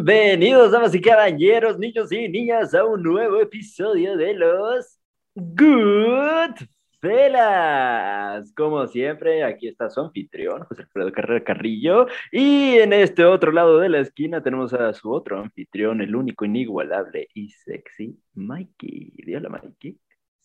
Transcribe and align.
Bienvenidos, 0.00 0.70
damas 0.70 0.94
y 0.94 1.00
caballeros, 1.00 1.76
niños 1.76 2.12
y 2.12 2.28
niñas, 2.28 2.72
a 2.72 2.84
un 2.84 3.02
nuevo 3.02 3.40
episodio 3.40 4.16
de 4.16 4.32
los 4.32 5.00
Good 5.34 6.68
Fellas. 7.00 8.52
Como 8.56 8.86
siempre, 8.86 9.42
aquí 9.42 9.66
está 9.66 9.90
su 9.90 10.00
anfitrión, 10.00 10.62
José 10.62 10.82
Alfredo 10.82 11.10
Carrera 11.10 11.44
Carrillo, 11.44 12.06
y 12.30 12.76
en 12.76 12.92
este 12.92 13.24
otro 13.24 13.50
lado 13.50 13.80
de 13.80 13.88
la 13.88 13.98
esquina 13.98 14.40
tenemos 14.40 14.72
a 14.72 14.92
su 14.92 15.10
otro 15.10 15.40
anfitrión, 15.40 16.00
el 16.00 16.14
único, 16.14 16.44
inigualable 16.44 17.26
y 17.34 17.50
sexy, 17.50 18.16
Mikey. 18.34 19.14
Hola, 19.36 19.48
Mikey. 19.48 19.98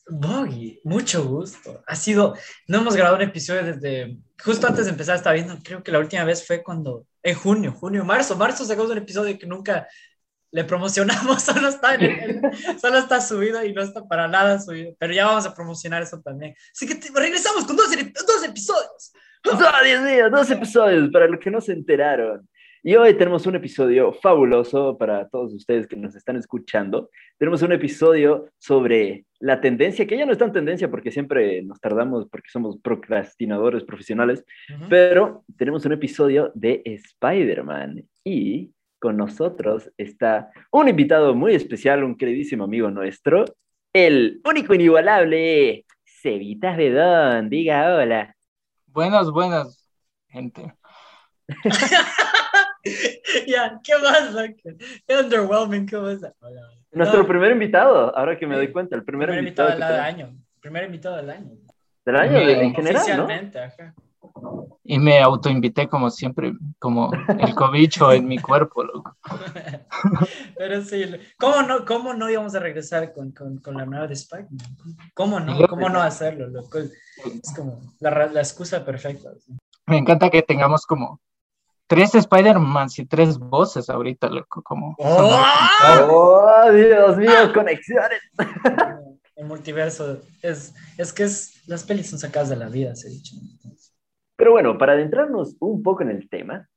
Boggy, 0.10 0.82
mucho 0.84 1.26
gusto. 1.26 1.84
Ha 1.86 1.96
sido, 1.96 2.34
no 2.68 2.80
hemos 2.80 2.96
grabado 2.96 3.18
un 3.18 3.22
episodio 3.30 3.64
desde, 3.64 4.18
justo 4.44 4.66
antes 4.66 4.86
de 4.86 4.92
empezar, 4.92 5.16
estaba 5.16 5.36
viendo, 5.36 5.58
creo 5.64 5.84
que 5.84 5.92
la 5.92 6.00
última 6.00 6.24
vez 6.24 6.46
fue 6.46 6.64
cuando, 6.64 7.06
en 7.24 7.36
junio, 7.36 7.72
junio, 7.72 8.04
marzo, 8.04 8.36
marzo 8.36 8.66
sacamos 8.66 8.92
un 8.92 8.98
episodio 8.98 9.40
que 9.40 9.48
nunca 9.48 9.88
le 10.52 10.64
promocionamos, 10.66 11.42
solo 11.44 11.70
está, 11.70 11.96
en 11.96 12.42
solo 12.80 13.00
está 13.00 13.20
subido 13.22 13.64
y 13.64 13.74
no 13.74 13.82
está 13.82 14.08
para 14.08 14.28
nada 14.28 14.60
subido, 14.60 14.94
pero 15.00 15.14
ya 15.14 15.26
vamos 15.26 15.46
a 15.48 15.56
promocionar 15.56 16.04
eso 16.04 16.22
también. 16.22 16.54
Así 16.72 16.88
que 16.88 17.00
regresamos 17.14 17.66
con 17.66 17.76
dos, 17.76 17.90
dos 17.90 18.44
episodios. 18.46 19.14
¡Oh, 19.46 19.84
Dios 19.84 20.02
mío! 20.04 20.30
Dos 20.30 20.50
episodios 20.52 21.10
para 21.12 21.28
los 21.28 21.40
que 21.40 21.52
no 21.52 21.60
se 21.60 21.74
enteraron. 21.74 22.48
Y 22.86 22.98
hoy 22.98 23.14
tenemos 23.14 23.46
un 23.46 23.56
episodio 23.56 24.12
fabuloso 24.12 24.98
para 24.98 25.30
todos 25.30 25.54
ustedes 25.54 25.88
que 25.88 25.96
nos 25.96 26.18
están 26.18 26.36
escuchando. 26.36 27.10
Tenemos 27.38 27.62
un 27.62 27.72
episodio 27.72 28.50
sobre 28.58 29.26
la 29.40 29.62
tendencia, 29.62 30.06
que 30.06 30.18
ya 30.18 30.26
no 30.26 30.34
es 30.34 30.38
tan 30.38 30.52
tendencia 30.52 30.92
porque 30.92 31.10
siempre 31.10 31.64
nos 31.64 31.80
tardamos 31.80 32.28
porque 32.28 32.50
somos 32.52 32.78
procrastinadores 32.80 33.86
profesionales, 33.86 34.44
pero 34.90 35.46
tenemos 35.56 35.86
un 35.86 35.94
episodio 35.94 36.52
de 36.56 36.82
Spider-Man 36.84 38.04
y 38.26 38.74
con 39.00 39.16
nosotros 39.16 39.90
está 39.96 40.52
un 40.70 40.90
invitado 40.90 41.34
muy 41.36 41.56
especial, 41.56 42.04
un 42.04 42.18
queridísimo 42.18 42.66
amigo 42.66 42.92
nuestro, 42.92 43.46
el 43.94 44.42
único 44.44 44.74
inigualable 44.74 45.86
Cevitas 46.04 46.76
Bedón. 46.76 47.50
Diga 47.50 47.96
hola. 47.96 48.36
Buenas, 48.88 49.32
buenas, 49.32 49.90
gente. 50.28 50.74
ya, 53.48 53.80
¿qué 53.84 53.94
más? 53.98 54.36
Qué 55.08 55.18
underwhelming, 55.18 55.86
¿qué 55.86 55.98
más? 55.98 56.20
Nuestro 56.92 57.26
primer 57.28 57.52
invitado, 57.52 58.16
ahora 58.16 58.38
que 58.38 58.46
me 58.46 58.56
doy 58.56 58.72
cuenta, 58.72 58.96
el 58.96 59.04
primer, 59.04 59.28
primer 59.28 59.44
invitado, 59.44 59.70
del 59.70 59.84
año. 59.84 60.36
Primer 60.60 60.86
invitado 60.86 61.18
del 61.18 61.30
año. 61.30 61.52
Del 62.06 62.16
año 62.16 62.40
en 62.40 62.74
general, 62.76 63.02
Oficialmente, 63.02 63.60
¿no? 63.60 63.66
ajá. 63.66 63.94
Y 64.86 65.00
me 65.00 65.22
autoinvité 65.22 65.88
como 65.88 66.10
siempre, 66.10 66.54
como 66.78 67.12
el 67.40 67.56
cobicho 67.56 68.12
en 68.12 68.28
mi 68.28 68.38
cuerpo, 68.38 68.84
loco. 68.84 69.16
Pero 70.58 70.82
sí, 70.82 71.06
¿cómo 71.40 71.62
no, 71.62 71.86
cómo 71.86 72.14
no 72.14 72.30
íbamos 72.30 72.54
a 72.56 72.60
regresar 72.60 73.14
con, 73.14 73.32
con, 73.32 73.60
con 73.60 73.78
la 73.78 73.86
nueva 73.86 74.08
de 74.08 74.14
Spider-Man? 74.14 74.60
¿Cómo 75.14 75.40
no? 75.40 75.68
¿Cómo 75.68 75.88
no 75.88 76.02
hacerlo, 76.02 76.48
loco? 76.48 76.80
Es 76.80 77.54
como 77.56 77.80
la, 78.02 78.28
la 78.28 78.42
excusa 78.42 78.84
perfecta. 78.84 79.30
¿sí? 79.40 79.54
Me 79.86 79.98
encanta 79.98 80.30
que 80.30 80.42
tengamos 80.42 80.86
como 80.86 81.22
tres 81.94 82.16
Spider-Man 82.16 82.88
y 82.98 83.06
tres 83.06 83.38
voces 83.38 83.88
ahorita, 83.88 84.28
loco, 84.28 84.64
como... 84.64 84.96
¡Oh! 84.98 85.44
¡Oh, 86.10 86.72
Dios 86.72 87.18
mío, 87.18 87.54
conexiones! 87.54 88.20
El 89.36 89.46
multiverso 89.46 90.20
es, 90.42 90.74
es 90.98 91.14
que 91.14 91.24
es, 91.24 91.64
las 91.68 91.84
pelis 91.84 92.10
son 92.10 92.18
sacadas 92.18 92.50
de 92.50 92.56
la 92.56 92.68
vida, 92.68 92.96
se 92.96 93.10
ha 93.10 93.12
dicho. 93.12 93.36
Pero 94.36 94.54
bueno, 94.54 94.80
para 94.80 94.94
adentrarnos 94.94 95.56
un 95.60 95.84
poco 95.84 96.02
en 96.02 96.10
el 96.10 96.30
tema, 96.30 96.68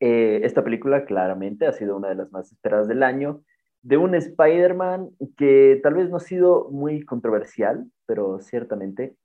eh, 0.00 0.40
esta 0.42 0.62
película 0.62 1.06
claramente 1.06 1.66
ha 1.66 1.72
sido 1.72 1.96
una 1.96 2.08
de 2.08 2.16
las 2.16 2.30
más 2.30 2.52
esperadas 2.52 2.88
del 2.88 3.02
año, 3.02 3.42
de 3.80 3.96
un 3.96 4.14
Spider-Man 4.14 5.08
que 5.38 5.80
tal 5.82 5.94
vez 5.94 6.10
no 6.10 6.18
ha 6.18 6.20
sido 6.20 6.68
muy 6.70 7.06
controversial, 7.06 7.86
pero 8.04 8.38
ciertamente 8.40 9.16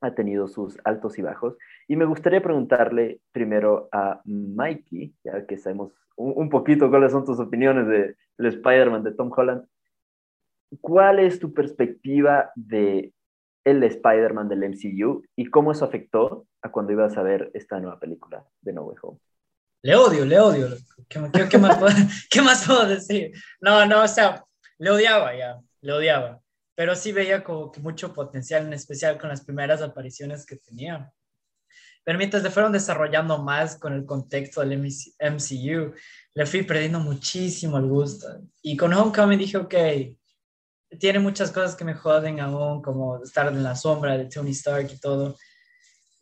ha 0.00 0.14
tenido 0.14 0.48
sus 0.48 0.78
altos 0.84 1.18
y 1.18 1.22
bajos. 1.22 1.56
Y 1.88 1.96
me 1.96 2.04
gustaría 2.04 2.42
preguntarle 2.42 3.20
primero 3.32 3.88
a 3.92 4.20
Mikey, 4.24 5.14
ya 5.24 5.46
que 5.46 5.58
sabemos 5.58 5.92
un, 6.16 6.32
un 6.36 6.48
poquito 6.48 6.90
cuáles 6.90 7.12
son 7.12 7.24
tus 7.24 7.38
opiniones 7.38 7.86
del 7.86 8.16
de, 8.38 8.48
Spider-Man 8.48 9.04
de 9.04 9.12
Tom 9.12 9.30
Holland. 9.34 9.64
¿Cuál 10.80 11.18
es 11.18 11.40
tu 11.40 11.52
perspectiva 11.52 12.50
de 12.54 13.12
el 13.64 13.82
Spider-Man 13.82 14.48
del 14.48 14.64
MCU 14.64 15.22
y 15.36 15.46
cómo 15.46 15.72
eso 15.72 15.84
afectó 15.84 16.46
a 16.62 16.70
cuando 16.70 16.92
ibas 16.92 17.16
a 17.16 17.22
ver 17.22 17.50
esta 17.54 17.78
nueva 17.78 17.98
película 17.98 18.44
de 18.62 18.72
No 18.72 18.84
Way 18.84 18.96
Home? 19.02 19.18
Le 19.82 19.96
odio, 19.96 20.24
le 20.24 20.38
odio. 20.38 20.68
¿Qué, 21.08 21.20
qué, 21.32 21.48
qué 21.48 21.58
más, 21.58 21.78
puedo, 21.78 21.94
¿Qué 22.30 22.42
más 22.42 22.66
puedo 22.66 22.86
decir? 22.86 23.32
No, 23.60 23.86
no, 23.86 24.02
o 24.02 24.08
sea, 24.08 24.44
le 24.78 24.90
odiaba 24.90 25.36
ya, 25.36 25.58
le 25.80 25.92
odiaba 25.92 26.40
pero 26.80 26.96
sí 26.96 27.12
veía 27.12 27.44
como 27.44 27.70
que 27.70 27.78
mucho 27.78 28.14
potencial, 28.14 28.64
en 28.64 28.72
especial 28.72 29.18
con 29.18 29.28
las 29.28 29.42
primeras 29.42 29.82
apariciones 29.82 30.46
que 30.46 30.56
tenía. 30.56 31.12
Pero 32.02 32.16
mientras 32.16 32.42
le 32.42 32.48
fueron 32.48 32.72
desarrollando 32.72 33.36
más 33.42 33.76
con 33.76 33.92
el 33.92 34.06
contexto 34.06 34.62
del 34.62 34.78
MCU, 34.78 35.94
le 36.32 36.46
fui 36.46 36.62
perdiendo 36.62 36.98
muchísimo 36.98 37.76
el 37.76 37.84
gusto. 37.84 38.28
Y 38.62 38.78
con 38.78 38.94
Homecoming 38.94 39.38
dije, 39.38 39.58
ok, 39.58 39.74
tiene 40.98 41.18
muchas 41.18 41.50
cosas 41.50 41.76
que 41.76 41.84
me 41.84 41.92
joden 41.92 42.40
aún, 42.40 42.80
como 42.80 43.22
estar 43.22 43.48
en 43.48 43.62
la 43.62 43.76
sombra 43.76 44.16
de 44.16 44.24
Tony 44.24 44.52
Stark 44.52 44.90
y 44.90 44.98
todo. 44.98 45.36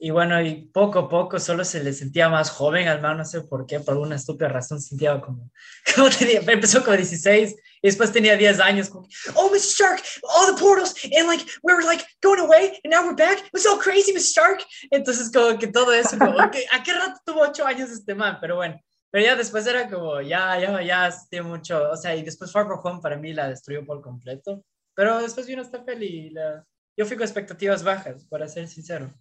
Y 0.00 0.10
bueno, 0.10 0.40
y 0.40 0.66
poco 0.66 1.00
a 1.00 1.08
poco 1.08 1.40
solo 1.40 1.64
se 1.64 1.82
le 1.82 1.92
sentía 1.92 2.28
más 2.28 2.50
joven 2.50 2.86
al 2.86 3.02
man, 3.02 3.18
no 3.18 3.24
sé 3.24 3.40
por 3.40 3.66
qué, 3.66 3.80
por 3.80 3.94
alguna 3.94 4.14
estúpida 4.14 4.48
razón 4.48 4.80
sentía 4.80 5.20
como, 5.20 5.50
como 5.94 6.08
tenía, 6.08 6.40
empezó 6.40 6.84
con 6.84 6.96
16 6.96 7.56
y 7.82 7.88
después 7.88 8.12
tenía 8.12 8.36
10 8.36 8.60
años, 8.60 8.88
como, 8.88 9.08
oh, 9.34 9.50
Mr. 9.50 9.56
Stark, 9.56 10.02
all 10.22 10.54
the 10.54 10.60
portals, 10.60 10.94
and 11.16 11.26
like, 11.26 11.44
we 11.64 11.74
were 11.74 11.84
like 11.84 12.04
going 12.22 12.38
away, 12.38 12.78
and 12.84 12.92
now 12.92 13.04
we're 13.04 13.16
back, 13.16 13.40
it 13.40 13.52
was 13.52 13.64
so 13.64 13.76
crazy, 13.76 14.12
Mr. 14.12 14.20
Stark. 14.20 14.64
Entonces 14.92 15.32
como 15.32 15.58
que 15.58 15.66
todo 15.66 15.92
eso, 15.92 16.16
como, 16.16 16.38
okay, 16.44 16.64
¿a 16.72 16.80
qué 16.84 16.92
rato 16.92 17.20
tuvo 17.24 17.40
8 17.40 17.66
años 17.66 17.90
este 17.90 18.14
man? 18.14 18.38
Pero 18.40 18.54
bueno, 18.54 18.80
pero 19.10 19.24
ya 19.24 19.34
después 19.34 19.66
era 19.66 19.88
como, 19.90 20.20
ya, 20.20 20.60
ya, 20.60 20.80
ya, 20.80 21.12
tiene 21.28 21.48
mucho, 21.48 21.90
o 21.90 21.96
sea, 21.96 22.14
y 22.14 22.22
después 22.22 22.52
Far 22.52 22.66
From 22.66 22.80
Home 22.84 23.00
para 23.02 23.16
mí 23.16 23.32
la 23.32 23.48
destruyó 23.48 23.84
por 23.84 24.00
completo, 24.00 24.62
pero 24.94 25.20
después 25.20 25.48
vino 25.48 25.62
esta 25.62 25.84
peli 25.84 26.06
y 26.06 26.30
la, 26.30 26.64
yo 26.96 27.04
fui 27.04 27.16
con 27.16 27.24
expectativas 27.24 27.82
bajas, 27.82 28.24
para 28.26 28.46
ser 28.46 28.68
sincero. 28.68 29.12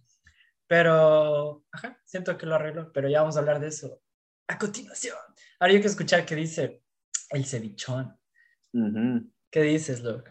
Pero, 0.68 1.64
ajá, 1.72 1.98
siento 2.04 2.36
que 2.36 2.46
lo 2.46 2.54
arregló, 2.54 2.92
pero 2.92 3.08
ya 3.08 3.20
vamos 3.20 3.36
a 3.36 3.40
hablar 3.40 3.58
de 3.58 3.68
eso 3.68 4.00
a 4.46 4.58
continuación. 4.58 5.16
Ahora 5.58 5.72
yo 5.72 5.80
que 5.80 5.88
escuchar 5.88 6.24
qué 6.24 6.34
dice 6.34 6.82
el 7.30 7.44
cevichón. 7.44 8.16
Uh 8.72 8.78
-huh. 8.78 9.30
¿Qué 9.50 9.62
dices, 9.62 10.02
Luke? 10.02 10.30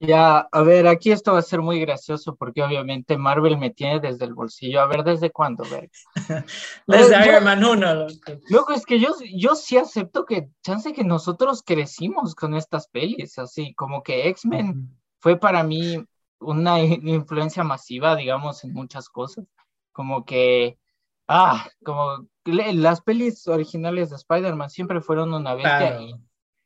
Ya, 0.00 0.38
a 0.52 0.62
ver, 0.62 0.86
aquí 0.86 1.10
esto 1.10 1.32
va 1.32 1.40
a 1.40 1.42
ser 1.42 1.60
muy 1.60 1.80
gracioso 1.80 2.36
porque 2.36 2.62
obviamente 2.62 3.18
Marvel 3.18 3.58
me 3.58 3.70
tiene 3.70 3.98
desde 3.98 4.26
el 4.26 4.34
bolsillo. 4.34 4.80
A 4.80 4.86
ver, 4.86 5.02
¿desde 5.02 5.30
cuándo? 5.30 5.64
Ver? 5.70 5.90
desde 6.86 7.18
no, 7.18 7.26
Iron 7.26 7.44
Man 7.44 7.64
1, 7.64 7.94
loco. 7.94 8.40
Loco, 8.48 8.72
es 8.74 8.86
que 8.86 9.00
yo, 9.00 9.08
yo 9.34 9.56
sí 9.56 9.76
acepto 9.76 10.24
que, 10.24 10.50
chance 10.62 10.92
que 10.92 11.02
nosotros 11.02 11.62
crecimos 11.64 12.36
con 12.36 12.54
estas 12.54 12.86
pelis, 12.88 13.38
así 13.38 13.74
como 13.74 14.02
que 14.04 14.28
X-Men 14.28 14.68
uh 14.68 14.72
-huh. 14.72 14.88
fue 15.18 15.40
para 15.40 15.64
mí 15.64 16.04
una 16.40 16.80
influencia 16.80 17.64
masiva, 17.64 18.16
digamos, 18.16 18.64
en 18.64 18.72
muchas 18.72 19.08
cosas. 19.08 19.44
Como 19.92 20.24
que, 20.24 20.78
ah, 21.26 21.66
como 21.84 22.28
las 22.44 23.00
pelis 23.02 23.46
originales 23.48 24.10
de 24.10 24.16
Spider-Man 24.16 24.70
siempre 24.70 25.00
fueron 25.00 25.34
una 25.34 25.54
bestia. 25.54 25.78
Claro. 25.78 26.02
Y, 26.02 26.14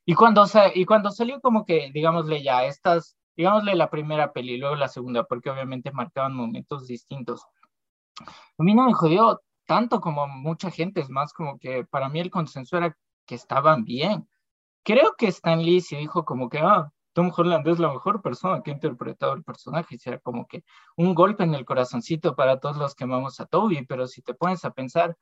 y, 0.06 0.14
cuando, 0.14 0.44
y 0.74 0.84
cuando 0.84 1.10
salió 1.10 1.40
como 1.40 1.64
que, 1.64 1.90
digámosle 1.92 2.42
ya, 2.42 2.64
estas, 2.64 3.16
digámosle 3.36 3.74
la 3.74 3.90
primera 3.90 4.32
peli, 4.32 4.58
luego 4.58 4.76
la 4.76 4.88
segunda, 4.88 5.24
porque 5.24 5.50
obviamente 5.50 5.92
marcaban 5.92 6.34
momentos 6.34 6.86
distintos. 6.86 7.44
A 8.20 8.62
mí 8.62 8.74
no 8.74 8.86
me 8.86 8.92
jodió 8.92 9.40
tanto 9.66 10.00
como 10.00 10.26
mucha 10.26 10.70
gente, 10.70 11.00
es 11.00 11.08
más 11.08 11.32
como 11.32 11.58
que 11.58 11.84
para 11.84 12.08
mí 12.08 12.20
el 12.20 12.30
consenso 12.30 12.76
era 12.76 12.96
que 13.26 13.34
estaban 13.34 13.84
bien. 13.84 14.28
Creo 14.84 15.14
que 15.16 15.28
Stan 15.28 15.62
Lee 15.62 15.80
se 15.80 15.96
dijo 15.96 16.24
como 16.24 16.48
que, 16.48 16.58
ah, 16.58 16.92
Tom 17.12 17.30
Holland 17.36 17.66
es 17.68 17.78
la 17.78 17.92
mejor 17.92 18.22
persona 18.22 18.62
que 18.62 18.70
ha 18.70 18.74
interpretado 18.74 19.34
el 19.34 19.44
personaje, 19.44 19.96
y 19.96 19.98
será 19.98 20.18
como 20.18 20.46
que 20.46 20.64
un 20.96 21.14
golpe 21.14 21.44
en 21.44 21.54
el 21.54 21.64
corazoncito 21.64 22.34
para 22.34 22.58
todos 22.60 22.76
los 22.76 22.94
que 22.94 23.04
amamos 23.04 23.40
a 23.40 23.46
Toby, 23.46 23.84
pero 23.86 24.06
si 24.06 24.22
te 24.22 24.34
pones 24.34 24.64
a 24.64 24.70
pensar, 24.72 25.16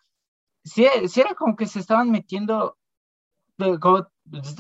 si, 0.65 0.87
si 1.09 1.21
era 1.21 1.35
como 1.35 1.57
que 1.57 1.67
se 1.67 1.81
estaban 1.81 2.11
metiendo, 2.11 2.79
como, 3.81 4.07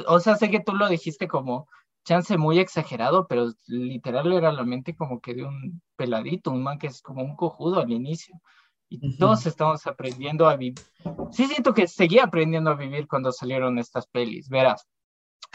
o 0.08 0.20
sea, 0.20 0.36
sé 0.36 0.50
que 0.50 0.60
tú 0.60 0.74
lo 0.74 0.88
dijiste 0.88 1.28
como 1.28 1.68
chance 2.04 2.36
muy 2.38 2.58
exagerado, 2.58 3.26
pero 3.28 3.48
literal 3.66 4.32
era 4.32 4.52
la 4.52 4.64
mente 4.64 4.96
como 4.96 5.20
que 5.20 5.34
de 5.34 5.44
un 5.44 5.82
peladito, 5.96 6.50
un 6.50 6.62
man 6.62 6.78
que 6.78 6.88
es 6.88 7.02
como 7.02 7.22
un 7.22 7.36
cojudo 7.36 7.80
al 7.80 7.90
inicio. 7.92 8.40
Y 8.88 8.96
uh 8.96 9.10
-huh. 9.10 9.18
todos 9.18 9.46
estamos 9.46 9.86
aprendiendo 9.86 10.48
a 10.48 10.56
vivir. 10.56 10.80
Sí, 11.30 11.46
siento 11.46 11.72
que 11.74 11.86
seguía 11.86 12.24
aprendiendo 12.24 12.70
a 12.70 12.74
vivir 12.74 13.06
cuando 13.06 13.30
salieron 13.30 13.78
estas 13.78 14.06
pelis, 14.08 14.48
verás 14.48 14.88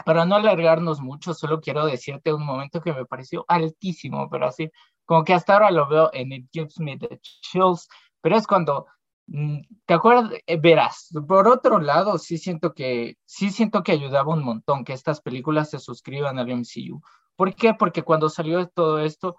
para 0.04 0.24
no 0.24 0.36
alargarnos 0.36 1.00
mucho, 1.00 1.34
solo 1.34 1.60
quiero 1.60 1.86
decirte 1.86 2.32
un 2.32 2.44
momento 2.44 2.80
que 2.80 2.92
me 2.92 3.06
pareció 3.06 3.44
altísimo, 3.48 4.28
pero 4.30 4.46
así, 4.46 4.70
como 5.04 5.24
que 5.24 5.34
hasta 5.34 5.54
ahora 5.54 5.70
lo 5.70 5.88
veo 5.88 6.10
en 6.12 6.32
It 6.32 6.48
Gives 6.52 6.78
Me 6.80 6.98
the 6.98 7.18
Chills, 7.20 7.88
pero 8.20 8.36
es 8.36 8.46
cuando 8.46 8.86
Mm, 9.26 9.62
¿Te 9.86 9.94
acuerdas? 9.94 10.30
Eh, 10.46 10.58
verás, 10.58 11.10
por 11.26 11.48
otro 11.48 11.80
lado, 11.80 12.18
sí 12.18 12.38
siento 12.38 12.72
que 12.74 13.16
sí 13.24 13.50
siento 13.50 13.82
que 13.82 13.92
ayudaba 13.92 14.32
un 14.34 14.44
montón 14.44 14.84
que 14.84 14.92
estas 14.92 15.20
películas 15.20 15.70
se 15.70 15.78
suscriban 15.80 16.38
al 16.38 16.48
MCU. 16.50 17.00
¿Por 17.34 17.54
qué? 17.54 17.74
Porque 17.74 18.02
cuando 18.02 18.28
salió 18.28 18.68
todo 18.68 19.00
esto 19.00 19.36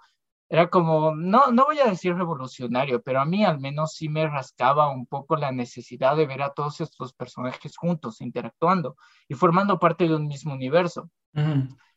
era 0.50 0.70
como, 0.70 1.14
no, 1.14 1.52
no 1.52 1.66
voy 1.66 1.80
a 1.80 1.90
decir 1.90 2.16
revolucionario, 2.16 3.02
pero 3.02 3.20
a 3.20 3.26
mí 3.26 3.44
al 3.44 3.60
menos 3.60 3.94
sí 3.94 4.08
me 4.08 4.28
rascaba 4.28 4.90
un 4.90 5.06
poco 5.06 5.36
la 5.36 5.52
necesidad 5.52 6.16
de 6.16 6.26
ver 6.26 6.42
a 6.42 6.54
todos 6.54 6.80
estos 6.80 7.14
personajes 7.14 7.76
juntos, 7.76 8.22
interactuando 8.22 8.96
y 9.28 9.36
formando 9.36 9.78
parte 9.78 10.08
de 10.08 10.16
un 10.16 10.28
mismo 10.28 10.54
universo. 10.54 11.10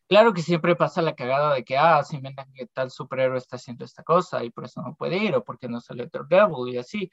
Claro 0.07 0.33
que 0.33 0.41
siempre 0.41 0.75
pasa 0.75 1.01
la 1.01 1.15
cagada 1.15 1.53
de 1.53 1.63
que, 1.63 1.77
ah, 1.77 2.03
si 2.03 2.17
ven 2.17 2.35
que 2.53 2.67
tal 2.67 2.91
superhéroe 2.91 3.37
está 3.37 3.55
haciendo 3.55 3.85
esta 3.85 4.03
cosa 4.03 4.43
y 4.43 4.49
por 4.49 4.65
eso 4.65 4.81
no 4.81 4.93
puede 4.93 5.17
ir 5.17 5.33
o 5.35 5.43
porque 5.45 5.69
no 5.69 5.79
sale 5.79 6.09
Daredevil 6.11 6.73
y 6.73 6.77
así. 6.77 7.09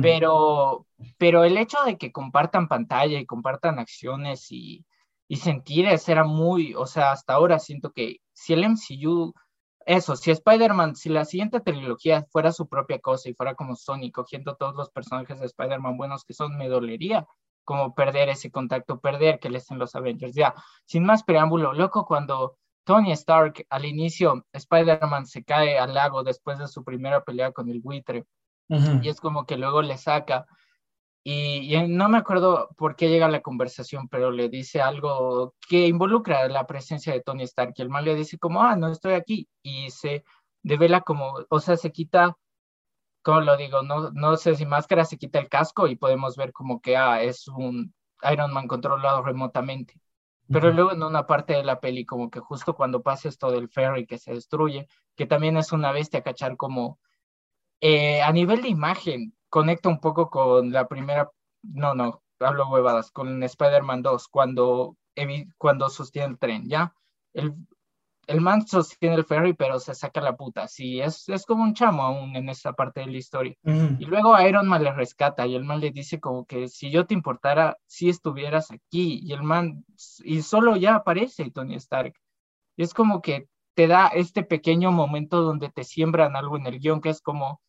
pero, 0.00 0.86
pero 1.18 1.44
el 1.44 1.56
hecho 1.56 1.78
de 1.84 1.96
que 1.96 2.10
compartan 2.10 2.66
pantalla 2.66 3.20
y 3.20 3.26
compartan 3.26 3.78
acciones 3.78 4.50
y, 4.50 4.84
y 5.28 5.36
sentires 5.36 6.08
era 6.08 6.24
muy, 6.24 6.74
o 6.74 6.86
sea, 6.86 7.12
hasta 7.12 7.34
ahora 7.34 7.60
siento 7.60 7.92
que 7.92 8.16
si 8.32 8.54
el 8.54 8.64
MCU, 8.64 9.32
eso, 9.86 10.16
si 10.16 10.30
Spider-Man, 10.30 10.96
si 10.96 11.08
la 11.08 11.24
siguiente 11.24 11.60
trilogía 11.60 12.26
fuera 12.30 12.52
su 12.52 12.68
propia 12.68 12.98
cosa 13.00 13.28
y 13.28 13.34
fuera 13.34 13.54
como 13.54 13.76
Sony 13.76 14.10
cogiendo 14.12 14.56
todos 14.56 14.74
los 14.74 14.90
personajes 14.90 15.40
de 15.40 15.46
Spider-Man 15.46 15.96
buenos 15.96 16.24
que 16.24 16.34
son, 16.34 16.56
me 16.56 16.68
dolería 16.68 17.26
como 17.64 17.94
perder 17.94 18.28
ese 18.28 18.50
contacto, 18.50 19.00
perder 19.00 19.38
que 19.38 19.50
les 19.50 19.70
en 19.70 19.78
los 19.78 19.94
Avengers. 19.94 20.34
Ya, 20.34 20.54
sin 20.84 21.04
más 21.04 21.22
preámbulo, 21.22 21.72
loco, 21.72 22.04
cuando 22.06 22.58
Tony 22.84 23.12
Stark 23.12 23.66
al 23.70 23.84
inicio, 23.84 24.44
Spider-Man 24.52 25.26
se 25.26 25.44
cae 25.44 25.78
al 25.78 25.94
lago 25.94 26.24
después 26.24 26.58
de 26.58 26.66
su 26.66 26.82
primera 26.82 27.22
pelea 27.22 27.52
con 27.52 27.68
el 27.68 27.80
buitre, 27.80 28.24
y 28.68 29.08
es 29.08 29.20
como 29.20 29.44
que 29.44 29.56
luego 29.56 29.82
le 29.82 29.98
saca, 29.98 30.46
y, 31.24 31.76
no 31.88 32.08
me 32.08 32.18
acuerdo 32.18 32.70
por 32.76 32.96
qué 32.96 33.08
llega 33.08 33.28
la 33.28 33.42
conversación, 33.42 34.08
pero 34.08 34.30
le 34.30 34.48
dice 34.48 34.80
algo 34.80 35.54
que 35.68 35.86
involucra 35.86 36.48
la 36.48 36.66
presencia 36.66 37.12
de 37.12 37.20
Tony 37.22 37.44
Stark, 37.44 37.74
y 37.76 37.82
el 37.82 37.88
mal 37.88 38.04
le 38.04 38.14
dice 38.14 38.38
como, 38.38 38.62
ah, 38.62 38.76
no 38.76 38.88
estoy 38.88 39.14
aquí, 39.14 39.48
y 39.62 39.90
se 39.90 40.24
devela 40.62 41.02
como, 41.02 41.34
o 41.48 41.60
sea, 41.60 41.76
se 41.76 41.92
quita 41.92 42.36
¿cómo 43.22 43.40
lo 43.40 43.56
digo? 43.56 43.82
No, 43.82 44.10
no 44.10 44.36
sé 44.36 44.56
si 44.56 44.66
máscara 44.66 45.04
se 45.04 45.18
quita 45.18 45.38
el 45.38 45.48
casco 45.48 45.86
y 45.86 45.96
podemos 45.96 46.36
ver 46.36 46.52
como 46.52 46.80
que 46.80 46.96
ah, 46.96 47.22
es 47.22 47.48
un 47.48 47.94
Iron 48.30 48.52
Man 48.52 48.68
controlado 48.68 49.22
remotamente. 49.22 49.94
Pero 50.48 50.70
luego 50.70 50.92
en 50.92 51.02
una 51.02 51.26
parte 51.26 51.54
de 51.54 51.64
la 51.64 51.80
peli, 51.80 52.04
como 52.04 52.30
que 52.30 52.40
justo 52.40 52.74
cuando 52.74 53.02
pasa 53.02 53.28
esto 53.28 53.50
del 53.50 53.68
ferry 53.70 54.06
que 54.06 54.18
se 54.18 54.34
destruye, 54.34 54.86
que 55.16 55.24
también 55.26 55.56
es 55.56 55.72
una 55.72 55.92
bestia, 55.92 56.22
cachar 56.22 56.56
como 56.56 56.98
eh, 57.80 58.20
a 58.22 58.32
nivel 58.32 58.60
de 58.60 58.68
imagen, 58.68 59.34
conecta 59.52 59.90
un 59.90 60.00
poco 60.00 60.30
con 60.30 60.72
la 60.72 60.88
primera, 60.88 61.30
no, 61.62 61.94
no, 61.94 62.22
hablo 62.40 62.70
huevadas, 62.70 63.10
con 63.10 63.42
Spider-Man 63.42 64.00
2, 64.00 64.28
cuando, 64.28 64.96
cuando 65.58 65.90
sostiene 65.90 66.28
el 66.28 66.38
tren, 66.38 66.70
¿ya? 66.70 66.94
El, 67.34 67.54
el 68.28 68.40
man 68.40 68.66
sostiene 68.66 69.16
el 69.16 69.26
ferry, 69.26 69.52
pero 69.52 69.78
se 69.78 69.94
saca 69.94 70.22
la 70.22 70.36
puta. 70.36 70.68
Sí, 70.68 71.02
es, 71.02 71.28
es 71.28 71.44
como 71.44 71.64
un 71.64 71.74
chamo 71.74 72.02
aún 72.02 72.34
en 72.34 72.48
esta 72.48 72.72
parte 72.72 73.00
de 73.00 73.08
la 73.08 73.18
historia. 73.18 73.54
Y 73.62 74.06
luego 74.06 74.40
Iron 74.40 74.68
Man 74.68 74.84
le 74.84 74.92
rescata 74.92 75.46
y 75.46 75.54
el 75.54 75.64
man 75.64 75.80
le 75.80 75.90
dice 75.90 76.18
como 76.18 76.46
que 76.46 76.68
si 76.68 76.90
yo 76.90 77.04
te 77.04 77.12
importara, 77.12 77.76
si 77.86 78.08
estuvieras 78.08 78.70
aquí. 78.70 79.20
Y 79.22 79.32
el 79.32 79.42
man, 79.42 79.84
y 80.24 80.40
solo 80.40 80.76
ya 80.76 80.94
aparece 80.94 81.50
Tony 81.50 81.74
Stark. 81.74 82.14
Y 82.76 82.84
es 82.84 82.94
como 82.94 83.20
que 83.20 83.48
te 83.74 83.86
da 83.86 84.06
este 84.06 84.44
pequeño 84.44 84.92
momento 84.92 85.42
donde 85.42 85.68
te 85.68 85.84
siembran 85.84 86.36
algo 86.36 86.56
en 86.56 86.66
el 86.66 86.78
guion, 86.78 87.02
que 87.02 87.10
es 87.10 87.20
como 87.20 87.60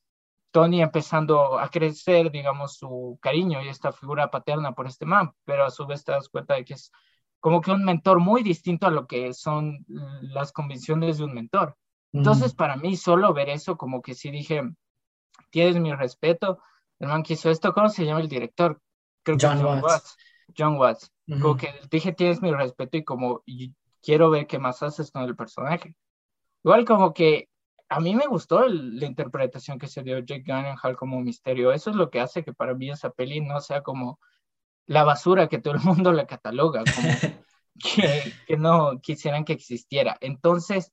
Tony 0.54 0.84
empezando 0.84 1.58
a 1.58 1.68
crecer, 1.68 2.30
digamos, 2.30 2.78
su 2.78 3.18
cariño 3.20 3.62
y 3.64 3.70
esta 3.70 3.92
figura 3.92 4.30
paterna 4.30 4.74
por 4.74 4.86
este 4.86 5.06
man, 5.06 5.32
pero 5.46 5.66
a 5.66 5.72
su 5.72 5.88
vez 5.88 6.06
te 6.06 6.12
das 6.12 6.30
cuenta 6.30 6.54
de 6.54 6.64
que 6.64 6.76
es 6.76 6.92
como 7.40 7.60
que 7.60 7.72
un 7.72 7.84
mentor 7.84 8.20
muy 8.20 8.44
distinto 8.44 8.86
a 8.86 8.92
lo 8.92 9.08
que 9.08 9.34
son 9.34 9.84
las 10.22 10.54
convicciones 10.54 11.18
de 11.18 11.24
un 11.24 11.34
mentor. 11.34 11.76
Entonces, 12.14 12.54
para 12.54 12.78
mí, 12.78 12.96
solo 12.96 13.34
ver 13.34 13.50
eso, 13.50 13.76
como 13.76 14.04
que 14.04 14.14
sí 14.14 14.30
dije, 14.30 14.62
tienes 15.50 15.78
mi 15.78 15.92
respeto, 15.92 16.60
el 17.00 17.08
man 17.08 17.24
que 17.24 17.34
hizo 17.34 17.50
esto, 17.50 17.74
¿cómo 17.74 17.90
se 17.90 18.06
llama 18.06 18.22
el 18.22 18.30
director? 18.30 18.80
Creo 19.24 19.38
John, 19.42 19.58
que 19.58 19.64
John 19.64 19.84
Watts. 19.84 20.18
John 20.56 20.78
Watts. 20.78 21.12
Como 21.42 21.58
que 21.58 21.74
dije, 21.90 22.14
tienes 22.14 22.44
mi 22.44 22.52
respeto 22.52 22.96
y 22.98 23.04
como 23.04 23.42
quiero 24.04 24.30
ver 24.30 24.46
qué 24.46 24.60
más 24.60 24.84
haces 24.84 25.10
con 25.10 25.24
el 25.24 25.36
personaje. 25.36 25.96
Igual 26.64 26.86
como 26.86 27.12
que 27.12 27.50
a 27.94 28.00
mí 28.00 28.16
me 28.16 28.26
gustó 28.26 28.68
la 28.68 29.06
interpretación 29.06 29.78
que 29.78 29.88
se 29.88 30.02
dio 30.02 30.18
Jake 30.18 30.42
Gyllenhaal 30.48 30.98
como 30.98 31.22
misterio. 31.22 31.72
Eso 31.72 31.92
es 31.92 31.96
lo 31.96 32.10
que 32.10 32.20
hace 32.20 32.44
que 32.44 32.52
para 32.52 32.74
mí 32.74 32.90
esa 32.90 33.12
peli 33.12 33.40
no 33.40 33.62
sea 33.62 33.84
como 33.84 34.20
la 34.88 35.04
basura 35.04 35.48
que 35.48 35.60
todo 35.60 35.76
el 35.76 35.82
mundo 35.82 36.12
la 36.12 36.26
cataloga, 36.26 36.84
como 36.84 37.08
que, 38.48 38.58
no 38.58 39.00
quisieran 39.00 39.46
que 39.46 39.54
existiera. 39.54 40.18
Entonces, 40.22 40.92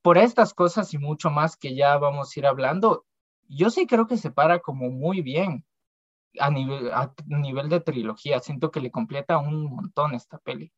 por 0.00 0.16
estas 0.16 0.54
cosas 0.54 0.94
y 0.94 0.98
mucho 0.98 1.28
más 1.28 1.58
que 1.58 1.74
ya 1.74 1.98
vamos 1.98 2.34
a 2.34 2.40
ir 2.40 2.46
hablando, 2.46 3.04
yo 3.46 3.68
sí 3.68 3.86
creo 3.86 4.06
que 4.06 4.16
se 4.16 4.30
para 4.30 4.60
como 4.60 4.88
muy 4.88 5.20
bien 5.20 5.66
a 6.40 6.48
nivel, 6.48 6.90
a 6.92 7.12
nivel 7.26 7.68
de 7.68 7.80
trilogía. 7.80 8.40
Siento 8.40 8.70
que 8.70 8.80
le 8.80 8.90
completa 8.90 9.36
un 9.36 9.64
montón 9.66 10.14
esta 10.14 10.38
peli. 10.38 10.72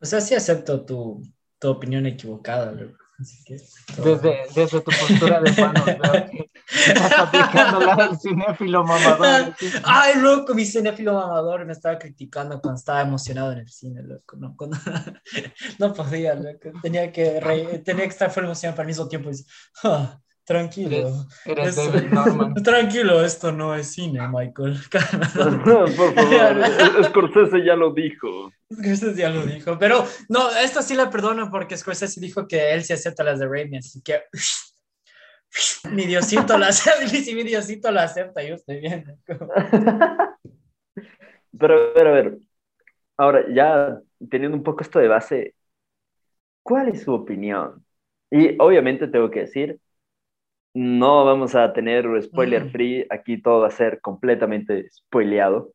O 0.00 0.06
sea, 0.06 0.22
sí 0.22 0.34
acepto 0.34 0.86
tu, 0.86 1.22
tu 1.58 1.68
opinión 1.68 2.06
equivocada, 2.06 2.74
desde, 4.02 4.46
desde 4.54 4.80
tu 4.80 4.90
postura 4.90 5.40
de 5.40 5.52
mano, 5.60 5.84
estás 6.86 7.18
aplicando 7.18 7.80
la 7.80 7.96
del 7.96 8.18
cinéfilo 8.18 8.84
mamador. 8.84 9.54
Ay, 9.84 10.20
loco, 10.20 10.54
mi 10.54 10.64
cinéfilo 10.64 11.14
mamador 11.14 11.66
me 11.66 11.72
estaba 11.72 11.98
criticando 11.98 12.60
cuando 12.60 12.78
estaba 12.78 13.02
emocionado 13.02 13.52
en 13.52 13.58
el 13.58 13.68
cine, 13.68 14.02
loco. 14.02 14.36
No, 14.36 14.56
no 15.78 15.92
podía, 15.92 16.34
loco. 16.34 16.70
Tenía 16.82 17.12
que, 17.12 17.82
tenía 17.84 18.04
que 18.04 18.10
estar 18.10 18.30
full 18.30 18.44
emocionado 18.44 18.76
para 18.76 18.84
el 18.84 18.88
mismo 18.88 19.08
tiempo. 19.08 19.30
Y 19.30 19.44
ah, 19.84 20.18
Tranquilo. 20.50 21.26
Eres, 21.44 21.76
Norman. 22.10 22.54
Tranquilo, 22.64 23.24
esto 23.24 23.52
no 23.52 23.74
es 23.74 23.92
cine, 23.92 24.26
Michael. 24.26 24.80
Por 24.90 25.64
favor, 25.64 27.04
Scorsese 27.04 27.64
ya 27.64 27.76
lo 27.76 27.92
dijo. 27.92 28.50
Scorsese 28.72 29.14
ya 29.14 29.30
lo 29.30 29.44
dijo. 29.44 29.78
Pero 29.78 30.04
no, 30.28 30.50
esto 30.50 30.82
sí 30.82 30.94
la 30.94 31.10
perdono 31.10 31.50
porque 31.50 31.76
Scorsese 31.76 32.20
dijo 32.20 32.46
que 32.46 32.72
él 32.72 32.84
sí 32.84 32.92
acepta 32.92 33.24
las 33.24 33.38
de 33.38 33.48
Raimi, 33.48 33.78
así 33.78 34.02
que 34.02 34.22
mi 35.92 36.06
Diosito 36.06 36.56
la 36.58 36.68
acepta. 36.68 37.06
Si 37.08 37.34
mi 37.34 37.42
Diosito 37.42 37.90
la 37.90 38.04
acepta, 38.04 38.42
yo 38.42 38.54
estoy 38.54 38.80
bien. 38.80 39.04
Pero 41.58 41.74
a 41.74 41.92
ver, 41.94 42.06
a 42.06 42.12
ver. 42.12 42.38
Ahora, 43.16 43.44
ya 43.52 44.00
teniendo 44.30 44.56
un 44.56 44.62
poco 44.62 44.82
esto 44.82 44.98
de 44.98 45.08
base, 45.08 45.54
¿cuál 46.62 46.88
es 46.88 47.02
su 47.02 47.12
opinión? 47.12 47.84
Y 48.30 48.56
obviamente 48.58 49.08
tengo 49.08 49.30
que 49.30 49.40
decir 49.40 49.80
no 50.74 51.24
vamos 51.24 51.54
a 51.54 51.72
tener 51.72 52.06
spoiler 52.22 52.70
free, 52.70 53.06
aquí 53.10 53.40
todo 53.40 53.60
va 53.60 53.68
a 53.68 53.72
ser 53.72 54.00
completamente 54.00 54.88
spoileado. 54.90 55.72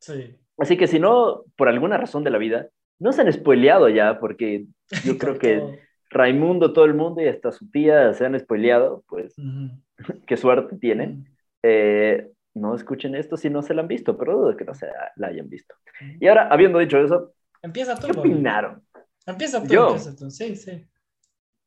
Así 0.58 0.78
que 0.78 0.88
si 0.88 1.00
no, 1.00 1.44
por 1.58 1.68
alguna 1.68 1.98
razón 1.98 2.24
de 2.24 2.30
la 2.30 2.38
vida, 2.38 2.70
no 3.00 3.12
se 3.12 3.22
han 3.22 3.32
spoileado 3.32 3.90
ya, 3.90 4.20
porque 4.20 4.66
yo 5.06 5.18
creo 5.18 5.38
que 5.38 5.80
Raimundo, 6.10 6.72
todo 6.74 6.86
el 6.86 6.94
mundo 6.94 7.22
y 7.22 7.28
hasta 7.28 7.52
su 7.52 7.70
tía 7.70 8.14
se 8.14 8.26
han 8.26 8.40
spoileado, 8.40 9.04
pues 9.08 9.36
qué 10.28 10.38
suerte 10.38 10.78
tienen. 10.78 11.30
Eh, 11.64 12.32
no 12.54 12.74
escuchen 12.74 13.16
esto 13.16 13.36
si 13.36 13.50
no 13.50 13.62
se 13.62 13.74
la 13.74 13.82
han 13.82 13.88
visto, 13.88 14.18
pero 14.18 14.38
dudo 14.38 14.56
que 14.56 14.64
no 14.64 14.74
se 14.74 14.88
la 15.18 15.28
hayan 15.28 15.50
visto. 15.50 15.76
Y 16.20 16.28
ahora, 16.28 16.48
habiendo 16.48 16.80
dicho 16.80 16.98
eso, 16.98 17.34
empieza 17.62 17.96
tú. 17.96 18.08
¿Qué 18.08 18.20
opinaron? 18.20 18.82
Empieza 19.26 19.62
tú, 19.62 19.68
yo, 19.68 19.88
empieza 19.88 20.16
tú. 20.16 20.30
Sí, 20.30 20.56
sí. 20.56 20.86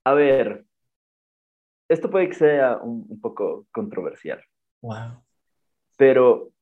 A 0.04 0.14
ver, 0.14 0.64
esto 1.88 2.10
puede 2.10 2.28
que 2.28 2.34
sea 2.34 2.78
un, 2.78 3.20
poco 3.20 3.66
controversial. 3.72 4.42
Wow. 4.80 5.22
Pero 5.96 6.52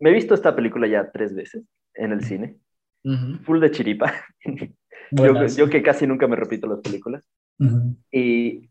Me, 0.00 0.10
he 0.10 0.12
visto 0.12 0.34
esta 0.34 0.56
película 0.56 0.86
ya 0.86 1.10
tres 1.10 1.34
veces 1.34 1.64
en 1.94 2.12
el 2.12 2.24
cine. 2.24 2.56
Full 3.02 3.60
de 3.60 3.70
chiripa. 3.70 4.12
yo, 5.10 5.68
que 5.68 5.82
casi 5.82 6.06
nunca 6.06 6.26
me 6.26 6.36
repito 6.36 6.66
las 6.66 6.80
películas. 6.80 7.24
Y 8.12 8.70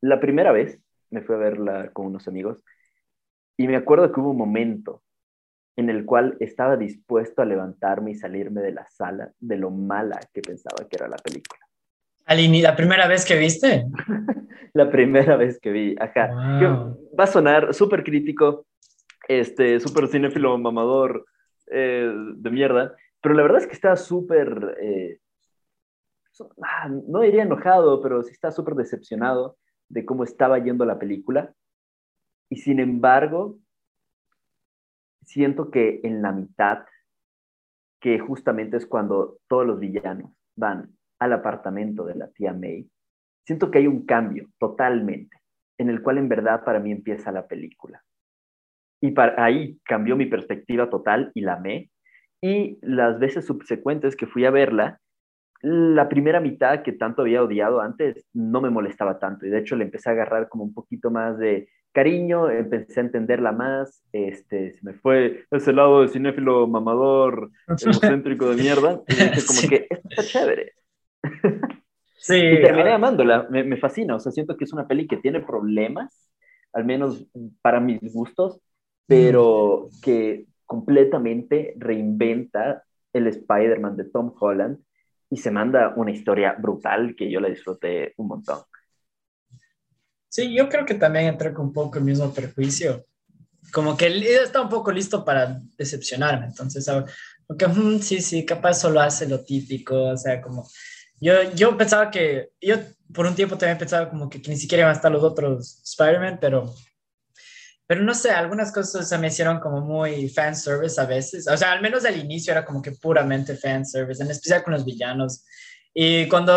la 0.00 0.20
primera 0.20 0.52
vez 0.52 0.80
me 1.10 1.22
fui 1.22 1.34
a 1.34 1.38
verla 1.38 1.90
con 1.92 2.06
unos 2.06 2.26
amigos 2.28 2.62
y 3.56 3.68
me 3.68 3.76
acuerdo 3.76 4.12
que 4.12 4.20
hubo 4.20 4.30
un 4.30 4.38
momento 4.38 5.02
en 5.76 5.90
el 5.90 6.04
cual 6.04 6.36
estaba 6.40 6.76
dispuesto 6.76 7.42
a 7.42 7.44
levantarme 7.44 8.12
y 8.12 8.14
salirme 8.14 8.62
de 8.62 8.72
la 8.72 8.86
sala 8.88 9.30
de 9.38 9.58
lo 9.58 9.70
mala 9.70 10.18
que 10.32 10.40
pensaba 10.40 10.88
que 10.88 10.96
era 10.96 11.08
la 11.08 11.16
película. 11.16 11.60
¿La 12.62 12.74
primera 12.74 13.06
vez 13.06 13.24
que 13.24 13.36
viste? 13.38 13.84
la 14.72 14.90
primera 14.90 15.36
vez 15.36 15.60
que 15.60 15.70
vi, 15.70 15.94
ajá. 15.98 16.30
Va 17.18 17.24
a 17.24 17.26
sonar 17.26 17.72
súper 17.74 18.02
crítico, 18.02 18.66
este, 19.28 19.78
súper 19.80 20.08
cinéfilo 20.08 20.56
mamador 20.58 21.26
eh, 21.70 22.10
de 22.36 22.50
mierda, 22.50 22.96
pero 23.26 23.34
la 23.34 23.42
verdad 23.42 23.62
es 23.62 23.66
que 23.66 23.72
estaba 23.72 23.96
súper, 23.96 24.76
eh, 24.80 25.18
ah, 26.62 26.88
no 26.88 27.22
diría 27.22 27.42
enojado, 27.42 28.00
pero 28.00 28.22
sí 28.22 28.30
estaba 28.30 28.52
súper 28.52 28.74
decepcionado 28.74 29.58
de 29.88 30.06
cómo 30.06 30.22
estaba 30.22 30.60
yendo 30.60 30.84
la 30.84 30.96
película. 30.96 31.52
Y 32.48 32.58
sin 32.58 32.78
embargo, 32.78 33.58
siento 35.24 35.72
que 35.72 35.98
en 36.04 36.22
la 36.22 36.30
mitad, 36.30 36.84
que 37.98 38.20
justamente 38.20 38.76
es 38.76 38.86
cuando 38.86 39.38
todos 39.48 39.66
los 39.66 39.80
villanos 39.80 40.30
van 40.54 40.96
al 41.18 41.32
apartamento 41.32 42.04
de 42.04 42.14
la 42.14 42.28
tía 42.28 42.52
May, 42.52 42.88
siento 43.44 43.72
que 43.72 43.78
hay 43.78 43.88
un 43.88 44.06
cambio 44.06 44.50
totalmente, 44.60 45.36
en 45.78 45.90
el 45.90 46.00
cual 46.00 46.18
en 46.18 46.28
verdad 46.28 46.62
para 46.62 46.78
mí 46.78 46.92
empieza 46.92 47.32
la 47.32 47.48
película. 47.48 48.04
Y 49.00 49.10
para, 49.10 49.44
ahí 49.44 49.80
cambió 49.82 50.14
mi 50.14 50.26
perspectiva 50.26 50.88
total 50.88 51.32
y 51.34 51.40
la 51.40 51.54
amé. 51.54 51.90
Y 52.42 52.78
las 52.82 53.18
veces 53.18 53.46
subsecuentes 53.46 54.16
que 54.16 54.26
fui 54.26 54.44
a 54.44 54.50
verla, 54.50 55.00
la 55.62 56.08
primera 56.08 56.40
mitad 56.40 56.82
que 56.82 56.92
tanto 56.92 57.22
había 57.22 57.42
odiado 57.42 57.80
antes 57.80 58.26
no 58.32 58.60
me 58.60 58.70
molestaba 58.70 59.18
tanto 59.18 59.46
y 59.46 59.50
de 59.50 59.58
hecho 59.58 59.74
le 59.74 59.84
empecé 59.84 60.10
a 60.10 60.12
agarrar 60.12 60.48
como 60.48 60.64
un 60.64 60.74
poquito 60.74 61.10
más 61.10 61.38
de 61.38 61.68
cariño, 61.92 62.50
empecé 62.50 63.00
a 63.00 63.04
entenderla 63.04 63.52
más, 63.52 64.02
este, 64.12 64.74
se 64.74 64.84
me 64.84 64.92
fue 64.92 65.46
ese 65.50 65.72
lado 65.72 66.02
de 66.02 66.08
cinéfilo 66.08 66.66
mamador, 66.66 67.50
egocéntrico 67.66 68.50
de 68.50 68.62
mierda, 68.62 69.00
y 69.08 69.14
dije 69.14 69.46
como 69.46 69.68
que 69.68 69.86
esto 69.88 70.08
está 70.10 70.22
chévere. 70.22 70.72
Sí, 72.18 72.34
y 72.34 72.60
terminé 72.60 72.90
amándola, 72.90 73.46
me, 73.50 73.62
me 73.62 73.76
fascina, 73.76 74.16
o 74.16 74.18
sea, 74.18 74.32
siento 74.32 74.56
que 74.56 74.64
es 74.64 74.72
una 74.72 74.88
peli 74.88 75.06
que 75.06 75.18
tiene 75.18 75.40
problemas, 75.40 76.28
al 76.72 76.84
menos 76.84 77.24
para 77.62 77.78
mis 77.78 78.00
gustos, 78.12 78.60
pero 79.06 79.90
que 80.02 80.46
completamente 80.66 81.74
reinventa 81.78 82.84
el 83.12 83.26
Spider-Man 83.28 83.96
de 83.96 84.04
Tom 84.04 84.34
Holland 84.38 84.78
y 85.30 85.38
se 85.38 85.50
manda 85.50 85.94
una 85.96 86.10
historia 86.10 86.54
brutal 86.58 87.14
que 87.16 87.30
yo 87.30 87.40
la 87.40 87.48
disfruté 87.48 88.12
un 88.16 88.28
montón. 88.28 88.58
Sí, 90.28 90.54
yo 90.54 90.68
creo 90.68 90.84
que 90.84 90.94
también 90.94 91.26
entré 91.26 91.52
con 91.52 91.66
un 91.66 91.72
poco 91.72 91.98
el 91.98 92.04
mismo 92.04 92.32
perjuicio. 92.32 93.06
Como 93.72 93.96
que 93.96 94.06
él 94.06 94.22
está 94.22 94.60
un 94.60 94.68
poco 94.68 94.92
listo 94.92 95.24
para 95.24 95.60
decepcionarme. 95.78 96.46
Entonces, 96.46 96.88
porque 97.46 97.66
mm, 97.66 98.00
sí, 98.00 98.20
sí, 98.20 98.44
capaz 98.44 98.74
solo 98.74 99.00
hace 99.00 99.26
lo 99.26 99.42
típico. 99.42 100.10
O 100.10 100.16
sea, 100.16 100.40
como 100.40 100.68
yo, 101.20 101.32
yo 101.54 101.76
pensaba 101.76 102.10
que, 102.10 102.50
yo 102.60 102.76
por 103.12 103.26
un 103.26 103.34
tiempo 103.34 103.56
también 103.56 103.78
pensaba 103.78 104.10
como 104.10 104.28
que, 104.28 104.42
que 104.42 104.50
ni 104.50 104.56
siquiera 104.56 104.82
iban 104.82 104.92
a 104.92 104.96
estar 104.96 105.10
los 105.10 105.22
otros 105.22 105.80
Spider-Man, 105.84 106.38
pero 106.40 106.74
pero 107.86 108.02
no 108.02 108.14
sé, 108.14 108.30
algunas 108.30 108.72
cosas 108.72 109.08
se 109.08 109.18
me 109.18 109.28
hicieron 109.28 109.60
como 109.60 109.80
muy 109.80 110.28
fan 110.28 110.56
service 110.56 111.00
a 111.00 111.04
veces. 111.04 111.46
O 111.48 111.56
sea, 111.56 111.72
al 111.72 111.80
menos 111.80 112.04
al 112.04 112.18
inicio 112.18 112.52
era 112.52 112.64
como 112.64 112.82
que 112.82 112.92
puramente 112.92 113.56
fan 113.56 113.86
service, 113.86 114.22
en 114.22 114.30
especial 114.30 114.64
con 114.64 114.72
los 114.72 114.84
villanos. 114.84 115.44
Y 115.94 116.28
cuando, 116.28 116.52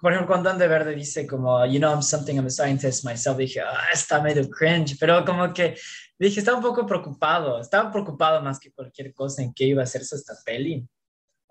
por 0.00 0.12
ejemplo, 0.12 0.28
cuando 0.28 0.54
de 0.54 0.68
Verde 0.68 0.94
dice 0.94 1.26
como, 1.26 1.66
you 1.66 1.78
know, 1.78 1.92
I'm 1.92 2.02
something, 2.02 2.36
I'm 2.36 2.46
a 2.46 2.50
scientist 2.50 3.04
myself, 3.04 3.36
dije, 3.36 3.60
ah, 3.60 3.88
está 3.92 4.22
medio 4.22 4.48
cringe, 4.48 4.96
pero 4.98 5.24
como 5.24 5.52
que 5.52 5.76
dije, 6.18 6.40
estaba 6.40 6.56
un 6.56 6.62
poco 6.62 6.86
preocupado, 6.86 7.60
estaba 7.60 7.90
preocupado 7.90 8.40
más 8.40 8.58
que 8.58 8.72
cualquier 8.72 9.12
cosa 9.12 9.42
en 9.42 9.52
qué 9.52 9.64
iba 9.64 9.82
a 9.82 9.84
hacerse 9.84 10.16
esta 10.16 10.34
peli. 10.44 10.88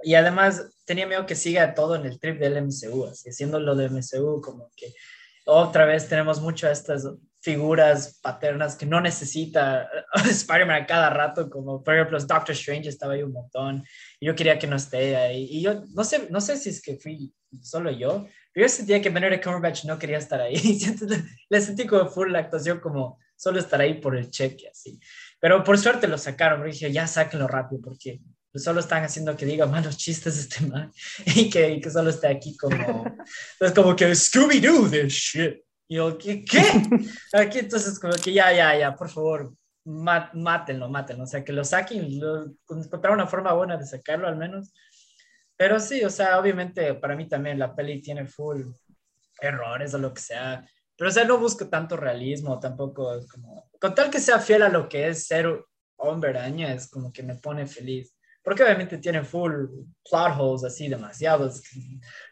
Y 0.04 0.16
además 0.16 0.68
tenía 0.86 1.06
miedo 1.06 1.26
que 1.26 1.36
siga 1.36 1.76
todo 1.76 1.96
en 1.96 2.06
el 2.06 2.20
trip 2.20 2.40
del 2.40 2.58
MCU, 2.64 3.06
así 3.06 3.30
haciendo 3.30 3.60
lo 3.60 3.76
del 3.76 3.92
MCU, 3.92 4.42
como 4.42 4.72
que 4.76 4.94
otra 5.46 5.86
vez 5.86 6.08
tenemos 6.08 6.42
mucho 6.42 6.70
estas 6.70 7.06
figuras 7.42 8.20
paternas 8.22 8.76
que 8.76 8.86
no 8.86 9.02
necesita 9.02 9.90
Spider-Man 10.30 10.84
a 10.84 10.86
cada 10.86 11.10
rato, 11.10 11.50
como 11.50 11.84
por 11.84 11.96
ejemplo 11.96 12.20
Doctor 12.20 12.52
Strange 12.52 12.90
estaba 12.90 13.14
ahí 13.14 13.24
un 13.24 13.34
montón, 13.34 13.84
y 14.20 14.28
yo 14.28 14.36
quería 14.36 14.60
que 14.60 14.68
no 14.68 14.76
esté 14.76 15.16
ahí, 15.16 15.48
y 15.50 15.62
yo 15.62 15.84
no 15.90 16.04
sé, 16.04 16.28
no 16.30 16.40
sé 16.40 16.58
si 16.58 16.70
es 16.70 16.82
que 16.82 16.98
fui 16.98 17.34
solo 17.62 17.92
yo, 17.92 18.28
pero 18.54 18.68
yo 18.68 18.70
sentía 18.70 19.02
que 19.02 19.10
Benedict 19.10 19.44
Cumberbatch 19.44 19.86
no 19.86 19.98
quería 19.98 20.20
estar 20.20 20.40
ahí, 20.40 20.56
le 21.50 21.62
sentí 21.62 21.88
como 21.88 22.08
full 22.08 22.32
la 22.32 22.40
actuación 22.40 22.80
como 22.80 23.20
solo 23.36 23.60
estar 23.60 23.82
ahí 23.82 23.96
por 23.96 24.16
el 24.16 24.30
cheque, 24.30 24.70
así, 24.70 25.00
pero 25.40 25.64
por 25.64 25.78
suerte 25.80 26.08
lo 26.08 26.18
sacaron, 26.20 26.64
dije, 26.64 26.92
ya 26.92 27.08
sáquenlo 27.08 27.48
rápido, 27.48 27.82
porque 27.82 28.22
solo 28.54 28.82
están 28.82 29.04
haciendo 29.04 29.36
que 29.36 29.46
diga 29.46 29.66
malos 29.66 29.98
chistes 29.98 30.38
este 30.38 30.64
man, 30.68 30.92
y 31.26 31.50
que, 31.50 31.72
y 31.72 31.82
que 31.82 31.90
solo 31.90 32.12
esté 32.12 32.28
aquí 32.28 32.56
como, 32.56 33.04
es 33.60 33.72
como 33.72 33.96
que 33.96 34.12
Scooby-Doo 34.12 34.92
this 34.92 35.14
shit, 35.14 35.60
y 35.92 35.96
yo, 35.96 36.18
¿qué? 36.18 36.46
¿qué? 36.46 36.62
Aquí 37.34 37.60
entonces 37.60 38.00
como 38.00 38.14
que 38.14 38.32
ya, 38.32 38.54
ya, 38.54 38.80
ya, 38.80 38.96
por 38.96 39.10
favor, 39.10 39.54
mátenlo, 39.84 40.88
mátenlo. 40.88 41.26
O 41.26 41.28
sea, 41.28 41.44
que 41.44 41.52
lo 41.52 41.66
saquen, 41.66 42.18
lo, 42.18 42.46
encontrar 42.70 43.14
una 43.14 43.28
forma 43.28 43.52
buena 43.52 43.76
de 43.76 43.86
sacarlo 43.86 44.26
al 44.26 44.38
menos. 44.38 44.74
Pero 45.58 45.82
sí, 45.82 46.02
o 46.06 46.10
sea, 46.10 46.40
obviamente 46.40 46.94
para 46.94 47.18
mí 47.18 47.28
también 47.28 47.60
la 47.60 47.76
peli 47.76 48.02
tiene 48.02 48.26
full 48.26 48.62
errores 49.42 49.94
o 49.94 49.98
lo 49.98 50.14
que 50.14 50.22
sea. 50.22 50.66
Pero 50.96 51.10
o 51.10 51.14
sea, 51.14 51.26
no 51.26 51.38
busco 51.38 51.68
tanto 51.68 51.98
realismo, 51.98 52.58
tampoco 52.58 53.20
como... 53.30 53.70
Con 53.78 53.94
tal 53.94 54.10
que 54.10 54.22
sea 54.22 54.40
fiel 54.40 54.62
a 54.62 54.70
lo 54.70 54.88
que 54.88 55.10
es 55.10 55.28
ser 55.28 55.62
hombre 55.98 56.30
araña, 56.30 56.74
es 56.74 56.90
como 56.90 57.12
que 57.12 57.22
me 57.22 57.36
pone 57.36 57.68
feliz 57.68 58.16
porque 58.44 58.64
obviamente 58.64 58.98
tienen 58.98 59.26
full 59.26 59.52
plot 60.10 60.34
holes 60.38 60.64
así 60.64 60.88
demasiados, 60.88 61.62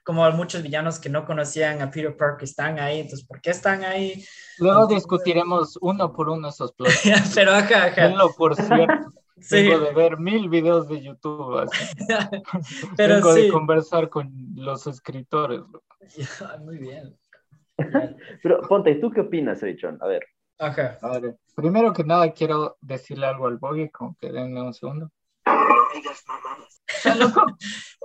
como 0.04 0.30
muchos 0.32 0.64
villanos 0.64 1.00
que 1.00 1.10
no 1.10 1.26
conocían 1.26 1.82
a 1.82 1.92
Peter 1.92 2.16
Parker 2.16 2.44
están 2.44 2.80
ahí, 2.80 3.02
entonces 3.02 3.26
¿por 3.28 3.42
qué 3.42 3.52
están 3.52 3.84
ahí? 3.84 4.24
Luego 4.58 4.88
discutiremos 4.88 5.78
uno 5.82 6.12
por 6.12 6.30
uno 6.30 6.50
esos 6.50 6.74
plot 6.74 6.90
holes. 7.06 7.32
Pero 7.36 7.52
ajá, 7.52 7.86
ajá. 7.86 8.16
por 8.38 8.56
cierto. 8.56 9.14
Sí. 9.42 9.56
Tengo 9.56 9.80
de 9.80 9.94
ver 9.94 10.20
mil 10.20 10.50
videos 10.50 10.90
de 10.90 11.02
YouTube. 11.02 11.60
Así. 11.60 11.96
Pero 12.98 13.16
Tengo 13.16 13.34
sí. 13.34 13.44
de 13.44 13.50
conversar 13.50 14.10
con 14.10 14.30
los 14.56 14.86
escritores. 14.86 15.62
Muy 16.60 16.78
bien. 16.78 17.18
Pero 18.44 18.60
ponte, 18.68 18.96
¿tú 18.96 19.10
qué 19.10 19.22
opinas, 19.22 19.64
Edichon? 19.64 19.98
A 20.02 20.08
ver. 20.08 20.26
Ajá. 20.58 20.98
A 21.02 21.20
ver, 21.20 21.38
primero 21.56 21.94
que 21.94 22.04
nada 22.04 22.34
quiero 22.34 22.78
decirle 22.82 23.28
algo 23.28 23.48
al 23.48 23.58
Boggy, 23.58 23.90
como 23.90 24.18
que 24.20 24.30
denme 24.30 24.62
un 24.62 24.74
segundo. 24.74 25.10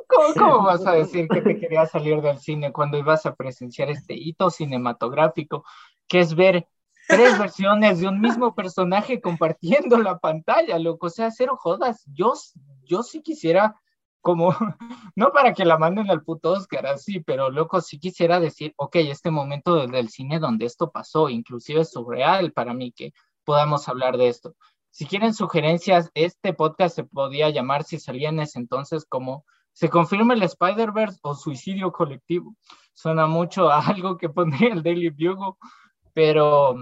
¿Cómo, 0.09 0.35
¿Cómo, 0.35 0.63
vas 0.65 0.87
a 0.87 0.93
decir 0.93 1.29
que 1.29 1.41
te 1.41 1.59
querías 1.59 1.91
salir 1.91 2.21
del 2.21 2.39
cine 2.39 2.73
cuando 2.73 2.99
ibas 2.99 3.27
a 3.27 3.35
presenciar 3.35 3.91
este 3.91 4.15
hito 4.15 4.51
cinematográfico, 4.51 5.65
que 6.07 6.21
es 6.21 6.35
ver 6.35 6.69
tres 7.09 7.39
versiones 7.39 8.01
de 8.01 8.09
un 8.09 8.21
mismo 8.21 8.55
personaje 8.55 9.21
compartiendo 9.21 9.99
la 9.99 10.19
pantalla, 10.19 10.79
loco? 10.79 11.07
O 11.07 11.11
sea, 11.11 11.31
cero 11.31 11.57
jodas. 11.59 12.05
Yo, 12.13 12.35
yo 12.85 13.03
sí 13.03 13.23
quisiera, 13.23 13.81
como, 14.21 14.51
no 15.17 15.33
para 15.33 15.55
que 15.55 15.65
la 15.65 15.79
manden 15.79 16.11
al 16.11 16.23
puto 16.23 16.53
Oscar 16.53 16.87
así, 16.87 17.21
pero 17.21 17.51
loco, 17.51 17.81
sí 17.81 17.99
quisiera 17.99 18.41
decir, 18.41 18.75
ok, 18.77 18.97
este 18.97 19.31
momento 19.31 19.87
del 19.87 20.09
cine 20.11 20.39
donde 20.39 20.67
esto 20.67 20.91
pasó, 20.91 21.29
inclusive 21.29 21.81
es 21.81 21.91
surreal 21.91 22.53
para 22.53 22.75
mí 22.75 22.93
que 22.93 23.13
podamos 23.45 23.89
hablar 23.89 24.17
de 24.17 24.29
esto. 24.29 24.55
Si 24.95 25.07
quieren 25.07 25.35
sugerencias, 25.35 26.13
este 26.15 26.55
podcast 26.55 26.95
se 26.95 27.03
podía 27.03 27.51
llamar 27.51 27.83
si 27.83 27.99
salía 27.99 28.29
en 28.29 28.39
ese 28.39 28.61
entonces 28.61 29.05
como 29.05 29.45
¿Se 29.75 29.91
confirma 29.91 30.35
el 30.35 30.43
Spider-Verse 30.45 31.19
o 31.23 31.35
suicidio 31.35 31.91
colectivo? 31.91 32.55
Suena 32.93 33.27
mucho 33.27 33.71
a 33.71 33.81
algo 33.89 34.17
que 34.17 34.29
pondría 34.29 34.73
el 34.73 34.85
Daily 34.85 35.11
Bugle, 35.11 35.55
pero, 36.13 36.77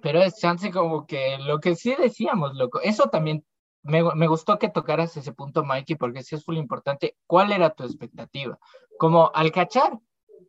pero 0.00 0.22
es 0.22 0.38
chance 0.40 0.70
como 0.70 1.06
que 1.06 1.36
lo 1.38 1.60
que 1.60 1.76
sí 1.76 1.94
decíamos, 1.98 2.54
loco. 2.54 2.80
Eso 2.80 3.10
también 3.10 3.44
me, 3.82 4.02
me 4.14 4.26
gustó 4.26 4.58
que 4.58 4.70
tocaras 4.70 5.18
ese 5.18 5.34
punto, 5.34 5.64
Mikey, 5.64 5.96
porque 5.96 6.22
sí 6.22 6.34
es 6.34 6.48
muy 6.48 6.56
importante. 6.56 7.14
¿Cuál 7.26 7.52
era 7.52 7.74
tu 7.74 7.84
expectativa? 7.84 8.58
Como 8.98 9.30
al 9.34 9.52
cachar 9.52 9.98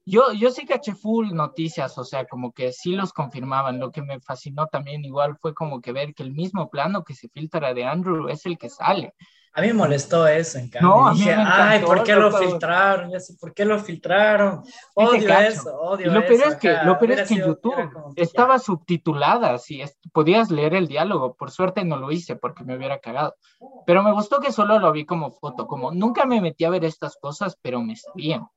yo, 0.10 0.34
yo 0.34 0.52
sí 0.52 0.66
caché 0.66 0.94
full 0.96 1.32
noticias, 1.34 1.98
o 1.98 2.04
sea, 2.04 2.26
como 2.26 2.52
que 2.52 2.72
sí 2.74 2.94
los 2.94 3.14
confirmaban. 3.14 3.80
Lo 3.80 3.92
que 3.92 4.02
me 4.02 4.20
fascinó 4.20 4.68
también 4.68 5.06
igual 5.06 5.38
fue 5.40 5.54
como 5.54 5.82
que 5.82 5.92
ver 5.92 6.14
que 6.14 6.24
el 6.24 6.34
mismo 6.34 6.70
plano 6.70 7.04
que 7.04 7.14
se 7.16 7.30
filtra 7.30 7.74
de 7.74 7.86
Andrew 7.86 8.28
es 8.30 8.46
el 8.46 8.58
que 8.58 8.70
sale. 8.70 9.14
A 9.54 9.62
mí 9.62 9.68
me 9.68 9.74
molestó 9.74 10.28
eso, 10.28 10.60
en 10.60 10.70
cambio. 10.70 10.90
No, 10.90 11.08
a 11.08 11.12
mí 11.12 11.20
Dije, 11.20 11.36
me 11.36 11.42
encantó, 11.42 11.64
ay, 11.64 11.80
¿por 11.82 12.04
qué 12.04 12.16
lo 12.16 12.30
loco". 12.30 12.38
filtraron? 12.38 13.12
Ya 13.12 13.20
sé, 13.20 13.34
¿por 13.40 13.54
qué 13.54 13.66
lo 13.66 13.80
filtraron? 13.80 14.64
Odio 14.94 15.40
eso, 15.40 15.76
odio 15.76 16.08
Y 16.08 16.10
lo 16.14 16.20
eso. 16.20 16.28
peor 16.28 16.48
es 16.50 16.56
que, 16.56 16.78
lo 16.86 17.00
peor 17.00 17.12
es 17.12 17.28
que 17.28 17.36
YouTube 17.36 17.92
como 17.92 18.14
estaba 18.16 18.60
subtitulada, 18.60 19.54
así 19.54 19.82
es, 19.82 19.98
podías 20.14 20.52
leer 20.52 20.76
el 20.76 20.88
diálogo. 20.88 21.36
Por 21.36 21.52
suerte 21.52 21.84
no 21.84 21.98
lo 21.98 22.12
hice 22.12 22.36
porque 22.36 22.64
me 22.64 22.78
hubiera 22.78 23.00
cagado. 23.00 23.36
Pero 23.86 24.04
me 24.04 24.14
gustó 24.14 24.40
que 24.40 24.52
solo 24.52 24.80
lo 24.80 24.92
vi 24.92 25.06
como 25.06 25.32
foto, 25.32 25.66
como 25.66 25.92
nunca 25.92 26.26
me 26.26 26.42
metí 26.42 26.64
a 26.64 26.70
ver 26.70 26.86
estas 26.86 27.18
cosas, 27.18 27.58
pero 27.62 27.82
me 27.82 27.96
sabían. 27.96 28.48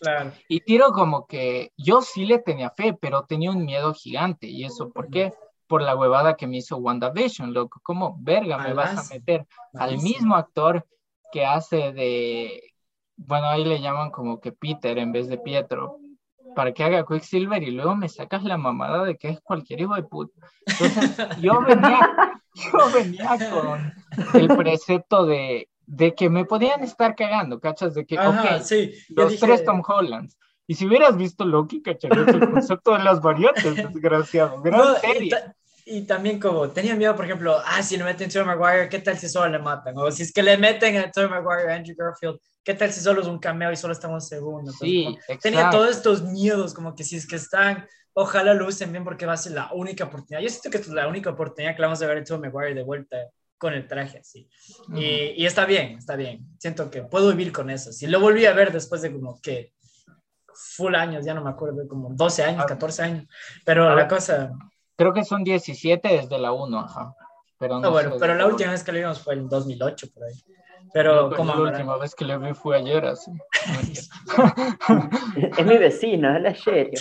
Claro. 0.00 0.32
Y 0.48 0.60
tiro 0.60 0.92
como 0.92 1.26
que 1.26 1.72
yo 1.76 2.00
sí 2.00 2.24
le 2.24 2.38
tenía 2.38 2.70
fe, 2.70 2.94
pero 2.94 3.24
tenía 3.24 3.50
un 3.50 3.64
miedo 3.64 3.92
gigante. 3.94 4.46
¿Y 4.46 4.64
eso 4.64 4.90
por 4.90 5.10
qué? 5.10 5.32
Por 5.66 5.82
la 5.82 5.94
huevada 5.94 6.36
que 6.36 6.46
me 6.46 6.56
hizo 6.56 6.78
WandaVision, 6.78 7.52
loco. 7.52 7.80
¿Cómo 7.82 8.16
verga 8.18 8.58
me 8.58 8.72
vas 8.72 9.10
a 9.10 9.14
meter 9.14 9.46
al 9.74 9.98
mismo 9.98 10.36
actor 10.36 10.86
que 11.32 11.46
hace 11.46 11.92
de, 11.92 12.74
bueno, 13.16 13.46
ahí 13.48 13.64
le 13.64 13.80
llaman 13.80 14.10
como 14.10 14.40
que 14.40 14.52
Peter 14.52 14.98
en 14.98 15.12
vez 15.12 15.28
de 15.28 15.38
Pietro, 15.38 15.98
para 16.54 16.72
que 16.72 16.82
haga 16.82 17.06
Quicksilver 17.06 17.62
y 17.62 17.70
luego 17.70 17.94
me 17.94 18.08
sacas 18.08 18.42
la 18.42 18.56
mamada 18.56 19.04
de 19.04 19.16
que 19.16 19.28
es 19.28 19.40
cualquier 19.40 19.80
hijo 19.82 19.94
de 19.94 20.02
puta. 20.02 20.32
Entonces, 20.66 21.40
yo 21.40 21.60
venía, 21.62 22.00
yo 22.54 22.90
venía 22.92 23.38
con 23.52 24.40
el 24.40 24.48
precepto 24.56 25.26
de, 25.26 25.68
de 25.90 26.14
que 26.14 26.30
me 26.30 26.44
podían 26.44 26.84
estar 26.84 27.16
cagando, 27.16 27.58
¿cachas? 27.58 27.94
De 27.94 28.06
que, 28.06 28.16
Ajá, 28.16 28.56
ok, 28.56 28.62
sí. 28.62 28.94
Los 29.08 29.32
dije, 29.32 29.44
tres 29.44 29.64
Tom 29.64 29.82
Hollands. 29.84 30.38
Y 30.68 30.76
si 30.76 30.86
hubieras 30.86 31.16
visto 31.16 31.44
Loki, 31.44 31.82
cacharías 31.82 32.28
el 32.28 32.48
concepto 32.48 32.96
de 32.96 33.02
las 33.02 33.20
variantes, 33.20 33.74
desgraciado. 33.92 34.62
Gran 34.62 34.78
no, 34.78 34.96
y 34.96 35.00
serie. 35.00 35.30
ta- 35.30 35.56
y 35.84 36.02
también 36.02 36.38
como 36.38 36.68
tenía 36.70 36.94
miedo, 36.94 37.16
por 37.16 37.24
ejemplo, 37.24 37.56
ah, 37.66 37.82
si 37.82 37.96
le 37.96 38.04
meten 38.04 38.28
a 38.28 38.32
Tobey 38.32 38.46
Maguire, 38.46 38.88
¿qué 38.88 39.00
tal 39.00 39.18
si 39.18 39.28
solo 39.28 39.50
le 39.50 39.58
matan? 39.58 39.94
O 39.98 40.12
si 40.12 40.22
es 40.22 40.32
que 40.32 40.44
le 40.44 40.56
meten 40.56 40.96
a 40.98 41.10
Tobey 41.10 41.28
Maguire, 41.28 41.72
a 41.72 41.74
Andrew 41.74 41.96
Garfield, 41.98 42.38
¿qué 42.62 42.74
tal 42.74 42.92
si 42.92 43.00
solo 43.00 43.22
es 43.22 43.26
un 43.26 43.40
cameo 43.40 43.72
y 43.72 43.76
solo 43.76 43.92
estamos 43.92 44.28
segundos? 44.28 44.76
Sí, 44.78 45.18
tenía 45.42 45.70
todos 45.70 45.90
estos 45.90 46.22
miedos, 46.22 46.72
como 46.72 46.94
que 46.94 47.02
si 47.02 47.16
es 47.16 47.26
que 47.26 47.34
están, 47.34 47.84
ojalá 48.12 48.54
lo 48.54 48.68
usen 48.68 48.92
bien 48.92 49.02
porque 49.02 49.26
va 49.26 49.32
a 49.32 49.36
ser 49.36 49.52
la 49.52 49.72
única 49.72 50.04
oportunidad. 50.04 50.40
Yo 50.40 50.50
siento 50.50 50.70
que 50.70 50.78
es 50.78 50.86
la 50.86 51.08
única 51.08 51.30
oportunidad 51.30 51.74
que 51.74 51.82
vamos 51.82 52.00
a 52.00 52.06
ver 52.06 52.18
a 52.18 52.24
Tobey 52.24 52.48
Maguire 52.48 52.74
de 52.76 52.84
vuelta 52.84 53.16
con 53.60 53.74
el 53.74 53.86
traje 53.86 54.18
así. 54.18 54.48
y, 54.94 55.34
y, 55.36 55.46
está 55.46 55.66
bien, 55.66 55.98
está 55.98 56.16
bien. 56.16 56.46
Siento 56.58 56.90
que 56.90 57.02
puedo 57.02 57.28
vivir 57.28 57.52
con 57.52 57.68
eso. 57.68 57.92
Si 57.92 58.06
lo 58.06 58.18
volví 58.18 58.46
a 58.46 58.54
ver 58.54 58.72
después 58.72 59.02
de 59.02 59.12
como 59.12 59.38
que 59.42 59.74
full 60.54 60.94
años, 60.94 61.26
ya 61.26 61.34
no 61.34 61.44
me 61.44 61.50
acuerdo, 61.50 61.86
como 61.86 62.08
12 62.14 62.42
años, 62.42 62.64
14 62.64 63.02
años. 63.02 63.26
Pero 63.66 63.94
la 63.94 64.08
cosa... 64.08 64.50
Creo 64.96 65.12
que 65.12 65.24
son 65.24 65.44
17 65.44 66.08
desde 66.08 66.38
la 66.38 66.52
1, 66.52 66.80
ajá. 66.80 67.14
Pero 67.58 67.78
no, 67.78 67.90
bueno, 67.90 68.16
pero 68.18 68.34
la 68.34 68.46
última 68.46 68.70
vez 68.70 68.82
que 68.82 68.92
lo 68.92 68.98
vimos 68.98 69.20
fue 69.20 69.34
en 69.34 69.46
2008, 69.46 70.06
por 70.14 70.24
ahí. 70.24 70.42
Pero 70.94 71.30
como... 71.36 71.54
La 71.54 71.70
última 71.70 71.98
vez 71.98 72.14
que 72.14 72.24
lo 72.24 72.40
vi 72.40 72.54
fue 72.54 72.78
ayer, 72.78 73.04
así. 73.04 73.30
es 75.58 75.66
mi 75.66 75.76
vecina, 75.76 76.38
es 76.38 76.42
la 76.42 76.54
serie. 76.54 76.98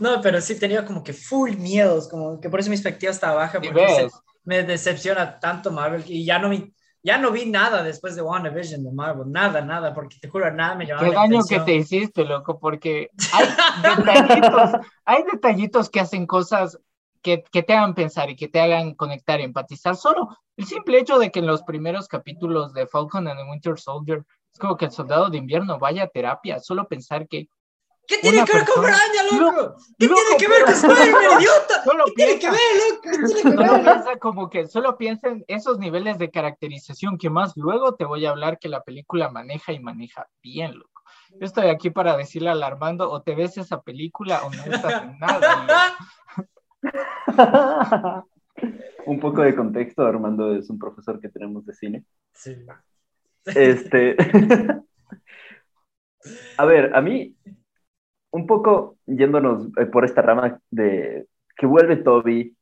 No, 0.00 0.20
pero 0.20 0.40
sí 0.40 0.58
tenía 0.58 0.84
como 0.84 1.04
que 1.04 1.12
full 1.12 1.52
miedos, 1.52 2.08
como 2.08 2.40
que 2.40 2.50
por 2.50 2.58
eso 2.58 2.70
mi 2.70 2.74
expectativa 2.74 3.12
estaba 3.12 3.36
baja. 3.36 3.60
Porque 3.60 3.72
ves? 3.72 4.12
Me 4.50 4.64
decepciona 4.64 5.38
tanto 5.38 5.70
Marvel 5.70 6.02
y 6.08 6.24
ya 6.24 6.40
no 6.40 6.48
vi, 6.48 6.74
ya 7.04 7.18
no 7.18 7.30
vi 7.30 7.46
nada 7.46 7.84
después 7.84 8.16
de 8.16 8.22
WandaVision 8.22 8.82
de 8.82 8.90
Marvel, 8.90 9.30
nada, 9.30 9.60
nada, 9.60 9.94
porque 9.94 10.16
te 10.20 10.28
juro, 10.28 10.52
nada 10.52 10.74
me 10.74 10.86
llamaba 10.86 11.08
Qué 11.08 11.14
daño 11.14 11.40
que 11.48 11.60
te 11.60 11.76
hiciste, 11.76 12.24
loco, 12.24 12.58
porque 12.58 13.10
hay 13.32 13.46
detallitos, 13.80 14.70
hay 15.04 15.22
detallitos 15.32 15.88
que 15.88 16.00
hacen 16.00 16.26
cosas 16.26 16.80
que, 17.22 17.44
que, 17.52 17.62
te 17.62 17.74
hagan 17.74 17.94
pensar 17.94 18.28
y 18.28 18.34
que 18.34 18.48
te 18.48 18.60
hagan 18.60 18.94
conectar 18.96 19.38
y 19.38 19.44
empatizar. 19.44 19.94
Solo 19.94 20.36
el 20.56 20.66
simple 20.66 20.98
hecho 20.98 21.20
de 21.20 21.30
que 21.30 21.38
en 21.38 21.46
los 21.46 21.62
primeros 21.62 22.08
capítulos 22.08 22.74
de 22.74 22.88
Falcon 22.88 23.28
and 23.28 23.38
the 23.38 23.48
Winter 23.48 23.78
Soldier 23.78 24.24
es 24.52 24.58
como 24.58 24.76
que 24.76 24.86
el 24.86 24.90
soldado 24.90 25.30
de 25.30 25.38
invierno 25.38 25.78
vaya 25.78 26.02
a 26.02 26.08
terapia, 26.08 26.58
solo 26.58 26.88
pensar 26.88 27.28
que 27.28 27.48
¿Qué 28.10 28.18
tiene 28.18 28.44
que 28.44 28.52
ver 28.52 28.66
con 28.66 28.82
Braña, 28.82 29.22
loco? 29.30 29.76
¿Qué 29.96 30.08
tiene 30.08 30.36
que 30.36 30.48
ver 30.48 30.64
con 30.64 30.74
Spider-Man, 30.74 31.22
idiota? 31.40 31.84
Solo 31.84 32.04
¿Qué 32.06 32.12
tiene 32.16 32.38
que 32.40 32.50
ver, 32.50 32.58
loco? 32.90 33.00
¿Qué 33.02 33.10
tiene 33.34 33.56
que 33.56 33.56
ver? 33.56 33.82
piensa 33.84 34.16
como 34.18 34.50
que 34.50 34.66
solo 34.66 34.98
piensa 34.98 35.28
en 35.28 35.44
esos 35.46 35.78
niveles 35.78 36.18
de 36.18 36.28
caracterización 36.28 37.18
que 37.18 37.30
más 37.30 37.52
luego 37.56 37.94
te 37.94 38.04
voy 38.04 38.26
a 38.26 38.30
hablar 38.30 38.58
que 38.58 38.68
la 38.68 38.82
película 38.82 39.30
maneja 39.30 39.72
y 39.72 39.78
maneja 39.78 40.26
bien, 40.42 40.76
loco. 40.76 41.02
Yo 41.30 41.46
estoy 41.46 41.68
aquí 41.68 41.90
para 41.90 42.16
decirle 42.16 42.50
al 42.50 42.64
Armando, 42.64 43.08
o 43.08 43.22
te 43.22 43.36
ves 43.36 43.56
esa 43.56 43.80
película 43.80 44.42
o 44.42 44.50
no 44.50 44.64
estás 44.64 45.04
en 45.04 45.16
nada. 45.20 45.96
un 49.06 49.20
poco 49.20 49.42
de 49.42 49.54
contexto, 49.54 50.04
Armando 50.04 50.52
es 50.56 50.68
un 50.68 50.80
profesor 50.80 51.20
que 51.20 51.28
tenemos 51.28 51.64
de 51.64 51.74
cine. 51.74 52.04
Sí. 52.32 52.56
Este. 53.44 54.16
a 56.58 56.64
ver, 56.64 56.92
a 56.96 57.00
mí 57.00 57.36
un 58.32 58.46
poco 58.46 58.96
yéndonos 59.06 59.68
eh, 59.76 59.86
por 59.86 60.04
esta 60.04 60.22
rama 60.22 60.60
de 60.70 61.26
que 61.56 61.66
vuelve 61.66 61.96
Toby, 61.96 62.56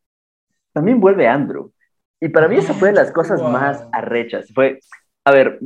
también 0.72 1.00
vuelve 1.00 1.28
Andrew. 1.28 1.72
Y 2.20 2.28
para 2.30 2.48
mí 2.48 2.56
esa 2.56 2.75
fue 2.75 2.88
de 2.88 2.94
las 2.94 3.12
cosas 3.12 3.40
más 3.42 3.87
arrechas. 3.92 4.52
Fue, 4.52 4.80
a 5.25 5.30
ver, 5.30 5.60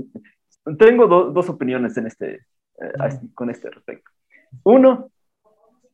tengo 0.79 1.07
dos 1.07 1.49
opiniones 1.49 1.97
en 1.97 2.07
este, 2.07 2.35
eh, 2.35 3.19
con 3.35 3.49
este 3.49 3.71
respecto. 3.71 4.11
Uno, 4.65 5.11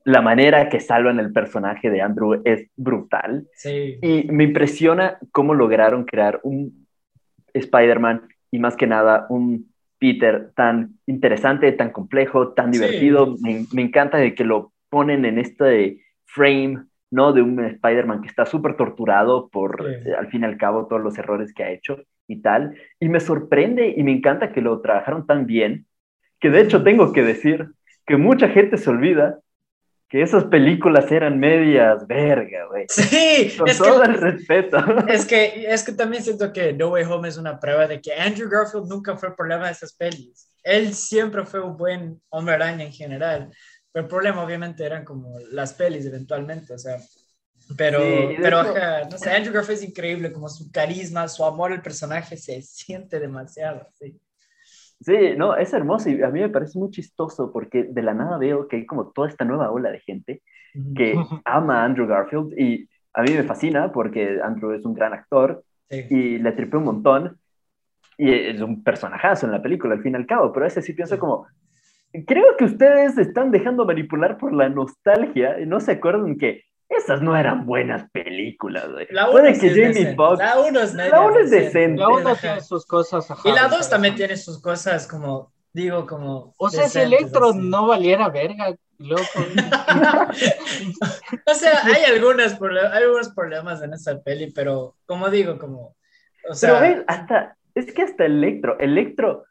la 0.05 0.21
manera 0.21 0.69
que 0.69 0.81
salvan 0.81 1.21
el 1.21 1.33
personaje 1.33 1.91
de 1.91 2.03
Andrew 2.03 2.41
es 2.45 2.69
brutal. 2.77 3.47
Y 3.65 4.27
me 4.33 4.45
impresiona 4.45 5.19
cómo 5.33 5.55
lograron 5.55 6.05
crear 6.05 6.41
un 6.43 6.87
Spider-Man 7.53 8.29
y 8.51 8.59
más 8.59 8.77
que 8.77 8.87
nada 8.87 9.27
un 9.29 9.68
Peter 9.99 10.53
tan 10.55 10.99
interesante, 11.07 11.73
tan 11.73 11.91
complejo, 11.91 12.53
tan 12.53 12.71
divertido. 12.71 13.37
Me, 13.41 13.65
me, 13.73 13.83
encanta 13.83 14.19
de 14.19 14.35
que 14.35 14.45
lo 14.45 14.73
ponen 14.89 15.25
en 15.25 15.39
este 15.39 16.03
frame, 16.25 16.85
¿no? 17.11 17.33
De 17.33 17.43
un 17.43 17.65
Spider-Man 17.65 18.23
que 18.23 18.29
está 18.29 18.47
súper 18.47 18.77
torturado 18.77 19.49
por, 19.49 19.85
eh, 19.89 20.15
al 20.17 20.29
fin 20.29 20.43
y 20.43 20.45
al 20.45 20.57
cabo, 20.57 20.87
todos 20.87 21.03
los 21.03 21.19
errores 21.19 21.53
que 21.53 21.65
ha 21.65 21.71
hecho 21.71 22.05
y 22.27 22.41
tal. 22.41 22.77
Y 23.01 23.09
me 23.09 23.21
sorprende 23.21 23.95
y 23.97 24.03
me 24.03 24.13
encanta 24.13 24.53
que 24.53 24.61
lo 24.61 24.81
trabajaron 24.81 25.27
tan 25.27 25.47
bien, 25.47 25.87
que 26.41 26.51
de 26.51 26.61
hecho 26.61 26.83
tengo 26.83 27.13
que 27.13 27.23
decir 27.23 27.69
que 28.07 28.17
mucha 28.17 28.49
gente 28.49 28.77
se 28.77 28.91
olvida 28.91 29.41
que 30.09 30.23
esas 30.23 30.45
películas 30.45 31.11
eran 31.13 31.39
medias 31.39 32.07
verga, 32.07 32.67
güey. 32.67 32.87
Sí, 32.89 33.55
con 33.59 33.69
todo 33.77 34.05
el 34.05 34.15
respeto. 34.15 34.79
Es 35.07 35.27
que, 35.27 35.67
es 35.69 35.85
que 35.85 35.93
también 35.93 36.23
siento 36.23 36.53
que 36.53 36.73
No 36.73 36.89
Way 36.89 37.05
Home 37.05 37.29
es 37.29 37.37
una 37.37 37.61
prueba 37.61 37.87
de 37.87 38.01
que 38.01 38.15
Andrew 38.15 38.49
Garfield 38.49 38.89
nunca 38.89 39.17
fue 39.17 39.29
el 39.29 39.35
problema 39.35 39.67
de 39.67 39.73
esas 39.73 39.95
pelis. 39.95 40.51
Él 40.63 40.95
siempre 40.95 41.45
fue 41.45 41.61
un 41.61 41.77
buen 41.77 42.21
hombre 42.31 42.55
araña 42.55 42.85
en 42.85 42.93
general. 42.93 43.51
Pero 43.93 44.05
el 44.05 44.09
problema 44.09 44.43
obviamente 44.43 44.85
eran 44.85 45.05
como 45.05 45.39
las 45.51 45.75
pelis 45.75 46.07
eventualmente, 46.07 46.73
o 46.73 46.79
sea. 46.79 46.99
Pero, 47.77 48.01
pero 48.41 48.63
no 49.11 49.19
sé, 49.19 49.31
Andrew 49.31 49.53
Garfield 49.53 49.83
es 49.83 49.89
increíble, 49.89 50.33
como 50.33 50.49
su 50.49 50.71
carisma, 50.73 51.29
su 51.29 51.45
amor 51.45 51.73
al 51.73 51.83
personaje 51.83 52.39
se 52.39 52.63
siente 52.63 53.21
demasiado, 53.21 53.87
sí. 53.99 54.19
Sí, 55.01 55.17
no, 55.37 55.55
es 55.57 55.73
hermoso 55.73 56.11
y 56.11 56.23
a 56.23 56.29
mí 56.29 56.41
me 56.41 56.49
parece 56.49 56.79
muy 56.79 56.91
chistoso 56.91 57.53
porque 57.53 57.85
de 57.85 58.03
la 58.03 58.15
nada 58.15 58.37
veo 58.37 58.67
que 58.67 58.77
hay 58.77 58.87
como 58.87 59.11
toda 59.11 59.29
esta 59.29 59.45
nueva 59.45 59.71
ola 59.71 59.91
de 59.91 60.01
gente 60.01 60.43
que 60.97 61.15
ama 61.45 61.83
a 61.83 61.85
Andrew 61.85 62.07
Garfield 62.07 62.59
y 62.59 62.89
a 63.13 63.23
mí 63.23 63.33
me 63.33 63.45
fascina 63.45 63.93
porque 63.93 64.41
Andrew 64.43 64.73
es 64.73 64.85
un 64.85 64.95
gran 64.95 65.13
actor 65.13 65.63
y 65.91 66.39
le 66.39 66.53
tripé 66.53 66.77
un 66.77 66.85
montón 66.85 67.39
y 68.17 68.33
es 68.33 68.61
un 68.61 68.83
personajazo 68.83 69.47
en 69.47 69.53
la 69.53 69.63
película 69.63 69.95
al 69.95 70.03
fin 70.03 70.13
y 70.13 70.17
al 70.17 70.27
cabo, 70.27 70.53
pero 70.53 70.65
a 70.65 70.69
veces 70.69 70.85
sí 70.85 70.93
pienso 70.93 71.19
como, 71.19 71.47
creo 72.27 72.57
que 72.57 72.65
ustedes 72.65 73.17
están 73.17 73.51
dejando 73.53 73.87
manipular 73.87 74.37
por 74.37 74.53
la 74.53 74.69
nostalgia 74.69 75.61
y 75.61 75.67
no 75.67 75.79
se 75.79 75.93
acuerdan 75.93 76.37
que 76.37 76.65
esas 76.89 77.21
no 77.21 77.37
eran 77.37 77.67
buenas 77.67 78.11
películas, 78.11 78.91
güey. 78.91 79.07
La 79.11 79.29
1 79.31 79.45
es, 79.47 79.61
Jamie 79.61 80.15
Foxx. 80.15 80.39
La 80.39 80.61
1 80.61 80.81
es, 80.81 80.95
la 80.95 81.21
uno 81.21 81.39
es 81.39 81.51
decente. 81.51 82.01
La 82.01 82.09
1 82.09 82.37
tiene 82.37 82.61
sus 82.63 82.87
cosas. 82.87 83.27
y 83.45 83.53
la 83.53 83.69
2 83.69 83.91
también 83.91 84.15
tiene 84.15 84.37
sus 84.37 84.61
cosas 84.61 85.07
como, 85.07 85.53
digo, 85.73 86.07
como... 86.07 86.55
O 86.57 86.71
sea, 86.71 86.89
si 86.89 87.01
Electro 87.01 87.53
no 87.53 87.87
valiera 87.87 88.31
verga, 88.31 88.75
loco. 88.99 89.23
o 91.47 91.55
sea, 91.55 91.85
hay, 91.85 92.05
algunas 92.05 92.59
hay 92.61 93.03
algunos 93.03 93.29
problemas 93.35 93.83
en 93.83 93.93
esa 93.93 94.19
peli, 94.21 94.51
pero 94.53 94.97
como 95.07 95.29
digo, 95.29 95.59
como... 95.59 95.95
O 96.49 96.55
sea, 96.55 96.79
pero 96.79 96.81
ves, 96.81 97.05
hasta, 97.07 97.59
es 97.75 97.93
que 97.93 98.03
hasta 98.03 98.25
Electro, 98.25 98.79
Electro 98.79 99.45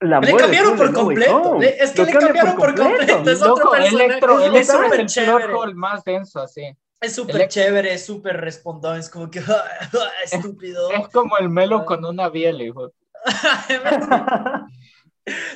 la 0.00 0.20
le 0.20 0.36
cambiaron 0.36 0.76
por 0.76 0.92
completo. 0.92 1.58
es 1.60 1.92
que 1.92 2.04
le 2.04 2.12
cambiaron 2.12 2.56
por 2.56 2.74
completo. 2.74 3.30
Es 3.30 3.42
otro 3.42 3.70
personaje. 3.70 4.04
Electro, 4.04 4.40
es 4.40 4.66
súper 4.66 5.06
chévere. 5.06 5.74
más 5.74 6.04
denso, 6.04 6.40
así. 6.40 6.62
Es 7.00 7.14
súper 7.14 7.46
chévere, 7.48 7.94
es 7.94 8.04
súper 8.04 8.40
respondón, 8.40 8.98
es 8.98 9.08
como 9.08 9.30
que 9.30 9.40
estúpido. 10.24 10.90
Es, 10.90 11.08
como 11.08 11.38
el 11.38 11.48
Melo 11.48 11.84
con 11.84 12.04
una 12.04 12.28
biel, 12.28 12.60
hijo. 12.60 12.92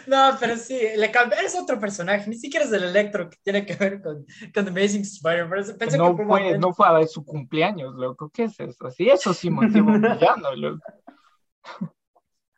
no, 0.06 0.36
pero 0.38 0.56
sí, 0.56 0.78
le 0.96 1.10
es 1.44 1.58
otro 1.60 1.80
personaje, 1.80 2.30
ni 2.30 2.36
siquiera 2.36 2.64
es 2.64 2.72
el 2.72 2.84
Electro 2.84 3.28
que 3.28 3.38
tiene 3.42 3.66
que 3.66 3.74
ver 3.74 4.00
con, 4.00 4.24
con 4.54 4.68
Amazing 4.68 5.02
Spider-Man. 5.02 5.64
No, 5.98 6.16
fue, 6.16 6.58
no 6.58 6.72
fue 6.72 6.86
a 6.86 6.92
ver 6.92 7.08
su 7.08 7.24
cumpleaños, 7.24 7.92
loco, 7.94 8.30
¿qué 8.32 8.44
es 8.44 8.60
eso? 8.60 8.88
Sí, 8.90 9.08
eso 9.08 9.34
sí 9.34 9.50
motivo 9.50 9.90
villano, 9.92 10.54
loco. 10.54 10.84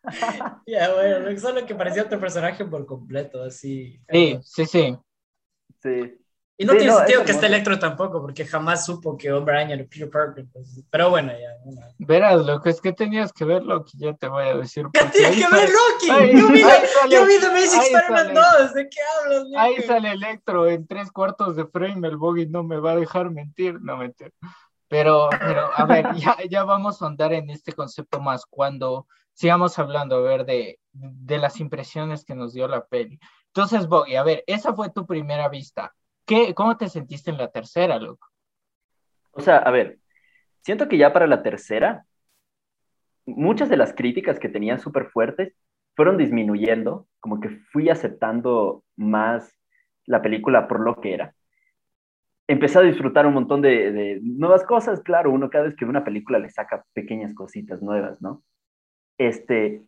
Ya, 0.66 0.94
bueno, 0.94 1.38
solo 1.38 1.66
que 1.66 1.74
parecía 1.74 2.02
otro 2.02 2.20
personaje 2.20 2.64
por 2.64 2.86
completo, 2.86 3.42
así. 3.42 4.00
Sí, 4.10 4.38
sí, 4.42 4.66
sí. 4.66 4.98
Sí. 5.82 6.18
Y 6.56 6.64
no 6.64 6.74
tiene 6.76 6.92
sentido 6.92 7.24
que 7.24 7.32
esté 7.32 7.46
Electro 7.46 7.78
tampoco, 7.80 8.20
porque 8.20 8.44
jamás 8.44 8.86
supo 8.86 9.16
que 9.16 9.32
Hombre 9.32 9.56
Araña 9.56 9.74
era 9.74 9.84
Peter 9.84 10.08
Parker. 10.08 10.46
Pues, 10.52 10.84
pero 10.88 11.10
bueno, 11.10 11.32
ya. 11.32 11.48
Verás, 11.98 12.46
lo 12.46 12.62
que 12.62 12.70
es 12.70 12.80
que 12.80 12.92
tenías 12.92 13.32
que 13.32 13.44
ver, 13.44 13.64
Loki, 13.64 13.98
ya 13.98 14.14
te 14.14 14.28
voy 14.28 14.44
a 14.44 14.54
decir. 14.54 14.86
¿Qué 14.92 15.04
tienes 15.12 15.36
que 15.36 15.52
ver, 15.52 15.68
Loki? 15.68 16.38
yo, 16.38 16.48
vi, 16.48 16.62
yo 17.10 17.26
vi 17.26 17.40
The 17.40 17.48
Basic 17.48 17.82
Spider-Man 17.82 18.34
2, 18.34 18.74
¿de 18.74 18.88
qué 18.88 19.00
hablas? 19.18 19.46
Ahí 19.56 19.82
sale 19.82 20.12
Electro 20.12 20.68
en 20.68 20.86
tres 20.86 21.10
cuartos 21.10 21.56
de 21.56 21.66
frame, 21.66 22.06
el 22.06 22.16
Boggy 22.16 22.46
no 22.46 22.62
me 22.62 22.78
va 22.78 22.92
a 22.92 22.96
dejar 22.96 23.30
mentir, 23.30 23.80
no 23.80 23.96
mentir. 23.96 24.32
Pero, 24.88 25.28
a 25.32 25.84
ver, 25.86 26.06
ya, 26.48 26.64
vamos 26.64 27.02
a 27.02 27.06
andar 27.06 27.32
en 27.32 27.50
este 27.50 27.72
concepto 27.72 28.20
más 28.20 28.46
cuando 28.46 29.06
sigamos 29.32 29.78
hablando, 29.78 30.16
a 30.16 30.20
ver, 30.20 30.44
de, 30.44 30.78
las 31.38 31.60
impresiones 31.60 32.24
que 32.24 32.34
nos 32.34 32.52
dio 32.52 32.68
la 32.68 32.84
peli. 32.84 33.18
Entonces, 33.46 33.88
Boggy, 33.88 34.16
a 34.16 34.22
ver, 34.22 34.44
esa 34.46 34.74
fue 34.74 34.90
tu 34.90 35.06
primera 35.06 35.48
vista. 35.48 35.94
¿Qué, 36.26 36.54
¿Cómo 36.54 36.76
te 36.76 36.88
sentiste 36.88 37.30
en 37.30 37.38
la 37.38 37.50
tercera, 37.50 37.98
loco? 37.98 38.28
O 39.32 39.40
sea, 39.40 39.58
a 39.58 39.70
ver, 39.70 39.98
siento 40.62 40.88
que 40.88 40.96
ya 40.96 41.12
para 41.12 41.26
la 41.26 41.42
tercera, 41.42 42.06
muchas 43.26 43.68
de 43.68 43.76
las 43.76 43.92
críticas 43.92 44.38
que 44.38 44.48
tenía 44.48 44.78
súper 44.78 45.10
fuertes 45.10 45.54
fueron 45.96 46.18
disminuyendo, 46.18 47.06
como 47.20 47.40
que 47.40 47.48
fui 47.72 47.88
aceptando 47.88 48.84
más 48.96 49.56
la 50.06 50.22
película 50.22 50.68
por 50.68 50.80
lo 50.80 51.00
que 51.00 51.14
era. 51.14 51.34
Empecé 52.46 52.78
a 52.78 52.82
disfrutar 52.82 53.26
un 53.26 53.34
montón 53.34 53.62
de, 53.62 53.92
de, 53.92 54.20
nuevas 54.22 54.64
cosas, 54.64 55.00
claro, 55.02 55.30
uno 55.30 55.50
cada 55.50 55.64
vez 55.64 55.76
que 55.76 55.84
ve 55.84 55.90
una 55.90 56.04
película 56.04 56.38
le 56.38 56.50
saca 56.50 56.84
pequeñas 56.92 57.34
cositas 57.34 57.82
nuevas, 57.82 58.20
¿no? 58.20 58.42
Este, 59.18 59.82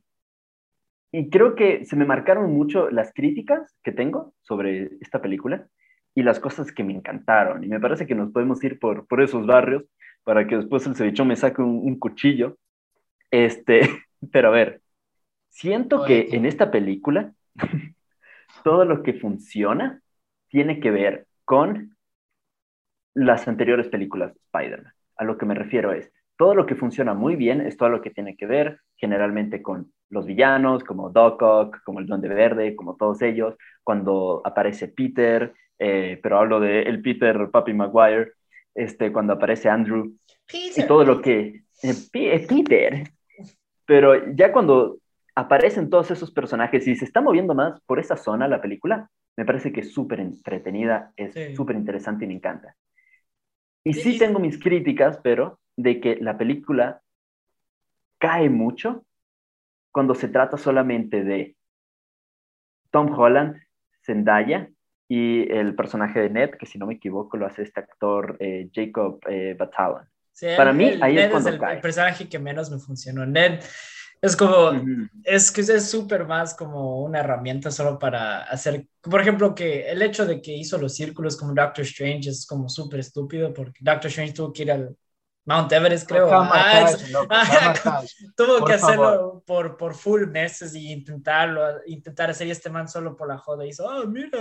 y 1.13 1.31
creo 1.31 1.55
que 1.55 1.85
se 1.85 1.97
me 1.97 2.05
marcaron 2.05 2.53
mucho 2.53 2.91
las 2.91 3.13
críticas 3.13 3.75
que 3.83 3.93
tengo 3.93 4.35
sobre 4.43 4.91
esta 5.01 5.21
película 5.21 5.67
y 6.15 6.23
las 6.23 6.41
cosas 6.41 6.73
que 6.73 6.85
me 6.85 6.95
encantaron. 6.95 7.63
Y 7.65 7.69
me 7.69 7.81
parece 7.81 8.07
que 8.07 8.15
nos 8.15 8.33
podemos 8.33 8.63
ir 8.65 8.79
por, 8.79 9.07
por 9.07 9.23
esos 9.23 9.47
barrios 9.47 9.85
para 10.25 10.47
que 10.47 10.57
después 10.57 10.87
el 10.87 10.97
cevichón 10.97 11.29
me 11.29 11.37
saque 11.37 11.63
un, 11.63 11.81
un 11.85 11.99
cuchillo. 11.99 12.59
Este, 13.31 13.81
pero 14.33 14.49
a 14.49 14.53
ver, 14.53 14.81
siento 15.49 16.05
que 16.05 16.29
en 16.33 16.47
esta 16.47 16.71
película 16.71 17.33
todo 18.65 18.85
lo 18.85 19.03
que 19.03 19.15
funciona 19.15 20.01
tiene 20.49 20.81
que 20.81 20.91
ver 20.91 21.27
con 21.45 21.96
las 23.17 23.49
anteriores 23.49 23.89
películas 23.89 24.35
de 24.35 24.41
Spider-Man. 24.41 24.93
A 25.17 25.25
lo 25.25 25.39
que 25.39 25.47
me 25.47 25.55
refiero 25.55 25.93
es, 25.93 26.13
todo 26.37 26.55
lo 26.55 26.67
que 26.67 26.75
funciona 26.75 27.15
muy 27.15 27.35
bien 27.35 27.63
es 27.63 27.79
todo 27.79 27.89
lo 27.89 28.03
que 28.03 28.11
tiene 28.11 28.37
que 28.37 28.47
ver 28.47 28.81
generalmente 28.97 29.63
con 29.63 29.91
los 30.11 30.27
villanos, 30.27 30.85
como 30.85 31.09
Doc 31.09 31.41
Ock, 31.41 31.83
como 31.83 32.01
el 32.01 32.07
Duende 32.07 32.29
Verde, 32.29 32.77
como 32.77 32.97
todos 32.97 33.23
ellos, 33.23 33.57
cuando 33.83 34.43
aparece 34.45 34.89
Peter, 34.89 35.55
eh, 35.79 36.21
pero 36.23 36.39
hablo 36.39 36.61
de 36.61 36.83
el 36.83 37.01
Peter 37.01 37.49
Papi 37.51 37.73
Maguire, 37.73 38.33
este, 38.75 39.11
cuando 39.11 39.33
aparece 39.33 39.71
Andrew, 39.71 40.13
y 40.53 40.87
todo 40.87 41.05
lo 41.05 41.23
que... 41.23 41.63
Eh, 41.83 41.95
eh, 42.13 42.47
Peter. 42.47 43.05
Pero 43.87 44.31
ya 44.35 44.53
cuando 44.53 44.99
aparecen 45.35 45.89
todos 45.89 46.11
esos 46.11 46.31
personajes 46.31 46.87
y 46.87 46.97
se 46.97 47.07
está 47.07 47.23
moviendo 47.23 47.55
más 47.55 47.81
por 47.87 47.99
esa 47.99 48.17
zona 48.17 48.47
la 48.47 48.61
película, 48.61 49.09
me 49.37 49.47
parece 49.47 49.73
que 49.73 49.81
es 49.81 49.93
súper 49.93 50.21
entretenida, 50.21 51.13
es 51.17 51.57
súper 51.57 51.77
interesante 51.77 52.25
y 52.27 52.29
me 52.29 52.35
encanta. 52.35 52.75
Y 53.87 53.95
sí 53.95 54.19
tengo 54.19 54.41
mis 54.41 54.59
críticas, 54.59 55.21
pero 55.23 55.61
de 55.77 56.01
que 56.01 56.17
la 56.17 56.37
película 56.37 57.03
cae 58.19 58.51
mucho 58.51 59.05
cuando 59.93 60.17
se 60.17 60.27
trata 60.27 60.57
solamente 60.57 61.23
de 61.23 61.55
Tom 62.91 63.17
Holland, 63.17 63.63
Zendaya 64.05 64.69
y 65.07 65.49
el 65.53 65.77
personaje 65.77 66.19
de 66.19 66.31
Ned, 66.31 66.51
que 66.59 66.67
si 66.67 66.79
no 66.79 66.87
me 66.87 66.95
equivoco 66.95 67.37
lo 67.37 67.47
hace 67.47 67.63
este 67.63 67.79
actor 67.79 68.37
eh, 68.41 68.69
Jacob 68.75 69.21
eh, 69.29 69.57
Para 70.57 70.73
mí, 70.73 70.99
ahí 71.01 71.19
es 71.19 71.31
cuando 71.31 71.51
el, 71.51 71.63
el, 71.63 71.81
personaje 71.81 72.29
que 72.29 72.41
menos 72.41 72.73
me 72.73 72.81
funcionó. 72.81 73.25
Ned 73.25 73.61
es 74.21 74.37
como, 74.37 74.73
es 75.25 75.51
que 75.51 75.61
es 75.61 75.91
súper 75.91 76.27
más 76.27 76.55
como 76.55 77.03
una 77.03 77.21
herramienta 77.21 77.71
solo 77.71 77.99
para 77.99 78.43
hacer, 78.45 78.87
por 79.01 79.21
ejemplo, 79.21 79.55
que 79.55 79.91
el 79.91 80.03
hecho 80.03 80.27
de 80.27 80.41
que 80.41 80.53
hizo 80.57 80.79
los 80.79 80.95
círculos 80.95 81.37
como 81.37 81.55
Doctor 81.55 81.85
Strange 81.85 82.31
es 82.31 82.47
como 82.47 82.69
súper 82.69 83.01
estúpido 83.01 83.53
porque 83.53 83.81
Doctor 83.81 84.09
Strange 84.09 84.33
tuvo 84.33 84.53
que 84.53 84.63
ir 84.63 84.73
al 84.73 84.97
Mount 85.47 85.71
Everest, 85.71 86.09
creo. 86.09 86.29
Ah, 86.33 86.91
tuvo 88.37 88.65
que 88.65 88.73
hacerlo 88.73 89.45
por, 89.47 89.77
por 89.77 89.95
full 89.95 90.27
meses 90.27 90.75
y 90.75 90.93
intentarlo, 90.93 91.63
intentar 91.87 92.31
hacer 92.31 92.49
este 92.49 92.69
man 92.69 92.89
solo 92.89 93.15
por 93.15 93.29
la 93.29 93.39
joda. 93.39 93.65
Y 93.65 93.69
hizo, 93.69 93.89
ah, 93.89 94.05
mira. 94.07 94.41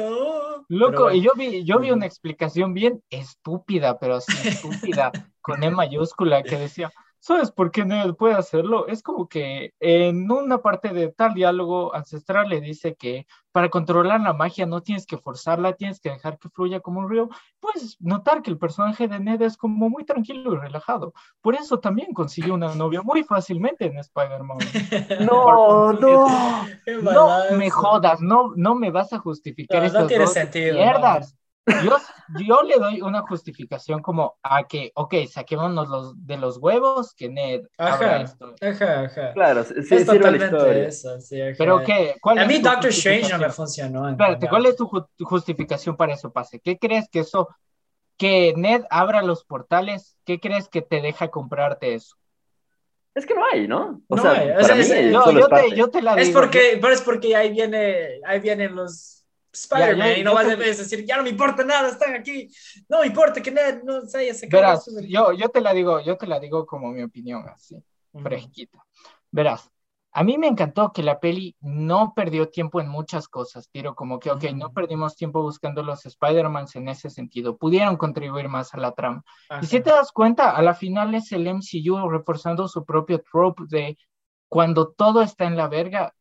Loco, 0.67 1.11
y 1.11 1.21
yo 1.21 1.31
vi, 1.35 1.63
yo 1.63 1.79
vi 1.79 1.91
una 1.91 2.07
explicación 2.07 2.73
bien 2.73 3.03
estúpida, 3.11 3.99
pero 3.99 4.19
sí 4.19 4.47
estúpida, 4.47 5.11
con 5.41 5.63
E 5.63 5.69
mayúscula, 5.69 6.41
que 6.41 6.57
decía, 6.57 6.91
¿Sabes 7.25 7.49
por 7.49 7.71
qué 7.71 7.85
no 7.85 8.13
puede 8.13 8.35
hacerlo? 8.35 8.87
Es 8.87 9.01
como 9.01 9.27
que 9.27 9.73
en 9.79 10.29
una 10.29 10.59
parte 10.59 10.89
de 10.89 11.11
tal 11.11 11.33
diálogo 11.33 11.95
ancestral 11.95 12.49
le 12.49 12.61
dice 12.61 12.93
que 12.93 13.25
para 13.51 13.69
controlar 13.69 14.21
la 14.21 14.33
magia 14.33 14.67
no 14.67 14.83
tienes 14.83 15.07
que 15.07 15.17
forzarla, 15.17 15.73
tienes 15.73 15.99
que 15.99 16.11
dejar 16.11 16.37
que 16.37 16.49
fluya 16.49 16.81
como 16.81 16.99
un 16.99 17.09
río. 17.09 17.29
Puedes 17.59 17.99
notar 17.99 18.43
que 18.43 18.51
el 18.51 18.59
personaje 18.59 19.07
de 19.07 19.19
Ned 19.19 19.41
es 19.41 19.57
como 19.57 19.89
muy 19.89 20.05
tranquilo 20.05 20.53
y 20.53 20.57
relajado. 20.57 21.15
Por 21.41 21.55
eso 21.55 21.79
también 21.79 22.13
consiguió 22.13 22.53
una 22.53 22.75
novia 22.75 23.01
muy 23.01 23.23
fácilmente 23.23 23.85
en 23.85 23.97
Spider-Man. 23.97 24.59
No, 25.25 25.93
no, 25.93 26.27
no 27.01 27.57
me 27.57 27.71
jodas, 27.71 28.21
no, 28.21 28.51
no 28.55 28.75
me 28.75 28.91
vas 28.91 29.13
a 29.13 29.17
justificar 29.17 29.79
no, 29.79 29.87
estas 29.87 30.01
no 30.03 30.07
tiene 30.07 30.25
dos 30.25 30.33
sentido, 30.33 30.75
mierdas. 30.75 31.35
Yo, 31.67 31.97
yo 32.37 32.61
le 32.63 32.75
doy 32.75 33.01
una 33.01 33.21
justificación 33.21 34.01
como 34.01 34.37
a 34.43 34.63
que, 34.67 34.91
ok, 34.95 35.13
saquémonos 35.29 35.89
los, 35.89 36.25
de 36.25 36.37
los 36.37 36.57
huevos 36.57 37.13
que 37.15 37.29
Ned 37.29 37.63
ajá, 37.77 38.21
esto. 38.21 38.53
Ajá, 38.61 39.01
ajá. 39.01 39.33
Claro, 39.33 39.63
sí, 39.63 39.73
es 39.95 40.05
totalmente 40.05 40.87
eso, 40.87 41.19
sí, 41.19 41.41
ajá. 41.41 41.55
Pero 41.57 41.83
qué, 41.83 42.15
¿cuál 42.21 42.37
A 42.39 42.41
es 42.43 42.47
mí 42.47 42.59
Doctor 42.59 42.89
Strange 42.89 43.33
no 43.33 43.39
me 43.39 43.49
funcionó. 43.49 44.09
Espérate. 44.09 44.47
¿cuál 44.47 44.65
es 44.67 44.75
tu 44.75 44.87
ju- 44.87 45.07
tu 45.15 45.25
justificación 45.25 45.97
para 45.97 46.13
eso 46.13 46.31
pase? 46.31 46.59
¿Qué 46.59 46.77
crees 46.77 47.09
que 47.09 47.19
eso, 47.19 47.49
que 48.17 48.53
Ned 48.55 48.83
abra 48.89 49.21
los 49.23 49.43
portales, 49.43 50.17
qué 50.25 50.39
crees 50.39 50.69
que 50.69 50.81
te 50.81 51.01
deja 51.01 51.29
comprarte 51.29 51.93
eso? 51.95 52.15
Es 53.13 53.25
que 53.25 53.33
no 53.33 53.45
hay, 53.51 53.65
¿no? 53.67 54.01
O 54.09 54.15
No 54.15 54.21
sea, 54.21 54.31
hay, 54.33 54.53
para 54.61 54.75
mí 54.75 54.81
es- 54.81 55.13
Yo, 55.13 55.31
es 55.31 55.39
yo, 55.39 55.47
parte. 55.47 55.69
te, 55.69 55.75
yo 55.77 55.89
te 55.89 56.01
la 56.01 56.15
Es 56.17 56.27
digo. 56.27 56.41
porque, 56.41 56.77
pero 56.81 56.93
es 56.93 57.01
porque 57.01 57.35
ahí 57.35 57.49
viene, 57.51 58.19
ahí 58.25 58.39
vienen 58.41 58.75
los 58.75 59.14
Spider-Man 59.55 60.07
Ya, 60.07 60.17
y 60.17 60.23
no 60.23 60.33
vas 60.33 60.45
a 60.47 60.55
decir, 60.55 61.05
ya 61.05 61.17
no 61.17 61.23
me 61.23 61.29
importa 61.29 61.63
nada, 61.63 61.89
están 61.89 62.13
aquí. 62.13 62.49
No 62.87 63.01
me 63.01 63.07
importa 63.07 63.41
que 63.41 63.51
Ned 63.51 63.83
no 63.83 64.01
se 64.01 64.19
haya 64.19 64.33
sacado. 64.33 64.61
Verás, 64.61 64.85
de- 64.85 65.07
yo, 65.09 65.33
yo 65.33 65.49
te 65.49 65.61
la 65.61 65.73
digo, 65.73 65.99
yo 66.01 66.17
te 66.17 66.27
la 66.27 66.39
digo 66.39 66.65
como 66.65 66.91
mi 66.91 67.01
opinión, 67.03 67.47
así. 67.47 67.75
Fresquita. 68.13 68.83
Verás, 69.31 69.69
a 70.11 70.23
mí 70.23 70.37
me 70.37 70.47
encantó 70.47 70.93
que 70.93 71.03
la 71.03 71.19
peli 71.19 71.57
no 71.59 72.13
perdió 72.15 72.47
tiempo 72.47 72.79
en 72.79 72.87
muchas 72.87 73.27
cosas, 73.27 73.67
tiro 73.69 73.95
como 73.95 74.17
que, 74.17 74.31
ok, 74.31 74.43
no 74.55 74.71
perdimos 74.71 75.17
tiempo 75.17 75.41
buscando 75.41 75.83
los 75.83 76.05
Spider-Mans 76.05 76.77
en 76.77 76.87
ese 76.87 77.09
sentido, 77.09 77.57
pudieron 77.57 77.97
contribuir 77.97 78.47
más 78.47 78.73
a 78.73 78.77
la 78.77 78.93
trama. 78.93 79.23
Ajá. 79.49 79.61
Y 79.61 79.67
si 79.67 79.81
te 79.81 79.89
das 79.89 80.13
cuenta, 80.13 80.51
a 80.51 80.61
la 80.61 80.73
final 80.73 81.13
es 81.15 81.33
el 81.33 81.45
MCU 81.47 82.09
reforzando 82.09 82.67
su 82.69 82.85
propio 82.85 83.21
trope 83.29 83.63
de 83.67 83.97
cuando 84.47 84.93
todo 84.93 85.21
está 85.21 85.45
en 85.45 85.57
la 85.57 85.67
verga, 85.67 86.13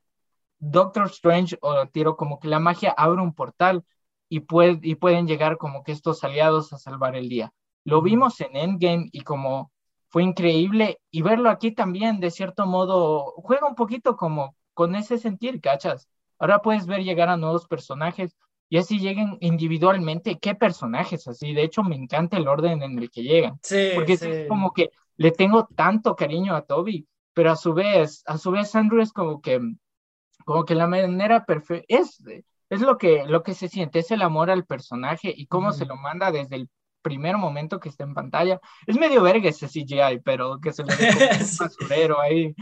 Doctor 0.71 1.07
Strange 1.07 1.59
o 1.61 1.87
tiro 1.89 2.17
como 2.17 2.39
que 2.39 2.49
la 2.49 2.59
magia 2.59 2.95
abre 2.97 3.21
un 3.23 3.35
portal 3.35 3.85
y, 4.29 4.41
puede, 4.41 4.79
y 4.83 4.95
pueden 4.97 5.27
llegar 5.27 5.59
como 5.59 5.85
que 5.85 5.93
estos 5.93 6.25
aliados 6.25 6.73
a 6.73 6.79
salvar 6.79 7.17
el 7.17 7.29
día. 7.29 7.53
Lo 7.85 8.01
vimos 8.03 8.41
en 8.41 8.57
Endgame 8.57 9.09
y 9.13 9.21
como 9.23 9.71
fue 10.09 10.23
increíble 10.23 11.01
y 11.11 11.23
verlo 11.23 11.51
aquí 11.51 11.73
también, 11.73 12.21
de 12.21 12.31
cierto 12.31 12.67
modo, 12.67 13.33
juega 13.37 13.67
un 13.67 13.75
poquito 13.75 14.17
como 14.17 14.57
con 14.73 14.95
ese 14.95 15.19
sentir, 15.19 15.61
¿cachas? 15.61 16.09
Ahora 16.39 16.61
puedes 16.61 16.87
ver 16.87 17.03
llegar 17.03 17.29
a 17.29 17.37
nuevos 17.37 17.67
personajes 17.67 18.37
y 18.69 18.79
así 18.79 18.99
lleguen 18.99 19.37
individualmente. 19.41 20.39
¿Qué 20.39 20.55
personajes 20.55 21.29
así? 21.29 21.53
De 21.53 21.63
hecho, 21.63 21.83
me 21.83 21.97
encanta 21.97 22.37
el 22.37 22.49
orden 22.49 22.83
en 22.83 22.99
el 22.99 23.11
que 23.11 23.23
llegan, 23.23 23.59
Sí, 23.63 23.91
porque 23.95 24.17
sí. 24.17 24.29
es 24.29 24.49
como 24.49 24.73
que 24.73 24.91
le 25.17 25.31
tengo 25.31 25.69
tanto 25.75 26.17
cariño 26.17 26.55
a 26.57 26.63
Toby, 26.63 27.07
pero 27.35 27.51
a 27.53 27.57
su 27.57 27.75
vez, 27.75 28.23
a 28.27 28.39
su 28.39 28.51
vez 28.51 28.75
Andrew 28.75 29.01
es 29.01 29.13
como 29.13 29.41
que, 29.41 29.61
como 30.45 30.65
que 30.65 30.75
la 30.75 30.87
manera 30.87 31.45
perfecta, 31.45 31.85
es, 31.89 32.23
es 32.71 32.81
lo 32.81 32.99
que, 32.99 33.25
lo 33.27 33.43
que 33.43 33.55
se 33.55 33.69
siente, 33.69 34.01
es 34.01 34.11
el 34.11 34.23
amor 34.23 34.51
al 34.51 34.65
personaje 34.67 35.33
y 35.35 35.47
cómo 35.47 35.73
se 35.73 35.85
Ujú. 35.85 35.95
lo 35.95 35.97
manda 35.97 36.31
desde 36.31 36.57
el 36.57 36.71
primer 37.03 37.37
momento 37.37 37.81
que 37.81 37.89
está 37.89 38.05
en 38.05 38.15
pantalla. 38.15 38.61
Es 38.87 38.97
medio 38.99 39.23
verga 39.23 39.49
ese 39.51 39.69
CGI, 39.69 40.21
pero 40.25 40.61
que 40.61 40.73
se 40.73 40.85
le 40.85 40.95
ve 40.97 41.09
un 41.11 41.19
basurero 41.59 42.21
ahí. 42.21 42.55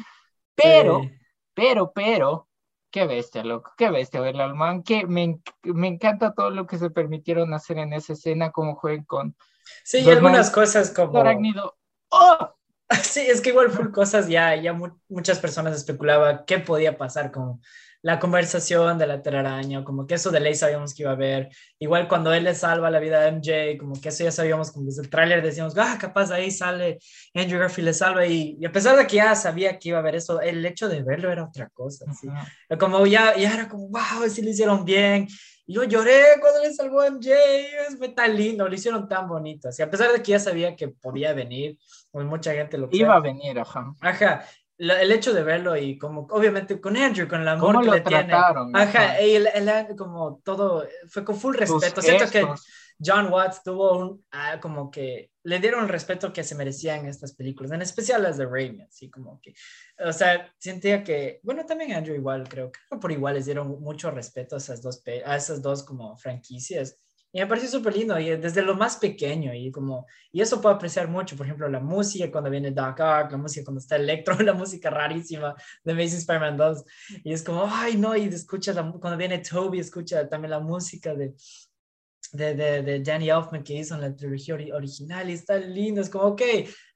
Pero, 0.55 1.01
Sí. 1.03 1.11
pero, 1.55 1.93
pero, 1.93 2.49
qué 2.91 3.07
bestia, 3.07 3.45
loco, 3.45 3.73
qué 3.77 3.91
bestia 3.91 4.21
verla 4.21 4.45
al 4.45 4.55
man, 4.55 4.83
que 4.83 5.07
me, 5.07 5.41
me 5.63 5.89
encanta 5.89 6.35
todo 6.35 6.51
lo 6.51 6.67
que 6.67 6.79
se 6.79 6.91
permitieron 6.91 7.55
hacer 7.55 7.79
en 7.79 7.93
esa 7.93 8.15
escena, 8.15 8.51
cómo 8.51 8.75
juegan 8.75 9.05
con 9.05 9.37
Sí, 9.85 10.01
y 10.01 10.11
algunas 10.11 10.51
cosas 10.51 10.91
como... 10.91 11.19
Arácnido. 11.19 11.77
¡Oh! 12.11 12.55
Sí, 13.03 13.21
es 13.21 13.41
que 13.41 13.51
igual 13.51 13.71
full 13.71 13.91
cosas 13.91 14.29
ya, 14.29 14.55
ya 14.57 14.73
mu- 14.73 14.91
muchas 15.09 15.39
personas 15.39 15.77
especulaban 15.77 16.43
qué 16.47 16.59
podía 16.59 16.97
pasar 16.97 17.31
con 17.33 17.61
la 18.05 18.19
conversación 18.19 18.99
de 18.99 19.07
la 19.07 19.23
telaraña, 19.23 19.85
como 19.85 20.07
que 20.09 20.15
eso 20.15 20.33
de 20.33 20.41
ley 20.41 20.57
sabíamos 20.57 20.93
que 20.93 21.03
iba 21.05 21.13
a 21.13 21.15
haber. 21.15 21.51
Igual 21.79 22.09
cuando 22.09 22.33
él 22.35 22.43
le 22.45 22.55
salva 22.55 22.91
la 22.91 22.99
vida 22.99 23.21
a 23.21 23.29
MJ, 23.29 23.79
como 23.79 23.95
que 24.01 24.09
eso 24.09 24.25
ya 24.25 24.33
sabíamos, 24.33 24.73
como 24.73 24.87
desde 24.87 25.03
el 25.03 25.09
tráiler 25.11 25.41
decíamos, 25.43 25.75
ah, 25.79 25.97
capaz 26.01 26.33
ahí 26.33 26.51
sale 26.51 26.99
Andrew 27.35 27.61
Garfield 27.61 27.87
le 27.89 27.95
salva 27.95 28.27
y, 28.27 28.57
y 28.61 28.65
a 28.67 28.73
pesar 28.73 28.97
de 28.97 29.07
que 29.07 29.17
ya 29.17 29.37
sabía 29.37 29.79
que 29.79 29.91
iba 29.91 29.99
a 29.99 30.01
haber 30.01 30.17
eso, 30.17 30.41
el 30.41 30.65
hecho 30.67 30.89
de 30.89 31.03
verlo 31.05 31.31
era 31.31 31.45
otra 31.45 31.69
cosa, 31.71 32.07
¿sí? 32.11 32.35
Como 32.79 33.07
ya, 33.07 33.37
ya 33.37 33.55
era 33.55 33.69
como, 33.69 33.89
wow, 33.89 34.29
sí 34.29 34.43
lo 34.43 34.51
hicieron 34.51 34.85
bien. 34.85 35.29
Y 35.67 35.75
yo 35.75 35.85
lloré 35.85 36.23
cuando 36.41 36.61
le 36.63 36.73
salvó 36.73 37.01
a 37.01 37.07
MJ, 37.07 37.31
fue 37.97 38.09
tan 38.09 38.37
lindo, 38.37 38.69
lo 38.69 38.75
hicieron 38.75 39.09
tan 39.09 39.29
bonito. 39.29 39.69
Así, 39.69 39.83
a 39.83 39.91
pesar 39.91 40.13
de 40.13 40.23
que 40.23 40.33
ya 40.33 40.39
sabía 40.41 40.75
que 40.75 40.89
podía 40.89 41.33
venir, 41.35 41.79
pues 42.11 42.27
mucha 42.27 42.53
gente 42.53 42.79
lo 42.79 42.89
Iba 42.91 43.15
a 43.17 43.21
venir, 43.21 43.59
ajá. 43.59 43.93
Ajá, 44.01 44.45
la- 44.79 45.01
el 45.01 45.13
hecho 45.13 45.33
de 45.33 45.45
verlo 45.45 45.77
y 45.77 45.99
como, 45.99 46.27
obviamente 46.31 46.81
con 46.81 46.97
Andrew, 46.97 47.29
con 47.29 47.43
el 47.43 47.49
amor 47.49 47.75
¿Cómo 47.75 47.85
que 47.85 47.91
le 47.93 48.01
tiene. 48.01 48.25
trataron? 48.25 48.75
Ajá, 48.77 49.21
y 49.23 49.37
el, 49.37 49.47
el- 49.55 49.97
como 49.97 50.41
todo, 50.45 50.85
fue 51.09 51.25
con 51.25 51.37
full 51.37 51.55
respeto. 51.57 52.03
Siento 52.03 52.25
que 52.31 52.41
gestos. 52.41 52.67
John 53.05 53.33
Watts 53.33 53.63
tuvo 53.63 53.99
un, 53.99 54.25
ah, 54.31 54.59
como 54.61 54.91
que 54.91 55.31
le 55.45 55.59
dieron 55.59 55.85
el 55.85 55.89
respeto 55.89 56.33
que 56.33 56.45
se 56.45 56.55
merecían 56.55 57.07
estas 57.07 57.35
películas, 57.35 57.73
en 57.73 57.83
especial 57.83 58.23
las 58.23 58.37
de 58.37 58.47
Raimi, 58.47 58.83
así 58.83 59.11
como 59.11 59.41
que, 59.41 59.55
o 59.99 60.13
sea, 60.13 60.53
sentía 60.59 61.03
que, 61.03 61.41
bueno, 61.43 61.67
también 61.67 61.93
Andrew 61.93 62.15
igual, 62.15 62.49
creo 62.49 62.71
que 62.71 62.97
por 62.97 63.11
igual 63.11 63.35
les 63.35 63.47
dieron 63.47 63.81
mucho 63.81 64.11
respeto 64.11 64.55
a 64.55 64.59
esas 64.59 64.83
dos, 64.83 65.03
a 65.25 65.37
esas 65.37 65.61
dos 65.61 65.83
como 65.83 66.17
franquicias. 66.17 66.97
Y 67.35 67.41
me 67.41 67.47
pareció 67.47 67.71
súper 67.71 67.97
lindo, 67.97 68.19
y 68.19 68.29
desde 68.37 68.61
lo 68.61 68.75
más 68.75 68.97
pequeño, 68.97 69.55
y 69.55 69.73
como, 69.73 70.07
y 70.31 70.43
eso 70.43 70.61
puedo 70.61 70.75
apreciar 70.75 71.09
mucho, 71.09 71.35
por 71.35 71.47
ejemplo, 71.47 71.67
la 71.67 71.81
música 71.81 72.31
cuando 72.31 72.51
viene 72.51 72.73
Doc 72.73 73.01
Ock, 73.01 73.33
la 73.33 73.39
música 73.39 73.65
cuando 73.65 73.81
está 73.81 73.97
Electro, 73.97 74.37
la 74.41 74.53
música 74.53 74.91
rarísima 74.91 75.55
de 75.83 75.93
Amazing 75.93 76.19
Spider-Man 76.19 76.57
2, 76.59 76.85
y 77.25 77.33
es 77.33 77.43
como, 77.43 77.67
ay, 77.67 77.97
no, 77.97 78.15
y 78.15 78.25
escucha, 78.25 78.75
la, 78.75 78.83
cuando 79.01 79.17
viene 79.17 79.39
Toby, 79.39 79.81
escucha 79.81 80.29
también 80.29 80.51
la 80.51 80.61
música 80.61 81.15
de, 81.15 81.35
de, 82.33 82.55
de, 82.55 82.83
de 82.83 83.01
Danny 83.01 83.31
Elfman 83.31 83.63
que 83.63 83.75
hizo 83.75 83.95
en 83.95 84.01
la 84.01 84.17
trilogía 84.17 84.55
original, 84.55 85.31
y 85.31 85.35
está 85.35 85.57
lindo, 85.57 86.01
es 86.01 86.11
como, 86.11 86.25
ok, 86.25 86.43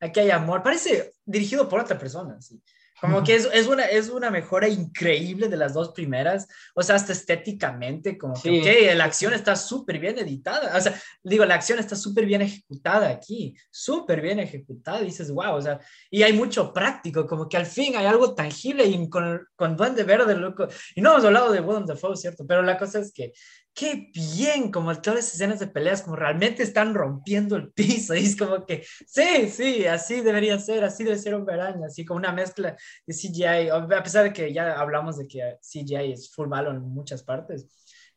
aquí 0.00 0.20
hay 0.20 0.30
amor, 0.30 0.62
parece 0.62 1.12
dirigido 1.24 1.68
por 1.68 1.80
otra 1.80 1.98
persona, 1.98 2.40
sí. 2.40 2.60
Como 3.00 3.22
que 3.22 3.34
es, 3.34 3.46
es, 3.52 3.66
una, 3.66 3.84
es 3.84 4.08
una 4.08 4.30
mejora 4.30 4.68
increíble 4.68 5.48
de 5.48 5.56
las 5.56 5.74
dos 5.74 5.90
primeras, 5.90 6.48
o 6.74 6.82
sea, 6.82 6.96
hasta 6.96 7.12
estéticamente, 7.12 8.16
como 8.16 8.34
que, 8.40 8.94
la 8.94 9.04
acción 9.04 9.34
está 9.34 9.56
súper 9.56 9.98
bien 9.98 10.18
editada, 10.18 10.76
o 10.76 10.80
sea, 10.80 10.98
digo, 11.22 11.44
la 11.44 11.56
acción 11.56 11.78
está 11.78 11.96
súper 11.96 12.26
bien 12.26 12.42
ejecutada 12.42 13.08
aquí, 13.08 13.54
súper 13.70 14.20
bien 14.20 14.38
ejecutada, 14.38 15.00
dices, 15.00 15.30
wow, 15.30 15.54
o 15.54 15.62
sea, 15.62 15.80
y 16.10 16.22
hay 16.22 16.32
mucho 16.32 16.72
práctico, 16.72 17.26
como 17.26 17.48
que 17.48 17.56
al 17.56 17.66
fin 17.66 17.96
hay 17.96 18.06
algo 18.06 18.34
tangible 18.34 18.84
y 18.84 19.08
con, 19.10 19.46
con 19.54 19.76
Duende 19.76 20.04
Verde, 20.04 20.34
loco, 20.34 20.66
y 20.94 21.00
no 21.00 21.12
hemos 21.12 21.24
hablado 21.24 21.52
de 21.52 21.60
Willem 21.60 21.84
Dafoe, 21.84 22.16
¿cierto? 22.16 22.46
Pero 22.46 22.62
la 22.62 22.78
cosa 22.78 23.00
es 23.00 23.12
que 23.12 23.32
qué 23.76 24.10
bien, 24.14 24.72
como 24.72 24.94
todas 25.02 25.20
las 25.20 25.34
escenas 25.34 25.60
de 25.60 25.66
peleas, 25.66 26.00
como 26.00 26.16
realmente 26.16 26.62
están 26.62 26.94
rompiendo 26.94 27.56
el 27.56 27.70
piso, 27.72 28.14
y 28.14 28.24
es 28.24 28.34
como 28.34 28.64
que, 28.64 28.82
sí, 29.06 29.50
sí, 29.50 29.84
así 29.84 30.22
debería 30.22 30.58
ser, 30.58 30.82
así 30.82 31.04
debe 31.04 31.18
ser 31.18 31.34
un 31.34 31.44
verano, 31.44 31.84
así 31.84 32.02
como 32.02 32.16
una 32.16 32.32
mezcla 32.32 32.74
de 33.06 33.14
CGI, 33.14 33.68
a 33.68 34.02
pesar 34.02 34.24
de 34.24 34.32
que 34.32 34.50
ya 34.50 34.80
hablamos 34.80 35.18
de 35.18 35.28
que 35.28 35.58
CGI 35.60 36.12
es 36.12 36.32
full 36.32 36.48
malo 36.48 36.70
en 36.70 36.80
muchas 36.80 37.22
partes, 37.22 37.66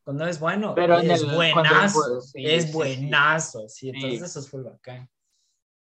cuando 0.01 0.25
es 0.25 0.39
bueno, 0.39 0.73
Pero 0.73 0.97
es 0.97 1.29
buenazo, 1.29 2.21
es 2.35 2.71
buenazo, 2.71 3.67
sí, 3.67 3.89
entonces 3.89 4.21
eso 4.21 4.39
es 4.39 4.49
full 4.49 4.63
bacán. 4.63 5.09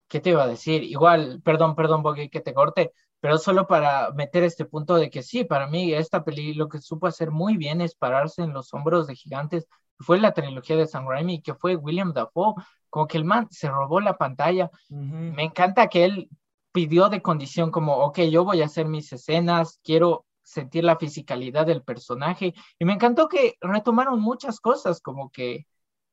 ¿Qué 0.08 0.18
te 0.18 0.30
iba 0.30 0.42
a 0.42 0.48
decir? 0.48 0.82
Igual, 0.82 1.40
perdón, 1.42 1.76
perdón, 1.76 2.02
Boggy, 2.02 2.28
que 2.28 2.40
te 2.40 2.52
corte, 2.52 2.92
pero 3.22 3.38
solo 3.38 3.68
para 3.68 4.10
meter 4.10 4.42
este 4.42 4.64
punto 4.64 4.96
de 4.96 5.08
que 5.08 5.22
sí, 5.22 5.44
para 5.44 5.68
mí 5.68 5.94
esta 5.94 6.24
peli 6.24 6.54
lo 6.54 6.68
que 6.68 6.80
supo 6.80 7.06
hacer 7.06 7.30
muy 7.30 7.56
bien 7.56 7.80
es 7.80 7.94
pararse 7.94 8.42
en 8.42 8.52
los 8.52 8.74
hombros 8.74 9.06
de 9.06 9.14
gigantes, 9.14 9.68
fue 10.00 10.18
la 10.18 10.34
trilogía 10.34 10.74
de 10.74 10.88
Sam 10.88 11.06
Raimi, 11.08 11.40
que 11.40 11.54
fue 11.54 11.76
William 11.76 12.12
Dafoe, 12.12 12.54
como 12.90 13.06
que 13.06 13.18
el 13.18 13.24
man 13.24 13.46
se 13.48 13.68
robó 13.70 14.00
la 14.00 14.18
pantalla. 14.18 14.72
Me 14.88 15.44
encanta 15.44 15.86
que 15.86 16.04
él 16.04 16.30
pidió 16.72 17.10
de 17.10 17.22
condición 17.22 17.70
como, 17.70 17.98
ok, 17.98 18.22
yo 18.22 18.44
voy 18.44 18.60
a 18.60 18.64
hacer 18.64 18.88
mis 18.88 19.12
escenas, 19.12 19.78
quiero 19.84 20.26
sentir 20.42 20.82
la 20.82 20.96
fisicalidad 20.96 21.64
del 21.64 21.84
personaje, 21.84 22.54
y 22.76 22.84
me 22.84 22.94
encantó 22.94 23.28
que 23.28 23.54
retomaron 23.60 24.20
muchas 24.20 24.58
cosas, 24.58 25.00
como 25.00 25.30
que 25.30 25.64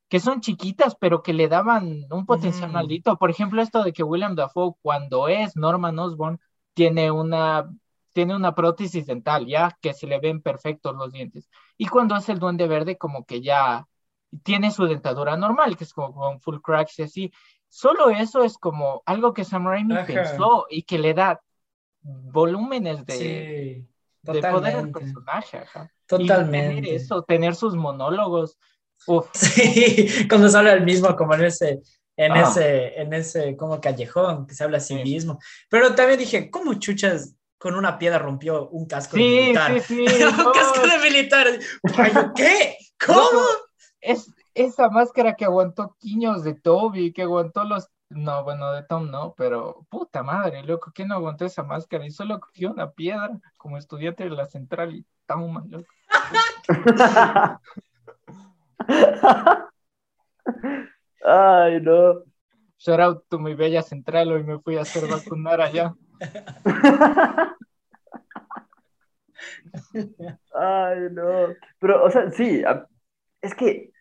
que 0.09 0.19
son 0.19 0.41
chiquitas, 0.41 0.95
pero 0.95 1.21
que 1.21 1.33
le 1.33 1.47
daban 1.47 2.05
un 2.09 2.25
potencial 2.25 2.71
maldito. 2.71 3.17
Por 3.17 3.29
ejemplo, 3.29 3.61
esto 3.61 3.83
de 3.83 3.93
que 3.93 4.01
William 4.01 4.35
Dafoe, 4.35 4.73
cuando 4.81 5.27
es 5.27 5.55
Norman 5.55 5.99
Osborn, 5.99 6.39
tiene 6.79 7.11
una, 7.11 7.69
tiene 8.13 8.33
una 8.33 8.55
prótesis 8.55 9.05
dental, 9.05 9.45
ya 9.45 9.77
que 9.81 9.93
se 9.93 10.07
le 10.07 10.17
ven 10.17 10.41
perfectos 10.41 10.95
los 10.95 11.11
dientes. 11.11 11.49
Y 11.77 11.87
cuando 11.87 12.15
es 12.15 12.29
el 12.29 12.39
duende 12.39 12.69
verde, 12.69 12.97
como 12.97 13.25
que 13.25 13.41
ya 13.41 13.85
tiene 14.43 14.71
su 14.71 14.85
dentadura 14.85 15.35
normal, 15.35 15.75
que 15.75 15.83
es 15.83 15.91
como 15.91 16.13
con 16.13 16.39
full 16.39 16.59
cracks 16.63 16.97
y 16.99 17.03
así. 17.03 17.33
Solo 17.67 18.09
eso 18.11 18.45
es 18.45 18.57
como 18.57 19.03
algo 19.05 19.33
que 19.33 19.43
Sam 19.43 19.67
Raimi 19.67 19.93
pensó 20.07 20.67
y 20.69 20.83
que 20.83 20.99
le 20.99 21.13
da 21.13 21.41
volúmenes 22.01 23.05
de, 23.05 23.85
de 24.21 24.41
poder 24.41 24.77
al 24.77 24.91
personaje. 24.91 25.65
Totalmente. 26.05 26.75
tener 26.75 26.95
eso, 26.95 27.23
tener 27.23 27.55
sus 27.55 27.75
monólogos. 27.75 28.57
Sí, 29.33 30.07
cuando 30.29 30.47
sale 30.47 30.71
el 30.71 30.85
mismo, 30.85 31.13
como 31.17 31.33
en 31.33 31.43
ese 31.43 31.81
en, 32.19 32.35
ese, 32.35 32.99
en 32.99 33.13
ese 33.13 33.55
como 33.55 33.79
callejón 33.79 34.45
que 34.45 34.53
se 34.53 34.65
habla 34.65 34.77
a 34.77 34.81
sí, 34.81 34.95
mismo. 34.95 35.39
Pero 35.69 35.95
también 35.95 36.19
dije, 36.19 36.51
¿cómo 36.51 36.73
chuchas 36.73 37.33
con 37.57 37.75
una 37.75 37.97
piedra 37.97 38.19
rompió 38.19 38.67
un 38.69 38.87
casco 38.87 39.15
de 39.15 39.23
militar? 39.23 39.79
Sí, 39.79 40.01
un 40.01 40.51
casco 40.51 40.85
de 40.85 41.09
militar. 41.09 41.47
¿Qué? 42.35 42.77
¿Cómo? 43.05 43.39
es 44.01 44.33
esa 44.53 44.89
máscara 44.89 45.35
que 45.35 45.45
aguantó 45.45 45.95
Quiños 45.97 46.43
de 46.43 46.55
Toby, 46.55 47.13
que 47.13 47.21
aguantó 47.21 47.63
los 47.63 47.87
no, 48.09 48.43
bueno, 48.43 48.73
de 48.73 48.83
Tom 48.83 49.11
no, 49.11 49.35
pero 49.37 49.85
puta 49.87 50.23
madre, 50.23 50.63
loco, 50.63 50.91
¿quién 50.93 51.09
no 51.09 51.15
aguantó 51.15 51.45
esa 51.45 51.63
máscara? 51.63 52.05
Y 52.05 52.11
solo 52.11 52.39
cogió 52.39 52.71
una 52.71 52.91
piedra 52.91 53.29
como 53.55 53.77
estudiante 53.77 54.23
de 54.23 54.31
la 54.31 54.45
central 54.45 54.95
y 54.95 55.05
toma, 55.27 55.63
loco. 55.69 55.87
Ay, 61.23 61.81
no. 61.81 62.23
Shout 62.77 62.99
out 62.99 63.25
to 63.29 63.39
mi 63.39 63.55
bella 63.55 63.81
central, 63.81 64.31
hoy 64.31 64.43
me 64.43 64.59
fui 64.59 64.77
a 64.77 64.81
hacer 64.81 65.09
vacunar 65.09 65.59
allá. 65.59 65.93
Ay, 70.53 70.97
no. 71.11 71.47
Pero, 71.79 72.03
o 72.03 72.09
sea, 72.09 72.31
sí, 72.31 72.63
es 73.41 73.55
que 73.55 73.91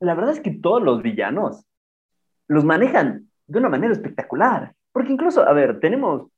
la 0.00 0.14
verdad 0.14 0.32
es 0.32 0.40
que 0.40 0.50
todos 0.50 0.82
los 0.82 1.02
villanos 1.02 1.64
los 2.48 2.64
manejan 2.64 3.30
de 3.46 3.58
una 3.58 3.68
manera 3.68 3.92
espectacular. 3.92 4.74
Porque 4.92 5.12
incluso, 5.12 5.46
a 5.46 5.52
ver, 5.52 5.80
tenemos 5.80 6.30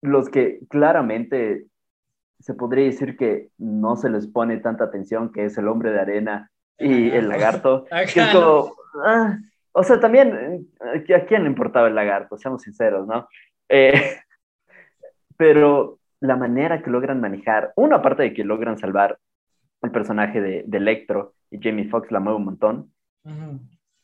los 0.00 0.28
que 0.28 0.60
claramente 0.68 1.66
se 2.38 2.54
podría 2.54 2.86
decir 2.86 3.16
que 3.16 3.50
no 3.58 3.96
se 3.96 4.08
les 4.08 4.26
pone 4.26 4.56
tanta 4.58 4.84
atención, 4.84 5.30
que 5.32 5.44
es 5.44 5.58
el 5.58 5.68
hombre 5.68 5.90
de 5.90 6.00
arena 6.00 6.50
y 6.78 7.10
el 7.10 7.28
lagarto. 7.28 7.84
Que 8.12 8.20
es 8.20 8.28
como, 8.32 8.74
ah, 9.04 9.38
o 9.72 9.82
sea, 9.82 10.00
también, 10.00 10.68
eh, 10.94 11.14
¿a 11.14 11.26
quién 11.26 11.44
le 11.44 11.48
importaba 11.48 11.88
el 11.88 11.94
lagarto? 11.94 12.36
Seamos 12.36 12.62
sinceros, 12.62 13.06
¿no? 13.06 13.28
Eh, 13.68 13.92
pero 15.36 15.98
la 16.20 16.36
manera 16.36 16.82
que 16.82 16.90
logran 16.90 17.20
manejar, 17.20 17.72
una 17.76 17.96
aparte 17.96 18.24
de 18.24 18.34
que 18.34 18.44
logran 18.44 18.78
salvar 18.78 19.18
el 19.82 19.90
personaje 19.90 20.40
de, 20.40 20.64
Electro 20.70 21.34
y 21.50 21.58
Jamie 21.60 21.88
Foxx 21.88 22.10
la 22.10 22.20
mueve 22.20 22.38
un 22.38 22.44
montón. 22.44 22.92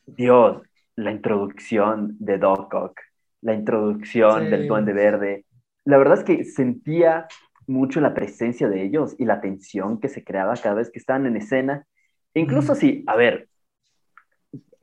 Dios, 0.07 0.63
la 0.95 1.11
introducción 1.11 2.17
de 2.19 2.39
Doc 2.39 2.73
Ock, 2.73 3.01
la 3.43 3.55
introducción 3.55 4.51
del 4.51 4.67
Duende 4.67 4.93
Verde. 4.93 5.45
La 5.85 5.99
verdad 5.99 6.19
es 6.19 6.25
que 6.25 6.45
sentía 6.45 7.27
mucho 7.67 8.01
la 8.01 8.15
presencia 8.15 8.69
de 8.69 8.83
ellos 8.83 9.15
y 9.19 9.25
la 9.25 9.41
tensión 9.41 10.01
que 10.01 10.09
se 10.09 10.25
creaba 10.25 10.55
cada 10.55 10.77
vez 10.77 10.91
que 10.91 10.99
estaban 10.99 11.27
en 11.27 11.37
escena. 11.37 11.87
E 12.33 12.41
incluso 12.41 12.75
si, 12.75 13.05
a 13.07 13.17
ver, 13.17 13.49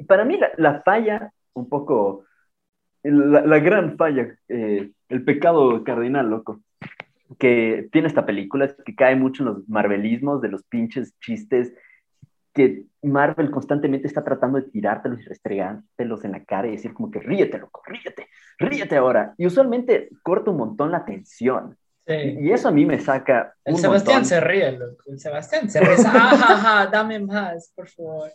para 0.07 0.25
mí 0.25 0.39
la, 0.57 0.81
falla, 0.81 1.31
un 1.53 1.69
poco, 1.69 2.25
la, 3.03 3.59
gran 3.59 3.97
falla, 3.97 4.35
eh, 4.47 4.91
el 5.09 5.23
pecado 5.23 5.83
cardinal, 5.83 6.29
loco, 6.29 6.61
que 7.37 7.89
tiene 7.91 8.07
esta 8.07 8.25
película 8.25 8.65
es 8.65 8.75
que 8.85 8.95
cae 8.95 9.15
mucho 9.15 9.43
en 9.43 9.49
los 9.49 9.69
marvelismos 9.69 10.41
de 10.41 10.49
los 10.49 10.63
pinches 10.63 11.17
chistes 11.19 11.73
que 12.53 12.85
Marvel 13.01 13.49
constantemente 13.49 14.07
está 14.07 14.23
tratando 14.23 14.59
de 14.59 14.69
tirártelos 14.69 15.19
y 15.21 15.23
restregártelos 15.23 16.23
en 16.23 16.33
la 16.33 16.43
cara 16.43 16.67
y 16.67 16.71
decir 16.71 16.93
como 16.93 17.09
que 17.09 17.19
ríete, 17.19 17.57
loco, 17.57 17.81
ríete, 17.85 18.27
ríete 18.59 18.95
ahora. 18.95 19.33
Y 19.37 19.47
usualmente 19.47 20.09
corta 20.21 20.51
un 20.51 20.57
montón 20.57 20.91
la 20.91 21.03
tensión. 21.03 21.75
Y 22.05 22.51
eso 22.51 22.67
a 22.67 22.71
mí 22.71 22.85
me 22.85 22.99
saca. 22.99 23.55
El 23.63 23.77
Sebastián 23.77 24.25
se 24.25 24.41
ríe, 24.41 24.73
loco. 24.73 25.03
El 25.07 25.19
Sebastián 25.19 25.69
se 25.69 25.79
ríe. 25.79 25.95
Ah, 26.05 26.89
dame 26.91 27.19
más, 27.19 27.71
por 27.75 27.87
favor. 27.87 28.31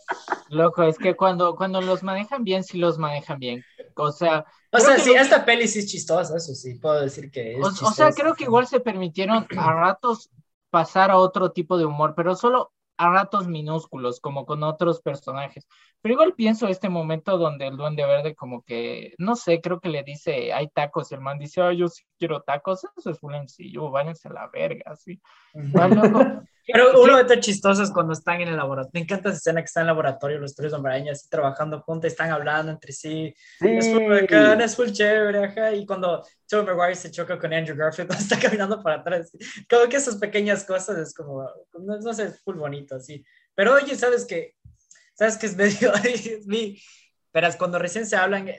Loco, 0.49 0.83
es 0.83 0.97
que 0.97 1.15
cuando, 1.15 1.55
cuando 1.55 1.79
los 1.81 2.01
manejan 2.01 2.43
bien, 2.43 2.63
sí 2.63 2.79
los 2.79 2.97
manejan 2.97 3.39
bien. 3.39 3.63
O 3.95 4.11
sea. 4.11 4.45
O 4.71 4.79
sea, 4.79 4.97
sí, 4.97 5.13
esta 5.13 5.45
peli 5.45 5.67
sí 5.67 5.79
es 5.79 5.87
chistosa, 5.87 6.37
eso 6.37 6.53
sí, 6.53 6.75
puedo 6.75 7.01
decir 7.01 7.29
que 7.31 7.53
es. 7.53 7.63
O, 7.63 7.87
o 7.87 7.91
sea, 7.91 8.11
creo 8.11 8.33
que 8.33 8.45
igual 8.45 8.67
se 8.67 8.79
permitieron 8.79 9.45
a 9.57 9.73
ratos 9.73 10.29
pasar 10.69 11.11
a 11.11 11.17
otro 11.17 11.51
tipo 11.51 11.77
de 11.77 11.85
humor, 11.85 12.13
pero 12.15 12.35
solo 12.35 12.71
a 12.97 13.09
ratos 13.09 13.47
minúsculos, 13.47 14.19
como 14.19 14.45
con 14.45 14.61
otros 14.63 15.01
personajes. 15.01 15.67
Pero 16.01 16.13
igual 16.13 16.33
pienso 16.33 16.67
este 16.67 16.87
momento 16.89 17.37
donde 17.37 17.67
el 17.67 17.77
duende 17.77 18.05
verde 18.05 18.35
como 18.35 18.63
que, 18.63 19.13
no 19.17 19.35
sé, 19.35 19.59
creo 19.61 19.79
que 19.81 19.89
le 19.89 20.03
dice, 20.03 20.53
hay 20.53 20.69
tacos, 20.69 21.11
y 21.11 21.15
el 21.15 21.21
man 21.21 21.39
dice, 21.39 21.61
ay, 21.61 21.77
yo 21.77 21.87
sí 21.89 22.03
quiero 22.17 22.41
tacos, 22.41 22.85
eso 22.97 23.09
es 23.09 23.17
un 23.21 23.33
sencillo, 23.33 23.91
váyanse 23.91 24.29
a 24.29 24.33
la 24.33 24.47
verga, 24.47 24.91
así. 24.91 25.19
Pero 26.71 27.01
uno 27.01 27.15
de 27.15 27.21
estos 27.21 27.39
chistosos 27.39 27.87
es 27.87 27.93
cuando 27.93 28.13
están 28.13 28.41
en 28.41 28.49
el 28.49 28.57
laboratorio. 28.57 28.91
Me 28.93 28.99
encanta 29.01 29.29
esa 29.29 29.37
escena 29.37 29.61
que 29.61 29.65
están 29.65 29.81
en 29.81 29.89
el 29.89 29.95
laboratorio, 29.95 30.39
los 30.39 30.55
tres 30.55 30.71
hombrañas 30.73 31.19
así 31.19 31.29
trabajando 31.29 31.81
juntos, 31.81 32.11
están 32.11 32.29
hablando 32.31 32.71
entre 32.71 32.91
sí. 32.91 33.33
Es 33.59 33.91
full 33.91 34.07
bacán, 34.07 34.61
es 34.61 34.75
full 34.75 34.91
chévere, 34.91 35.45
ajá. 35.45 35.73
Y 35.73 35.85
cuando 35.85 36.23
Joe 36.49 36.63
Maguire 36.63 36.95
se 36.95 37.11
choca 37.11 37.39
con 37.39 37.53
Andrew 37.53 37.75
Garfield, 37.75 38.07
cuando 38.09 38.23
está 38.23 38.39
caminando 38.39 38.81
para 38.83 38.97
atrás. 38.97 39.31
Como 39.69 39.89
que 39.89 39.97
esas 39.97 40.17
pequeñas 40.17 40.63
cosas 40.63 40.97
es 40.99 41.13
como, 41.13 41.41
no, 41.79 41.99
no 41.99 42.13
sé, 42.13 42.25
es 42.25 42.41
full 42.43 42.57
bonito, 42.57 42.95
así. 42.95 43.23
Pero 43.55 43.73
oye, 43.73 43.95
¿sabes 43.95 44.25
qué? 44.25 44.55
¿Sabes 45.19 45.35
qué 45.35 45.47
es 45.47 45.57
medio? 45.57 45.91
Verás, 47.33 47.57
cuando 47.57 47.77
recién 47.77 48.05
se 48.05 48.15
hablan, 48.15 48.49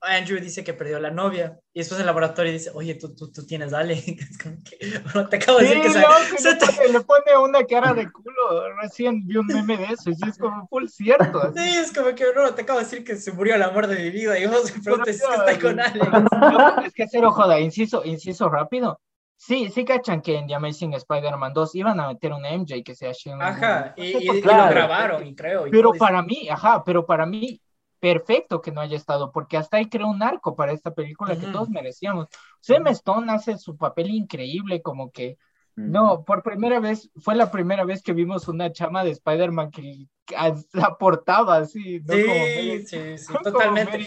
Andrew 0.00 0.40
dice 0.40 0.62
que 0.62 0.72
perdió 0.72 1.00
la 1.00 1.10
novia 1.10 1.58
y 1.74 1.80
después 1.80 1.98
el 1.98 2.06
laboratorio 2.06 2.52
dice, 2.52 2.70
oye, 2.74 2.94
tú, 2.94 3.12
tú, 3.12 3.32
tú 3.32 3.44
tienes 3.44 3.72
Ale. 3.72 3.94
Es 4.06 4.38
como 4.38 4.56
que, 4.62 5.00
bueno, 5.12 5.28
te 5.28 5.36
acabo 5.36 5.58
de 5.58 5.64
decir 5.64 5.82
que, 5.82 5.90
se, 5.90 6.00
se 6.38 6.48
le, 6.48 6.56
pone, 6.60 6.92
le, 6.92 7.00
pone, 7.00 7.36
una 7.42 7.64
cara 7.66 7.92
de 7.92 8.08
culo. 8.08 8.72
Recién 8.80 9.26
vi 9.26 9.38
un 9.38 9.48
meme 9.48 9.78
de 9.78 9.86
eso 9.86 10.10
y 10.10 10.28
es 10.28 10.38
como 10.38 10.68
full 10.68 10.86
cierto. 10.86 11.42
Así. 11.42 11.58
Sí, 11.58 11.76
es 11.78 11.92
como 11.92 12.14
que 12.14 12.24
no, 12.36 12.54
te 12.54 12.62
acabo 12.62 12.78
de 12.78 12.84
decir 12.84 13.02
que 13.02 13.16
se 13.16 13.32
murió 13.32 13.56
el 13.56 13.62
amor 13.62 13.88
de 13.88 13.96
mi 13.96 14.10
vida 14.10 14.38
y 14.38 14.46
vos 14.46 14.72
me 14.72 14.80
preguntas 14.80 15.16
si 15.16 15.22
está 15.24 15.58
con 15.58 15.80
Ale. 15.80 16.86
es 16.86 16.94
que 16.94 17.08
cero 17.10 17.32
joda, 17.32 17.58
inciso, 17.58 18.04
inciso 18.04 18.48
rápido. 18.48 19.00
Sí, 19.42 19.70
sí 19.70 19.86
cachan 19.86 20.20
que 20.20 20.36
en 20.36 20.46
The 20.46 20.54
Amazing 20.54 20.92
Spider-Man 20.92 21.54
2 21.54 21.74
iban 21.76 21.98
a 21.98 22.08
meter 22.08 22.30
un 22.34 22.44
MJ 22.44 22.82
que 22.84 22.94
sea 22.94 23.12
Shin. 23.12 23.40
Ajá, 23.40 23.94
y, 23.96 24.02
y, 24.02 24.16
y, 24.18 24.42
lo 24.42 24.52
grabaron, 24.52 25.26
y 25.26 25.34
creo. 25.34 25.66
Y 25.66 25.70
pero 25.70 25.94
para 25.94 26.22
mí, 26.22 26.46
ajá, 26.50 26.84
pero 26.84 27.06
para 27.06 27.24
mí, 27.24 27.58
perfecto 27.98 28.60
que 28.60 28.70
no 28.70 28.82
haya 28.82 28.98
estado, 28.98 29.32
porque 29.32 29.56
hasta 29.56 29.78
ahí 29.78 29.88
creó 29.88 30.08
un 30.08 30.22
arco 30.22 30.54
para 30.54 30.72
esta 30.72 30.92
película 30.92 31.38
que 31.38 31.46
todos 31.46 31.70
merecíamos. 31.70 32.28
Sam 32.60 32.88
Stone 32.88 33.32
hace 33.32 33.56
su 33.56 33.78
papel 33.78 34.10
increíble, 34.10 34.82
como 34.82 35.10
que, 35.10 35.38
no, 35.74 36.22
por 36.22 36.42
primera 36.42 36.78
vez, 36.78 37.10
fue 37.16 37.34
la 37.34 37.50
primera 37.50 37.86
vez 37.86 38.02
que 38.02 38.12
vimos 38.12 38.46
una 38.46 38.70
chama 38.72 39.04
de 39.04 39.12
Spider-Man 39.12 39.70
que 39.70 40.06
aportaba 40.36 41.56
así, 41.58 42.00
¿no? 42.00 42.14
Sí, 42.14 42.86
sí, 42.86 43.18
sí, 43.18 43.32
totalmente. 43.42 44.06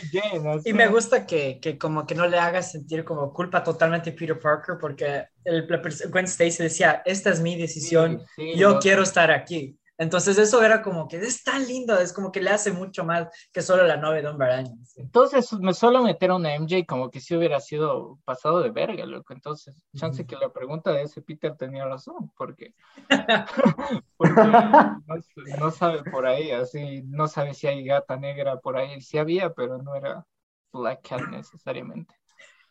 y 0.65 0.73
me 0.73 0.87
gusta 0.87 1.25
que, 1.25 1.59
que, 1.59 1.77
como 1.77 2.05
que 2.05 2.15
no 2.15 2.27
le 2.27 2.37
haga 2.37 2.61
sentir 2.61 3.03
como 3.03 3.33
culpa 3.33 3.63
totalmente 3.63 4.11
a 4.11 4.15
Peter 4.15 4.39
Parker, 4.39 4.77
porque 4.79 5.25
el, 5.43 5.67
Gwen 6.09 6.25
Stacy 6.25 6.63
decía, 6.63 7.01
esta 7.05 7.29
es 7.29 7.39
mi 7.39 7.55
decisión, 7.55 8.21
yo 8.55 8.79
quiero 8.79 9.03
estar 9.03 9.31
aquí. 9.31 9.77
Entonces 9.97 10.37
eso 10.39 10.63
era 10.63 10.81
como 10.81 11.07
que 11.07 11.17
es 11.17 11.43
tan 11.43 11.65
lindo, 11.67 11.97
es 11.99 12.11
como 12.13 12.31
que 12.31 12.41
le 12.41 12.49
hace 12.49 12.71
mucho 12.71 13.03
más 13.03 13.27
que 13.51 13.61
solo 13.61 13.83
la 13.83 13.97
novia 13.97 14.17
de 14.17 14.21
Don 14.23 14.37
Baraña. 14.37 14.73
Entonces 14.95 15.53
me 15.53 15.73
solo 15.73 16.01
meter 16.01 16.31
a 16.31 16.35
una 16.35 16.55
MJ 16.55 16.85
como 16.87 17.11
que 17.11 17.19
si 17.19 17.35
hubiera 17.35 17.59
sido 17.59 18.19
pasado 18.25 18.61
de 18.61 18.71
verga, 18.71 19.05
loco. 19.05 19.33
Entonces, 19.33 19.85
chance 19.95 20.25
que 20.25 20.35
la 20.35 20.51
pregunta 20.51 20.91
de 20.91 21.03
ese 21.03 21.21
Peter 21.21 21.55
tenía 21.55 21.85
razón, 21.85 22.31
porque, 22.35 22.73
no, 25.59 25.71
sabe 25.71 26.03
por 26.09 26.25
ahí, 26.25 26.51
así, 26.51 27.03
no 27.03 27.27
sabe 27.27 27.53
si 27.53 27.67
hay 27.67 27.85
gata 27.85 28.17
negra 28.17 28.59
por 28.59 28.77
ahí, 28.77 28.99
sí 28.99 29.19
había, 29.19 29.53
pero 29.53 29.77
no 29.77 29.93
era 29.95 30.25
Black 30.71 31.07
Cat 31.07 31.21
necesariamente. 31.29 32.15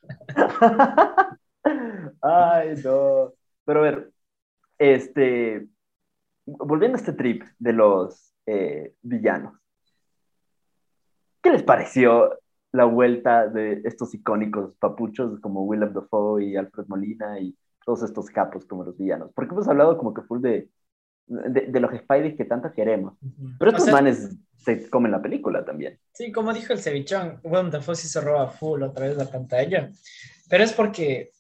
Ay, 2.21 2.75
no. 2.83 3.33
Pero 3.65 3.79
a 3.79 3.83
ver, 3.83 4.13
este, 4.79 5.69
volviendo 6.47 6.97
a 6.97 7.01
este 7.01 7.13
trip 7.13 7.43
de 7.59 7.73
los 7.73 8.35
eh, 8.47 8.95
villanos, 9.03 9.55
¿qué 11.43 11.51
les 11.51 11.63
pareció 11.63 12.39
la 12.73 12.85
vuelta 12.85 13.49
de 13.49 13.83
estos 13.85 14.15
icónicos 14.15 14.75
papuchos 14.79 15.41
como 15.41 15.65
Willem 15.65 15.93
Dafoe 15.93 16.45
y 16.45 16.57
Alfred 16.57 16.87
Molina 16.89 17.39
y 17.39 17.57
todos 17.85 18.03
estos 18.03 18.31
capos 18.31 18.65
como 18.67 18.85
los 18.85 18.97
villanos? 18.97 19.31
Porque 19.35 19.55
hemos 19.55 19.69
hablado 19.69 19.99
como 19.99 20.15
que 20.15 20.23
full 20.23 20.41
de, 20.41 20.69
de, 21.27 21.81
los 21.81 21.95
Spidey 21.95 22.37
que 22.37 22.45
tanto 22.45 22.73
queremos. 22.73 23.15
Pero 23.59 23.71
estos 23.71 23.91
manes 23.91 24.37
se 24.57 24.89
comen 24.89 25.13
la 25.13 25.23
película 25.23 25.65
también. 25.65 25.99
Sí, 26.13 26.33
como 26.33 26.53
dijo 26.53 26.73
el 26.73 26.79
cevichón, 26.79 27.41
Willem 27.43 27.71
Dafoe 27.71 27.97
sí 27.97 28.09
se 28.09 28.21
roba 28.21 28.49
full 28.49 28.83
otra 28.83 29.07
vez 29.07 29.17
la 29.17 29.31
pantalla. 29.31 29.91
Pero 30.49 30.65
es 30.65 30.73
porque 30.73 31.33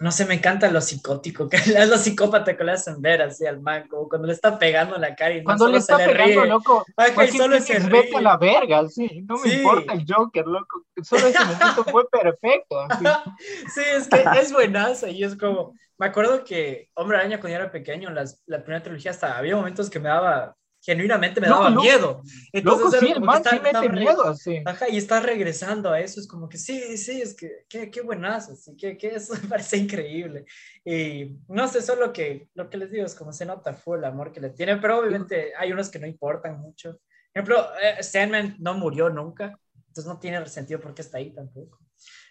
no 0.00 0.12
sé, 0.12 0.26
me 0.26 0.34
encanta 0.34 0.70
lo 0.70 0.80
psicótico, 0.80 1.48
que 1.48 1.56
es 1.56 1.66
lo 1.88 1.96
psicópata 1.98 2.56
que 2.56 2.64
le 2.64 2.72
hacen 2.72 3.02
ver 3.02 3.22
así 3.22 3.46
al 3.46 3.60
man, 3.60 3.88
como 3.88 4.08
cuando 4.08 4.26
le 4.28 4.34
está 4.34 4.58
pegando 4.58 4.96
la 4.98 5.14
cara 5.16 5.34
y 5.34 5.44
no 5.44 5.44
cuando 5.44 5.68
le 5.68 5.78
está 5.78 5.98
se 5.98 6.04
pegando, 6.04 6.42
le 6.42 6.46
ríe. 6.46 6.46
loco, 6.46 6.84
Ay, 6.96 7.28
solo 7.28 7.60
se 7.60 7.78
ríe. 7.80 7.90
vete 7.90 8.16
a 8.16 8.20
la 8.20 8.36
verga, 8.36 8.88
sí, 8.88 9.22
no 9.28 9.38
me 9.38 9.48
sí. 9.48 9.56
importa 9.56 9.94
el 9.94 10.04
Joker, 10.08 10.46
loco, 10.46 10.84
solo 11.02 11.26
ese 11.28 11.44
momento 11.44 11.84
fue 11.84 12.08
perfecto. 12.08 12.80
Así. 12.80 13.18
sí, 13.74 13.82
es 13.96 14.08
que 14.08 14.28
es 14.32 14.52
buenazo 14.52 15.08
y 15.08 15.24
es 15.24 15.36
como, 15.36 15.74
me 15.98 16.06
acuerdo 16.06 16.44
que 16.44 16.90
Hombre 16.94 17.18
Araña 17.18 17.40
cuando 17.40 17.58
yo 17.58 17.62
era 17.64 17.72
pequeño, 17.72 18.10
las, 18.10 18.42
la 18.46 18.62
primera 18.62 18.82
trilogía 18.82 19.10
hasta 19.12 19.36
había 19.38 19.56
momentos 19.56 19.90
que 19.90 20.00
me 20.00 20.08
daba 20.08 20.56
genuinamente 20.88 21.38
me 21.38 21.48
daba 21.48 21.68
miedo. 21.68 22.22
Entonces, 22.50 22.84
loco, 22.86 23.06
sí, 23.06 23.12
el 23.12 23.20
man 23.20 23.44
sí 23.44 23.60
mete 23.62 23.90
miedo, 23.90 24.34
sí. 24.34 24.62
Ajá, 24.64 24.88
y 24.88 24.96
está 24.96 25.20
regresando 25.20 25.90
a 25.90 26.00
eso, 26.00 26.18
es 26.18 26.26
como 26.26 26.48
que 26.48 26.56
sí, 26.56 26.96
sí, 26.96 27.20
es 27.20 27.36
que 27.36 27.66
qué, 27.68 27.90
qué 27.90 28.00
buenazo, 28.00 28.56
sí, 28.56 28.74
que, 28.74 28.96
que 28.96 29.08
eso 29.08 29.34
me 29.34 29.40
parece 29.50 29.76
increíble. 29.76 30.46
Y 30.82 31.36
no 31.48 31.68
sé, 31.68 31.82
solo 31.82 32.10
que 32.10 32.48
lo 32.54 32.70
que 32.70 32.78
les 32.78 32.90
digo 32.90 33.04
es 33.04 33.14
como 33.14 33.34
se 33.34 33.44
nota 33.44 33.74
fue 33.74 33.98
el 33.98 34.04
amor 34.06 34.32
que 34.32 34.40
le 34.40 34.48
tiene, 34.48 34.78
pero 34.78 35.00
obviamente 35.00 35.52
hay 35.58 35.72
unos 35.72 35.90
que 35.90 35.98
no 35.98 36.06
importan 36.06 36.58
mucho. 36.58 36.92
Por 37.34 37.42
ejemplo, 37.42 37.66
eh, 37.82 38.02
Sandman 38.02 38.56
no 38.58 38.72
murió 38.72 39.10
nunca, 39.10 39.58
entonces 39.88 40.06
no 40.06 40.18
tiene 40.18 40.46
sentido 40.46 40.80
porque 40.80 41.02
está 41.02 41.18
ahí 41.18 41.34
tampoco. 41.34 41.80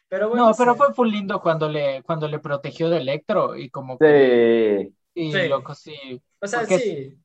Pero 0.10 0.30
bueno, 0.30 0.48
no, 0.48 0.56
pero 0.56 0.74
fue 0.74 0.88
muy 0.98 1.12
lindo 1.12 1.40
cuando 1.40 1.70
le, 1.70 2.02
cuando 2.02 2.28
le 2.28 2.40
protegió 2.40 2.90
de 2.90 2.98
Electro 2.98 3.56
y 3.56 3.70
como 3.70 4.00
que... 4.00 4.90
Sí. 4.90 4.94
Y 5.14 5.32
sí. 5.32 5.48
loco, 5.48 5.76
sí. 5.76 6.24
O 6.40 6.48
sea, 6.48 6.66
sí 6.66 7.20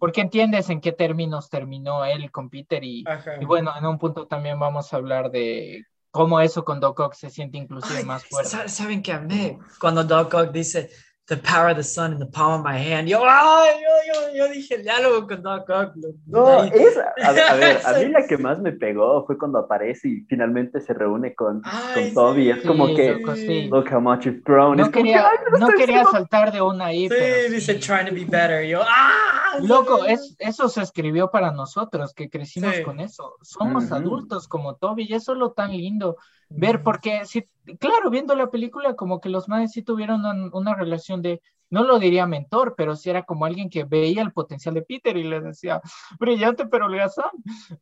porque 0.00 0.22
entiendes 0.22 0.70
en 0.70 0.80
qué 0.80 0.92
términos 0.92 1.50
terminó 1.50 2.06
él 2.06 2.32
con 2.32 2.48
Peter 2.48 2.82
y, 2.82 3.04
y, 3.38 3.44
bueno, 3.44 3.70
en 3.78 3.84
un 3.84 3.98
punto 3.98 4.26
también 4.26 4.58
vamos 4.58 4.92
a 4.92 4.96
hablar 4.96 5.30
de 5.30 5.84
cómo 6.10 6.40
eso 6.40 6.64
con 6.64 6.80
Doc 6.80 6.98
Ock 7.00 7.12
se 7.12 7.28
siente 7.28 7.58
inclusive 7.58 7.98
Ay, 7.98 8.04
más 8.04 8.24
fuerte. 8.24 8.68
¿Saben 8.70 9.02
qué 9.02 9.12
amé? 9.12 9.58
Cuando 9.78 10.02
Doc 10.02 10.32
Ock 10.32 10.52
dice, 10.52 10.90
the 11.30 11.36
power 11.36 11.68
of 11.70 11.76
the 11.76 11.84
sun 11.84 12.12
in 12.12 12.18
the 12.18 12.26
palm 12.26 12.58
of 12.58 12.64
my 12.64 12.76
hand. 12.76 13.08
Yo, 13.08 13.22
ay, 13.24 13.80
yo, 13.80 14.12
yo, 14.12 14.34
yo 14.34 14.52
dije 14.52 14.74
el 14.74 14.82
diálogo 14.82 15.28
con 15.28 15.42
Doc 15.42 15.70
Ock. 15.70 15.94
No, 16.26 16.64
es, 16.64 16.98
a, 16.98 17.28
a, 17.28 17.54
ver, 17.54 17.80
a 17.86 17.92
mí 18.00 18.08
la 18.10 18.26
que 18.26 18.36
más 18.36 18.58
me 18.58 18.72
pegó 18.72 19.24
fue 19.26 19.38
cuando 19.38 19.60
aparece 19.60 20.08
y 20.08 20.20
finalmente 20.28 20.80
se 20.80 20.92
reúne 20.92 21.32
con, 21.36 21.62
ay, 21.64 22.12
con 22.12 22.14
Toby. 22.14 22.42
Sí, 22.42 22.50
es 22.50 22.66
como 22.66 22.88
sí, 22.88 22.94
que, 22.96 23.22
sí. 23.36 23.68
look 23.68 23.88
how 23.92 24.00
much 24.00 24.24
you've 24.24 24.42
grown. 24.44 24.76
No 24.76 24.82
es 24.82 24.90
como 24.90 25.04
quería, 25.04 25.30
que, 25.52 25.58
no 25.60 25.68
quería 25.68 26.04
saltar 26.04 26.50
de 26.50 26.60
una 26.60 26.86
ahí. 26.86 27.08
Sí, 27.08 27.52
dice 27.54 27.74
trying 27.74 28.06
to 28.06 28.14
be 28.14 28.24
better. 28.24 28.66
Yo, 28.66 28.80
¡ah! 28.82 29.58
Loco, 29.62 30.04
es, 30.04 30.34
eso 30.40 30.68
se 30.68 30.82
escribió 30.82 31.30
para 31.30 31.52
nosotros, 31.52 32.12
que 32.12 32.28
crecimos 32.28 32.74
Sí. 32.74 32.82
con 32.82 32.98
eso. 32.98 33.36
Somos 33.42 33.92
adultos 33.92 34.48
como 34.48 34.74
Toby 34.74 35.06
y 35.08 35.14
eso 35.14 35.32
es 35.32 35.38
lo 35.38 35.52
tan 35.52 35.70
lindo 35.70 36.16
ver, 36.50 36.82
porque 36.82 37.24
sí, 37.24 37.48
claro, 37.78 38.10
viendo 38.10 38.34
la 38.34 38.50
película, 38.50 38.94
como 38.96 39.20
que 39.20 39.28
los 39.28 39.48
madres 39.48 39.72
sí 39.72 39.82
tuvieron 39.82 40.24
un- 40.24 40.50
una 40.52 40.74
relación 40.74 41.22
de, 41.22 41.40
no 41.70 41.84
lo 41.84 41.98
diría 41.98 42.26
mentor, 42.26 42.74
pero 42.76 42.96
sí 42.96 43.10
era 43.10 43.22
como 43.24 43.44
alguien 43.46 43.70
que 43.70 43.84
veía 43.84 44.22
el 44.22 44.32
potencial 44.32 44.74
de 44.74 44.82
Peter 44.82 45.16
y 45.16 45.24
le 45.24 45.40
decía, 45.40 45.80
brillante 46.18 46.66
pero 46.66 46.86
holgazán. 46.86 47.30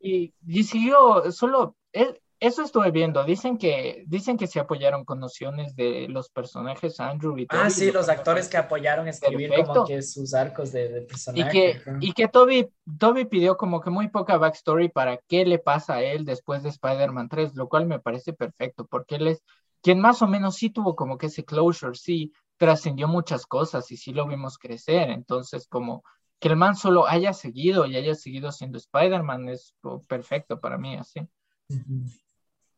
y, 0.00 0.34
y 0.46 0.64
siguió, 0.64 1.30
solo, 1.32 1.76
él- 1.92 2.20
eso 2.40 2.62
estuve 2.62 2.90
viendo, 2.90 3.22
dicen 3.24 3.58
que, 3.58 4.04
dicen 4.06 4.38
que 4.38 4.46
se 4.46 4.58
apoyaron 4.58 5.04
con 5.04 5.20
nociones 5.20 5.76
de 5.76 6.08
los 6.08 6.30
personajes 6.30 6.98
Andrew 6.98 7.36
y 7.36 7.46
Toby. 7.46 7.60
Ah, 7.62 7.68
sí, 7.68 7.86
lo 7.88 8.00
los 8.00 8.06
que 8.06 8.12
actores 8.12 8.48
que 8.48 8.56
apoyaron 8.56 9.08
escribir 9.08 9.50
Perfecto. 9.50 9.74
como 9.74 9.86
que 9.86 10.00
sus 10.00 10.32
arcos 10.32 10.72
de, 10.72 10.88
de 10.88 11.00
y 11.02 11.04
personaje. 11.04 11.50
que, 11.52 11.70
ajá. 11.72 11.98
y 12.00 12.12
que 12.12 12.28
Toby, 12.28 12.72
Toby 12.98 13.26
pidió 13.26 13.58
como 13.58 13.80
que 13.82 13.90
muy 13.90 14.08
poca 14.08 14.38
backstory 14.38 14.88
para 14.88 15.18
qué 15.28 15.44
le 15.44 15.58
pasa 15.58 15.96
a 15.96 16.02
él 16.02 16.24
después 16.24 16.62
de 16.62 16.70
Spider-Man 16.70 17.28
3, 17.28 17.54
lo 17.56 17.68
cual 17.68 17.86
me 17.86 18.00
parece 18.00 18.32
perfecto, 18.32 18.86
porque 18.86 19.16
él 19.16 19.28
es 19.28 19.42
quien 19.82 20.00
más 20.00 20.22
o 20.22 20.26
menos 20.26 20.56
sí 20.56 20.70
tuvo 20.70 20.96
como 20.96 21.18
que 21.18 21.26
ese 21.26 21.44
closure, 21.44 21.94
sí 21.94 22.32
trascendió 22.56 23.06
muchas 23.06 23.46
cosas 23.46 23.90
y 23.90 23.96
sí 23.96 24.12
lo 24.12 24.26
vimos 24.26 24.58
crecer, 24.58 25.10
entonces 25.10 25.66
como 25.66 26.04
que 26.38 26.48
el 26.48 26.56
man 26.56 26.74
solo 26.74 27.06
haya 27.06 27.34
seguido 27.34 27.84
y 27.86 27.96
haya 27.96 28.14
seguido 28.14 28.50
siendo 28.50 28.78
Spider-Man 28.78 29.50
es 29.50 29.74
oh, 29.82 30.02
perfecto 30.02 30.58
para 30.58 30.78
mí, 30.78 30.96
así. 30.96 31.20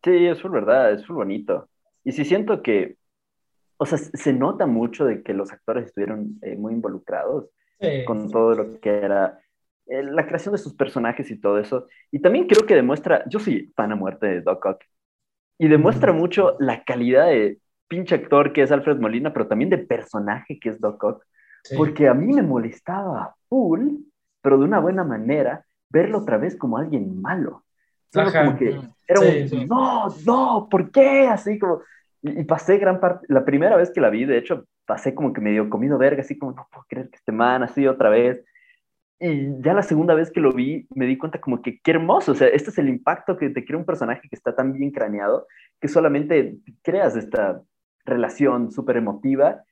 Sí, 0.05 0.27
es 0.27 0.41
full 0.43 0.53
verdad, 0.53 0.93
es 0.93 1.07
full 1.07 1.17
bonito. 1.17 1.69
Y 2.05 2.13
sí 2.13 2.25
siento 2.25 2.63
que, 2.63 2.97
o 3.77 3.87
sea, 3.87 3.99
se 3.99 4.33
nota 4.33 4.67
mucho 4.67 5.05
de 5.05 5.23
que 5.23 5.35
los 5.35 5.53
actores 5.53 5.87
estuvieron 5.87 6.39
eh, 6.43 6.57
muy 6.57 6.75
involucrados 6.75 7.49
Sí. 7.81 8.05
con 8.05 8.31
todo 8.31 8.55
lo 8.55 8.79
que 8.81 8.91
era 8.91 9.41
eh, 9.87 10.05
la 10.05 10.25
creación 10.25 10.53
de 10.53 10.59
sus 10.59 10.73
personajes 10.75 11.29
y 11.33 11.41
todo 11.41 11.59
eso. 11.59 11.89
Y 12.13 12.21
también 12.21 12.47
creo 12.47 12.65
que 12.65 12.77
demuestra, 12.77 13.25
yo 13.29 13.41
soy 13.41 13.73
fan 13.75 13.91
a 13.91 13.97
muerte 13.97 14.27
de 14.29 14.41
Doc 14.41 14.65
Ock, 14.65 14.85
y 15.59 15.67
demuestra 15.67 16.13
mucho 16.13 16.57
la 16.61 16.85
calidad 16.85 17.27
de 17.27 17.59
pinche 17.89 18.15
actor 18.15 18.53
que 18.53 18.63
es 18.63 18.71
Alfred 18.71 18.99
Molina, 18.99 19.33
pero 19.33 19.49
también 19.49 19.69
de 19.69 19.79
personaje 19.79 20.61
que 20.61 20.69
es 20.69 20.81
Doc 20.81 21.03
Ock, 21.03 21.25
porque 21.77 22.07
a 22.09 22.15
mí 22.15 22.33
me 22.33 22.43
molestaba 22.43 23.35
full, 23.49 23.97
pero 24.41 24.59
de 24.59 24.65
una 24.65 24.79
buena 24.79 25.03
manera, 25.05 25.65
verlo 25.91 26.19
otra 26.19 26.39
vez 26.39 26.57
como 26.57 26.79
alguien 26.79 27.21
malo. 27.21 27.65
Como 28.13 28.57
que 28.57 28.81
era 29.07 29.21
Sí, 29.21 29.27
un, 29.27 29.49
sí. 29.49 29.67
no, 29.69 30.09
no, 30.27 30.69
¿por 30.71 30.91
qué? 30.91 31.29
Así 31.29 31.59
como, 31.59 31.83
y, 32.23 32.41
y 32.41 32.45
pasé 32.45 32.79
gran 32.79 33.01
parte, 33.01 33.27
la 33.29 33.45
primera 33.45 33.77
vez 33.77 33.91
que 33.91 34.01
la 34.01 34.11
vi, 34.11 34.25
de 34.25 34.39
hecho, 34.39 34.67
pasé 34.87 35.15
como 35.15 35.33
que 35.33 35.41
medio 35.41 35.69
comido 35.71 35.99
verga, 35.99 36.23
así 36.23 36.39
como, 36.39 36.53
no 36.53 36.69
puedo 36.71 36.87
creer 36.89 37.11
que 37.11 37.17
este 37.17 37.33
man, 37.33 37.63
así 37.63 37.87
otra 37.87 38.11
vez. 38.11 38.45
Y 39.21 39.63
ya 39.63 39.75
la 39.75 39.83
segunda 39.83 40.15
vez 40.15 40.31
que 40.33 40.41
lo 40.41 40.53
vi, 40.53 40.87
me 40.95 41.07
di 41.07 41.17
cuenta 41.19 41.41
como 41.41 41.63
que 41.63 41.81
qué 41.81 41.93
hermoso, 41.93 42.33
o 42.33 42.35
sea, 42.35 42.49
este 42.49 42.71
es 42.71 42.79
el 42.79 42.89
impacto 42.89 43.37
que 43.39 43.51
te 43.51 43.65
crea 43.65 43.79
un 43.79 43.87
personaje 43.87 44.29
que 44.29 44.37
está 44.37 44.55
tan 44.57 44.73
bien 44.73 44.91
craneado, 44.91 45.47
que 45.81 45.89
solamente 45.89 46.59
creas 46.83 47.17
esta 47.17 47.63
relación 48.05 48.73
súper 48.73 48.97
emotiva 48.97 49.65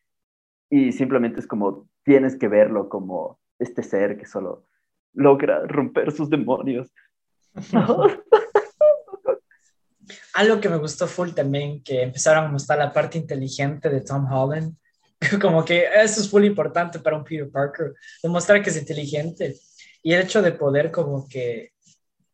y 0.70 0.92
simplemente 0.92 1.40
es 1.40 1.46
como, 1.46 1.88
tienes 2.04 2.36
que 2.36 2.48
verlo 2.48 2.88
como 2.88 3.40
este 3.58 3.82
ser 3.82 4.16
que 4.18 4.26
solo 4.26 4.66
logra 5.14 5.66
romper 5.66 6.12
sus 6.12 6.30
demonios. 6.30 6.92
Algo 10.34 10.60
que 10.60 10.68
me 10.68 10.76
gustó 10.76 11.06
full 11.06 11.30
también, 11.30 11.82
que 11.82 12.02
empezaron 12.02 12.44
a 12.44 12.48
mostrar 12.48 12.78
la 12.78 12.92
parte 12.92 13.18
inteligente 13.18 13.88
de 13.88 14.00
Tom 14.00 14.30
Holland, 14.30 14.76
como 15.40 15.64
que 15.64 15.86
eso 15.94 16.20
es 16.20 16.30
full 16.30 16.44
importante 16.44 16.98
para 16.98 17.16
un 17.16 17.24
Peter 17.24 17.50
Parker, 17.50 17.94
demostrar 18.22 18.62
que 18.62 18.70
es 18.70 18.76
inteligente. 18.76 19.56
Y 20.02 20.12
el 20.14 20.22
hecho 20.22 20.40
de 20.40 20.52
poder 20.52 20.90
como 20.90 21.28
que 21.28 21.72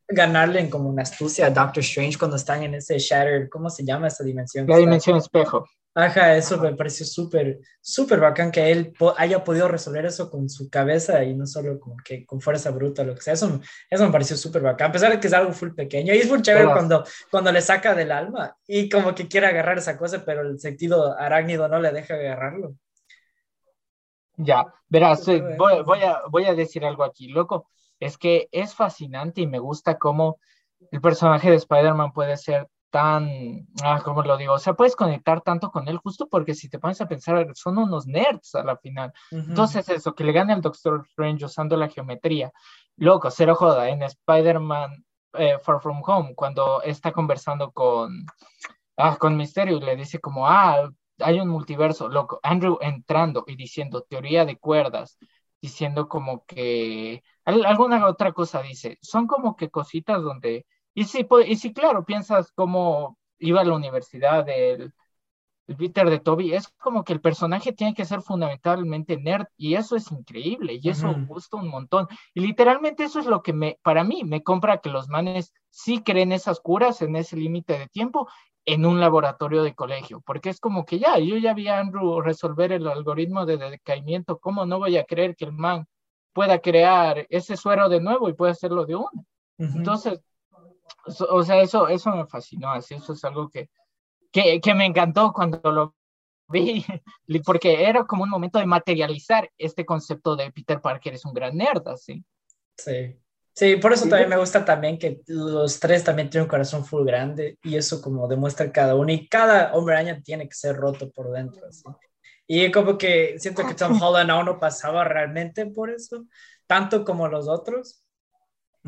ganarle 0.08 0.60
en 0.60 0.70
como 0.70 0.88
una 0.88 1.02
astucia 1.02 1.46
a 1.46 1.50
Doctor 1.50 1.82
Strange 1.82 2.16
cuando 2.18 2.36
están 2.36 2.62
en 2.62 2.74
ese 2.74 2.98
Shattered, 2.98 3.48
¿cómo 3.50 3.70
se 3.70 3.84
llama 3.84 4.06
esa 4.06 4.22
dimensión? 4.22 4.66
La 4.68 4.76
dimensión 4.76 5.16
espejo. 5.16 5.66
Ajá, 5.98 6.36
eso 6.36 6.58
me 6.58 6.76
pareció 6.76 7.06
súper, 7.06 7.58
súper 7.80 8.20
bacán 8.20 8.50
que 8.50 8.70
él 8.70 8.92
haya 9.16 9.42
podido 9.42 9.66
resolver 9.66 10.04
eso 10.04 10.30
con 10.30 10.46
su 10.50 10.68
cabeza 10.68 11.24
y 11.24 11.34
no 11.34 11.46
solo 11.46 11.80
como 11.80 11.96
que 12.04 12.26
con 12.26 12.38
fuerza 12.38 12.70
bruta 12.70 13.00
o 13.00 13.06
lo 13.06 13.14
que 13.14 13.22
sea. 13.22 13.32
Eso, 13.32 13.58
eso 13.88 14.04
me 14.04 14.12
pareció 14.12 14.36
súper 14.36 14.60
bacán, 14.60 14.90
a 14.90 14.92
pesar 14.92 15.10
de 15.10 15.18
que 15.18 15.26
es 15.26 15.32
algo 15.32 15.54
full 15.54 15.70
pequeño. 15.70 16.12
Y 16.12 16.18
es 16.18 16.28
muy 16.28 16.42
chévere 16.42 16.66
cuando, 16.66 17.02
cuando 17.30 17.50
le 17.50 17.62
saca 17.62 17.94
del 17.94 18.12
alma 18.12 18.54
y 18.66 18.90
como 18.90 19.14
que 19.14 19.26
quiere 19.26 19.46
agarrar 19.46 19.78
esa 19.78 19.96
cosa, 19.96 20.22
pero 20.22 20.42
el 20.42 20.60
sentido 20.60 21.18
arácnido 21.18 21.66
no 21.66 21.80
le 21.80 21.90
deja 21.90 22.12
agarrarlo. 22.12 22.74
Ya, 24.36 24.66
verás, 24.88 25.26
eh, 25.28 25.42
voy, 25.56 25.82
voy, 25.82 26.02
a, 26.02 26.20
voy 26.30 26.44
a 26.44 26.54
decir 26.54 26.84
algo 26.84 27.04
aquí, 27.04 27.28
loco. 27.28 27.70
Es 27.98 28.18
que 28.18 28.50
es 28.52 28.74
fascinante 28.74 29.40
y 29.40 29.46
me 29.46 29.60
gusta 29.60 29.96
cómo 29.96 30.40
el 30.90 31.00
personaje 31.00 31.48
de 31.48 31.56
Spider-Man 31.56 32.12
puede 32.12 32.36
ser 32.36 32.68
tan, 32.96 33.68
ah, 33.84 34.00
¿cómo 34.02 34.22
lo 34.22 34.38
digo? 34.38 34.54
O 34.54 34.58
sea, 34.58 34.72
puedes 34.72 34.96
conectar 34.96 35.42
tanto 35.42 35.70
con 35.70 35.86
él 35.86 35.98
justo 35.98 36.28
porque 36.30 36.54
si 36.54 36.70
te 36.70 36.78
pones 36.78 36.98
a 37.02 37.06
pensar, 37.06 37.46
son 37.54 37.76
unos 37.76 38.06
nerds 38.06 38.54
a 38.54 38.64
la 38.64 38.78
final. 38.78 39.12
Entonces, 39.30 39.86
eso, 39.90 40.14
que 40.14 40.24
le 40.24 40.32
gane 40.32 40.54
al 40.54 40.62
Doctor 40.62 41.04
Strange 41.10 41.44
usando 41.44 41.76
la 41.76 41.90
geometría. 41.90 42.50
Loco, 42.96 43.30
cero 43.30 43.54
joda, 43.54 43.90
en 43.90 44.02
Spider-Man 44.02 45.04
eh, 45.34 45.58
Far 45.62 45.82
From 45.82 46.00
Home, 46.06 46.34
cuando 46.34 46.80
está 46.80 47.12
conversando 47.12 47.70
con, 47.70 48.24
ah, 48.96 49.16
con 49.18 49.36
Mysterio, 49.36 49.78
le 49.78 49.94
dice 49.94 50.18
como, 50.18 50.48
ah, 50.48 50.90
hay 51.18 51.38
un 51.38 51.48
multiverso, 51.48 52.08
loco. 52.08 52.40
Andrew 52.42 52.78
entrando 52.80 53.44
y 53.46 53.56
diciendo 53.56 54.06
teoría 54.08 54.46
de 54.46 54.56
cuerdas, 54.56 55.18
diciendo 55.60 56.08
como 56.08 56.46
que 56.46 57.22
alguna 57.44 58.06
otra 58.06 58.32
cosa 58.32 58.62
dice. 58.62 58.96
Son 59.02 59.26
como 59.26 59.54
que 59.54 59.68
cositas 59.68 60.22
donde 60.22 60.64
y 60.96 61.04
sí, 61.04 61.26
y 61.46 61.56
sí, 61.56 61.74
claro, 61.74 62.06
piensas 62.06 62.50
cómo 62.52 63.18
iba 63.38 63.60
a 63.60 63.64
la 63.64 63.74
universidad 63.74 64.46
del 64.46 64.94
Peter 65.76 66.08
de 66.08 66.20
Toby, 66.20 66.54
es 66.54 66.68
como 66.78 67.04
que 67.04 67.12
el 67.12 67.20
personaje 67.20 67.74
tiene 67.74 67.92
que 67.92 68.06
ser 68.06 68.22
fundamentalmente 68.22 69.18
nerd 69.18 69.44
y 69.58 69.74
eso 69.74 69.94
es 69.94 70.10
increíble 70.10 70.78
y 70.80 70.88
eso 70.88 71.14
gusta 71.26 71.58
un 71.58 71.68
montón. 71.68 72.08
Y 72.32 72.40
literalmente 72.40 73.04
eso 73.04 73.20
es 73.20 73.26
lo 73.26 73.42
que 73.42 73.52
me, 73.52 73.78
para 73.82 74.04
mí, 74.04 74.24
me 74.24 74.42
compra 74.42 74.78
que 74.78 74.88
los 74.88 75.08
manes 75.08 75.52
sí 75.68 76.02
creen 76.02 76.32
esas 76.32 76.60
curas 76.60 77.02
en 77.02 77.14
ese 77.16 77.36
límite 77.36 77.78
de 77.78 77.88
tiempo 77.88 78.26
en 78.64 78.86
un 78.86 78.98
laboratorio 78.98 79.62
de 79.64 79.74
colegio, 79.74 80.22
porque 80.22 80.48
es 80.48 80.60
como 80.60 80.86
que 80.86 80.98
ya, 80.98 81.18
yo 81.18 81.36
ya 81.36 81.52
vi 81.52 81.68
a 81.68 81.78
Andrew 81.78 82.22
resolver 82.22 82.72
el 82.72 82.88
algoritmo 82.88 83.44
de 83.44 83.58
decaimiento, 83.58 84.38
¿cómo 84.38 84.64
no 84.64 84.78
voy 84.78 84.96
a 84.96 85.04
creer 85.04 85.36
que 85.36 85.44
el 85.44 85.52
man 85.52 85.86
pueda 86.32 86.58
crear 86.60 87.26
ese 87.28 87.54
suero 87.58 87.90
de 87.90 88.00
nuevo 88.00 88.30
y 88.30 88.32
pueda 88.32 88.52
hacerlo 88.52 88.86
de 88.86 88.96
uno? 88.96 89.26
Entonces, 89.58 90.22
o 91.06 91.42
sea, 91.42 91.60
eso, 91.60 91.88
eso 91.88 92.10
me 92.10 92.26
fascinó, 92.26 92.70
así, 92.72 92.94
eso 92.94 93.12
es 93.12 93.24
algo 93.24 93.48
que, 93.48 93.70
que, 94.32 94.60
que, 94.60 94.74
me 94.74 94.86
encantó 94.86 95.32
cuando 95.32 95.60
lo 95.70 95.94
vi, 96.48 96.84
porque 97.44 97.84
era 97.84 98.04
como 98.04 98.24
un 98.24 98.30
momento 98.30 98.58
de 98.58 98.66
materializar 98.66 99.50
este 99.58 99.84
concepto 99.84 100.36
de 100.36 100.50
Peter 100.52 100.80
Parker 100.80 101.14
es 101.14 101.24
un 101.24 101.34
gran 101.34 101.56
nerd, 101.56 101.86
así. 101.88 102.24
Sí. 102.76 103.16
Sí, 103.58 103.76
por 103.76 103.94
eso 103.94 104.06
también 104.06 104.28
me 104.28 104.36
gusta 104.36 104.66
también 104.66 104.98
que 104.98 105.22
los 105.28 105.80
tres 105.80 106.04
también 106.04 106.28
tienen 106.28 106.44
un 106.44 106.50
corazón 106.50 106.84
full 106.84 107.06
grande 107.06 107.58
y 107.62 107.76
eso 107.76 108.02
como 108.02 108.28
demuestra 108.28 108.70
cada 108.70 108.94
uno 108.94 109.10
y 109.10 109.26
cada 109.28 109.72
hombre 109.72 109.94
araña 109.94 110.20
tiene 110.20 110.46
que 110.46 110.54
ser 110.54 110.76
roto 110.76 111.10
por 111.10 111.32
dentro. 111.32 111.66
Así. 111.66 111.82
Y 112.46 112.70
como 112.70 112.98
que 112.98 113.38
siento 113.38 113.66
que 113.66 113.72
Tom 113.72 114.00
Holland 114.00 114.30
aún 114.30 114.44
no 114.44 114.60
pasaba 114.60 115.04
realmente 115.04 115.64
por 115.66 115.88
eso, 115.88 116.26
tanto 116.66 117.02
como 117.02 117.28
los 117.28 117.48
otros, 117.48 118.04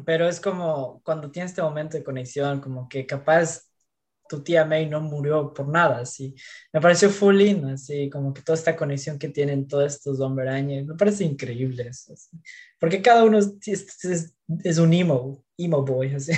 pero 0.04 0.28
es 0.28 0.40
como 0.40 1.00
cuando 1.04 1.30
tienes 1.30 1.52
este 1.52 1.62
momento 1.62 1.96
de 1.96 2.04
conexión, 2.04 2.60
como 2.60 2.88
que 2.88 3.06
capaz 3.06 3.68
tu 4.28 4.42
tía 4.42 4.64
May 4.64 4.88
no 4.88 5.00
murió 5.00 5.52
por 5.52 5.68
nada, 5.68 6.00
así. 6.00 6.34
Me 6.72 6.80
pareció 6.80 7.08
full 7.08 7.36
lindo, 7.36 7.68
así, 7.68 8.10
como 8.10 8.34
que 8.34 8.42
toda 8.42 8.56
esta 8.56 8.76
conexión 8.76 9.18
que 9.18 9.28
tienen 9.28 9.66
todos 9.66 9.94
estos 9.94 10.20
Hombre 10.20 10.62
me 10.62 10.94
parece 10.94 11.24
increíble 11.24 11.88
eso, 11.88 12.14
Porque 12.78 13.02
cada 13.02 13.24
uno 13.24 13.38
es, 13.38 14.34
es, 14.64 14.78
un 14.78 14.92
emo, 14.92 15.44
emo 15.56 15.84
boy, 15.84 16.14
así. 16.14 16.32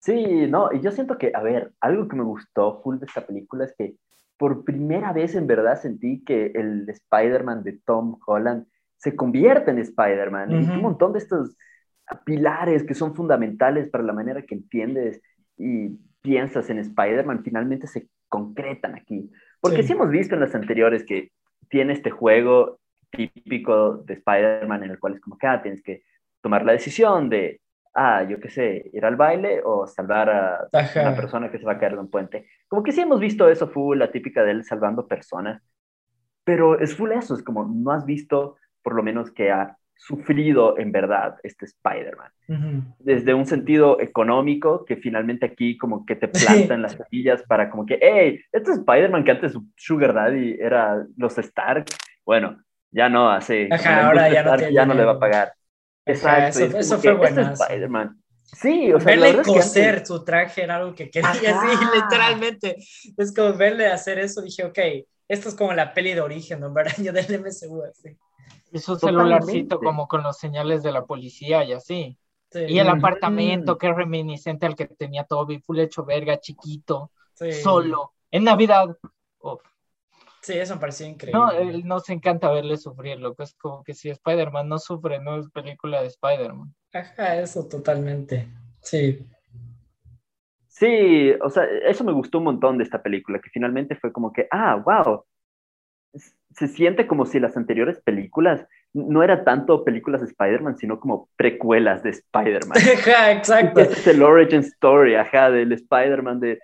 Sí, 0.00 0.46
no, 0.48 0.70
y 0.72 0.80
yo 0.80 0.92
siento 0.92 1.18
que, 1.18 1.32
a 1.34 1.42
ver, 1.42 1.72
algo 1.80 2.06
que 2.06 2.16
me 2.16 2.24
gustó 2.24 2.80
full 2.82 2.98
de 2.98 3.06
esta 3.06 3.26
película 3.26 3.64
es 3.64 3.74
que 3.76 3.96
por 4.36 4.64
primera 4.64 5.12
vez 5.12 5.34
en 5.34 5.46
verdad 5.46 5.80
sentí 5.80 6.22
que 6.24 6.46
el 6.54 6.88
Spider-Man 6.88 7.64
de 7.64 7.80
Tom 7.84 8.18
Holland 8.24 8.66
se 8.98 9.16
convierte 9.16 9.70
en 9.70 9.78
Spider-Man. 9.78 10.50
Y 10.50 10.54
un 10.70 10.82
montón 10.82 11.12
de 11.12 11.20
estos 11.20 11.56
pilares 12.24 12.84
que 12.84 12.94
son 12.94 13.14
fundamentales 13.14 13.88
para 13.88 14.04
la 14.04 14.12
manera 14.12 14.42
que 14.42 14.54
entiendes 14.54 15.22
y 15.56 15.90
piensas 16.20 16.68
en 16.70 16.78
Spider-Man 16.78 17.42
finalmente 17.44 17.86
se 17.86 18.08
concretan 18.28 18.94
aquí. 18.94 19.30
Porque 19.60 19.82
sí. 19.82 19.92
hemos 19.92 20.10
visto 20.10 20.34
en 20.34 20.40
las 20.40 20.54
anteriores 20.54 21.04
que 21.04 21.30
tiene 21.68 21.92
este 21.92 22.10
juego 22.10 22.80
típico 23.10 23.98
de 23.98 24.14
Spider-Man 24.14 24.84
en 24.84 24.90
el 24.90 24.98
cual 24.98 25.14
es 25.14 25.20
como 25.20 25.38
que 25.38 25.46
ah, 25.46 25.62
tienes 25.62 25.82
que 25.82 26.02
tomar 26.40 26.64
la 26.64 26.72
decisión 26.72 27.28
de, 27.28 27.60
ah, 27.94 28.22
yo 28.24 28.38
qué 28.40 28.50
sé, 28.50 28.90
ir 28.92 29.04
al 29.04 29.16
baile 29.16 29.62
o 29.64 29.86
salvar 29.86 30.30
a 30.30 30.68
una 30.72 31.16
persona 31.16 31.50
que 31.50 31.58
se 31.58 31.64
va 31.64 31.72
a 31.72 31.78
caer 31.78 31.92
de 31.92 32.00
un 32.00 32.10
puente. 32.10 32.46
Como 32.68 32.82
que 32.82 32.92
sí 32.92 33.00
hemos 33.00 33.20
visto 33.20 33.48
eso, 33.48 33.68
full, 33.68 33.98
la 33.98 34.10
típica 34.10 34.42
de 34.42 34.52
él 34.52 34.64
salvando 34.64 35.06
personas. 35.06 35.62
Pero 36.44 36.78
es 36.78 36.94
full 36.94 37.12
eso, 37.12 37.34
es 37.34 37.42
como 37.42 37.64
no 37.64 37.90
has 37.90 38.04
visto 38.04 38.56
por 38.88 38.96
lo 38.96 39.02
menos 39.02 39.30
que 39.30 39.50
ha 39.50 39.76
sufrido 39.94 40.78
en 40.78 40.92
verdad 40.92 41.36
este 41.42 41.66
Spider-Man. 41.66 42.94
Desde 42.98 43.34
un 43.34 43.44
sentido 43.44 44.00
económico, 44.00 44.86
que 44.86 44.96
finalmente 44.96 45.44
aquí 45.44 45.76
como 45.76 46.06
que 46.06 46.16
te 46.16 46.26
plantan 46.28 46.80
las 46.80 46.92
semillas 46.92 47.42
para 47.42 47.68
como 47.68 47.84
que, 47.84 47.98
hey, 48.00 48.40
este 48.50 48.72
Spider-Man 48.72 49.24
que 49.24 49.32
antes 49.32 49.52
su 49.52 49.66
Sugar 49.76 50.14
Daddy 50.14 50.56
era 50.58 51.04
los 51.18 51.36
Stark, 51.36 51.84
bueno, 52.24 52.64
ya 52.90 53.10
no 53.10 53.30
hace, 53.30 53.68
ahora 53.70 54.32
ya, 54.32 54.42
no, 54.42 54.70
ya 54.70 54.86
no, 54.86 54.94
le 54.94 55.04
va 55.04 55.12
a 55.12 55.20
pagar. 55.20 55.52
Exacto. 56.06 56.78
eso, 56.78 56.98
fue 56.98 57.12
bueno. 57.12 57.42
Este 57.42 57.62
Spider-Man. 57.64 58.16
Sí, 58.44 58.90
o 58.90 58.98
sea, 59.00 59.14
verle 59.14 59.42
coser 59.42 60.06
su 60.06 60.24
traje 60.24 60.62
era 60.62 60.76
algo 60.76 60.94
que 60.94 61.10
quería, 61.10 61.30
sí, 61.34 61.84
literalmente. 61.94 62.76
Es 63.18 63.34
como 63.36 63.52
verle 63.52 63.88
hacer 63.88 64.18
eso, 64.18 64.40
dije, 64.40 64.64
ok, 64.64 64.78
esto 65.28 65.48
es 65.50 65.54
como 65.54 65.72
la 65.74 65.94
peli 65.94 66.14
de 66.14 66.20
origen, 66.20 66.60
¿no? 66.60 66.74
Yo 67.02 67.12
del 67.12 67.40
MSU, 67.40 67.82
así. 67.82 68.16
Y 68.72 68.78
su 68.78 68.96
celularcito 68.96 69.78
como 69.78 70.08
con 70.08 70.22
los 70.22 70.38
señales 70.38 70.82
de 70.82 70.92
la 70.92 71.04
policía 71.04 71.64
y 71.64 71.72
así. 71.72 72.18
Y 72.54 72.78
el 72.78 72.88
apartamento 72.88 73.76
que 73.76 73.88
es 73.88 73.96
reminiscente 73.96 74.66
al 74.66 74.74
que 74.74 74.86
tenía 74.86 75.24
Toby, 75.24 75.60
full 75.60 75.78
hecho 75.80 76.04
verga, 76.04 76.40
chiquito, 76.40 77.12
solo, 77.62 78.14
en 78.30 78.44
Navidad. 78.44 78.96
Sí, 80.40 80.54
eso 80.54 80.74
me 80.74 80.80
pareció 80.80 81.06
increíble. 81.06 81.38
No, 81.38 81.82
nos 81.84 82.08
encanta 82.08 82.50
verle 82.50 82.78
sufrir, 82.78 83.18
loco. 83.18 83.42
Es 83.42 83.54
como 83.54 83.84
que 83.84 83.92
si 83.92 84.08
Spider-Man 84.08 84.68
no 84.68 84.78
sufre, 84.78 85.20
no 85.20 85.38
es 85.38 85.50
película 85.50 86.00
de 86.00 86.08
Spider-Man. 86.08 86.74
Ajá, 86.94 87.36
eso 87.36 87.66
totalmente. 87.68 88.48
Sí. 88.80 89.26
Sí, 90.78 91.32
o 91.42 91.50
sea, 91.50 91.64
eso 91.64 92.04
me 92.04 92.12
gustó 92.12 92.38
un 92.38 92.44
montón 92.44 92.78
de 92.78 92.84
esta 92.84 93.02
película, 93.02 93.40
que 93.40 93.50
finalmente 93.50 93.96
fue 93.96 94.12
como 94.12 94.32
que, 94.32 94.46
ah, 94.52 94.76
wow, 94.76 95.24
se 96.54 96.68
siente 96.68 97.08
como 97.08 97.26
si 97.26 97.40
las 97.40 97.56
anteriores 97.56 98.00
películas 98.00 98.64
no 98.92 99.24
era 99.24 99.42
tanto 99.42 99.84
películas 99.84 100.20
de 100.20 100.28
Spider-Man, 100.28 100.78
sino 100.78 101.00
como 101.00 101.28
precuelas 101.34 102.04
de 102.04 102.10
Spider-Man. 102.10 102.78
Ajá, 102.98 103.32
exacto. 103.32 103.80
Es 103.80 104.06
el 104.06 104.22
origin 104.22 104.60
story, 104.60 105.16
ajá, 105.16 105.50
del 105.50 105.72
Spider-Man 105.72 106.38
de, 106.38 106.60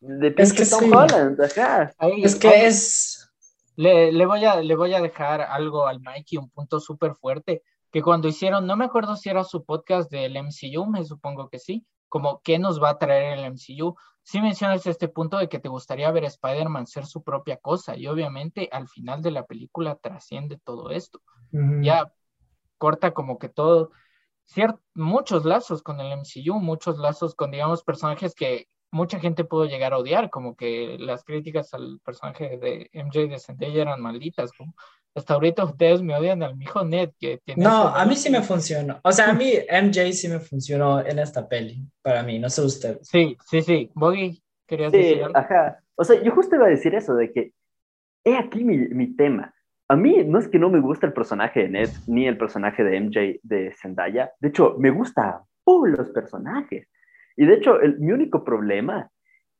de 0.00 0.34
es 0.38 0.52
que 0.52 0.66
Tom 0.66 0.92
Holland, 0.92 1.40
ajá. 1.40 1.92
es 2.18 2.34
que 2.34 2.66
es... 2.66 3.30
Le, 3.76 4.10
le, 4.10 4.26
voy 4.26 4.44
a, 4.44 4.60
le 4.60 4.74
voy 4.74 4.92
a 4.94 5.00
dejar 5.00 5.40
algo 5.40 5.86
al 5.86 6.00
Mikey, 6.00 6.38
un 6.38 6.50
punto 6.50 6.80
súper 6.80 7.14
fuerte, 7.14 7.62
que 7.92 8.02
cuando 8.02 8.26
hicieron, 8.26 8.66
no 8.66 8.76
me 8.76 8.86
acuerdo 8.86 9.14
si 9.14 9.28
era 9.28 9.44
su 9.44 9.64
podcast 9.64 10.10
del 10.10 10.36
MCU, 10.36 10.86
me 10.86 11.04
supongo 11.04 11.48
que 11.48 11.60
sí, 11.60 11.86
como 12.08 12.40
qué 12.42 12.58
nos 12.58 12.82
va 12.82 12.90
a 12.90 12.98
traer 12.98 13.38
el 13.38 13.44
MCU, 13.44 13.96
sí 14.22 14.40
mencionas 14.40 14.86
este 14.86 15.08
punto 15.08 15.38
de 15.38 15.48
que 15.48 15.58
te 15.58 15.68
gustaría 15.68 16.10
ver 16.10 16.24
a 16.24 16.28
Spider-Man 16.28 16.86
ser 16.86 17.06
su 17.06 17.22
propia 17.22 17.56
cosa 17.58 17.96
y 17.96 18.06
obviamente 18.06 18.68
al 18.72 18.88
final 18.88 19.22
de 19.22 19.30
la 19.30 19.46
película 19.46 19.96
trasciende 19.96 20.58
todo 20.58 20.90
esto. 20.90 21.20
Ya 21.50 22.12
corta 22.78 23.12
como 23.12 23.38
que 23.38 23.48
todo, 23.48 23.90
muchos 24.94 25.44
lazos 25.44 25.82
con 25.82 26.00
el 26.00 26.12
MCU, 26.12 26.60
muchos 26.60 26.98
lazos 26.98 27.34
con, 27.34 27.50
digamos, 27.50 27.82
personajes 27.82 28.34
que 28.34 28.68
mucha 28.90 29.18
gente 29.18 29.44
pudo 29.44 29.66
llegar 29.66 29.92
a 29.92 29.98
odiar, 29.98 30.30
como 30.30 30.56
que 30.56 30.96
las 30.98 31.24
críticas 31.24 31.74
al 31.74 32.00
personaje 32.00 32.56
de 32.58 32.90
MJ 32.92 33.28
de 33.28 33.38
Zendaya 33.38 33.82
eran 33.82 34.00
malditas, 34.00 34.52
como 34.52 34.74
hasta 35.16 35.34
ahorita 35.34 35.64
ustedes 35.64 36.02
me 36.02 36.14
odian 36.14 36.42
al 36.42 36.56
mijo 36.56 36.84
Ned 36.84 37.10
que 37.18 37.40
tiene... 37.44 37.64
No, 37.64 37.88
a 37.88 38.04
mí 38.04 38.14
sí 38.16 38.30
me 38.30 38.42
funcionó. 38.42 39.00
O 39.02 39.10
sea, 39.12 39.30
a 39.30 39.32
mí 39.32 39.52
MJ 39.70 40.12
sí 40.12 40.28
me 40.28 40.38
funcionó 40.38 41.04
en 41.04 41.18
esta 41.18 41.48
peli, 41.48 41.82
para 42.02 42.22
mí, 42.22 42.38
no 42.38 42.50
sé 42.50 42.62
usted. 42.62 42.98
Sí, 43.02 43.36
sí, 43.46 43.62
sí. 43.62 43.90
Boggy, 43.94 44.42
querías 44.66 44.92
Sí, 44.92 44.98
decir 44.98 45.24
algo? 45.24 45.38
ajá. 45.38 45.78
O 45.96 46.04
sea, 46.04 46.22
yo 46.22 46.30
justo 46.32 46.56
iba 46.56 46.66
a 46.66 46.70
decir 46.70 46.94
eso, 46.94 47.14
de 47.14 47.32
que 47.32 47.52
he 48.24 48.36
aquí 48.36 48.62
mi, 48.62 48.76
mi 48.76 49.16
tema. 49.16 49.54
A 49.88 49.96
mí 49.96 50.22
no 50.24 50.38
es 50.38 50.48
que 50.48 50.58
no 50.58 50.68
me 50.68 50.80
gusta 50.80 51.06
el 51.06 51.12
personaje 51.12 51.60
de 51.60 51.68
Ned, 51.70 51.90
ni 52.06 52.26
el 52.26 52.36
personaje 52.36 52.84
de 52.84 53.00
MJ 53.00 53.40
de 53.42 53.72
Zendaya. 53.80 54.32
De 54.40 54.48
hecho, 54.48 54.76
me 54.78 54.90
gusta 54.90 55.44
full 55.64 55.92
los 55.92 56.10
personajes. 56.10 56.88
Y 57.36 57.46
de 57.46 57.54
hecho, 57.54 57.80
el, 57.80 57.98
mi 58.00 58.12
único 58.12 58.44
problema 58.44 59.10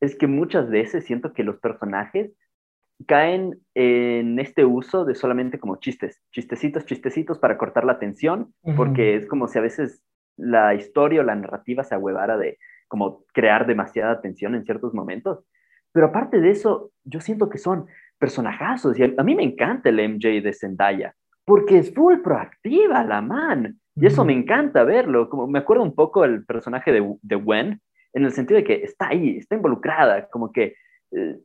es 0.01 0.17
que 0.17 0.27
muchas 0.27 0.69
veces 0.69 1.05
siento 1.05 1.33
que 1.33 1.45
los 1.45 1.59
personajes 1.59 2.33
caen 3.07 3.61
en 3.75 4.39
este 4.39 4.65
uso 4.65 5.05
de 5.05 5.15
solamente 5.15 5.59
como 5.59 5.77
chistes, 5.77 6.23
chistecitos, 6.33 6.87
chistecitos 6.87 7.39
para 7.39 7.59
cortar 7.59 7.85
la 7.85 7.93
atención, 7.93 8.55
porque 8.77 9.17
es 9.17 9.27
como 9.27 9.49
si 9.49 9.59
a 9.59 9.63
veces 9.63 10.03
la 10.37 10.75
historia 10.75 11.21
o 11.21 11.25
la 11.25 11.35
narrativa 11.35 11.85
se 11.85 11.95
ahuevara 11.95 12.39
de 12.39 12.59
como 12.89 13.25
crear 13.33 13.67
demasiada 13.67 14.21
tensión 14.21 14.55
en 14.55 14.65
ciertos 14.65 14.95
momentos. 14.95 15.45
Pero 15.93 16.07
aparte 16.07 16.41
de 16.41 16.51
eso, 16.51 16.91
yo 17.05 17.21
siento 17.21 17.49
que 17.49 17.59
son 17.59 17.87
personajazos 18.19 18.99
y 18.99 19.03
a, 19.05 19.23
mí 19.23 19.35
me 19.35 19.43
encanta 19.43 19.89
el 19.89 20.01
MJ 20.01 20.41
de 20.41 20.53
Zendaya, 20.53 21.15
porque 21.45 21.79
es 21.79 21.95
full 21.95 22.21
proactiva 22.23 23.05
la 23.05 23.21
man. 23.21 23.79
Y 23.95 24.07
eso 24.07 24.25
me 24.25 24.35
encanta 24.35 24.85
verlo. 24.85 25.31
Como 25.31 25.47
me 25.47 25.59
acuerdo 25.59 25.83
un 25.83 25.95
poco 25.95 26.25
el 26.25 26.45
personaje 26.45 26.93
de, 26.93 27.15
de 27.23 27.37
Gwen, 27.37 27.81
en 28.13 28.25
el 28.25 28.33
sentido 28.33 28.59
de 28.59 28.65
que 28.65 28.83
está 28.83 29.09
ahí, 29.09 29.39
está 29.39 29.57
involucrada, 29.57 30.29
como 30.29 30.53
que 30.53 30.75
eh, 31.13 31.39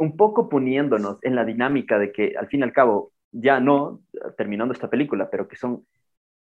un 0.00 0.16
poco 0.16 0.48
poniéndonos 0.48 1.18
en 1.20 1.36
la 1.36 1.44
dinámica 1.44 1.98
de 1.98 2.10
que 2.10 2.34
al 2.34 2.48
fin 2.48 2.60
y 2.60 2.62
al 2.62 2.72
cabo, 2.72 3.12
ya 3.32 3.60
no, 3.60 4.00
terminando 4.38 4.72
esta 4.72 4.88
película, 4.88 5.28
pero 5.28 5.46
que 5.46 5.56
son 5.56 5.86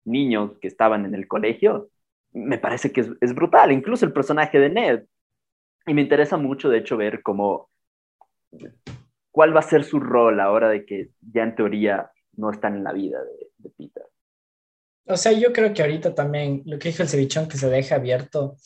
niños 0.05 0.51
que 0.61 0.67
estaban 0.67 1.03
en 1.05 1.15
el 1.15 1.27
colegio, 1.27 1.89
me 2.31 2.59
parece 2.59 2.91
que 2.91 3.01
es, 3.19 3.33
brutal, 3.33 3.71
incluso 3.71 4.05
el 4.05 4.13
personaje 4.13 4.59
de 4.59 4.69
Ned. 4.69 5.03
Y 5.87 5.95
me 5.95 6.01
interesa 6.01 6.37
mucho, 6.37 6.69
de 6.69 6.77
hecho, 6.77 6.95
ver 6.95 7.23
cómo, 7.23 7.71
cuál 9.31 9.55
va 9.55 9.61
a 9.61 9.63
ser 9.63 9.83
su 9.83 9.99
rol 9.99 10.39
ahora 10.39 10.69
de 10.69 10.85
que 10.85 11.09
ya 11.19 11.41
en 11.41 11.55
teoría 11.55 12.11
no 12.33 12.51
están 12.51 12.75
en 12.75 12.83
la 12.83 12.93
vida 12.93 13.19
de, 13.23 13.47
de 13.57 13.69
Peter. 13.71 14.03
O 15.05 15.17
sea, 15.17 15.31
yo 15.31 15.51
creo 15.51 15.73
que 15.73 15.81
ahorita 15.81 16.13
también, 16.13 16.61
lo 16.67 16.77
que 16.77 16.89
dijo 16.89 17.01
el 17.01 17.09
cevichón, 17.09 17.47
que 17.47 17.57
se 17.57 17.67
deja 17.67 17.95
abierto 17.95 18.57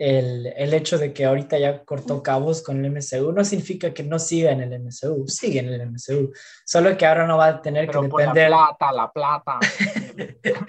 el, 0.00 0.46
el 0.56 0.74
hecho 0.74 0.96
de 0.96 1.12
que 1.12 1.24
ahorita 1.24 1.58
ya 1.58 1.84
cortó 1.84 2.22
cabos 2.22 2.62
con 2.62 2.84
el 2.84 2.92
MCU, 2.92 3.32
no 3.32 3.44
significa 3.44 3.92
que 3.92 4.04
no 4.04 4.18
siga 4.20 4.52
en 4.52 4.60
el 4.60 4.72
MCU, 4.74 5.26
sigue 5.26 5.58
en 5.58 5.68
el 5.68 5.80
MCU, 5.80 6.32
solo 6.64 6.96
que 6.96 7.04
ahora 7.04 7.26
no 7.26 7.36
va 7.36 7.46
a 7.48 7.60
tener 7.62 7.86
Pero 7.86 8.02
que 8.02 8.08
por 8.08 8.20
la 8.20 8.26
depender, 8.28 8.48
plata, 8.48 8.92
la 8.92 9.12
plata. 9.12 9.58
pero, 10.42 10.60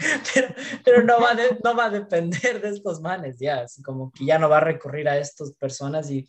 pero 0.84 1.04
no, 1.04 1.22
va 1.22 1.36
de- 1.36 1.60
no 1.64 1.76
va 1.76 1.86
a 1.86 1.90
depender 1.92 2.60
de 2.62 2.70
estos 2.70 3.02
manes, 3.02 3.38
ya, 3.40 3.62
así 3.62 3.82
como 3.84 4.12
que 4.12 4.26
ya 4.26 4.40
no 4.40 4.50
va 4.50 4.58
a 4.58 4.62
recurrir 4.62 5.08
a 5.08 5.18
estas 5.18 5.54
personas 5.54 6.10
y, 6.10 6.28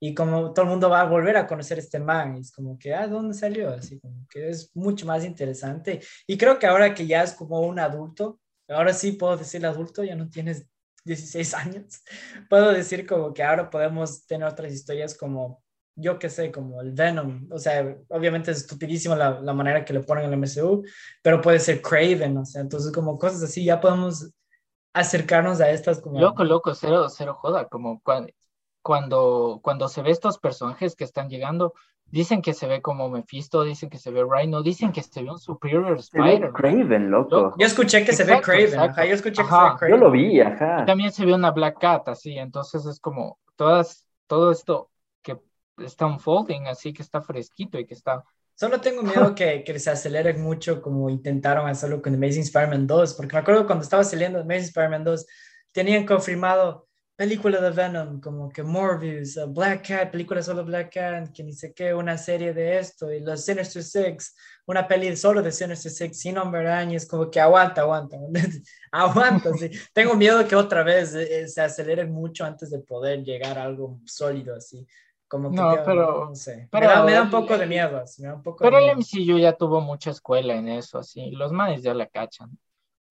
y 0.00 0.12
como 0.14 0.52
todo 0.52 0.64
el 0.64 0.70
mundo 0.70 0.90
va 0.90 1.02
a 1.02 1.04
volver 1.04 1.36
a 1.36 1.46
conocer 1.46 1.78
este 1.78 2.00
man, 2.00 2.36
y 2.36 2.40
es 2.40 2.50
como 2.50 2.78
que, 2.78 2.92
ah, 2.94 3.06
¿dónde 3.06 3.34
salió? 3.34 3.70
Así 3.70 4.00
como 4.00 4.26
que 4.28 4.48
es 4.48 4.70
mucho 4.74 5.06
más 5.06 5.24
interesante. 5.24 6.00
Y 6.26 6.36
creo 6.36 6.58
que 6.58 6.66
ahora 6.66 6.94
que 6.94 7.06
ya 7.06 7.22
es 7.22 7.32
como 7.34 7.60
un 7.60 7.78
adulto, 7.78 8.40
ahora 8.68 8.92
sí 8.92 9.12
puedo 9.12 9.36
decir 9.36 9.64
adulto, 9.66 10.02
ya 10.02 10.16
no 10.16 10.28
tienes 10.28 10.66
16 11.04 11.54
años, 11.54 12.02
puedo 12.48 12.70
decir 12.72 13.06
como 13.06 13.32
que 13.32 13.42
ahora 13.42 13.70
podemos 13.70 14.26
tener 14.26 14.46
otras 14.48 14.72
historias 14.72 15.16
como, 15.16 15.62
yo 15.96 16.18
qué 16.18 16.28
sé, 16.30 16.50
como 16.50 16.80
el 16.80 16.92
Venom, 16.92 17.48
o 17.50 17.58
sea, 17.58 17.96
obviamente 18.08 18.50
es 18.50 18.58
estupidísimo 18.58 19.14
la, 19.16 19.40
la 19.40 19.52
manera 19.52 19.84
que 19.84 19.92
le 19.92 20.00
ponen 20.00 20.24
en 20.24 20.32
el 20.32 20.38
MCU, 20.38 20.82
pero 21.22 21.40
puede 21.40 21.58
ser 21.58 21.82
Craven, 21.82 22.36
o 22.38 22.44
sea, 22.44 22.60
entonces 22.62 22.92
como 22.92 23.18
cosas 23.18 23.42
así, 23.42 23.64
ya 23.64 23.80
podemos 23.80 24.32
acercarnos 24.92 25.60
a 25.60 25.70
estas 25.70 26.00
como... 26.00 26.20
Loco, 26.20 26.44
loco, 26.44 26.74
cero, 26.74 27.08
cero 27.08 27.34
joda, 27.40 27.68
como 27.68 28.02
cua- 28.02 28.32
cuando, 28.82 29.60
cuando 29.62 29.88
se 29.88 30.02
ve 30.02 30.10
estos 30.10 30.38
personajes 30.38 30.96
que 30.96 31.04
están 31.04 31.28
llegando, 31.28 31.74
dicen 32.10 32.42
que 32.42 32.54
se 32.54 32.66
ve 32.66 32.82
como 32.82 33.08
Mephisto, 33.08 33.62
dicen 33.64 33.88
que 33.88 33.98
se 33.98 34.10
ve 34.10 34.22
Rhino, 34.28 34.62
dicen 34.62 34.92
que 34.92 35.02
se 35.02 35.22
ve 35.22 35.30
un 35.30 35.38
Superior 35.38 36.00
Se 36.02 36.20
ve 36.20 36.28
Spider. 36.30 36.52
Craven, 36.52 37.10
loco. 37.10 37.54
Yo 37.58 37.66
escuché 37.66 38.04
que 38.04 38.12
se 38.12 38.24
ve 38.24 38.32
Exacto, 38.32 38.46
Craven, 38.46 38.64
exacto. 38.66 38.90
ajá, 38.90 39.06
yo 39.06 39.14
escuché 39.14 39.42
que 39.42 39.48
Ajá, 39.48 39.66
se 39.66 39.72
ve 39.72 39.78
Craven. 39.78 39.94
Yo 39.94 40.04
lo 40.04 40.10
vi, 40.10 40.40
ajá. 40.40 40.84
También 40.84 41.12
se 41.12 41.24
ve 41.24 41.34
una 41.34 41.50
Black 41.50 41.78
Cat, 41.80 42.08
así, 42.08 42.36
entonces 42.36 42.84
es 42.86 43.00
como 43.00 43.38
todas, 43.56 44.06
todo 44.26 44.50
esto 44.50 44.90
que 45.22 45.38
está 45.78 46.06
unfolding, 46.06 46.66
así 46.66 46.92
que 46.92 47.02
está 47.02 47.20
fresquito 47.20 47.78
y 47.78 47.86
que 47.86 47.94
está... 47.94 48.24
Solo 48.54 48.80
tengo 48.80 49.02
miedo 49.02 49.34
que, 49.34 49.64
que 49.64 49.78
se 49.78 49.90
aceleren 49.90 50.42
mucho 50.42 50.82
como 50.82 51.08
intentaron 51.08 51.66
hacerlo 51.66 52.02
con 52.02 52.14
Amazing 52.14 52.42
Spider-Man 52.42 52.86
2, 52.86 53.14
porque 53.14 53.34
me 53.34 53.40
acuerdo 53.40 53.66
cuando 53.66 53.84
estaba 53.84 54.04
saliendo 54.04 54.40
Amazing 54.40 54.64
Spider-Man 54.64 55.04
2, 55.04 55.26
tenían 55.72 56.04
confirmado 56.04 56.86
película 57.20 57.60
de 57.60 57.68
Venom, 57.70 58.18
como 58.18 58.48
que 58.48 58.62
Morbius, 58.62 59.36
uh, 59.36 59.46
Black 59.46 59.86
Cat, 59.88 60.10
película 60.10 60.42
solo 60.42 60.64
Black 60.64 60.94
Cat, 60.94 61.30
que 61.34 61.42
ni 61.44 61.52
sé 61.52 61.74
qué, 61.74 61.92
una 61.92 62.16
serie 62.16 62.54
de 62.54 62.78
esto, 62.78 63.12
y 63.12 63.20
los 63.20 63.44
Sinister 63.44 63.82
Six, 63.82 64.34
una 64.64 64.88
peli 64.88 65.14
solo 65.14 65.42
de 65.42 65.52
Sinister 65.52 65.92
Six, 65.92 66.18
sin 66.18 66.38
hombre 66.38 66.64
es 66.94 67.06
como 67.06 67.30
que 67.30 67.38
aguanta, 67.38 67.82
aguanta, 67.82 68.16
aguanta, 68.90 69.52
sí. 69.52 69.68
Tengo 69.92 70.14
miedo 70.14 70.48
que 70.48 70.56
otra 70.56 70.82
vez 70.82 71.14
eh, 71.14 71.46
se 71.46 71.60
aceleren 71.60 72.10
mucho 72.10 72.46
antes 72.46 72.70
de 72.70 72.78
poder 72.78 73.22
llegar 73.22 73.58
a 73.58 73.64
algo 73.64 74.00
sólido 74.06 74.56
así. 74.56 74.86
Como 75.28 75.50
que 75.50 75.56
No, 75.56 75.76
pero- 75.84 76.24
no 76.30 76.34
sé. 76.34 76.68
pero 76.72 76.86
me, 76.88 76.92
da, 76.94 77.04
me 77.04 77.12
da 77.12 77.20
un 77.20 77.26
el- 77.26 77.32
poco 77.32 77.58
de 77.58 77.64
el- 77.64 77.68
miedo, 77.68 77.98
así, 77.98 78.22
me 78.22 78.28
da 78.28 78.34
un 78.36 78.42
poco 78.42 78.64
de 78.64 78.70
Pero 78.70 78.78
el 78.78 78.96
miedo. 78.96 78.98
MCU 78.98 79.38
ya 79.38 79.52
tuvo 79.52 79.82
mucha 79.82 80.10
escuela 80.10 80.54
en 80.54 80.68
eso, 80.68 80.98
así, 80.98 81.32
los 81.32 81.52
manes 81.52 81.82
ya 81.82 81.92
la 81.92 82.06
cachan. 82.06 82.48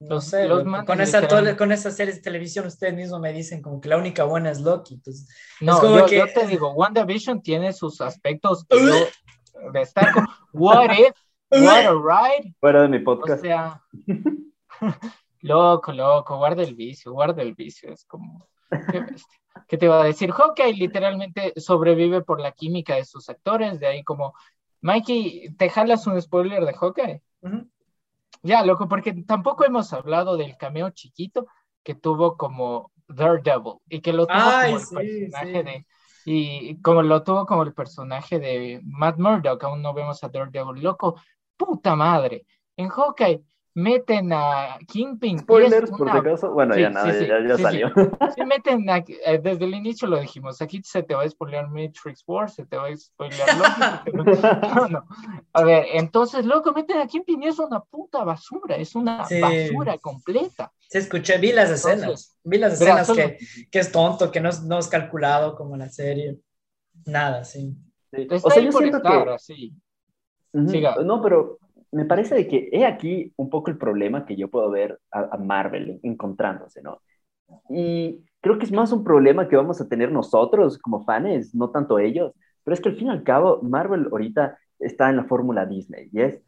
No 0.01 0.15
Los- 0.15 0.25
sé, 0.27 0.47
los 0.47 0.63
con, 0.85 1.01
esa, 1.01 1.27
tole- 1.27 1.57
con 1.57 1.71
esas 1.73 1.95
series 1.97 2.15
de 2.17 2.21
televisión 2.21 2.65
ustedes 2.65 2.93
mismos 2.93 3.19
me 3.19 3.33
dicen 3.33 3.61
como 3.61 3.81
que 3.81 3.89
la 3.89 3.97
única 3.97 4.23
buena 4.23 4.49
es 4.49 4.61
Loki. 4.61 4.93
Entonces, 4.93 5.27
No, 5.59 5.79
como 5.79 5.97
yo, 5.99 6.05
que- 6.05 6.17
yo 6.17 6.25
te 6.33 6.47
digo, 6.47 6.71
WandaVision 6.71 7.41
tiene 7.41 7.73
sus 7.73 7.99
aspectos 7.99 8.65
que 8.65 8.77
yo 8.77 8.93
destaco. 9.73 10.21
What 10.53 10.91
if, 10.97 11.13
what 11.51 11.85
a 11.85 11.91
ride, 11.91 12.55
Fuera 12.61 12.83
de 12.83 12.87
mi 12.87 12.97
o 12.97 13.03
podcast. 13.03 13.41
sea, 13.41 13.81
loco, 15.41 15.91
loco, 15.91 16.37
guarda 16.37 16.63
el 16.63 16.75
vicio, 16.75 17.11
guarda 17.11 17.41
el 17.41 17.53
vicio, 17.55 17.91
es 17.91 18.05
como, 18.05 18.47
qué 18.91 19.01
bestia. 19.01 19.37
¿Qué 19.67 19.77
te 19.77 19.85
iba 19.85 20.01
a 20.01 20.05
decir? 20.05 20.31
Hawkeye 20.31 20.73
literalmente 20.73 21.53
sobrevive 21.57 22.21
por 22.21 22.39
la 22.39 22.51
química 22.53 22.95
de 22.95 23.03
sus 23.03 23.29
actores, 23.29 23.79
de 23.79 23.87
ahí 23.87 24.03
como, 24.03 24.33
Mikey, 24.81 25.55
¿te 25.57 25.69
jalas 25.69 26.07
un 26.07 26.21
spoiler 26.21 26.63
de 26.65 26.73
Hawkeye? 26.73 27.21
ujú. 27.41 27.67
Ya, 28.43 28.63
loco, 28.63 28.87
porque 28.87 29.13
tampoco 29.27 29.65
hemos 29.65 29.91
hablado 29.93 30.37
del 30.37 30.55
cameo 30.57 30.89
chiquito 30.91 31.47
que 31.83 31.95
tuvo 31.95 32.37
como 32.37 32.91
Daredevil 33.07 33.75
y 33.89 34.01
que 34.01 34.13
lo 34.13 34.27
tuvo 34.27 34.37
Ay, 34.37 34.73
como 34.73 34.99
el 34.99 35.07
personaje 35.07 35.57
sí. 35.57 35.63
de 35.63 35.85
y 36.25 36.81
como 36.81 37.01
lo 37.01 37.23
tuvo 37.23 37.45
como 37.45 37.63
el 37.63 37.73
personaje 37.73 38.39
de 38.39 38.81
Matt 38.83 39.17
Murdock, 39.17 39.63
aún 39.63 39.81
no 39.81 39.93
vemos 39.93 40.23
a 40.23 40.29
Daredevil, 40.29 40.83
loco, 40.83 41.19
puta 41.57 41.95
madre. 41.95 42.45
En 42.77 42.89
Hawkeye 42.89 43.43
meten 43.75 44.31
a 44.33 44.77
Kingpin. 44.87 45.39
Spoilers, 45.39 45.89
por 45.91 45.97
si 45.97 46.03
una- 46.03 46.13
acaso. 46.19 46.51
Bueno, 46.51 46.73
Sí, 46.75 46.81
ya 46.81 46.87
sí, 46.89 46.93
nada, 46.93 47.13
sí, 47.13 47.27
ya, 47.27 47.39
ya 47.41 47.49
sí, 47.49 47.55
sí. 47.57 47.61
salió. 47.63 47.89
Sí, 48.35 48.45
meten 48.45 48.89
a- 48.89 48.97
eh, 48.97 49.39
desde 49.41 49.65
el 49.65 49.73
inicio 49.75 50.07
lo 50.07 50.19
dijimos, 50.19 50.61
aquí 50.61 50.81
se 50.83 51.03
te 51.03 51.15
va 51.15 51.23
a 51.23 51.29
spoilear 51.29 51.69
Matrix 51.69 52.23
Wars, 52.27 52.53
se 52.55 52.65
te 52.65 52.75
va 52.77 52.87
a 52.87 52.97
spoilear 52.97 53.47
Loki, 53.57 54.05
te 54.05 54.11
no, 54.17 54.23
no. 54.89 55.05
A 55.53 55.63
ver, 55.63 55.85
entonces, 55.93 56.45
loco, 56.45 56.73
meten 56.73 56.97
a 56.97 57.07
Kingpin 57.07 57.43
y 57.43 57.47
es 57.47 57.59
una 57.59 57.79
puta 57.81 58.23
basura, 58.23 58.75
es 58.75 58.95
una 58.95 59.25
Sí. 59.25 59.39
basura 59.39 59.97
completa. 59.99 60.71
Sí, 60.89 60.97
escuché, 60.97 61.37
vi 61.37 61.51
las 61.51 61.69
Entonces, 61.69 61.93
escenas. 61.99 62.37
Vi 62.43 62.57
las 62.57 62.73
escenas 62.73 63.07
solo- 63.07 63.17
que, 63.21 63.37
que 63.71 63.79
es 63.79 63.91
tonto, 63.91 64.31
que 64.31 64.41
no, 64.41 64.49
es- 64.49 64.63
no 64.63 64.79
es 64.79 64.87
calculado 64.87 65.55
como 65.55 65.77
la 65.77 65.89
serie. 65.89 66.37
Nada, 67.05 67.43
sí. 67.43 67.75
Sí. 68.11 68.27
O 68.43 68.49
sea, 68.49 68.61
yo 68.63 68.71
por 68.71 68.81
siento 68.81 68.97
estar, 68.97 69.23
que. 69.25 69.29
así. 69.33 69.73
Ujú. 70.51 70.67
Siga. 70.69 70.95
No, 71.03 71.21
pero 71.21 71.59
me 71.91 72.05
parece 72.05 72.35
de 72.35 72.47
que 72.47 72.69
he 72.71 72.85
aquí 72.85 73.33
un 73.37 73.49
poco 73.49 73.71
el 73.71 73.77
problema 73.77 74.25
que 74.25 74.35
yo 74.35 74.49
puedo 74.49 74.69
ver 74.69 74.99
a, 75.11 75.29
a 75.35 75.37
Marvel 75.37 75.99
encontrándose, 76.03 76.81
¿no? 76.81 77.01
Y 77.69 78.23
creo 78.41 78.57
que 78.59 78.65
es 78.65 78.71
más 78.71 78.91
un 78.91 79.03
problema 79.03 79.47
que 79.47 79.55
vamos 79.55 79.81
a 79.81 79.87
tener 79.87 80.11
nosotros 80.11 80.77
como 80.79 81.03
fans, 81.03 81.55
no 81.55 81.71
tanto 81.71 81.99
ellos, 81.99 82.33
pero 82.63 82.73
es 82.73 82.81
que 82.81 82.89
al 82.89 82.95
fin 82.95 83.07
y 83.07 83.11
al 83.11 83.23
cabo 83.23 83.61
Marvel 83.63 84.07
ahorita 84.11 84.57
está 84.79 85.09
en 85.09 85.17
la 85.17 85.25
fórmula 85.25 85.65
Disney 85.65 86.09
y 86.13 86.21
es 86.21 86.41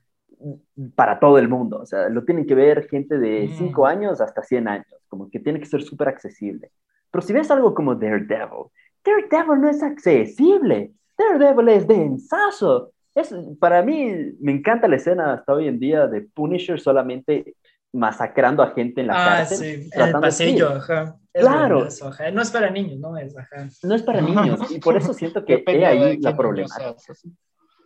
para 0.95 1.19
todo 1.19 1.37
el 1.37 1.47
mundo, 1.47 1.79
o 1.81 1.85
sea, 1.85 2.09
lo 2.09 2.23
tienen 2.23 2.45
que 2.47 2.55
ver 2.55 2.87
gente 2.89 3.17
de 3.19 3.47
Mm. 3.47 3.53
5 3.57 3.85
años 3.85 4.21
hasta 4.21 4.41
100 4.43 4.67
años, 4.67 4.87
como 5.07 5.29
que 5.29 5.39
tiene 5.39 5.59
que 5.59 5.65
ser 5.65 5.81
súper 5.83 6.07
accesible. 6.09 6.71
Pero 7.11 7.21
si 7.21 7.33
ves 7.33 7.51
algo 7.51 7.73
como 7.73 7.95
Daredevil, 7.95 8.67
Daredevil 9.03 9.61
no 9.61 9.69
es 9.69 9.83
accesible, 9.83 10.93
Daredevil 11.17 11.69
es 11.69 11.87
densazo. 11.87 12.91
Es, 13.15 13.33
para 13.59 13.81
mí, 13.83 14.33
me 14.39 14.51
encanta 14.53 14.87
la 14.87 14.95
escena 14.95 15.33
hasta 15.33 15.53
hoy 15.53 15.67
en 15.67 15.79
día 15.79 16.07
de 16.07 16.21
Punisher 16.21 16.79
solamente 16.79 17.55
masacrando 17.93 18.63
a 18.63 18.71
gente 18.71 19.01
en 19.01 19.07
la 19.07 19.13
Ah, 19.21 19.37
cárcel. 19.39 19.57
sí, 19.57 19.65
en 19.73 19.81
el 19.81 19.89
tratando 19.89 20.19
de- 20.19 20.27
pasillo, 20.27 20.69
ajá. 20.69 21.15
Es 21.33 21.41
Claro. 21.45 21.75
buenazo, 21.77 22.07
ajá. 22.07 22.31
No 22.31 22.41
es 22.41 22.51
para 22.51 22.69
niños, 22.69 22.99
no 22.99 23.17
es, 23.17 23.37
ajá. 23.37 23.67
No 23.83 23.95
es 23.95 24.03
para 24.03 24.21
niños, 24.21 24.71
y 24.71 24.79
por 24.79 24.95
eso 24.97 25.13
siento 25.13 25.43
que 25.45 25.63
he 25.67 25.85
ahí 25.85 26.17
la 26.19 26.35
problemática. 26.37 26.95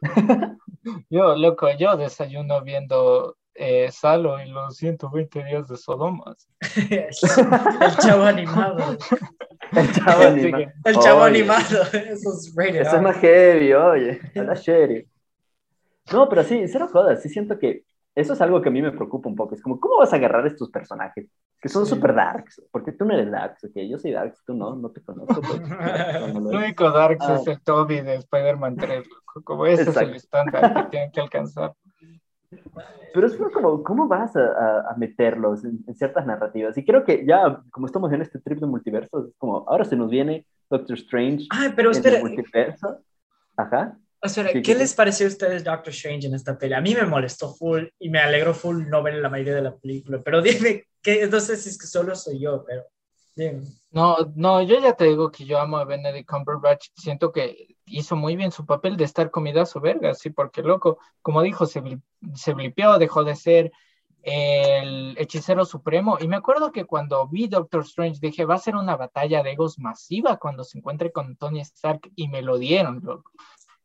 yo, 1.09 1.35
loco, 1.35 1.67
yo 1.79 1.97
desayuno 1.97 2.61
viendo 2.61 3.37
eh, 3.55 3.89
Salo 3.91 4.39
y 4.43 4.49
los 4.49 4.75
120 4.77 5.43
días 5.43 5.67
de 5.67 5.77
Sodomas. 5.77 6.47
el 6.91 7.97
chavo 8.01 8.23
animado. 8.23 8.97
El 9.71 9.91
chavo 9.93 10.23
animado. 10.23 10.71
El 10.83 10.95
chavo 10.99 11.23
animado. 11.23 11.81
Eso 11.93 12.33
es 12.33 12.53
rated 12.55 12.81
Eso 12.81 12.95
es 12.97 13.01
más 13.01 13.17
heavy, 13.17 13.73
oye. 13.73 14.19
La 14.35 14.55
serie. 14.55 15.07
No, 16.11 16.29
pero 16.29 16.43
sí, 16.43 16.67
cero 16.67 16.87
jodas. 16.91 17.21
Sí 17.21 17.29
siento 17.29 17.57
que 17.57 17.83
eso 18.15 18.33
es 18.33 18.41
algo 18.41 18.61
que 18.61 18.69
a 18.69 18.71
mí 18.71 18.81
me 18.81 18.91
preocupa 18.91 19.27
un 19.27 19.35
poco. 19.35 19.55
Es 19.55 19.61
como, 19.61 19.79
¿cómo 19.79 19.97
vas 19.97 20.13
a 20.13 20.15
agarrar 20.15 20.47
estos 20.47 20.69
personajes 20.69 21.27
que 21.61 21.67
son 21.67 21.85
súper 21.85 22.15
darks? 22.15 22.61
Porque 22.71 22.93
tú 22.93 23.03
no 23.03 23.13
eres 23.13 23.29
darks, 23.29 23.65
¿ok? 23.65 23.73
Yo 23.89 23.99
soy 23.99 24.11
darks, 24.11 24.43
tú 24.45 24.53
no, 24.53 24.75
no 24.75 24.89
te 24.89 25.01
conozco. 25.01 25.41
Pues, 25.41 25.61
el 26.25 26.37
único 26.37 26.91
darks 26.91 27.27
es 27.27 27.47
ah. 27.47 27.51
el 27.51 27.61
Toby 27.61 28.01
de 28.01 28.15
Spider-Man 28.15 28.77
3, 28.77 29.07
Como 29.43 29.65
ese 29.65 29.89
es 29.89 29.97
el 29.97 30.15
estándar 30.15 30.73
que 30.73 30.89
tienen 30.91 31.11
que 31.11 31.21
alcanzar. 31.21 31.73
Pero 33.13 33.27
es 33.27 33.37
como, 33.53 33.83
¿cómo 33.83 34.07
vas 34.07 34.35
a, 34.35 34.91
a 34.91 34.95
meterlos 34.97 35.65
en, 35.65 35.83
ciertas 35.95 36.25
narrativas? 36.25 36.77
Y 36.77 36.85
creo 36.85 37.03
que 37.03 37.25
ya, 37.25 37.61
como 37.71 37.87
estamos 37.87 38.11
en 38.13 38.21
este 38.21 38.39
trip 38.39 38.59
de 38.59 38.67
multiversos, 38.67 39.27
es 39.27 39.35
como, 39.37 39.65
ahora 39.67 39.83
se 39.83 39.95
nos 39.95 40.09
viene 40.09 40.45
Doctor 40.69 40.95
Strange 40.97 41.47
Ay, 41.49 41.73
pero 41.75 41.91
en 41.91 42.05
el 42.05 42.21
multiverso. 42.21 42.99
Ajá. 43.57 43.97
O 44.25 44.29
sea, 44.29 44.61
¿qué, 44.61 44.75
les 44.75 44.93
pareció 44.93 45.27
a 45.27 45.29
ustedes 45.29 45.63
Doctor 45.63 45.93
Strange 45.93 46.27
en 46.27 46.33
esta 46.33 46.57
pelea? 46.57 46.79
A 46.79 46.81
mí 46.81 46.95
me 46.95 47.05
molestó 47.05 47.53
full 47.53 47.85
y 47.99 48.09
me 48.09 48.19
alegró 48.19 48.53
full 48.53 48.87
no 48.87 49.03
ver 49.03 49.15
la 49.15 49.29
mayoría 49.29 49.55
de 49.55 49.61
la 49.61 49.75
película, 49.75 50.21
pero 50.23 50.41
dime, 50.41 50.85
que, 51.01 51.27
no 51.27 51.39
sé 51.39 51.57
si 51.57 51.69
es 51.69 51.77
que 51.77 51.87
solo 51.87 52.15
soy 52.15 52.39
yo, 52.39 52.63
pero 52.65 52.83
dime. 53.35 53.61
No, 53.91 54.17
no, 54.35 54.61
yo 54.61 54.79
ya 54.79 54.93
te 54.93 55.05
digo 55.05 55.31
que 55.31 55.45
yo 55.45 55.59
amo 55.59 55.77
a 55.77 55.85
Benedict 55.85 56.29
Cumberbatch, 56.29 56.87
siento 56.95 57.31
que 57.31 57.77
hizo 57.85 58.15
muy 58.15 58.35
bien 58.35 58.51
su 58.51 58.65
papel 58.65 58.97
de 58.97 59.03
estar 59.03 59.29
comidazo 59.31 59.79
verga, 59.79 60.13
sí, 60.15 60.31
porque 60.31 60.61
loco, 60.61 60.97
como 61.21 61.41
dijo, 61.41 61.65
se, 61.65 61.81
se 62.33 62.53
blipeó, 62.53 62.97
dejó 62.97 63.23
de 63.23 63.35
ser 63.35 63.71
el 64.25 65.15
hechicero 65.19 65.65
supremo. 65.65 66.17
Y 66.19 66.27
me 66.27 66.35
acuerdo 66.35 66.71
que 66.71 66.85
cuando 66.85 67.27
vi 67.27 67.47
Doctor 67.47 67.83
Strange 67.83 68.19
dije, 68.19 68.43
va 68.43 68.55
a 68.55 68.59
ser 68.59 68.75
una 68.75 68.97
batalla 68.97 69.43
de 69.43 69.51
egos 69.51 69.77
masiva 69.77 70.37
cuando 70.37 70.63
se 70.63 70.79
encuentre 70.79 71.11
con 71.11 71.35
Tony 71.37 71.61
Stark 71.61 72.11
y 72.15 72.27
me 72.27 72.41
lo 72.41 72.57
dieron, 72.57 73.01
loco. 73.03 73.31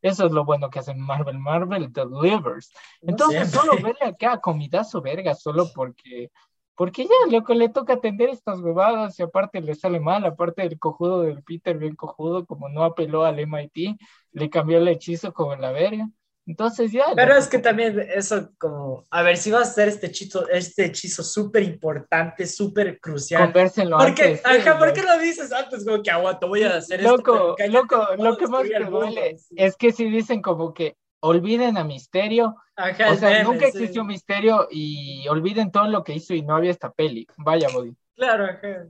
Eso 0.01 0.25
es 0.25 0.31
lo 0.31 0.45
bueno 0.45 0.69
que 0.69 0.79
hacen 0.79 0.99
Marvel. 0.99 1.37
Marvel 1.39 1.91
delivers. 1.91 2.71
Entonces, 3.01 3.51
solo 3.51 3.73
verle 3.73 4.05
acá 4.05 4.39
comidazo 4.39 5.01
verga, 5.01 5.35
solo 5.35 5.67
porque, 5.73 6.31
porque 6.75 7.03
ya 7.03 7.31
lo 7.31 7.43
que 7.43 7.55
le 7.55 7.69
toca 7.69 7.93
atender 7.93 8.29
estas 8.29 8.59
huevadas 8.59 9.19
y 9.19 9.23
aparte 9.23 9.61
le 9.61 9.75
sale 9.75 9.99
mal, 9.99 10.25
aparte 10.25 10.63
del 10.63 10.79
cojudo 10.79 11.21
del 11.21 11.43
Peter, 11.43 11.77
bien 11.77 11.95
cojudo, 11.95 12.45
como 12.45 12.69
no 12.69 12.83
apeló 12.83 13.25
al 13.25 13.39
MIT, 13.39 13.97
le 14.31 14.49
cambió 14.49 14.77
el 14.79 14.87
hechizo 14.87 15.33
como 15.33 15.55
la 15.55 15.71
verga. 15.71 16.09
Entonces 16.45 16.91
ya. 16.91 17.05
Pero 17.15 17.35
es 17.35 17.47
que 17.47 17.59
también 17.59 17.99
eso 18.13 18.51
como, 18.57 19.05
a 19.09 19.21
ver, 19.21 19.37
si 19.37 19.51
vas 19.51 19.67
a 19.67 19.71
hacer 19.71 19.87
este 19.89 20.07
hechizo, 20.07 20.49
este 20.49 20.85
hechizo 20.85 21.23
súper 21.23 21.63
importante, 21.63 22.47
súper 22.47 22.99
crucial. 22.99 23.43
Convérselo 23.43 23.97
¿Por 23.97 24.15
qué, 24.15 24.41
ajá, 24.43 24.79
¿por 24.79 24.91
qué 24.93 25.03
lo 25.03 25.19
dices 25.19 25.51
antes? 25.53 25.85
Como 25.85 26.01
que 26.01 26.11
aguanto, 26.11 26.47
voy 26.47 26.63
a 26.63 26.77
hacer 26.77 27.03
loco, 27.03 27.55
esto. 27.57 27.71
Loco, 27.71 28.07
lo 28.17 28.37
que 28.37 28.47
más 28.47 28.63
me 28.63 28.85
duele 28.85 29.37
es 29.55 29.75
que 29.77 29.91
si 29.91 30.09
dicen 30.09 30.41
como 30.41 30.73
que 30.73 30.97
olviden 31.21 31.77
a 31.77 31.83
Misterio, 31.83 32.55
o 32.77 33.15
sea, 33.15 33.43
nunca 33.43 33.67
existió 33.67 34.03
Misterio 34.03 34.67
y 34.71 35.27
olviden 35.27 35.71
todo 35.71 35.87
lo 35.87 36.03
que 36.03 36.13
hizo 36.13 36.33
y 36.33 36.41
no 36.41 36.55
había 36.55 36.71
esta 36.71 36.91
peli. 36.91 37.27
Vaya, 37.37 37.67
Body. 37.71 37.95
Claro, 38.15 38.45
ajá. 38.45 38.87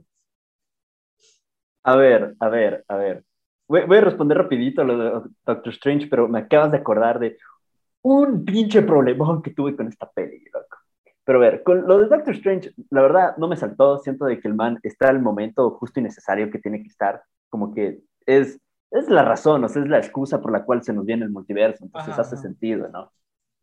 A 1.84 1.96
ver, 1.96 2.34
a 2.38 2.48
ver, 2.48 2.84
a 2.88 2.96
ver. 2.96 3.24
Voy, 3.72 3.96
a 3.96 4.00
responder 4.02 4.36
rapidito 4.36 4.82
a 4.82 4.84
lo 4.84 4.98
de 4.98 5.30
Doctor 5.46 5.72
Strange, 5.72 6.06
pero 6.06 6.28
me 6.28 6.40
acabas 6.40 6.72
de 6.72 6.76
acordar 6.76 7.18
de 7.18 7.38
un 8.02 8.44
pinche 8.44 8.82
problemón 8.82 9.40
que 9.40 9.52
tuve 9.52 9.74
con 9.74 9.88
esta 9.88 10.10
peli, 10.10 10.44
loco. 10.52 10.76
Pero 11.24 11.38
a 11.38 11.40
ver, 11.40 11.62
con 11.62 11.88
lo 11.88 11.96
de 11.96 12.06
Doctor 12.06 12.34
Strange, 12.34 12.74
la 12.90 13.00
verdad 13.00 13.34
no 13.38 13.48
me 13.48 13.56
saltó, 13.56 13.98
siento 14.00 14.26
de 14.26 14.38
que 14.38 14.46
el 14.46 14.54
man 14.54 14.78
está 14.82 15.08
al 15.08 15.22
momento 15.22 15.70
justo 15.70 16.00
y 16.00 16.02
necesario 16.02 16.50
que 16.50 16.58
tiene 16.58 16.82
que 16.82 16.88
estar, 16.88 17.22
como 17.48 17.72
que 17.72 18.00
es, 18.26 18.60
es 18.90 19.08
la 19.08 19.22
razón, 19.22 19.64
o 19.64 19.68
sea, 19.70 19.80
es 19.80 19.88
la 19.88 20.00
excusa 20.00 20.42
por 20.42 20.52
la 20.52 20.66
cual 20.66 20.82
se 20.82 20.92
nos 20.92 21.06
viene 21.06 21.24
el 21.24 21.30
multiverso, 21.30 21.82
entonces 21.82 22.18
hace 22.18 22.36
sentido, 22.36 22.90
¿no? 22.92 23.10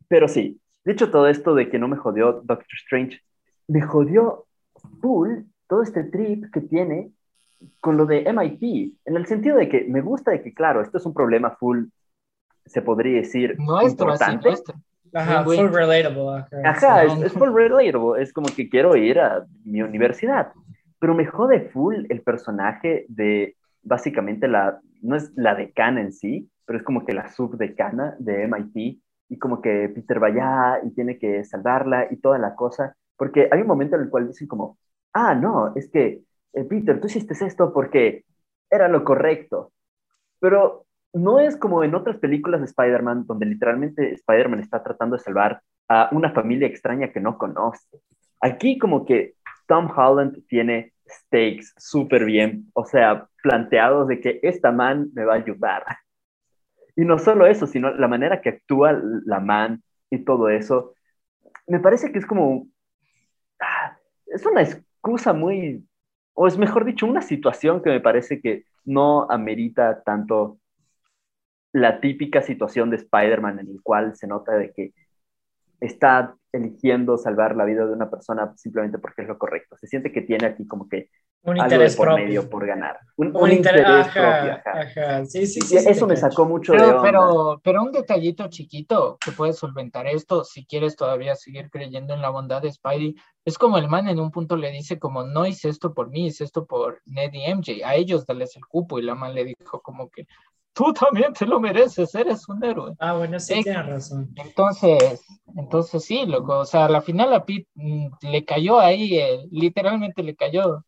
Pero 0.08 0.26
sí, 0.26 0.60
dicho 0.84 1.12
todo 1.12 1.28
esto 1.28 1.54
de 1.54 1.70
que 1.70 1.78
no 1.78 1.86
me 1.86 1.96
jodió 1.96 2.32
Doctor 2.32 2.66
Strange, 2.82 3.20
me 3.68 3.82
jodió 3.82 4.46
full 5.00 5.42
todo 5.68 5.82
este 5.82 6.02
trip 6.02 6.52
que 6.52 6.62
tiene 6.62 7.12
con 7.80 7.96
lo 7.96 8.06
de 8.06 8.24
MIT, 8.26 8.94
en 9.04 9.16
el 9.16 9.26
sentido 9.26 9.56
de 9.56 9.68
que 9.68 9.84
me 9.84 10.00
gusta 10.00 10.30
de 10.30 10.42
que, 10.42 10.54
claro, 10.54 10.80
esto 10.80 10.98
es 10.98 11.06
un 11.06 11.14
problema 11.14 11.50
full, 11.52 11.86
se 12.66 12.82
podría 12.82 13.18
decir, 13.18 13.56
importante. 13.82 14.50
Ajá, 15.12 15.44
full 15.44 15.72
relatable. 15.72 16.44
Ajá, 16.64 17.04
es, 17.04 17.32
full 17.32 17.52
relatable, 17.52 18.22
es 18.22 18.32
como 18.32 18.48
que 18.54 18.68
quiero 18.68 18.96
ir 18.96 19.18
a 19.18 19.44
mi 19.64 19.82
universidad, 19.82 20.52
pero 20.98 21.14
me 21.14 21.26
jode 21.26 21.68
full 21.70 22.06
el 22.08 22.22
personaje 22.22 23.06
de, 23.08 23.56
básicamente, 23.82 24.46
la, 24.46 24.80
no 25.02 25.16
es 25.16 25.32
la 25.36 25.54
decana 25.54 26.00
en 26.00 26.12
sí, 26.12 26.48
pero 26.64 26.78
es 26.78 26.84
como 26.84 27.04
que 27.04 27.12
la 27.12 27.28
subdecana 27.28 28.14
de 28.18 28.44
MIT, 28.44 29.00
y 29.30 29.38
como 29.38 29.60
que 29.60 29.88
Peter 29.94 30.18
vaya 30.18 30.80
y 30.84 30.90
tiene 30.90 31.18
que 31.18 31.44
salvarla 31.44 32.08
y 32.10 32.16
toda 32.16 32.38
la 32.38 32.54
cosa, 32.54 32.96
porque 33.16 33.48
hay 33.50 33.60
un 33.60 33.68
momento 33.68 33.96
en 33.96 34.02
el 34.02 34.10
cual 34.10 34.28
dicen 34.28 34.48
como, 34.48 34.78
ah, 35.12 35.34
no, 35.34 35.72
es 35.76 35.88
que 35.88 36.22
eh, 36.52 36.64
Peter, 36.64 37.00
tú 37.00 37.06
hiciste 37.06 37.34
esto 37.44 37.72
porque 37.72 38.24
era 38.70 38.88
lo 38.88 39.04
correcto. 39.04 39.72
Pero 40.40 40.86
no 41.12 41.40
es 41.40 41.56
como 41.56 41.82
en 41.84 41.94
otras 41.94 42.18
películas 42.18 42.60
de 42.60 42.66
Spider-Man, 42.66 43.26
donde 43.26 43.46
literalmente 43.46 44.12
Spider-Man 44.12 44.60
está 44.60 44.82
tratando 44.82 45.16
de 45.16 45.22
salvar 45.22 45.60
a 45.88 46.08
una 46.12 46.30
familia 46.30 46.68
extraña 46.68 47.12
que 47.12 47.20
no 47.20 47.36
conoce. 47.36 48.00
Aquí 48.40 48.78
como 48.78 49.04
que 49.04 49.34
Tom 49.66 49.90
Holland 49.94 50.46
tiene 50.46 50.92
stakes 51.08 51.72
súper 51.76 52.24
bien, 52.24 52.70
o 52.74 52.84
sea, 52.84 53.26
planteados 53.42 54.06
de 54.08 54.20
que 54.20 54.40
esta 54.42 54.70
man 54.70 55.10
me 55.12 55.24
va 55.24 55.34
a 55.34 55.38
ayudar. 55.38 55.84
Y 56.96 57.04
no 57.04 57.18
solo 57.18 57.46
eso, 57.46 57.66
sino 57.66 57.92
la 57.92 58.08
manera 58.08 58.40
que 58.40 58.50
actúa 58.50 59.00
la 59.24 59.40
man 59.40 59.82
y 60.10 60.24
todo 60.24 60.48
eso, 60.48 60.94
me 61.66 61.80
parece 61.80 62.12
que 62.12 62.18
es 62.18 62.26
como, 62.26 62.66
ah, 63.60 63.96
es 64.26 64.44
una 64.46 64.62
excusa 64.62 65.32
muy 65.32 65.84
o 66.42 66.46
es 66.46 66.56
mejor 66.56 66.86
dicho, 66.86 67.04
una 67.04 67.20
situación 67.20 67.82
que 67.82 67.90
me 67.90 68.00
parece 68.00 68.40
que 68.40 68.64
no 68.86 69.30
amerita 69.30 70.02
tanto 70.02 70.58
la 71.70 72.00
típica 72.00 72.40
situación 72.40 72.88
de 72.88 72.96
Spider-Man 72.96 73.58
en 73.58 73.68
el 73.68 73.82
cual 73.82 74.16
se 74.16 74.26
nota 74.26 74.52
de 74.52 74.72
que 74.72 74.94
está 75.80 76.34
eligiendo 76.50 77.18
salvar 77.18 77.54
la 77.56 77.66
vida 77.66 77.84
de 77.84 77.92
una 77.92 78.08
persona 78.08 78.56
simplemente 78.56 78.98
porque 78.98 79.20
es 79.20 79.28
lo 79.28 79.36
correcto. 79.36 79.76
Se 79.76 79.86
siente 79.86 80.12
que 80.12 80.22
tiene 80.22 80.46
aquí 80.46 80.66
como 80.66 80.88
que 80.88 81.10
un 81.42 81.56
interés 81.56 81.96
por 81.96 82.06
propio. 82.06 82.24
medio 82.24 82.50
por 82.50 82.66
ganar. 82.66 82.98
Un, 83.16 83.50
interés, 83.50 84.08
propio. 84.08 85.26
Sí, 85.26 85.46
sí, 85.46 85.60
sí, 85.60 85.76
eso 85.76 86.06
me 86.06 86.16
sacó 86.16 86.44
mucho 86.44 86.72
pero, 86.72 86.84
de 86.84 86.90
onda. 86.90 87.02
Pero, 87.02 87.60
pero 87.64 87.82
un 87.82 87.92
detallito 87.92 88.48
chiquito 88.48 89.16
que 89.18 89.32
puede 89.32 89.54
solventar 89.54 90.06
esto, 90.06 90.44
si 90.44 90.66
quieres 90.66 90.96
todavía 90.96 91.34
seguir 91.36 91.70
creyendo 91.70 92.12
en 92.12 92.20
la 92.20 92.28
bondad 92.28 92.60
de 92.60 92.70
Spidey, 92.70 93.16
es 93.44 93.56
como 93.56 93.78
el 93.78 93.88
man 93.88 94.08
en 94.08 94.20
un 94.20 94.30
punto 94.30 94.56
le 94.56 94.70
dice 94.70 94.98
como, 94.98 95.24
no 95.24 95.46
hice 95.46 95.70
esto 95.70 95.94
por 95.94 96.10
mí, 96.10 96.26
hice 96.26 96.44
esto 96.44 96.66
por 96.66 97.00
Ned 97.06 97.32
y 97.32 97.50
MJ, 97.52 97.84
a 97.84 97.94
ellos 97.94 98.26
dales 98.26 98.54
el 98.56 98.66
cupo, 98.66 98.98
y 98.98 99.02
la 99.02 99.14
man 99.14 99.34
le 99.34 99.44
dijo 99.44 99.80
como 99.80 100.10
que, 100.10 100.26
tú 100.74 100.92
también 100.92 101.32
te 101.32 101.46
lo 101.46 101.58
mereces, 101.58 102.14
eres 102.14 102.48
un 102.48 102.62
héroe. 102.62 102.94
Ah, 102.98 103.14
bueno, 103.14 103.40
sí, 103.40 103.62
tienes 103.62 103.86
razón. 103.86 104.28
Entonces, 104.36 105.24
entonces 105.56 106.04
sí, 106.04 106.26
loco, 106.26 106.58
o 106.58 106.64
sea, 106.66 106.84
a 106.84 106.90
la 106.90 107.00
final 107.00 107.32
a 107.32 107.44
Pete 107.44 107.66
mm, 107.74 108.08
le 108.22 108.44
cayó 108.44 108.78
ahí, 108.78 109.18
eh, 109.18 109.46
literalmente 109.50 110.22
le 110.22 110.36
cayó 110.36 110.84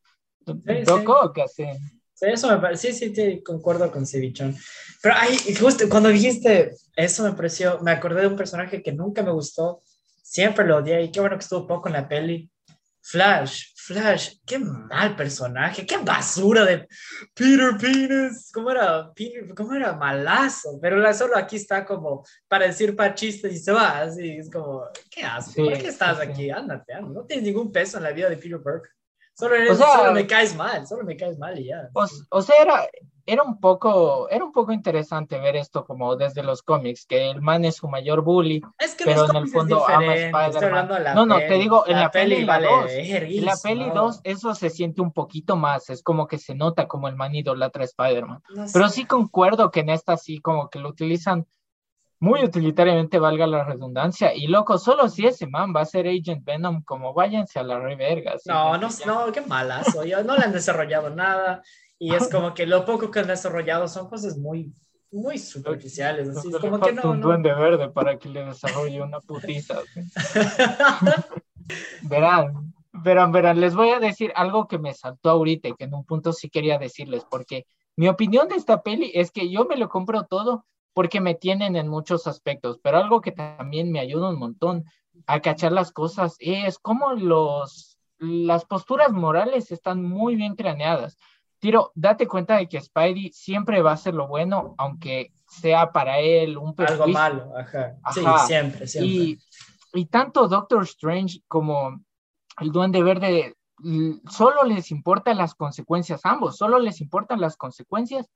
Sí, 2.15 2.27
eso 2.29 2.49
me 2.49 2.59
parece, 2.59 2.93
sí, 2.93 3.15
sí, 3.15 3.43
concuerdo 3.43 3.91
con 3.91 4.07
Cevichón. 4.07 4.57
Pero 5.03 5.15
ay, 5.19 5.37
justo 5.59 5.89
cuando 5.89 6.09
dijiste 6.09 6.73
eso 6.95 7.25
me 7.25 7.33
pareció, 7.33 7.81
me 7.81 7.91
acordé 7.91 8.21
de 8.21 8.29
un 8.29 8.37
personaje 8.37 8.83
que 8.83 8.93
nunca 8.93 9.23
me 9.23 9.33
gustó, 9.33 9.83
siempre 10.23 10.65
lo 10.65 10.77
odié 10.77 11.03
y 11.03 11.11
qué 11.11 11.21
bueno 11.21 11.37
que 11.37 11.43
estuvo 11.43 11.67
poco 11.67 11.89
en 11.89 11.95
la 11.95 12.09
peli. 12.09 12.49
Flash, 13.05 13.73
Flash, 13.75 14.37
qué 14.47 14.61
mal 14.61 15.17
personaje, 15.17 15.85
qué 15.85 15.97
basura 15.99 16.65
de 16.65 16.87
Peter 17.35 17.77
Penis, 17.81 18.53
¿cómo 18.55 18.71
era? 18.71 19.11
¿Cómo 19.57 19.75
era? 19.75 19.97
Malazo, 19.97 20.79
pero 20.81 21.13
solo 21.13 21.37
aquí 21.37 21.57
está 21.57 21.85
como 21.85 22.25
para 22.47 22.67
decir 22.67 22.95
para 22.95 23.13
chistes 23.13 23.53
y 23.53 23.59
se 23.59 23.73
va, 23.73 24.03
así, 24.03 24.37
es 24.37 24.49
como, 24.49 24.85
¿qué 25.11 25.25
haces? 25.25 25.57
¿Por 25.57 25.77
qué 25.77 25.89
estás 25.89 26.21
aquí? 26.21 26.49
Ándate, 26.51 26.93
ándate, 26.93 27.13
no 27.13 27.25
tienes 27.25 27.45
ningún 27.45 27.73
peso 27.73 27.97
en 27.97 28.05
la 28.05 28.13
vida 28.13 28.31
de 28.31 28.37
Peter 28.37 28.59
Burke. 28.59 28.89
Solo, 29.43 30.13
me 30.13 30.27
caes 30.27 30.55
mal, 30.55 30.87
solo 30.87 31.03
me 31.03 31.17
caes 31.17 31.37
mal 31.37 31.59
y 31.59 31.65
ya. 31.65 31.91
O, 32.31 32.43
sea, 32.43 32.55
era, 32.63 32.87
era, 33.27 33.43
un 33.43 33.59
poco, 33.59 34.29
era 34.31 34.45
un 34.45 34.53
poco 34.53 34.73
interesante 34.73 35.41
ver 35.41 35.57
esto 35.57 35.85
como 35.85 36.15
desde 36.15 36.45
los 36.45 36.63
cómics, 36.63 37.07
que 37.07 37.29
el 37.31 37.43
man 37.43 37.65
es 37.65 37.77
su 37.77 37.89
mayor 37.89 38.23
bully, 38.23 38.63
pero 39.05 39.29
en 39.29 39.37
el 39.37 39.49
fondo 39.49 39.85
ama 39.89 40.15
Spider-Man. 40.15 41.15
No, 41.17 41.27
no, 41.27 41.39
te 41.39 41.55
digo, 41.55 41.85
en 41.89 41.99
la, 41.99 42.11
peli 42.13 42.45
2, 42.45 42.91
en 42.91 43.45
la 43.45 43.57
peli 43.57 43.91
2 43.91 44.21
eso 44.23 44.55
se 44.55 44.71
siente 44.71 45.03
un 45.03 45.13
poquito 45.13 45.57
más, 45.57 45.91
es 45.91 46.05
como 46.05 46.29
que 46.29 46.39
se 46.39 46.55
nota 46.55 46.87
como 46.87 47.09
el 47.09 47.17
man 47.17 47.35
idolatra 47.35 47.83
a 47.83 47.87
Spider-Man. 47.87 48.43
pero 48.73 48.89
sí 48.91 49.07
concuerdo 49.07 49.73
que 49.73 49.81
en 49.81 49.89
esta 49.89 50.17
sí 50.17 50.39
como 50.39 50.71
que 50.71 50.79
lo 50.79 50.89
utilizan 50.89 51.47
muy 52.23 52.45
utilitariamente 52.45 53.19
valga 53.19 53.49
la 53.49 53.65
redundancia. 53.65 54.33
Y 54.33 54.47
loco, 54.47 54.79
solo 54.79 55.09
si 55.09 55.27
ese 55.27 55.49
man 55.49 55.75
va 55.75 55.81
a 55.81 55.85
ser 55.85 56.07
Agent 56.07 56.45
Venom, 56.45 56.85
como 56.85 57.13
váyanse 57.13 57.59
a 57.59 57.65
la 57.65 57.81
reverga. 57.81 58.37
No, 58.45 58.79
no, 58.79 58.89
no, 59.07 59.33
qué 59.33 59.41
malazo. 59.41 60.05
no 60.05 60.37
le 60.37 60.45
han 60.45 60.53
desarrollado 60.53 61.11
nada. 61.11 61.65
Y 61.99 62.15
es 62.15 62.29
como 62.29 62.55
que 62.55 62.65
lo 62.65 62.85
poco 62.85 63.11
que 63.11 63.19
han 63.19 63.27
desarrollado 63.27 63.89
son 63.89 64.09
cosas 64.09 64.39
muy, 64.39 64.73
muy 65.11 65.37
superficiales. 65.37 66.29
Así, 66.29 66.49
es 66.49 66.59
como 66.59 66.79
que 66.79 66.93
no, 66.93 67.11
un 67.11 67.21
duende 67.21 67.53
verde 67.55 67.89
para 67.89 68.17
que 68.17 68.29
le 68.29 68.45
desarrolle 68.45 69.03
una 69.03 69.19
putiza. 69.19 69.81
verán, 72.03 72.73
verán, 72.93 73.33
verán, 73.33 73.61
les 73.61 73.75
voy 73.75 73.91
a 73.91 73.99
decir 73.99 74.33
algo 74.37 74.69
que 74.69 74.79
me 74.79 74.95
saltó 74.95 75.31
ahorita 75.31 75.71
y 75.71 75.75
que 75.75 75.85
en 75.87 75.95
un 75.95 76.05
punto 76.05 76.33
sí 76.33 76.49
quería 76.49 76.79
decirles, 76.79 77.27
porque 77.29 77.67
mi 77.97 78.07
opinión 78.07 78.47
de 78.47 78.55
esta 78.55 78.81
peli 78.81 79.11
es 79.13 79.33
que 79.33 79.51
yo 79.51 79.65
me 79.65 79.77
lo 79.77 79.89
compro 79.89 80.23
todo 80.27 80.67
porque 80.95 81.21
me 81.21 81.35
tienen 81.35 81.77
en 81.77 81.89
muchos 81.89 82.27
aspectos, 82.27 82.79
pero 82.83 82.99
algo 82.99 83.21
que 83.21 83.33
también 83.33 83.91
me 83.91 84.01
ayuda 84.01 84.31
un 84.31 84.39
montón 84.39 84.85
a 85.27 85.41
cachar 85.41 85.73
las 85.73 85.93
cosas 85.93 86.37
es 86.39 86.79
cómo 86.79 87.13
los, 87.13 87.99
las 88.19 88.65
posturas 88.65 89.13
morales 89.13 89.71
están 89.73 90.03
muy 90.03 90.37
bien 90.37 90.55
craneadas. 90.55 91.17
Tiro, 91.59 91.93
date 91.95 92.27
cuenta 92.27 92.57
de 92.57 92.69
que 92.69 92.81
Spidey 92.81 93.31
siempre 93.33 93.83
va 93.83 93.93
a 93.93 93.97
ser 93.97 94.15
lo 94.15 94.27
bueno, 94.27 94.75
aunque 94.79 95.33
sea 95.47 95.93
para 95.93 96.19
él 96.19 96.59
un 96.59 96.75
Algo 96.79 97.07
malo, 97.07 97.53
ajá. 97.57 97.97
Sí, 98.13 98.25
siempre, 98.47 98.87
siempre. 98.87 99.13
Y, 99.13 99.39
y 99.95 100.07
tanto 100.07 100.49
Doctor 100.49 100.83
Strange 100.83 101.41
como 101.47 102.01
el 102.59 102.73
Duende 102.73 103.03
Verde 103.03 103.55
solo 104.29 104.65
les 104.65 104.91
importan 104.91 105.37
las 105.39 105.55
consecuencias, 105.55 106.21
ambos, 106.25 106.57
solo 106.57 106.79
les 106.79 107.01
importan 107.01 107.41
las 107.41 107.57
consecuencias 107.57 108.29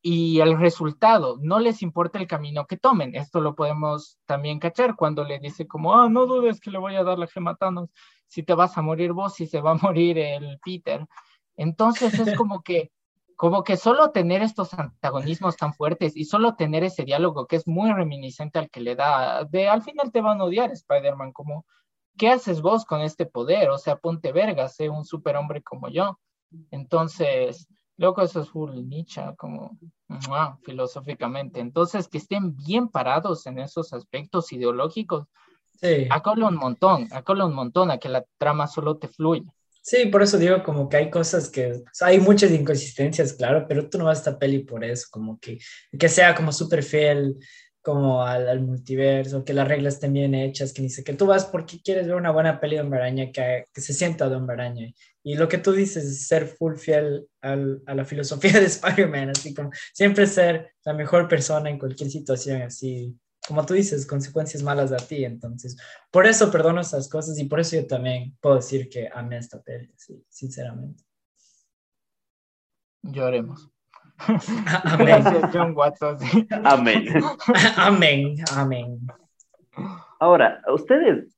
y 0.00 0.40
el 0.40 0.58
resultado, 0.58 1.38
no 1.40 1.58
les 1.58 1.82
importa 1.82 2.18
el 2.18 2.26
camino 2.26 2.66
que 2.66 2.76
tomen. 2.76 3.14
Esto 3.14 3.40
lo 3.40 3.54
podemos 3.54 4.18
también 4.26 4.60
cachar 4.60 4.94
cuando 4.96 5.24
le 5.24 5.38
dice 5.38 5.66
como, 5.66 5.94
ah, 5.98 6.08
no 6.08 6.26
dudes 6.26 6.60
que 6.60 6.70
le 6.70 6.78
voy 6.78 6.94
a 6.94 7.02
dar 7.04 7.18
la 7.18 7.26
gema 7.26 7.56
Thanos, 7.56 7.90
si 8.26 8.42
te 8.42 8.54
vas 8.54 8.78
a 8.78 8.82
morir 8.82 9.12
vos, 9.12 9.34
si 9.34 9.46
se 9.46 9.60
va 9.60 9.72
a 9.72 9.74
morir 9.74 10.18
el 10.18 10.58
Peter. 10.64 11.06
Entonces 11.56 12.14
es 12.18 12.36
como 12.36 12.62
que, 12.62 12.92
como 13.36 13.64
que 13.64 13.76
solo 13.76 14.10
tener 14.10 14.42
estos 14.42 14.72
antagonismos 14.74 15.56
tan 15.56 15.74
fuertes 15.74 16.16
y 16.16 16.24
solo 16.24 16.54
tener 16.54 16.84
ese 16.84 17.04
diálogo 17.04 17.46
que 17.46 17.56
es 17.56 17.66
muy 17.66 17.92
reminiscente 17.92 18.58
al 18.58 18.70
que 18.70 18.80
le 18.80 18.94
da, 18.94 19.44
de 19.44 19.68
al 19.68 19.82
final 19.82 20.12
te 20.12 20.20
van 20.20 20.40
a 20.40 20.44
odiar 20.44 20.70
Spider-Man, 20.70 21.32
como, 21.32 21.66
¿qué 22.16 22.30
haces 22.30 22.62
vos 22.62 22.84
con 22.84 23.00
este 23.00 23.26
poder? 23.26 23.70
O 23.70 23.78
sea, 23.78 23.96
ponte 23.96 24.32
verga, 24.32 24.68
sé 24.68 24.88
un 24.88 25.04
superhombre 25.04 25.62
como 25.62 25.88
yo. 25.88 26.18
Entonces, 26.70 27.68
Loco, 27.98 28.22
eso 28.22 28.40
es 28.40 28.48
full 28.48 28.70
Nietzsche, 28.88 29.20
como 29.36 29.76
filosóficamente. 30.62 31.60
Entonces, 31.60 32.06
que 32.06 32.18
estén 32.18 32.56
bien 32.56 32.88
parados 32.88 33.44
en 33.46 33.58
esos 33.58 33.92
aspectos 33.92 34.52
ideológicos, 34.52 35.26
sí. 35.80 36.06
acola 36.08 36.46
un 36.46 36.56
montón, 36.56 37.08
acola 37.10 37.44
un 37.44 37.54
montón 37.54 37.90
a 37.90 37.98
que 37.98 38.08
la 38.08 38.24
trama 38.38 38.68
solo 38.68 38.98
te 38.98 39.08
fluya. 39.08 39.52
Sí, 39.82 40.06
por 40.06 40.22
eso 40.22 40.38
digo 40.38 40.62
como 40.62 40.88
que 40.88 40.98
hay 40.98 41.10
cosas 41.10 41.50
que, 41.50 41.82
hay 42.00 42.20
muchas 42.20 42.52
inconsistencias, 42.52 43.32
claro, 43.32 43.66
pero 43.66 43.88
tú 43.88 43.98
no 43.98 44.04
vas 44.04 44.18
a 44.18 44.20
esta 44.20 44.38
peli 44.38 44.60
por 44.60 44.84
eso, 44.84 45.08
como 45.10 45.38
que, 45.40 45.58
que 45.98 46.08
sea 46.08 46.34
como 46.34 46.52
súper 46.52 46.82
fiel 46.82 47.38
como 47.80 48.22
al, 48.22 48.60
multiverso, 48.60 49.44
que 49.44 49.54
las 49.54 49.66
reglas 49.66 49.94
estén 49.94 50.12
bien 50.12 50.34
hechas, 50.34 50.74
que 50.74 50.82
dice 50.82 51.02
que 51.02 51.14
tú 51.14 51.24
vas 51.24 51.46
porque 51.46 51.80
quieres 51.82 52.06
ver 52.06 52.16
una 52.16 52.30
buena 52.30 52.60
peli 52.60 52.76
de 52.76 52.82
Hombre 52.82 52.98
Araña 52.98 53.32
que, 53.32 53.64
que 53.72 53.80
se 53.80 53.94
sienta 53.94 54.28
de 54.28 54.36
Hombre 54.36 54.54
Araña. 54.54 54.92
Y 55.28 55.34
lo 55.34 55.46
que 55.46 55.58
tú 55.58 55.72
dices 55.72 56.06
es 56.06 56.26
ser 56.26 56.46
full 56.46 56.76
fiel 56.76 57.28
al, 57.42 57.82
a 57.84 57.94
la 57.94 58.06
filosofía 58.06 58.52
de 58.52 58.64
Spider-Man, 58.64 59.28
así 59.28 59.52
como 59.52 59.70
siempre 59.92 60.26
ser 60.26 60.72
la 60.86 60.94
mejor 60.94 61.28
persona 61.28 61.68
en 61.68 61.78
cualquier 61.78 62.08
situación, 62.08 62.62
así 62.62 63.14
como 63.46 63.66
tú 63.66 63.74
dices, 63.74 64.06
consecuencias 64.06 64.62
malas 64.62 64.90
a 64.90 64.96
ti. 64.96 65.26
Entonces, 65.26 65.76
por 66.10 66.26
eso 66.26 66.50
perdono 66.50 66.80
esas 66.80 67.10
cosas 67.10 67.38
y 67.38 67.44
por 67.44 67.60
eso 67.60 67.76
yo 67.76 67.86
también 67.86 68.38
puedo 68.40 68.56
decir 68.56 68.88
que 68.88 69.10
amé 69.12 69.36
esta 69.36 69.60
peli, 69.60 69.92
sí, 69.96 70.24
sinceramente. 70.30 71.04
Lloremos. 73.02 73.70
Amén. 74.84 75.22
John 75.52 75.76
Watson. 75.76 76.16
Amén. 76.64 77.06
Amén. 77.76 78.36
Amén. 78.56 79.06
Ahora, 80.20 80.62
¿a 80.66 80.72
ustedes 80.72 81.36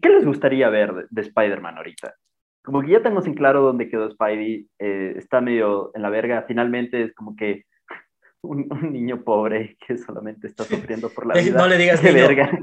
qué 0.00 0.08
les 0.08 0.24
gustaría 0.24 0.68
ver 0.70 1.06
de, 1.08 1.22
Spider-Man 1.22 1.76
ahorita? 1.76 2.16
Como 2.62 2.80
que 2.82 2.90
ya 2.92 3.02
tenemos 3.02 3.26
en 3.26 3.34
claro 3.34 3.62
dónde 3.62 3.88
quedó 3.88 4.10
Spidey, 4.10 4.68
eh, 4.78 5.14
está 5.16 5.40
medio 5.40 5.90
en 5.94 6.02
la 6.02 6.10
verga, 6.10 6.44
finalmente 6.46 7.02
es 7.02 7.14
como 7.14 7.34
que 7.34 7.64
un, 8.42 8.68
niño 8.90 9.22
pobre 9.22 9.76
que 9.86 9.98
solamente 9.98 10.46
está 10.46 10.64
sufriendo 10.64 11.08
por 11.10 11.26
la 11.26 11.34
vida. 11.42 11.58
No 11.58 11.66
le 11.66 11.76
digas 11.76 12.02
niño. 12.02 12.14
Verga. 12.14 12.58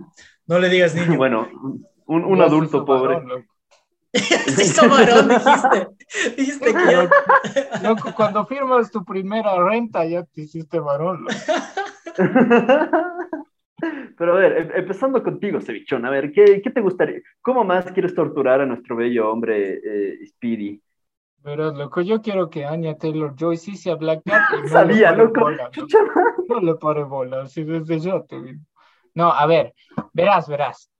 No 0.47 0.59
le 0.59 0.69
digas 0.69 0.95
niño. 1.07 1.17
Bueno, 1.17 1.49
un, 2.05 2.23
un 2.23 2.41
adulto 2.41 2.85
pobre. 2.85 3.19
Se 4.11 4.63
hizo 4.63 4.89
varón, 4.89 5.29
dijiste. 5.29 5.87
Dijiste 6.35 6.73
que 6.73 7.09
Loco, 7.83 8.13
cuando 8.15 8.45
firmas 8.47 8.89
tu 8.89 9.05
primera 9.05 9.63
renta 9.63 10.03
ya 10.05 10.23
te 10.23 10.41
hiciste 10.41 10.79
varón. 10.79 11.27
Pero 14.17 14.33
a 14.33 14.39
ver, 14.39 14.57
em, 14.57 14.71
empezando 14.75 15.23
contigo, 15.23 15.61
Cevichón, 15.61 16.05
a 16.05 16.09
ver, 16.09 16.31
¿qué, 16.31 16.61
¿qué, 16.61 16.69
te 16.69 16.81
gustaría? 16.81 17.21
¿Cómo 17.41 17.63
más 17.63 17.91
quieres 17.91 18.13
torturar 18.13 18.61
a 18.61 18.65
nuestro 18.65 18.95
bello 18.95 19.31
hombre 19.31 19.79
eh, 19.83 20.25
Speedy? 20.27 20.81
Verás, 21.37 21.73
loco, 21.73 22.01
yo 22.01 22.21
quiero 22.21 22.49
que 22.49 22.65
Anya 22.65 22.97
Taylor 22.97 23.33
Joy 23.35 23.55
sí 23.57 23.77
sea 23.77 23.95
Black 23.95 24.21
Cat. 24.25 24.41
Y 24.57 24.61
no 24.63 24.67
Sabía, 24.67 25.11
loco. 25.13 25.41
Bola, 25.41 25.69
no 26.49 26.59
le 26.59 26.75
pare 26.75 27.03
bola, 27.03 27.43
así 27.43 27.63
desde 27.63 27.99
yo 27.99 28.23
te 28.23 28.39
vi. 28.39 28.57
No, 29.13 29.31
a 29.31 29.45
ver, 29.45 29.73
verás, 30.13 30.49
verás. 30.49 30.91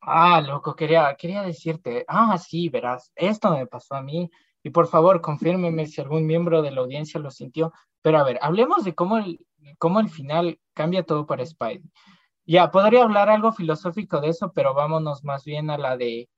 Ah, 0.00 0.40
loco, 0.40 0.74
quería, 0.74 1.14
quería 1.16 1.42
decirte, 1.42 2.04
ah, 2.08 2.36
sí, 2.36 2.68
verás, 2.68 3.12
esto 3.14 3.56
me 3.56 3.68
pasó 3.68 3.94
a 3.94 4.02
mí 4.02 4.28
y 4.64 4.70
por 4.70 4.86
favor, 4.86 5.20
confírmeme 5.20 5.86
si 5.86 6.00
algún 6.00 6.26
miembro 6.26 6.62
de 6.62 6.70
la 6.70 6.80
audiencia 6.80 7.20
lo 7.20 7.30
sintió. 7.30 7.72
Pero 8.00 8.18
a 8.18 8.24
ver, 8.24 8.38
hablemos 8.42 8.84
de 8.84 8.94
cómo 8.94 9.18
el, 9.18 9.44
cómo 9.78 10.00
el 10.00 10.08
final 10.08 10.58
cambia 10.74 11.04
todo 11.04 11.26
para 11.26 11.44
Spidey. 11.44 11.82
Ya, 12.44 12.70
podría 12.70 13.04
hablar 13.04 13.30
algo 13.30 13.52
filosófico 13.52 14.20
de 14.20 14.28
eso, 14.30 14.52
pero 14.52 14.74
vámonos 14.74 15.24
más 15.24 15.44
bien 15.44 15.70
a 15.70 15.78
la 15.78 15.96
de, 15.96 16.28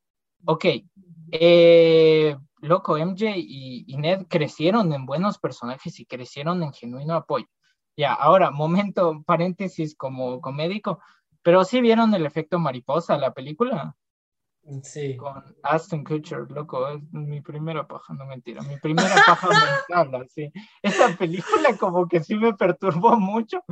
ok, 0.44 0.64
eh, 1.32 2.36
loco, 2.60 2.98
MJ 2.98 3.36
y, 3.36 3.84
y, 3.86 3.96
Ned 3.96 4.26
crecieron 4.28 4.92
en 4.92 5.06
buenos 5.06 5.38
personajes 5.38 5.98
y 6.00 6.06
crecieron 6.06 6.62
en 6.62 6.72
genuino 6.72 7.14
apoyo. 7.14 7.46
Ya, 7.96 8.12
ahora, 8.12 8.50
momento, 8.50 9.22
paréntesis 9.24 9.96
como 9.96 10.40
comédico, 10.40 11.00
pero 11.42 11.64
sí 11.64 11.80
vieron 11.80 12.14
el 12.14 12.26
efecto 12.26 12.58
mariposa, 12.58 13.16
la 13.18 13.32
película. 13.32 13.96
Sí. 14.82 15.16
Con 15.16 15.42
Aston 15.62 16.04
Kutcher, 16.04 16.50
loco, 16.50 16.88
es 16.88 17.02
mi 17.12 17.40
primera 17.40 17.86
paja, 17.86 18.14
no 18.14 18.24
mentira, 18.24 18.62
mi 18.62 18.78
primera 18.78 19.14
paja 19.26 19.48
mental, 19.88 20.22
así. 20.22 20.50
Esa 20.82 21.14
película 21.16 21.76
como 21.78 22.08
que 22.08 22.22
sí 22.22 22.34
me 22.36 22.54
perturbó 22.54 23.18
mucho 23.18 23.62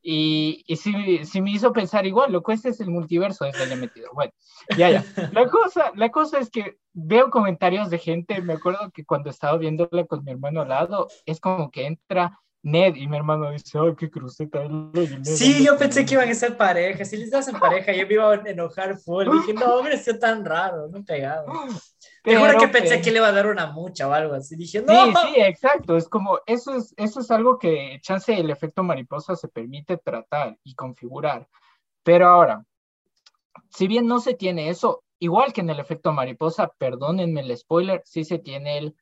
y, 0.00 0.64
y 0.66 0.76
sí, 0.76 1.24
sí, 1.24 1.42
me 1.42 1.50
hizo 1.50 1.72
pensar 1.72 2.06
igual, 2.06 2.32
loco, 2.32 2.52
este 2.52 2.70
es 2.70 2.80
el 2.80 2.88
multiverso, 2.88 3.44
desde 3.44 3.66
le 3.66 3.76
metido. 3.76 4.10
Bueno, 4.14 4.32
ya, 4.76 4.90
ya. 4.90 5.04
La 5.32 5.48
cosa, 5.48 5.92
la 5.96 6.10
cosa 6.10 6.38
es 6.38 6.50
que 6.50 6.78
veo 6.92 7.30
comentarios 7.30 7.90
de 7.90 7.98
gente, 7.98 8.40
me 8.40 8.54
acuerdo 8.54 8.90
que 8.90 9.04
cuando 9.04 9.28
estaba 9.28 9.58
viéndola 9.58 10.06
con 10.06 10.24
mi 10.24 10.30
hermano 10.30 10.62
al 10.62 10.68
lado, 10.68 11.08
es 11.26 11.40
como 11.40 11.70
que 11.70 11.86
entra 11.86 12.40
Ned 12.62 12.96
y 12.96 13.06
mi 13.06 13.16
hermano 13.16 13.50
dice, 13.52 13.78
ay, 13.78 13.94
qué 13.96 14.10
cruceta. 14.10 14.60
Sí, 15.22 15.64
yo 15.64 15.78
pensé 15.78 16.04
que 16.04 16.14
iban 16.14 16.28
a 16.28 16.34
ser 16.34 16.56
pareja. 16.56 17.04
Si 17.04 17.16
les 17.16 17.30
das 17.30 17.46
en 17.48 17.58
pareja, 17.58 17.92
yo 17.92 18.06
me 18.06 18.14
iba 18.14 18.32
a 18.32 18.34
enojar 18.34 18.98
full. 18.98 19.26
Dije, 19.46 19.54
no, 19.54 19.76
hombre, 19.76 19.94
es 19.94 20.18
tan 20.18 20.44
raro, 20.44 20.88
no 20.88 21.04
pegado. 21.04 21.46
Te 22.24 22.36
juro 22.36 22.58
que 22.58 22.68
pensé 22.68 23.00
que 23.00 23.10
le 23.10 23.18
iba 23.18 23.28
a 23.28 23.32
dar 23.32 23.46
una 23.46 23.68
mucha 23.68 24.08
o 24.08 24.12
algo 24.12 24.34
así. 24.34 24.56
Dije, 24.56 24.82
no. 24.82 24.92
Sí, 24.92 25.12
sí, 25.12 25.40
exacto. 25.40 25.96
Es 25.96 26.08
como, 26.08 26.40
eso 26.46 26.74
es, 26.74 26.92
eso 26.96 27.20
es 27.20 27.30
algo 27.30 27.58
que 27.58 27.98
chance 28.02 28.38
el 28.38 28.50
efecto 28.50 28.82
mariposa 28.82 29.36
se 29.36 29.48
permite 29.48 29.96
tratar 29.96 30.58
y 30.64 30.74
configurar. 30.74 31.48
Pero 32.02 32.26
ahora, 32.26 32.64
si 33.70 33.86
bien 33.86 34.06
no 34.06 34.20
se 34.20 34.34
tiene 34.34 34.68
eso, 34.68 35.04
igual 35.20 35.52
que 35.52 35.60
en 35.60 35.70
el 35.70 35.80
efecto 35.80 36.12
mariposa, 36.12 36.72
perdónenme 36.76 37.40
el 37.40 37.56
spoiler, 37.56 38.02
sí 38.04 38.24
se 38.24 38.38
tiene 38.38 38.78
el 38.78 38.96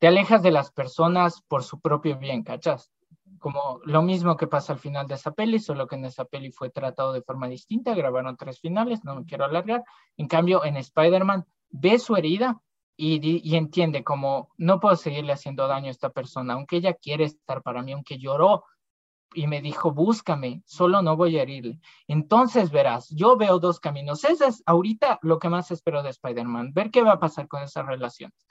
te 0.00 0.08
alejas 0.08 0.42
de 0.42 0.50
las 0.50 0.72
personas 0.72 1.42
por 1.46 1.62
su 1.62 1.78
propio 1.78 2.16
bien, 2.16 2.42
¿cachas? 2.42 2.90
Como 3.38 3.80
lo 3.84 4.02
mismo 4.02 4.36
que 4.36 4.46
pasa 4.46 4.72
al 4.72 4.78
final 4.78 5.06
de 5.06 5.14
esa 5.14 5.32
peli, 5.32 5.60
solo 5.60 5.86
que 5.86 5.96
en 5.96 6.06
esa 6.06 6.24
peli 6.24 6.50
fue 6.50 6.70
tratado 6.70 7.12
de 7.12 7.22
forma 7.22 7.48
distinta, 7.48 7.94
grabaron 7.94 8.36
tres 8.36 8.60
finales, 8.60 9.04
no 9.04 9.14
me 9.14 9.26
quiero 9.26 9.44
alargar. 9.44 9.84
En 10.16 10.26
cambio, 10.26 10.64
en 10.64 10.78
Spider-Man 10.78 11.44
ve 11.68 11.98
su 11.98 12.16
herida 12.16 12.60
y, 12.96 13.20
y, 13.46 13.56
entiende 13.56 14.02
como 14.02 14.50
no 14.56 14.80
puedo 14.80 14.96
seguirle 14.96 15.32
haciendo 15.32 15.68
daño 15.68 15.88
a 15.88 15.90
esta 15.90 16.10
persona, 16.10 16.54
aunque 16.54 16.76
ella 16.76 16.94
quiere 16.94 17.24
estar 17.24 17.62
para 17.62 17.82
mí, 17.82 17.92
aunque 17.92 18.18
lloró 18.18 18.64
y 19.34 19.46
me 19.46 19.60
dijo, 19.60 19.92
búscame, 19.92 20.62
solo 20.64 21.02
no 21.02 21.16
voy 21.16 21.38
a 21.38 21.42
herirle. 21.42 21.78
Entonces 22.08 22.70
verás, 22.70 23.08
yo 23.10 23.36
veo 23.36 23.58
dos 23.58 23.80
caminos. 23.80 24.24
Ese 24.24 24.46
es 24.46 24.62
ahorita 24.66 25.18
lo 25.22 25.38
que 25.38 25.50
más 25.50 25.70
espero 25.70 26.02
de 26.02 26.10
Spider-Man, 26.10 26.72
ver 26.72 26.90
qué 26.90 27.02
va 27.02 27.12
a 27.12 27.20
pasar 27.20 27.48
con 27.48 27.62
esas 27.62 27.86
relaciones. 27.86 28.46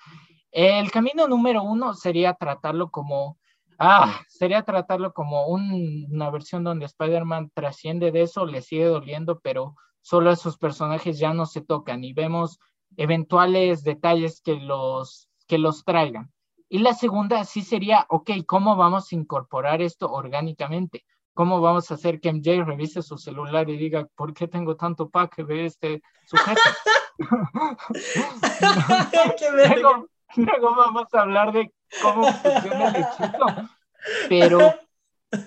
El 0.51 0.91
camino 0.91 1.27
número 1.27 1.63
uno 1.63 1.93
sería 1.93 2.33
tratarlo 2.33 2.89
como 2.89 3.37
Ah, 3.81 4.19
sería 4.27 4.63
tratarlo 4.63 5.13
como 5.13 5.47
una 5.47 6.29
versión 6.29 6.65
donde 6.65 6.85
Spider-Man 6.85 7.49
trasciende 7.53 8.11
de 8.11 8.23
eso, 8.23 8.45
le 8.45 8.61
sigue 8.61 8.83
doliendo, 8.83 9.39
pero 9.39 9.75
solo 10.01 10.31
esos 10.31 10.57
personajes 10.57 11.17
ya 11.17 11.33
no 11.33 11.45
se 11.45 11.61
tocan 11.61 12.03
y 12.03 12.11
vemos 12.11 12.59
eventuales 12.97 13.85
detalles 13.85 14.41
que 14.41 14.55
los, 14.55 15.29
que 15.47 15.57
los 15.57 15.85
traigan. 15.85 16.29
Y 16.67 16.79
la 16.79 16.93
segunda 16.93 17.45
sí 17.45 17.61
sería, 17.61 18.05
ok, 18.09 18.31
¿cómo 18.45 18.75
vamos 18.75 19.13
a 19.13 19.15
incorporar 19.15 19.81
esto 19.81 20.11
orgánicamente? 20.11 21.05
¿Cómo 21.33 21.61
vamos 21.61 21.89
a 21.89 21.93
hacer 21.93 22.19
que 22.19 22.33
MJ 22.33 22.65
revise 22.65 23.01
su 23.01 23.17
celular 23.17 23.69
y 23.69 23.77
diga, 23.77 24.09
¿por 24.13 24.33
qué 24.33 24.49
tengo 24.49 24.75
tanto 24.75 25.07
pack 25.07 25.37
de 25.45 25.65
este 25.65 26.01
sujeto? 26.25 26.59
luego, 29.53 30.09
luego, 30.35 30.75
vamos 30.75 31.13
a 31.13 31.21
hablar 31.21 31.51
de 31.51 31.71
cómo 32.01 32.31
funciona 32.31 32.89
el 32.89 32.95
hechizo. 32.95 33.69
Pero, 34.29 34.75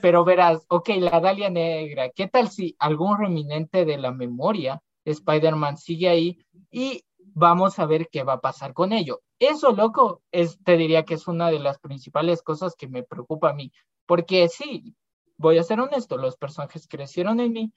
pero 0.00 0.24
verás, 0.24 0.64
ok, 0.68 0.90
la 0.98 1.20
Dalia 1.20 1.50
Negra, 1.50 2.10
¿qué 2.10 2.28
tal 2.28 2.50
si 2.50 2.76
algún 2.78 3.18
reminente 3.18 3.84
de 3.84 3.98
la 3.98 4.12
memoria 4.12 4.82
de 5.04 5.12
Spider-Man 5.12 5.76
sigue 5.76 6.08
ahí 6.08 6.38
y 6.70 7.04
vamos 7.18 7.78
a 7.78 7.86
ver 7.86 8.08
qué 8.10 8.22
va 8.22 8.34
a 8.34 8.40
pasar 8.40 8.74
con 8.74 8.92
ello? 8.92 9.22
Eso, 9.38 9.72
loco, 9.72 10.22
es, 10.30 10.62
te 10.62 10.76
diría 10.76 11.04
que 11.04 11.14
es 11.14 11.26
una 11.26 11.50
de 11.50 11.58
las 11.58 11.78
principales 11.78 12.42
cosas 12.42 12.76
que 12.76 12.88
me 12.88 13.02
preocupa 13.02 13.50
a 13.50 13.54
mí, 13.54 13.72
porque 14.06 14.48
sí, 14.48 14.94
voy 15.36 15.58
a 15.58 15.64
ser 15.64 15.80
honesto, 15.80 16.16
los 16.16 16.36
personajes 16.36 16.86
crecieron 16.86 17.40
en 17.40 17.52
mí 17.52 17.72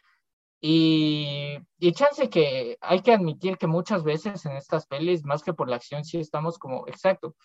y, 0.62 1.58
y 1.78 1.92
chance 1.92 2.30
que 2.30 2.78
hay 2.82 3.02
que 3.02 3.14
admitir 3.14 3.58
que 3.58 3.68
muchas 3.68 4.04
veces 4.04 4.46
en 4.46 4.54
estas 4.54 4.88
pelis, 4.88 5.24
más 5.24 5.44
que 5.44 5.54
por 5.54 5.70
la 5.70 5.76
acción, 5.76 6.04
sí 6.04 6.18
estamos 6.20 6.58
como, 6.58 6.88
exacto, 6.88 7.36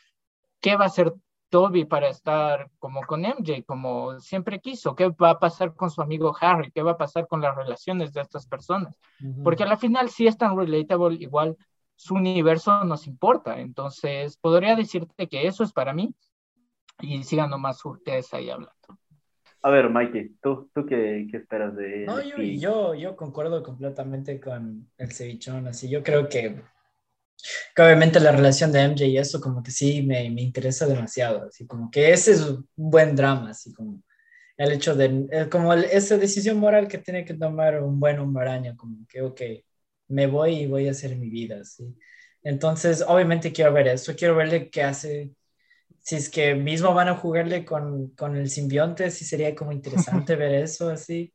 ¿qué 0.60 0.76
va 0.76 0.84
a 0.84 0.88
hacer 0.88 1.12
Toby 1.50 1.84
para 1.84 2.08
estar 2.08 2.70
como 2.78 3.02
con 3.02 3.24
MJ, 3.24 3.64
como 3.66 4.18
siempre 4.20 4.60
quiso? 4.60 4.94
¿Qué 4.94 5.08
va 5.08 5.30
a 5.30 5.38
pasar 5.38 5.74
con 5.74 5.90
su 5.90 6.00
amigo 6.00 6.34
Harry? 6.40 6.70
¿Qué 6.70 6.82
va 6.82 6.92
a 6.92 6.96
pasar 6.96 7.26
con 7.26 7.40
las 7.40 7.56
relaciones 7.56 8.12
de 8.12 8.20
estas 8.20 8.46
personas? 8.46 8.96
Porque 9.42 9.64
al 9.64 9.76
final 9.76 10.08
sí 10.10 10.26
es 10.26 10.38
tan 10.38 10.56
relatable, 10.56 11.16
igual 11.20 11.56
su 11.96 12.14
universo 12.14 12.84
nos 12.84 13.06
importa. 13.06 13.60
Entonces, 13.60 14.36
podría 14.38 14.76
decirte 14.76 15.28
que 15.28 15.46
eso 15.46 15.64
es 15.64 15.72
para 15.72 15.92
mí 15.92 16.14
y 17.00 17.22
sigan 17.24 17.50
nomás 17.50 17.84
ustedes 17.84 18.32
ahí 18.32 18.48
hablando. 18.48 18.72
A 19.62 19.70
ver, 19.70 19.90
Mikey, 19.90 20.36
¿tú, 20.42 20.70
tú 20.74 20.86
qué, 20.86 21.26
qué 21.30 21.36
esperas 21.36 21.76
de 21.76 22.04
No, 22.06 22.22
yo, 22.22 22.36
yo, 22.38 22.94
yo, 22.94 23.16
concuerdo 23.16 23.62
completamente 23.62 24.40
con 24.40 24.88
el 24.96 25.12
cevichón, 25.12 25.66
así 25.66 25.88
yo 25.88 26.02
creo 26.02 26.28
que, 26.28 26.62
que, 27.74 27.82
obviamente 27.82 28.20
la 28.20 28.32
relación 28.32 28.72
de 28.72 28.82
MJ 28.84 29.04
y 29.04 29.18
eso 29.18 29.40
como 29.40 29.62
que 29.62 29.70
sí 29.70 30.02
me, 30.02 30.30
me, 30.30 30.42
interesa 30.42 30.86
demasiado, 30.86 31.46
así 31.48 31.66
como 31.66 31.90
que 31.90 32.10
ese 32.10 32.32
es 32.32 32.40
un 32.42 32.66
buen 32.74 33.14
drama, 33.14 33.50
así 33.50 33.72
como 33.74 34.02
el 34.56 34.72
hecho 34.72 34.94
de, 34.94 35.48
como 35.50 35.74
esa 35.74 36.16
decisión 36.16 36.58
moral 36.58 36.88
que 36.88 36.98
tiene 36.98 37.24
que 37.24 37.34
tomar 37.34 37.82
un 37.82 38.00
buen 38.00 38.18
hombre 38.18 38.74
como 38.76 39.06
que, 39.08 39.22
ok, 39.22 39.40
me 40.08 40.26
voy 40.26 40.60
y 40.60 40.66
voy 40.66 40.88
a 40.88 40.92
hacer 40.92 41.16
mi 41.16 41.30
vida, 41.30 41.64
¿sí? 41.64 41.96
Entonces, 42.42 43.04
obviamente 43.06 43.52
quiero 43.52 43.72
ver 43.72 43.88
eso, 43.88 44.14
quiero 44.16 44.36
verle 44.36 44.70
qué 44.70 44.82
hace 44.82 45.32
si 46.02 46.16
es 46.16 46.28
que 46.28 46.54
mismo 46.54 46.94
van 46.94 47.08
a 47.08 47.16
jugarle 47.16 47.64
con, 47.64 48.10
con 48.10 48.36
el 48.36 48.50
simbionte, 48.50 49.10
sí 49.10 49.24
sería 49.24 49.54
como 49.54 49.72
interesante 49.72 50.36
ver 50.36 50.54
eso 50.54 50.90
así. 50.90 51.32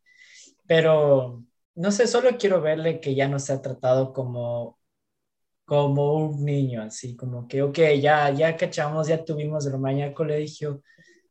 Pero 0.67 1.43
no 1.75 1.91
sé, 1.91 2.07
solo 2.07 2.37
quiero 2.37 2.61
verle 2.61 2.99
que 2.99 3.15
ya 3.15 3.27
no 3.27 3.39
se 3.39 3.53
ha 3.53 3.61
tratado 3.61 4.13
como, 4.13 4.79
como 5.65 6.13
un 6.15 6.45
niño, 6.45 6.83
así 6.83 7.15
como 7.15 7.47
que, 7.47 7.61
ok, 7.61 7.77
ya, 8.01 8.31
ya 8.31 8.55
cachamos, 8.57 9.07
ya 9.07 9.23
tuvimos 9.23 9.65
el 9.65 9.77
mañana 9.79 10.13
colegio, 10.13 10.81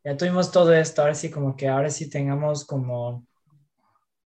ya 0.05 0.17
tuvimos 0.17 0.53
todo 0.53 0.73
esto, 0.75 1.03
ahora 1.03 1.15
sí 1.15 1.31
como 1.31 1.57
que 1.57 1.69
ahora 1.69 1.91
sí 1.91 2.11
tengamos 2.11 2.67
como, 2.67 3.27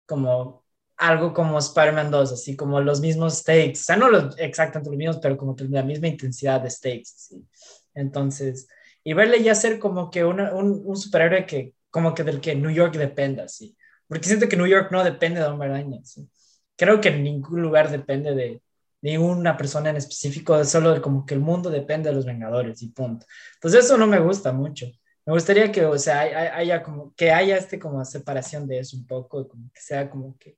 como 0.05 0.63
algo 0.97 1.33
como 1.33 1.59
Spider-Man 1.59 2.11
2, 2.11 2.31
así 2.31 2.55
como 2.55 2.79
los 2.79 3.01
mismos 3.01 3.39
stakes, 3.39 3.81
o 3.81 3.83
sea, 3.83 3.97
no 3.97 4.09
los, 4.09 4.37
exactamente 4.37 4.89
los 4.89 4.97
mismos, 4.97 5.19
pero 5.21 5.37
como 5.37 5.55
la 5.69 5.83
misma 5.83 6.07
intensidad 6.07 6.61
de 6.61 6.69
stakes, 6.69 7.11
¿sí? 7.15 7.45
Entonces, 7.93 8.67
y 9.05 9.13
verle 9.13 9.43
ya 9.43 9.53
ser 9.55 9.79
como 9.79 10.09
que 10.09 10.25
un, 10.25 10.41
un, 10.41 10.97
superhéroe 10.97 11.45
que, 11.45 11.73
como 11.91 12.15
que 12.15 12.23
del 12.23 12.41
que 12.41 12.55
New 12.55 12.71
York 12.71 12.95
dependa, 12.95 13.47
sí. 13.47 13.77
Porque 14.07 14.27
siento 14.27 14.49
que 14.49 14.57
New 14.57 14.65
York 14.67 14.89
no 14.91 15.03
depende 15.03 15.39
de 15.39 15.45
Hombre 15.45 15.69
Araña, 15.69 15.99
¿sí? 16.03 16.27
Creo 16.75 16.99
que 16.99 17.09
en 17.09 17.23
ningún 17.23 17.61
lugar 17.61 17.91
depende 17.91 18.33
de 18.33 18.61
ninguna 19.01 19.55
persona 19.57 19.91
en 19.91 19.97
específico, 19.97 20.63
solo 20.65 20.91
de 20.91 21.01
como 21.01 21.25
que 21.25 21.35
el 21.35 21.39
mundo 21.39 21.69
depende 21.69 22.09
de 22.09 22.15
los 22.15 22.25
Vengadores 22.25 22.81
y 22.81 22.89
punto. 22.89 23.27
Entonces 23.55 23.85
eso 23.85 23.97
no 23.97 24.07
me 24.07 24.19
gusta 24.19 24.51
mucho. 24.51 24.87
Me 25.25 25.33
gustaría 25.33 25.71
que, 25.71 25.85
o 25.85 25.97
sea, 25.99 26.21
haya 26.57 26.81
como, 26.83 27.13
que 27.15 27.31
haya 27.31 27.57
este 27.57 27.79
como 27.79 28.03
separación 28.03 28.67
de 28.67 28.79
eso 28.79 28.97
un 28.97 29.05
poco, 29.05 29.47
como 29.47 29.71
que 29.71 29.81
sea 29.81 30.09
como 30.09 30.37
que 30.39 30.57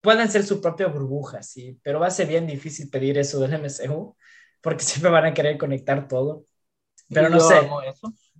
puedan 0.00 0.30
ser 0.30 0.44
su 0.44 0.60
propia 0.60 0.86
burbuja, 0.86 1.42
sí, 1.42 1.78
pero 1.82 2.00
va 2.00 2.06
a 2.06 2.10
ser 2.10 2.28
bien 2.28 2.46
difícil 2.46 2.88
pedir 2.90 3.18
eso 3.18 3.40
del 3.40 3.54
MCU, 3.54 4.16
porque 4.60 4.84
siempre 4.84 5.10
van 5.10 5.26
a 5.26 5.34
querer 5.34 5.58
conectar 5.58 6.08
todo. 6.08 6.46
Pero 7.12 7.28
no 7.28 7.40
sé. 7.40 7.68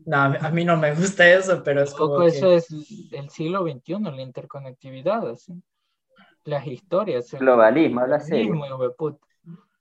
No, 0.07 0.17
a 0.17 0.51
mí 0.51 0.65
no 0.65 0.77
me 0.77 0.95
gusta 0.95 1.29
eso, 1.29 1.63
pero 1.63 1.83
es 1.83 1.93
como. 1.93 2.23
Eso 2.23 2.53
es 2.53 2.71
el 3.13 3.29
siglo 3.31 3.63
XXI, 3.63 4.01
la 4.01 4.23
interconectividad, 4.23 5.29
así. 5.29 5.53
Las 6.45 6.67
historias. 6.67 7.31
Globalismo, 7.33 8.07
la 8.07 8.21
serie. 8.21 8.51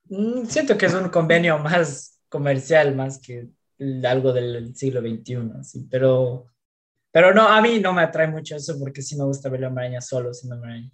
Mm, 0.08 0.44
siento 0.44 0.76
que 0.76 0.86
es 0.86 0.94
un 0.94 1.08
convenio 1.08 1.58
más 1.58 2.20
comercial, 2.28 2.94
más 2.94 3.18
que 3.18 3.48
algo 4.04 4.32
del 4.32 4.74
siglo 4.74 5.00
XXI, 5.00 5.52
así. 5.58 5.86
Pero, 5.90 6.46
pero 7.10 7.32
no, 7.32 7.48
a 7.48 7.60
mí 7.62 7.78
no 7.78 7.92
me 7.92 8.02
atrae 8.02 8.28
mucho 8.28 8.56
eso 8.56 8.78
porque 8.78 9.02
sí 9.02 9.16
me 9.16 9.24
gusta 9.24 9.48
ver 9.48 9.60
la 9.60 9.70
maraña 9.70 10.00
solo, 10.00 10.34
sin 10.34 10.50
la 10.50 10.56
maraña. 10.56 10.90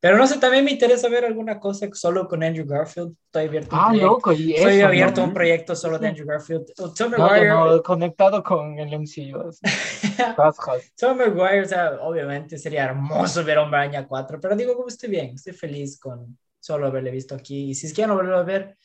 Pero 0.00 0.16
no 0.16 0.26
sé, 0.26 0.38
también 0.38 0.64
me 0.64 0.70
interesa 0.70 1.10
ver 1.10 1.26
alguna 1.26 1.60
cosa 1.60 1.86
solo 1.92 2.26
con 2.26 2.42
Andrew 2.42 2.66
Garfield. 2.66 3.14
Estoy 3.26 3.46
abierto 3.46 3.76
a 3.76 3.84
ah, 3.84 3.90
proyecto. 3.90 4.30
Estoy 4.30 4.80
abierto 4.80 5.20
a 5.20 5.24
un 5.24 5.34
proyecto 5.34 5.76
solo 5.76 5.98
de 5.98 6.08
Andrew 6.08 6.26
Garfield. 6.26 6.72
Tom 6.74 7.12
no, 7.12 7.82
conectado 7.82 8.42
con 8.42 8.78
el 8.78 8.98
MCU. 8.98 9.50
Tom 10.98 11.18
Maguire, 11.18 11.62
o 11.62 11.68
sea, 11.68 11.98
obviamente 12.00 12.56
sería 12.56 12.84
hermoso 12.84 13.44
ver 13.44 13.58
Hombre 13.58 13.80
Araña 13.80 14.08
4, 14.08 14.40
pero 14.40 14.56
digo, 14.56 14.74
como 14.74 14.88
estoy 14.88 15.10
bien, 15.10 15.34
estoy 15.34 15.52
feliz 15.52 16.00
con 16.00 16.38
solo 16.58 16.86
haberle 16.86 17.10
visto 17.10 17.34
aquí. 17.34 17.70
Y 17.70 17.74
si 17.74 17.86
es 17.86 17.92
que 17.92 18.00
ya 18.00 18.06
no 18.06 18.14
volverlo 18.14 18.38
a 18.38 18.44
ver, 18.44 18.78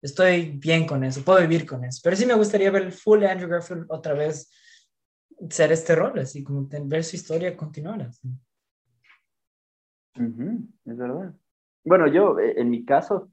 estoy 0.00 0.52
bien 0.52 0.86
con 0.86 1.04
eso, 1.04 1.22
puedo 1.22 1.40
vivir 1.40 1.66
con 1.66 1.84
eso. 1.84 2.00
Pero 2.02 2.16
sí 2.16 2.24
me 2.24 2.34
gustaría 2.34 2.70
ver 2.70 2.84
el 2.84 2.92
full 2.92 3.24
Andrew 3.24 3.50
Garfield 3.50 3.84
otra 3.90 4.14
vez 4.14 4.50
ser 5.50 5.70
este 5.70 5.94
rol, 5.94 6.18
así 6.18 6.42
como 6.42 6.66
ver 6.66 7.04
su 7.04 7.16
historia 7.16 7.54
continuar. 7.54 8.00
Así 8.00 8.26
es 10.18 10.96
verdad. 10.96 11.34
Bueno, 11.84 12.06
yo, 12.08 12.38
eh, 12.38 12.54
en 12.56 12.70
mi 12.70 12.84
caso, 12.84 13.30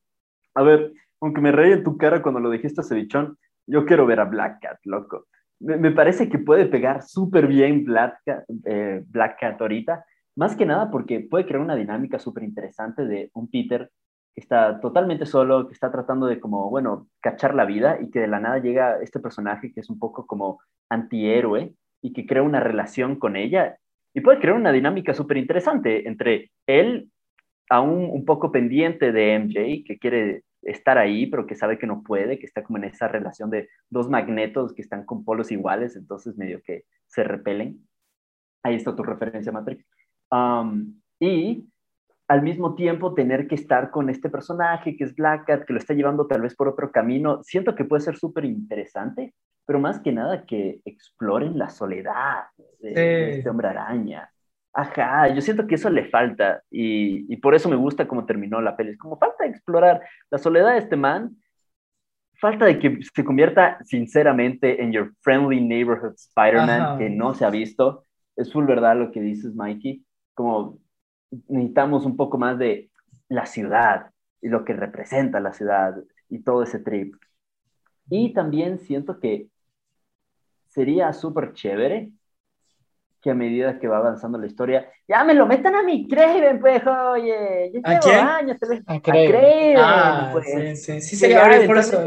a 0.54 0.64
ver, 0.64 0.94
aunque 1.22 1.42
me 1.42 1.52
reí 1.52 1.72
en 1.72 1.84
tu 1.84 1.98
cara 1.98 2.22
cuando 2.22 2.40
lo 2.40 2.50
dijiste, 2.50 2.84
Cevichón, 2.84 3.38
yo 3.66 3.86
quiero 3.86 4.06
ver 4.06 4.20
a 4.20 4.26
Black 4.26 4.62
Cat, 4.62 4.80
loco. 4.84 5.28
Me, 5.60 5.92
parece 5.92 6.28
que 6.28 6.40
puede 6.40 6.66
pegar 6.66 7.04
súper 7.04 7.48
bien 7.48 7.86
Black 7.86 8.20
Cat, 8.26 8.44
eh, 8.66 9.04
Black 9.08 9.40
Cat 9.40 9.62
ahorita, 9.62 10.06
más 10.36 10.56
que 10.56 10.66
nada 10.66 10.92
porque 10.92 11.22
puede 11.22 11.46
crear 11.46 11.62
una 11.62 11.76
dinámica 11.76 12.20
súper 12.20 12.44
interesante 12.44 13.06
de 13.06 13.32
un 13.34 13.50
Peter 13.50 13.90
que 14.34 14.42
está 14.42 14.80
totalmente 14.80 15.26
solo, 15.26 15.68
que 15.68 15.74
está 15.74 15.92
tratando 15.92 16.26
de 16.26 16.40
como, 16.40 16.70
bueno, 16.70 17.08
cachar 17.22 17.54
la 17.54 17.66
vida 17.66 18.00
y 18.02 18.10
que 18.10 18.20
de 18.20 18.28
la 18.28 18.40
nada 18.40 18.58
llega 18.58 19.00
este 19.02 19.20
personaje 19.20 19.72
que 19.72 19.80
es 19.80 19.90
un 19.90 20.00
poco 20.00 20.26
como 20.26 20.60
antihéroe 20.90 21.76
y 22.02 22.14
que 22.14 22.26
crea 22.26 22.42
una 22.42 22.60
relación 22.60 23.18
con 23.18 23.36
ella 23.36 23.78
y 24.14 24.22
puede 24.22 24.40
crear 24.40 24.56
una 24.56 24.72
dinámica 24.72 25.14
súper 25.14 25.38
interesante 25.38 26.08
entre 26.08 26.52
él, 26.68 27.10
aún 27.70 28.10
un 28.12 28.26
poco 28.26 28.52
pendiente 28.52 29.12
de 29.12 29.40
MJ, 29.40 29.84
que 29.86 29.98
quiere 30.00 30.44
estar 30.62 30.98
ahí, 30.98 31.26
pero 31.28 31.46
que 31.46 31.56
sabe 31.56 31.78
que 31.78 31.88
no 31.88 32.04
puede, 32.04 32.40
que 32.40 32.46
está 32.46 32.64
como 32.64 32.78
en 32.78 32.86
esa 32.86 33.08
relación 33.08 33.50
de 33.50 33.70
dos 33.90 34.10
magnetos 34.10 34.74
que 34.74 34.82
están 34.82 35.06
con 35.06 35.24
polos 35.24 35.52
iguales, 35.52 35.96
entonces 35.96 36.38
medio 36.38 36.62
que 36.62 36.86
se 37.08 37.24
repelen. 37.24 37.88
Ahí 38.64 38.76
está 38.76 38.96
tu 38.96 39.04
referencia, 39.04 39.52
Matrix. 39.52 39.86
y 41.20 41.68
al 42.28 42.42
mismo 42.42 42.76
tiempo 42.76 43.14
tener 43.14 43.48
que 43.48 43.56
estar 43.56 43.92
con 43.92 44.10
este 44.10 44.30
personaje 44.30 44.96
que 44.96 45.04
es 45.04 45.16
Black 45.16 45.46
Cat, 45.46 45.66
que 45.66 45.74
lo 45.74 45.80
está 45.80 45.94
llevando 45.94 46.26
tal 46.26 46.42
vez 46.42 46.56
por 46.56 46.68
otro 46.68 46.92
camino, 46.92 47.44
siento 47.44 47.76
que 47.76 47.86
puede 47.86 48.02
ser 48.02 48.16
súper 48.16 48.46
interesante, 48.46 49.34
pero 49.66 49.80
más 49.80 50.00
que 50.00 50.12
nada 50.12 50.46
que 50.46 50.82
exploren 50.86 51.58
la 51.58 51.70
soledad 51.70 52.46
de, 52.80 53.38
este 53.38 53.50
hombre 53.50 53.70
araña. 53.70 54.30
Ajá, 54.74 55.28
yo 55.28 55.42
siento 55.42 55.68
que 55.68 55.76
eso 55.76 55.90
le 55.90 56.10
falta 56.10 56.64
y, 56.72 57.32
y, 57.32 57.38
por 57.38 57.54
eso 57.54 57.70
me 57.70 57.76
gusta 57.76 58.08
cómo 58.08 58.26
terminó 58.26 58.60
la 58.60 58.76
peli. 58.76 58.92
Es 58.92 58.98
como 58.98 59.18
falta 59.18 59.46
explorar 59.46 60.02
la 60.32 60.40
soledad 60.40 60.74
de 60.74 60.80
este 60.80 60.96
man, 60.96 61.38
falta 62.40 62.66
de 62.66 62.80
que 62.80 63.00
se 63.14 63.24
convierta 63.24 63.78
sinceramente 63.84 64.82
en 64.82 64.92
your 64.92 65.14
friendly 65.22 65.62
neighborhood 65.62 66.16
Spider-Man 66.16 66.98
que 66.98 67.10
no 67.10 67.34
se 67.34 67.46
ha 67.46 67.50
visto. 67.50 68.06
Es 68.36 68.52
full 68.52 68.66
verdad 68.66 68.98
lo 68.98 69.12
que 69.12 69.22
dices, 69.22 69.56
Mikey. 69.56 70.04
Como 70.34 70.80
necesitamos 71.48 72.06
un 72.06 72.18
poco 72.18 72.38
más 72.38 72.58
de 72.58 72.90
la 73.30 73.46
ciudad 73.46 74.12
y 74.42 74.50
lo 74.50 74.66
que 74.66 74.74
representa 74.74 75.40
la 75.40 75.54
ciudad 75.54 75.96
y 76.30 76.40
todo 76.40 76.64
ese 76.64 76.80
trip. 76.80 77.16
Y 78.10 78.34
también 78.34 78.80
siento 78.80 79.20
que 79.20 79.48
sería 80.74 81.14
súper 81.14 81.54
chévere 81.54 82.10
que 83.22 83.30
a 83.30 83.36
medida 83.36 83.80
que 83.80 83.88
va 83.88 83.98
avanzando 83.98 84.38
la 84.38 84.48
historia, 84.48 84.90
ya 85.08 85.24
me 85.24 85.34
lo 85.34 85.46
metan 85.46 85.76
a 85.76 85.84
mi 85.84 86.08
Craven, 86.10 86.60
pues, 86.60 86.82
oye, 86.86 87.72
ya 87.74 87.80
¿A 87.84 88.00
quién? 88.00 88.20
años, 88.20 88.58
A 88.86 88.94
a 88.96 89.02
Craven. 89.02 89.76
Ah, 89.78 90.30
pues. 90.34 90.46
sí, 90.46 90.76
sí, 90.76 91.02
sí, 91.02 91.16
sería 91.16 91.44
horrible 91.44 91.68
por 91.68 91.78
eso. 91.78 92.04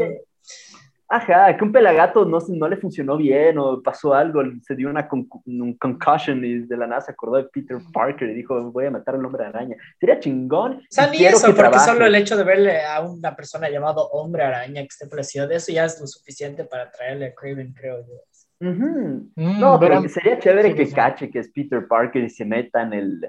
Ajá, 1.09 1.55
que 1.55 1.63
un 1.63 1.71
pelagato 1.71 2.25
no, 2.25 2.37
no 2.49 2.67
le 2.67 2.75
funcionó 2.75 3.15
bien 3.15 3.57
o 3.57 3.81
pasó 3.81 4.13
algo, 4.13 4.41
se 4.61 4.75
dio 4.75 4.89
una 4.89 5.07
con- 5.07 5.27
un 5.45 5.73
concussion 5.77 6.43
y 6.43 6.59
de 6.67 6.75
la 6.75 6.85
nada 6.85 6.99
se 6.99 7.13
acordó 7.13 7.37
de 7.37 7.45
Peter 7.45 7.77
Parker 7.93 8.29
y 8.29 8.33
dijo, 8.33 8.61
voy 8.73 8.87
a 8.87 8.91
matar 8.91 9.15
al 9.15 9.23
hombre 9.25 9.45
araña. 9.45 9.77
Sería 9.97 10.19
chingón. 10.19 10.73
O 10.73 10.81
sea, 10.89 11.07
ni 11.09 11.23
eso, 11.25 11.37
que 11.47 11.53
porque 11.53 11.61
trabaje. 11.61 11.85
solo 11.85 12.05
el 12.05 12.13
hecho 12.13 12.35
de 12.35 12.43
verle 12.43 12.83
a 12.85 12.99
una 12.99 13.33
persona 13.37 13.69
llamado 13.69 14.05
Hombre 14.09 14.43
Araña 14.43 14.81
que 14.81 14.87
esté 14.91 15.07
parecido 15.07 15.47
de 15.47 15.55
eso 15.55 15.71
ya 15.71 15.85
es 15.85 15.99
lo 16.01 16.07
suficiente 16.07 16.65
para 16.65 16.91
traerle 16.91 17.27
a 17.27 17.33
Craven, 17.33 17.73
creo 17.73 18.01
yo. 18.01 18.13
Ujú. 18.59 19.29
Mm, 19.35 19.59
No, 19.59 19.79
pero 19.79 20.01
verán- 20.01 20.09
sería 20.09 20.39
chévere 20.39 20.69
sí, 20.69 20.75
que 20.75 20.85
sí. 20.87 20.95
cache 20.95 21.29
que 21.29 21.39
es 21.39 21.49
Peter 21.51 21.87
Parker 21.87 22.23
y 22.23 22.29
se 22.29 22.45
meta 22.45 22.81
en 22.83 22.93
el, 22.93 23.21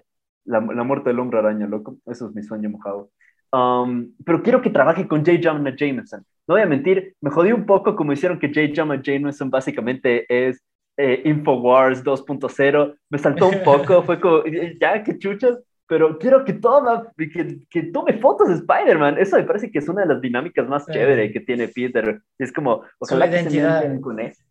la, 0.45 0.61
la 0.61 0.83
muerte 0.85 1.11
del 1.11 1.19
hombre 1.21 1.39
araña, 1.39 1.67
loco. 1.67 1.99
Eso 2.07 2.29
es 2.29 2.35
mi 2.35 2.43
sueño 2.43 2.71
mojado. 2.71 3.11
Um, 3.53 4.13
pero 4.25 4.43
quiero 4.43 4.61
que 4.61 4.71
trabaje 4.71 5.07
con 5.09 5.25
J. 5.25 5.39
Jonah 5.43 5.75
Jameson. 5.77 6.25
No 6.47 6.55
voy 6.55 6.63
a 6.63 6.67
mentir, 6.67 7.15
me 7.21 7.31
jodí 7.31 7.53
un 7.53 7.67
poco 7.67 7.95
como 7.97 8.13
hicieron 8.13 8.39
que 8.39 8.49
J. 8.49 8.73
Jonah 8.75 9.01
Jameson 9.03 9.51
básicamente 9.51 10.25
es 10.29 10.63
eh, 10.97 11.23
Infowars 11.25 12.03
2.0. 12.03 12.95
Me 13.11 13.19
saltó 13.19 13.49
un 13.49 13.63
poco, 13.63 14.03
fue 14.05 14.21
como, 14.21 14.43
ya, 14.81 15.03
qué 15.03 15.19
chuchas. 15.19 15.59
Pero 15.91 16.19
quiero 16.19 16.45
que 16.45 16.53
toma, 16.53 17.11
que, 17.17 17.61
que 17.71 17.83
tome 17.85 18.13
fotos 18.19 18.49
de 18.49 18.55
Spider-Man. 18.57 19.17
Eso 19.19 19.37
me 19.39 19.45
parece 19.45 19.71
que 19.71 19.79
es 19.79 19.89
una 19.89 20.03
de 20.03 20.09
las 20.09 20.21
dinámicas 20.21 20.69
más 20.69 20.85
Sí. 20.85 20.93
chévere 20.93 21.33
que 21.33 21.41
tiene 21.41 21.69
Peter. 21.69 22.21
Es 22.39 22.53
como, 22.53 22.83
ojalá 22.99 23.25
que 23.27 23.37
se 23.37 23.43
identidad. 23.45 23.83
meten 23.85 24.01
con 24.03 24.21
eso. 24.21 24.43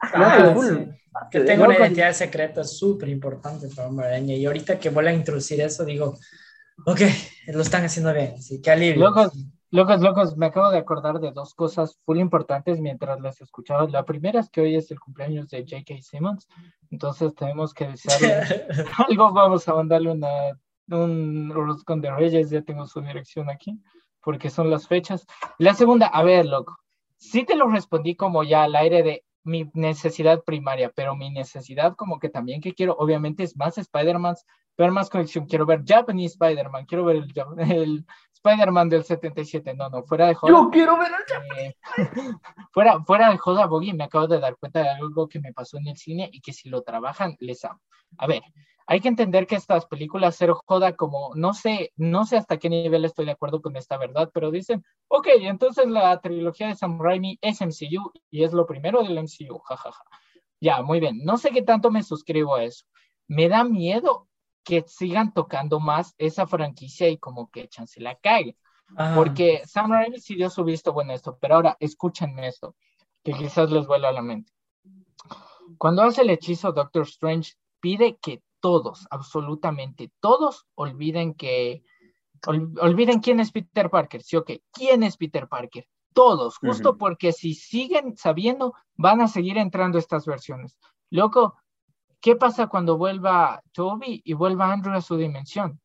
Ah, 0.00 0.52
full. 0.54 0.66
sí. 0.66 0.90
Que 1.30 1.40
Sí, 1.40 1.46
tenga 1.46 1.64
una 1.66 1.76
identidad 1.76 2.12
secreta 2.12 2.60
es 2.60 2.78
súper 2.78 3.08
importante 3.08 3.68
para 3.74 3.88
Araña. 3.88 4.34
Y 4.34 4.46
ahorita 4.46 4.78
que 4.78 4.90
vuelvan 4.90 5.14
a 5.14 5.18
introducir 5.18 5.60
eso, 5.60 5.84
digo, 5.84 6.16
ok, 6.86 7.00
lo 7.48 7.62
están 7.62 7.84
haciendo 7.84 8.12
bien, 8.14 8.34
así 8.38 8.62
que 8.62 8.70
alivio. 8.70 9.08
Locos, 9.08 9.32
locos, 9.70 10.00
locos, 10.00 10.36
me 10.36 10.46
acabo 10.46 10.70
de 10.70 10.78
acordar 10.78 11.18
de 11.20 11.32
dos 11.32 11.54
cosas 11.54 11.98
full 12.04 12.18
importantes 12.18 12.80
mientras 12.80 13.20
las 13.20 13.40
escuchaba. 13.40 13.88
La 13.88 14.04
primera 14.04 14.40
es 14.40 14.50
que 14.50 14.60
hoy 14.60 14.76
es 14.76 14.90
el 14.90 15.00
cumpleaños 15.00 15.48
de 15.48 15.62
J.K. 15.68 15.94
Simmons, 16.00 16.48
entonces 16.90 17.34
tenemos 17.34 17.74
que 17.74 17.88
desearle 17.88 18.34
algo, 19.08 19.32
vamos 19.32 19.66
a 19.68 19.74
mandarle 19.74 20.12
una, 20.12 20.58
un 20.88 21.50
roscón 21.52 22.00
de 22.00 22.10
Reyes, 22.12 22.50
ya 22.50 22.62
tengo 22.62 22.86
su 22.86 23.00
dirección 23.00 23.50
aquí, 23.50 23.80
porque 24.22 24.48
son 24.48 24.70
las 24.70 24.86
fechas. 24.86 25.26
La 25.58 25.74
segunda, 25.74 26.06
a 26.06 26.22
ver, 26.22 26.46
loco, 26.46 26.78
sí 27.16 27.44
te 27.44 27.56
lo 27.56 27.68
respondí 27.68 28.14
como 28.14 28.44
ya 28.44 28.62
al 28.62 28.76
aire 28.76 29.02
de 29.02 29.24
mi 29.42 29.70
necesidad 29.74 30.42
primaria, 30.44 30.90
pero 30.94 31.16
mi 31.16 31.30
necesidad 31.30 31.94
como 31.96 32.18
que 32.18 32.28
también 32.28 32.60
que 32.60 32.74
quiero, 32.74 32.94
obviamente, 32.98 33.42
es 33.42 33.56
más 33.56 33.78
Spider-Man, 33.78 34.34
ver 34.76 34.90
más 34.90 35.10
conexión, 35.10 35.46
quiero 35.46 35.66
ver 35.66 35.82
Japanese 35.86 36.34
Spider-Man, 36.34 36.86
quiero 36.86 37.04
ver 37.04 37.16
el, 37.16 37.32
el 37.58 38.06
Spider-Man 38.34 38.88
del 38.88 39.04
77, 39.04 39.74
no, 39.74 39.90
no, 39.90 40.02
fuera 40.04 40.28
de 40.28 40.34
joda. 40.34 40.52
Yo 40.52 40.70
quiero 40.70 40.96
ver 40.98 41.12
al 41.12 41.58
Eh, 41.58 41.74
fuera, 42.72 43.02
fuera 43.04 43.30
de 43.30 43.38
joda, 43.38 43.66
Boggy, 43.66 43.92
me 43.92 44.04
acabo 44.04 44.26
de 44.26 44.40
dar 44.40 44.56
cuenta 44.56 44.82
de 44.82 44.88
algo 44.88 45.28
que 45.28 45.40
me 45.40 45.52
pasó 45.52 45.76
en 45.76 45.88
el 45.88 45.96
cine 45.96 46.28
y 46.32 46.40
que 46.40 46.52
si 46.52 46.68
lo 46.68 46.82
trabajan, 46.82 47.36
les 47.40 47.64
amo. 47.64 47.80
A 48.18 48.26
ver, 48.26 48.42
hay 48.90 49.00
que 49.00 49.06
entender 49.06 49.46
que 49.46 49.54
estas 49.54 49.86
películas 49.86 50.34
cero 50.36 50.60
joda, 50.66 50.96
como 50.96 51.30
no 51.36 51.54
sé, 51.54 51.92
no 51.94 52.24
sé 52.24 52.36
hasta 52.36 52.58
qué 52.58 52.68
nivel 52.68 53.04
estoy 53.04 53.24
de 53.24 53.30
acuerdo 53.30 53.62
con 53.62 53.76
esta 53.76 53.96
verdad, 53.96 54.32
pero 54.34 54.50
dicen, 54.50 54.84
ok, 55.06 55.28
entonces 55.42 55.86
la 55.86 56.20
trilogía 56.20 56.66
de 56.66 56.74
Sam 56.74 57.00
Raimi 57.00 57.38
es 57.40 57.60
MCU 57.60 58.10
y 58.32 58.42
es 58.42 58.52
lo 58.52 58.66
primero 58.66 59.04
del 59.04 59.16
MCU, 59.16 59.60
jajaja. 59.60 60.02
Ya, 60.60 60.82
muy 60.82 60.98
bien. 60.98 61.20
No 61.22 61.36
sé 61.36 61.52
qué 61.52 61.62
tanto 61.62 61.92
me 61.92 62.02
suscribo 62.02 62.56
a 62.56 62.64
eso. 62.64 62.84
Me 63.28 63.48
da 63.48 63.62
miedo 63.62 64.26
que 64.64 64.82
sigan 64.88 65.32
tocando 65.34 65.78
más 65.78 66.16
esa 66.18 66.48
franquicia 66.48 67.08
y 67.08 67.16
como 67.16 67.48
que 67.48 67.68
chance 67.68 68.00
la 68.00 68.16
cague. 68.16 68.56
Ah, 68.96 69.12
Porque 69.14 69.62
Sam 69.66 69.92
Raimi 69.92 70.18
sí 70.18 70.34
dio 70.34 70.50
su 70.50 70.64
visto 70.64 70.92
bueno 70.92 71.12
esto, 71.12 71.38
pero 71.40 71.54
ahora 71.54 71.76
escúchenme 71.78 72.48
esto, 72.48 72.74
que 73.22 73.34
quizás 73.34 73.70
les 73.70 73.86
vuela 73.86 74.08
a 74.08 74.12
la 74.12 74.22
mente. 74.22 74.52
Cuando 75.78 76.02
hace 76.02 76.22
el 76.22 76.30
hechizo 76.30 76.72
Doctor 76.72 77.04
Strange, 77.04 77.52
pide 77.78 78.16
que 78.16 78.42
todos, 78.60 79.06
absolutamente 79.10 80.10
todos, 80.20 80.66
olviden 80.74 81.34
que, 81.34 81.82
ol- 82.46 82.74
olviden 82.80 83.20
quién 83.20 83.40
es 83.40 83.52
Peter 83.52 83.90
Parker, 83.90 84.22
¿sí 84.22 84.36
o 84.36 84.44
qué? 84.44 84.62
¿Quién 84.72 85.02
es 85.02 85.16
Peter 85.16 85.48
Parker? 85.48 85.86
Todos, 86.14 86.58
justo 86.58 86.96
porque 86.98 87.32
si 87.32 87.54
siguen 87.54 88.16
sabiendo, 88.16 88.74
van 88.96 89.20
a 89.20 89.28
seguir 89.28 89.58
entrando 89.58 89.98
estas 89.98 90.26
versiones. 90.26 90.78
Loco, 91.10 91.56
¿qué 92.20 92.36
pasa 92.36 92.68
cuando 92.68 92.98
vuelva 92.98 93.62
Toby 93.72 94.22
y 94.24 94.34
vuelva 94.34 94.72
Andrew 94.72 94.94
a 94.94 95.00
su 95.02 95.16
dimensión? 95.16 95.80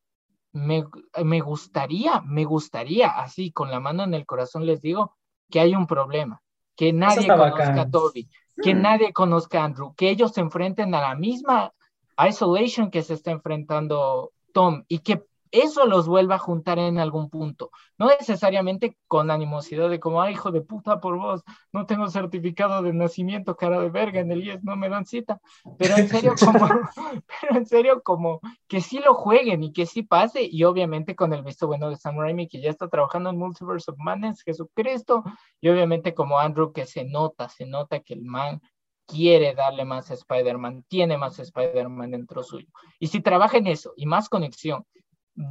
me, 0.54 0.86
me 1.24 1.42
gustaría, 1.42 2.22
me 2.22 2.46
gustaría, 2.46 3.10
así 3.10 3.52
con 3.52 3.72
la 3.72 3.80
mano 3.80 4.04
en 4.04 4.14
el 4.14 4.26
corazón 4.26 4.66
les 4.66 4.82
digo, 4.82 5.16
que 5.50 5.60
hay 5.60 5.76
un 5.76 5.88
problema, 5.88 6.42
que 6.76 6.94
nadie 6.94 7.34
conozca 7.34 7.82
bacán. 7.82 7.84
a 7.84 7.90
Toby, 7.90 8.30
que 8.62 8.74
Hmm. 8.74 8.74
nadie 8.74 9.14
conozca 9.14 9.62
a 9.62 9.66
Andrew, 9.66 9.94
que 9.96 10.10
ellos 10.10 10.32
se 10.34 10.42
enfrenten 10.42 10.96
a 10.96 11.02
la 11.02 11.16
misma 11.16 11.74
isolation 12.18 12.92
que 12.92 13.04
se 13.04 13.14
está 13.14 13.32
enfrentando 13.32 14.32
Tom 14.54 14.84
y 14.88 15.00
que 15.00 15.24
eso 15.52 15.86
los 15.86 16.08
vuelva 16.08 16.36
a 16.36 16.40
juntar 16.40 16.80
en 16.80 17.00
algún 17.00 17.30
punto, 17.30 17.72
no 17.98 18.08
necesariamente 18.08 18.98
con 19.08 19.32
animosidad 19.32 19.90
de 19.90 20.00
como, 20.00 20.22
ay, 20.22 20.34
hijo 20.34 20.52
de 20.52 20.62
puta 20.62 21.00
por 21.00 21.18
vos, 21.18 21.44
no 21.72 21.86
tengo 21.86 22.10
certificado 22.10 22.82
de 22.82 22.94
nacimiento, 22.94 23.56
cara 23.56 23.80
de 23.80 23.90
verga, 23.90 24.20
en 24.20 24.32
el 24.32 24.44
IES 24.44 24.64
no 24.64 24.76
me 24.76 24.90
dan 24.90 25.06
cita, 25.06 25.40
pero 25.78 25.96
en 25.96 26.10
serio 26.10 26.34
como, 26.40 26.68
pero 27.42 27.58
en 27.58 27.66
serio 27.66 28.02
como 28.04 28.42
que 28.68 28.82
sí 28.82 29.00
lo 29.00 29.14
jueguen 29.14 29.64
y 29.64 29.72
que 29.72 29.86
sí 29.86 30.04
pase, 30.04 30.44
y 30.44 30.64
obviamente 30.66 31.16
con 31.16 31.34
el 31.34 31.44
visto 31.44 31.68
bueno 31.68 31.90
de 31.90 31.96
Sam 31.96 32.18
Raimi, 32.18 32.48
que 32.48 32.62
ya 32.62 32.70
está 32.70 32.90
trabajando 32.90 33.30
en 33.30 33.38
Multiverse 33.38 33.92
of 33.92 33.98
Madness, 33.98 34.44
Jesucristo, 34.44 35.24
y 35.62 35.70
obviamente 35.70 36.14
como 36.14 36.40
Andrew, 36.40 36.74
que 36.74 36.86
se 36.86 37.06
nota, 37.06 37.48
se 37.50 37.66
nota 37.66 38.02
que 38.02 38.14
el 38.14 38.24
man 38.24 38.62
quiere 39.06 39.54
darle 39.54 39.86
más 39.86 40.12
a 40.12 40.14
Spider-Man, 40.16 40.84
tiene 40.88 41.18
más 41.18 41.40
Spider-Man 41.40 42.12
dentro 42.12 42.44
suyo. 42.44 42.68
Y 43.00 43.08
si 43.08 43.22
trabaja 43.22 43.58
en 43.58 43.68
eso 43.68 43.94
y 43.96 44.06
más 44.06 44.30
conexión, 44.30 44.86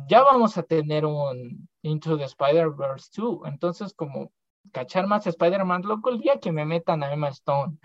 ya 0.09 0.23
vamos 0.23 0.57
a 0.57 0.63
tener 0.63 1.05
un 1.05 1.69
Into 1.83 2.17
the 2.17 2.25
Spider-Verse 2.25 3.11
2, 3.15 3.41
entonces 3.47 3.93
como 3.95 4.33
cachar 4.73 5.07
más 5.07 5.27
Spider-Man, 5.27 5.83
loco, 5.83 6.11
el 6.11 6.21
día 6.21 6.41
que 6.41 6.53
me 6.53 6.65
metan 6.65 7.03
a 7.03 7.13
Emma 7.13 7.29
Stone 7.29 7.77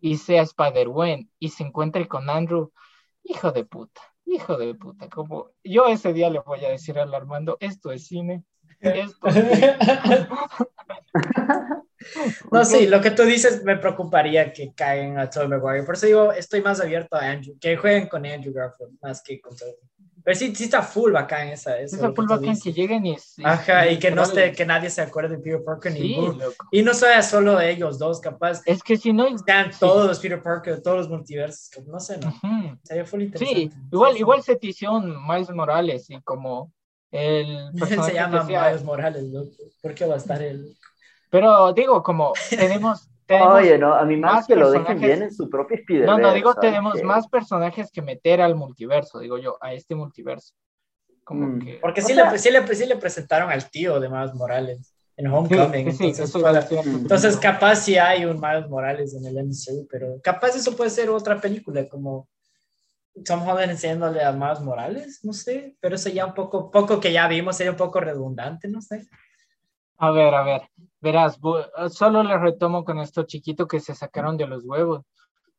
y 0.00 0.16
sea 0.16 0.42
Spider-Gwen 0.42 1.30
y 1.38 1.48
se 1.50 1.62
encuentre 1.62 2.08
con 2.08 2.28
Andrew, 2.28 2.72
hijo 3.22 3.52
de 3.52 3.64
puta, 3.64 4.00
hijo 4.26 4.56
de 4.56 4.74
puta, 4.74 5.08
como 5.08 5.50
yo 5.62 5.86
ese 5.86 6.12
día 6.12 6.30
le 6.30 6.40
voy 6.40 6.64
a 6.64 6.70
decir 6.70 6.98
al 6.98 7.14
Armando, 7.14 7.56
esto 7.60 7.92
es 7.92 8.08
cine, 8.08 8.44
esto 8.80 9.28
es 9.28 10.26
No, 12.52 12.64
sí, 12.64 12.86
lo 12.86 13.00
que 13.00 13.10
tú 13.10 13.22
dices 13.22 13.64
me 13.64 13.76
preocuparía 13.76 14.52
que 14.52 14.72
caigan 14.74 15.18
a 15.18 15.30
Tobey 15.30 15.48
Maguire. 15.48 15.84
Por 15.84 15.94
eso 15.94 16.06
digo, 16.06 16.32
estoy 16.32 16.60
más 16.60 16.80
abierto 16.80 17.16
a 17.16 17.20
Andrew, 17.30 17.56
que 17.58 17.76
jueguen 17.76 18.08
con 18.08 18.26
Andrew 18.26 18.52
Garfield 18.52 18.98
más 19.00 19.22
que 19.22 19.40
con 19.40 19.56
Tobey. 19.56 19.74
Pero 20.22 20.38
sí, 20.38 20.54
sí 20.54 20.64
está 20.64 20.80
full 20.82 21.12
bacán 21.12 21.48
esa. 21.48 21.78
eso 21.78 21.98
que 22.08 22.14
full 22.14 22.26
bacán 22.26 22.58
que 22.58 22.72
lleguen 22.72 23.04
y... 23.06 23.16
Ajá, 23.42 23.88
y 23.90 23.98
que 23.98 24.10
no 24.10 24.22
esté, 24.22 24.52
que 24.52 24.64
nadie 24.64 24.88
se 24.90 25.00
acuerde 25.02 25.36
de 25.36 25.42
Peter 25.42 25.62
Parker 25.64 25.92
ni 25.92 26.00
Sí, 26.00 26.14
Boo. 26.16 26.32
loco. 26.32 26.66
Y 26.72 26.82
no 26.82 26.94
sea 26.94 27.22
solo 27.22 27.56
de 27.56 27.70
ellos 27.70 27.98
dos, 27.98 28.20
capaz 28.20 28.60
Es 28.66 28.82
que 28.82 28.96
si 28.96 29.12
no... 29.12 29.26
sean 29.38 29.70
todos 29.78 30.06
los 30.06 30.18
Peter 30.20 30.42
Parker, 30.42 30.82
todos 30.82 30.96
los 30.98 31.08
multiversos, 31.08 31.86
no 31.86 32.00
sé, 32.00 32.18
no. 32.18 32.28
Ujú. 32.28 32.78
Sería 32.82 33.04
full 33.06 33.20
Sí, 33.20 33.24
interesante. 33.26 33.76
igual, 33.92 34.10
Sí, 34.12 34.16
sí. 34.16 34.20
igual 34.20 34.42
se 34.42 34.58
Miles 35.26 35.50
Morales 35.50 36.08
y 36.10 36.20
como 36.22 36.72
el 37.16 37.70
personaje 37.78 38.02
se 38.02 38.12
que 38.12 38.14
llama 38.18 38.44
sea- 38.46 38.66
Miles 38.68 38.84
Morales, 38.84 39.22
loco. 39.24 39.50
¿Por 39.80 39.94
qué 39.94 40.04
va 40.06 40.14
a 40.14 40.18
estar 40.18 40.42
él? 40.42 40.76
Pero 41.30 41.72
digo, 41.72 42.02
como 42.02 42.32
tenemos... 42.50 43.08
tenemos 43.26 43.54
Oye, 43.54 43.78
no, 43.78 43.94
a 43.94 44.04
mí 44.04 44.16
más, 44.16 44.34
más 44.34 44.46
que 44.46 44.54
lo 44.56 44.70
dejen 44.70 45.00
bien 45.00 45.22
en 45.22 45.32
su 45.34 45.48
propio 45.48 45.76
Spider. 45.78 46.04
no, 46.06 46.18
no, 46.18 46.32
digo, 46.34 46.54
tenemos 46.54 47.02
más 47.02 47.26
personajes 47.28 47.90
que 47.90 48.02
meter 48.02 48.40
al 48.42 48.54
multiverso, 48.54 49.18
digo 49.18 49.38
yo, 49.38 49.56
a 49.62 49.72
este 49.72 49.94
multiverso. 49.94 50.54
Como 51.24 51.46
Mm. 51.46 51.58
que... 51.60 51.78
Porque 51.80 52.02
sí, 52.02 52.12
sea- 52.14 52.30
le, 52.30 52.38
sí, 52.38 52.50
le, 52.50 52.74
sí 52.74 52.84
le 52.86 52.96
presentaron 52.96 53.50
al 53.50 53.70
tío 53.70 53.98
de 53.98 54.08
Miles 54.10 54.34
Morales 54.34 54.94
en 55.16 55.28
Homecoming. 55.28 55.92
sí, 55.92 56.12
sí, 56.12 56.22
entonces, 56.22 56.70
entonces, 56.86 57.36
capaz 57.38 57.76
sí 57.76 57.96
hay 57.96 58.24
un 58.26 58.38
Miles 58.40 58.68
Morales 58.68 59.14
en 59.14 59.24
el 59.24 59.38
MCU, 59.46 59.86
pero 59.90 60.16
capaz 60.22 60.48
eso 60.56 60.76
puede 60.76 60.90
ser 60.90 61.08
otra 61.08 61.40
película, 61.40 61.88
como 61.88 62.28
Tom 63.24 63.42
Holland 63.46 63.70
enseñándole 63.72 64.24
a 64.24 64.32
Miles 64.32 64.60
Morales, 64.60 65.20
no 65.24 65.32
sé, 65.32 65.76
pero 65.80 65.94
eso 65.94 66.08
ya 66.08 66.26
un 66.26 66.34
poco, 66.34 66.70
poco 66.70 66.98
que 67.00 67.12
ya 67.12 67.28
vimos 67.28 67.56
sería 67.56 67.70
un 67.72 67.76
poco 67.78 68.00
redundante, 68.00 68.68
no 68.68 68.80
sé. 68.80 69.06
A 69.98 70.10
ver, 70.10 70.34
a 70.34 70.42
ver, 70.42 70.62
verás, 71.00 71.38
solo 71.90 72.22
le 72.22 72.36
retomo 72.38 72.84
con 72.84 72.98
esto 72.98 73.22
chiquito 73.22 73.68
que 73.68 73.78
se 73.80 73.94
sacaron 73.94 74.36
de 74.36 74.46
los 74.46 74.64
huevos. 74.64 75.02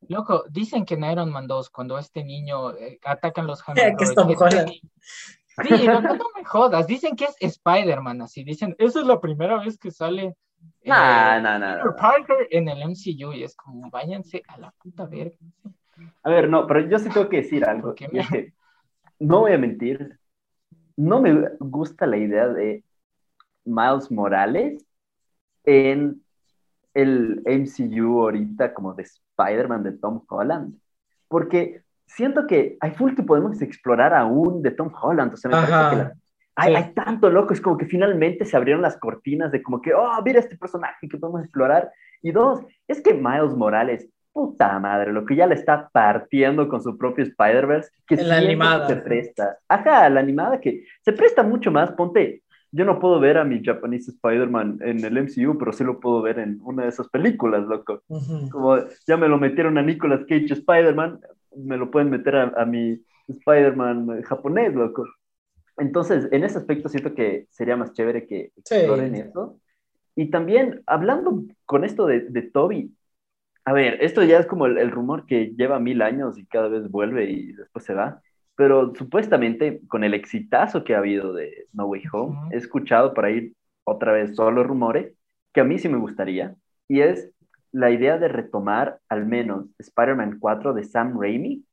Loco, 0.07 0.43
dicen 0.49 0.85
que 0.85 0.95
en 0.95 1.05
Iron 1.05 1.31
Man 1.31 1.47
2, 1.47 1.69
cuando 1.69 1.97
este 1.97 2.23
niño 2.23 2.73
eh, 2.75 2.99
atacan 3.03 3.47
los 3.47 3.63
Que 3.97 4.03
es 4.03 4.13
Tom 4.13 4.29
este 4.29 4.43
Holland. 4.43 4.67
ni- 4.67 4.81
Sí, 5.63 5.87
loco, 5.87 6.15
no 6.15 6.25
me 6.35 6.43
jodas. 6.43 6.85
Dicen 6.85 7.15
que 7.15 7.25
es 7.25 7.35
Spider-Man, 7.39 8.21
así 8.21 8.43
dicen. 8.43 8.75
Esa 8.77 8.99
es 8.99 9.05
la 9.05 9.21
primera 9.21 9.57
vez 9.57 9.77
que 9.77 9.89
sale 9.89 10.35
eh, 10.81 10.89
Nah, 10.89 11.39
nah, 11.39 11.57
nah. 11.57 11.95
Parker 11.95 12.47
en 12.51 12.67
el 12.67 12.81
MCU 12.83 13.31
y 13.31 13.43
es 13.43 13.55
como, 13.55 13.89
váyanse 13.89 14.43
a 14.49 14.57
la 14.57 14.71
puta 14.71 15.05
verga. 15.05 15.37
A 16.23 16.29
ver, 16.29 16.49
no, 16.49 16.67
pero 16.67 16.81
yo 16.81 16.99
sí 16.99 17.09
tengo 17.09 17.29
que 17.29 17.37
decir 17.37 17.65
algo. 17.65 17.89
¿Por 17.89 17.95
qué 17.95 18.09
y 18.11 18.19
es 18.19 18.29
que, 18.29 18.53
no 19.19 19.39
voy 19.39 19.53
a 19.53 19.57
mentir, 19.57 20.17
no 20.97 21.21
me 21.21 21.49
gusta 21.59 22.05
la 22.05 22.17
idea 22.17 22.47
de 22.47 22.83
Miles 23.63 24.11
Morales 24.11 24.85
en 25.63 26.21
el 26.93 27.41
MCU 27.45 28.21
ahorita 28.21 28.73
como 28.73 28.93
de 28.93 29.03
Spider-Man 29.03 29.83
de 29.83 29.91
Tom 29.93 30.23
Holland. 30.29 30.75
Porque 31.27 31.81
siento 32.05 32.47
que 32.47 32.77
hay 32.79 32.91
full 32.91 33.15
que 33.15 33.23
podemos 33.23 33.61
explorar 33.61 34.13
aún 34.13 34.61
de 34.61 34.71
Tom 34.71 34.91
Holland. 35.01 35.33
O 35.33 35.37
sea, 35.37 35.49
me 35.49 35.57
parece 35.57 35.89
que 35.89 35.95
la- 36.03 36.13
hay, 36.57 36.71
Sí. 36.71 36.75
hay 36.77 36.93
tanto 36.93 37.29
loco, 37.29 37.53
es 37.53 37.59
como 37.59 37.77
que 37.77 37.85
finalmente 37.85 38.45
se 38.45 38.55
abrieron 38.55 38.81
las 38.81 38.97
cortinas 38.97 39.51
de 39.51 39.61
como 39.61 39.81
que, 39.81 39.93
oh, 39.93 40.21
mira 40.23 40.39
este 40.39 40.57
personaje 40.57 41.09
que 41.09 41.17
podemos 41.17 41.41
explorar. 41.41 41.91
Y 42.21 42.31
dos, 42.31 42.61
es 42.87 43.01
que 43.01 43.13
Miles 43.13 43.53
Morales, 43.55 44.07
puta 44.35 44.77
madre, 44.79 45.13
lo 45.13 45.25
que 45.25 45.33
ya 45.37 45.47
le 45.47 45.55
está 45.55 45.87
partiendo 45.93 46.67
con 46.67 46.83
su 46.83 46.97
propio 46.97 47.23
Spider-Verse, 47.23 47.89
que 48.05 48.17
la 48.17 48.35
animada. 48.37 48.85
se 48.85 48.97
presta. 48.97 49.57
Ajá, 49.69 50.09
la 50.09 50.19
animada 50.19 50.59
que 50.59 50.83
se 51.03 51.13
presta 51.13 51.41
mucho 51.41 51.71
más, 51.71 51.91
ponte. 51.93 52.43
Yo 52.71 52.83
no 52.83 52.99
puedo 52.99 53.21
ver 53.21 53.37
a 53.37 53.45
mi 53.45 53.63
Japanese 53.63 54.11
Spider-Man 54.11 54.79
en 54.81 55.05
el 55.05 55.17
MCU, 55.17 55.57
pero 55.57 55.71
sí 55.71 55.85
lo 55.85 56.01
puedo 56.01 56.21
ver 56.21 56.39
en 56.39 56.59
una 56.63 56.83
de 56.83 56.89
esas 56.89 57.07
películas, 57.07 57.63
loco. 57.65 58.01
Ujú. 58.09 58.49
Como 58.49 58.77
ya 59.07 59.15
me 59.15 59.29
lo 59.29 59.37
metieron 59.37 59.77
a 59.77 59.81
Nicolas 59.81 60.25
Cage 60.27 60.51
Spider-Man, 60.51 61.21
me 61.55 61.77
lo 61.77 61.89
pueden 61.89 62.09
meter 62.09 62.35
a, 62.35 62.51
a 62.57 62.65
mi 62.65 63.01
Spider-Man 63.29 64.21
japonés, 64.23 64.75
loco. 64.75 65.05
Entonces, 65.77 66.27
en 66.33 66.43
ese 66.43 66.57
aspecto 66.57 66.89
siento 66.89 67.13
que 67.15 67.47
sería 67.51 67.77
más 67.77 67.93
chévere 67.93 68.27
que 68.27 68.51
Sí. 68.65 68.75
exploren 68.75 69.15
eso. 69.15 69.57
Y 70.17 70.29
también, 70.29 70.81
hablando 70.87 71.43
con 71.65 71.85
esto 71.85 72.05
de, 72.05 72.21
de 72.21 72.41
Toby, 72.41 72.91
a 73.65 73.73
ver, 73.73 73.97
esto 74.01 74.23
ya 74.23 74.39
es 74.39 74.45
como 74.45 74.65
el, 74.67 74.77
el 74.77 74.91
rumor 74.91 75.25
que 75.25 75.53
lleva 75.57 75.79
mil 75.79 76.01
años 76.01 76.37
y 76.37 76.45
cada 76.45 76.67
vez 76.67 76.89
vuelve 76.89 77.29
y 77.29 77.53
después 77.53 77.85
se 77.85 77.93
va. 77.93 78.21
Pero 78.55 78.93
supuestamente, 78.95 79.81
con 79.87 80.03
el 80.03 80.13
exitazo 80.13 80.83
que 80.83 80.95
ha 80.95 80.99
habido 80.99 81.33
de 81.33 81.67
No 81.73 81.87
Way 81.87 82.03
Home, 82.13 82.39
he 82.51 82.57
escuchado 82.57 83.13
por 83.13 83.25
ahí 83.25 83.53
otra 83.83 84.13
vez 84.13 84.35
solo 84.35 84.63
rumores 84.63 85.13
que 85.53 85.61
a 85.61 85.63
mí 85.65 85.79
sí 85.79 85.89
me 85.89 85.97
gustaría. 85.97 86.55
Y 86.87 87.01
es 87.01 87.31
la 87.71 87.91
idea 87.91 88.17
de 88.17 88.27
retomar 88.29 88.99
al 89.09 89.25
menos 89.25 89.65
Spider-Man 89.79 90.37
4 90.39 90.73
de 90.73 90.83
Sam 90.83 91.19
Raimi, 91.19 91.65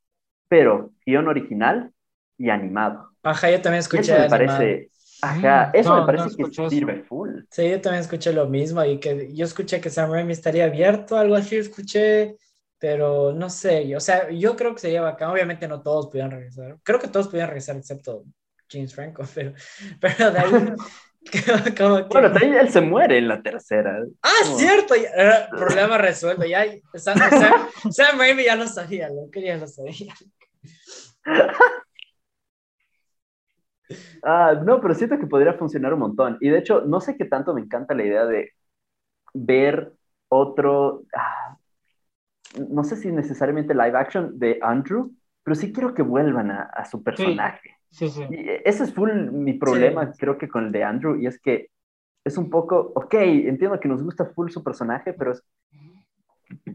pero 0.49 0.93
guion 1.07 1.29
original 1.29 1.93
y 2.39 2.51
animado. 2.51 3.11
Ajá, 3.23 3.51
yo 3.51 3.63
también 3.63 3.81
escuché 3.81 4.01
eso 4.01 4.15
me 4.19 4.25
animado. 4.25 4.59
parece, 4.59 4.91
ajá, 5.23 5.71
Mm, 5.73 5.75
eso 5.75 5.91
no, 5.91 6.01
me 6.01 6.07
no 6.07 6.07
parece 6.07 6.29
escuché 6.29 6.63
que 6.63 6.67
eso. 6.67 6.77
sirve 6.77 7.03
full. 7.05 7.31
Sí, 7.51 7.71
yo 7.71 7.81
también 7.81 8.03
escuché 8.03 8.33
lo 8.33 8.49
mismo 8.49 8.85
y 8.85 9.01
que 9.01 9.35
yo 9.35 9.45
escuché 9.47 9.81
que 9.81 9.91
Sam 9.91 10.11
Raimi 10.13 10.33
estaría 10.33 10.65
abierto, 10.67 11.17
algo 11.19 11.37
así 11.37 11.57
escuché, 11.57 12.37
pero 12.79 13.33
no 13.35 13.51
sé, 13.51 13.89
yo- 13.89 13.99
o 13.99 14.01
sea, 14.01 14.31
yo 14.31 14.57
creo 14.57 14.75
que 14.75 14.81
sería 14.81 15.03
bacán, 15.03 15.31
obviamente 15.31 15.69
no 15.69 15.83
todos 15.83 16.09
pudieran 16.09 16.31
regresar, 16.33 16.79
creo 16.83 16.99
que 17.01 17.09
todos 17.09 17.29
pudieran 17.29 17.51
regresar 17.51 17.77
excepto 17.77 18.25
James 18.71 18.95
Franco, 18.95 19.23
pero, 19.35 19.55
pero 20.01 20.31
de 20.33 20.39
ahí, 20.41 20.51
como 21.79 22.09
que... 22.09 22.15
Bueno, 22.15 22.33
también 22.33 22.55
él 22.55 22.71
se 22.71 22.81
muere 22.81 23.19
en 23.19 23.29
la 23.29 23.43
tercera. 23.43 23.99
ah, 24.23 24.31
como- 24.43 24.57
cierto, 24.59 24.95
ya, 24.97 25.49
problema 25.57 25.99
resuelto, 25.99 26.45
ya, 26.47 26.65
Sam, 26.95 27.19
Sam, 27.19 27.53
Sam 27.91 28.19
Raimi 28.19 28.45
ya 28.45 28.57
lo 28.57 28.67
sabía, 28.67 29.09
lo 29.09 29.31
quería, 29.31 29.57
lo 29.57 29.67
sabía. 29.67 30.15
Ah, 34.23 34.55
no, 34.65 34.81
pero 34.81 34.95
siento 34.95 35.19
que 35.19 35.27
podría 35.27 35.55
funcionar 35.55 35.95
un 35.95 36.01
montón. 36.01 36.39
Y 36.41 36.49
de 36.49 36.59
hecho, 36.59 36.83
no 36.83 37.01
sé 37.01 37.17
qué 37.17 37.25
tanto 37.25 37.55
me 37.55 37.61
encanta 37.61 37.95
la 37.95 38.05
idea 38.05 38.27
de 38.27 38.53
ver 39.35 39.93
otro, 40.29 41.03
ah, 41.15 41.57
no 42.69 42.85
sé 42.85 42.97
si 42.97 43.11
necesariamente 43.11 43.75
live 43.75 43.97
action 43.97 44.39
de 44.39 44.59
Andrew, 44.63 45.11
pero 45.43 45.55
sí 45.55 45.73
quiero 45.73 45.95
que 45.95 46.03
vuelvan 46.03 46.51
a, 46.51 46.63
a 46.63 46.85
su 46.85 47.03
personaje. 47.03 47.77
Sí, 47.91 48.09
sí. 48.09 48.23
Y 48.31 48.47
ese 48.65 48.85
es 48.85 48.95
full 48.95 49.11
mi 49.31 49.55
problema, 49.55 50.13
creo 50.13 50.39
que 50.39 50.49
con 50.49 50.67
el 50.67 50.73
de 50.73 50.85
Andrew, 50.85 51.17
y 51.17 51.27
es 51.27 51.39
que 51.39 51.69
es 52.25 52.39
un 52.39 52.51
poco, 52.51 52.93
ok, 52.95 53.15
entiendo 53.15 53.79
que 53.81 53.89
nos 53.89 54.03
gusta 54.03 54.27
full 54.27 54.51
su 54.51 54.63
personaje, 54.63 55.13
pero 55.13 55.33
es, 55.33 55.43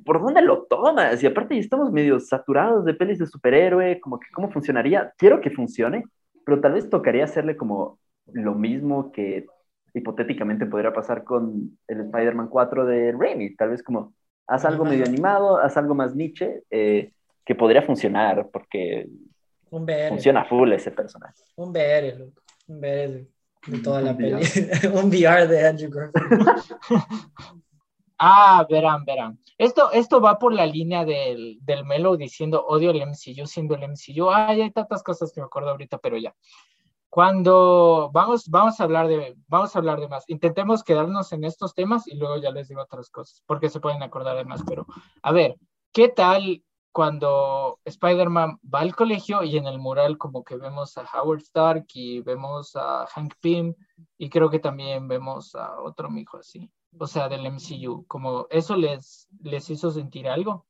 ¿por 0.06 0.22
dónde 0.22 0.42
lo 0.42 0.64
tomas? 0.64 1.22
Y 1.24 1.28
aparte 1.28 1.56
ya 1.56 1.62
estamos 1.62 1.92
medio 1.92 2.20
saturados 2.20 2.86
de 2.86 2.94
pelis 2.94 3.20
de 3.20 3.28
superhéroe, 3.28 4.00
como 4.00 4.20
que 4.20 4.28
cómo 4.34 4.52
funcionaría. 4.52 5.14
Quiero 5.18 5.42
que 5.42 5.50
funcione, 5.50 6.04
pero 6.48 6.62
tal 6.62 6.72
vez 6.72 6.90
tocaría 6.90 7.26
hacerle 7.26 7.58
como 7.58 8.00
lo 8.32 8.56
mismo 8.56 9.12
que 9.12 9.46
hipotéticamente 9.94 10.66
podría 10.66 10.94
pasar 10.94 11.26
con 11.26 11.78
el 11.90 12.00
Spider-Man 12.00 12.48
4 12.48 12.86
de 12.86 13.12
Raimi, 13.12 13.54
tal 13.58 13.72
vez 13.72 13.84
como 13.84 14.14
haz 14.48 14.64
algo 14.64 14.86
medio 14.86 15.04
animado, 15.04 15.58
haz 15.58 15.76
algo 15.76 15.94
más 15.94 16.16
niche, 16.16 16.64
eh, 16.72 17.12
que 17.46 17.54
podría 17.54 17.82
funcionar, 17.82 18.48
porque 18.50 19.10
Un 19.72 19.84
VR, 19.84 20.08
funciona 20.08 20.46
full 20.46 20.72
ese 20.72 20.92
personaje. 20.92 21.36
un 21.58 21.72
VR, 21.72 22.16
loco, 22.16 22.42
un 22.70 22.78
VR 22.78 23.10
de, 23.10 23.28
de 23.68 23.80
toda 23.80 24.02
la 24.02 24.12
Un 24.12 24.18
peli, 24.18 24.46
un 24.94 25.10
VR 25.10 25.48
de 25.50 25.68
Andrew 25.68 25.92
Garfield. 25.92 26.48
Ah, 28.20 28.66
verán, 28.70 29.06
verán. 29.06 29.40
Esto, 29.58 29.92
esto 29.92 30.20
va 30.22 30.40
por 30.40 30.54
la 30.54 30.66
línea 30.66 31.06
del, 31.06 31.60
del 31.62 31.86
Melo 31.86 32.18
diciendo 32.18 32.66
odio 32.66 32.92
el 32.92 33.02
MCU 33.02 33.46
siendo 33.46 33.76
el 33.76 33.84
MCU. 33.84 34.30
Ay, 34.30 34.62
hay 34.62 34.72
tantas 34.72 35.04
cosas 35.04 35.32
que 35.32 35.42
me 35.42 35.46
acuerdo 35.46 35.70
ahorita, 35.70 36.00
pero 36.00 36.18
ya. 36.18 36.36
Cuando 37.10 38.10
vamos, 38.14 38.50
vamos 38.50 38.80
a 38.80 38.84
hablar 38.84 39.08
de, 39.08 39.36
vamos 39.48 39.76
a 39.76 39.80
hablar 39.80 40.00
de 40.00 40.08
más. 40.08 40.26
Intentemos 40.28 40.84
quedarnos 40.84 41.32
en 41.32 41.44
estos 41.44 41.74
temas 41.74 42.08
y 42.08 42.16
luego 42.16 42.38
ya 42.38 42.52
les 42.52 42.68
digo 42.68 42.82
otras 42.82 43.10
cosas, 43.10 43.44
porque 43.46 43.70
se 43.70 43.80
pueden 43.80 44.04
acordar 44.04 44.36
de 44.36 44.46
más. 44.46 44.64
Pero, 44.68 44.86
a 45.22 45.32
ver, 45.32 45.56
¿qué 45.92 46.10
tal 46.10 46.64
cuando 46.92 47.80
Spider-Man 47.86 48.60
va 48.74 48.80
al 48.80 48.96
colegio 48.96 49.44
y 49.44 49.58
en 49.58 49.68
el 49.68 49.78
mural 49.78 50.18
como 50.18 50.44
que 50.44 50.58
vemos 50.58 50.98
a 50.98 51.06
Howard 51.14 51.42
Stark 51.42 51.86
y 51.94 52.22
vemos 52.22 52.76
a 52.76 53.06
Hank 53.08 53.36
Pym 53.40 53.76
y 54.18 54.30
creo 54.30 54.50
que 54.50 54.60
también 54.60 55.08
vemos 55.08 55.54
a 55.56 55.80
otro 55.82 56.10
mijo 56.10 56.38
así? 56.38 56.70
O 56.98 57.08
sea, 57.08 57.30
del 57.30 57.46
MCU, 57.46 58.06
como 58.08 58.48
eso 58.50 58.76
les, 58.76 59.28
les 59.42 59.70
hizo 59.70 59.92
sentir 59.92 60.28
algo. 60.28 60.66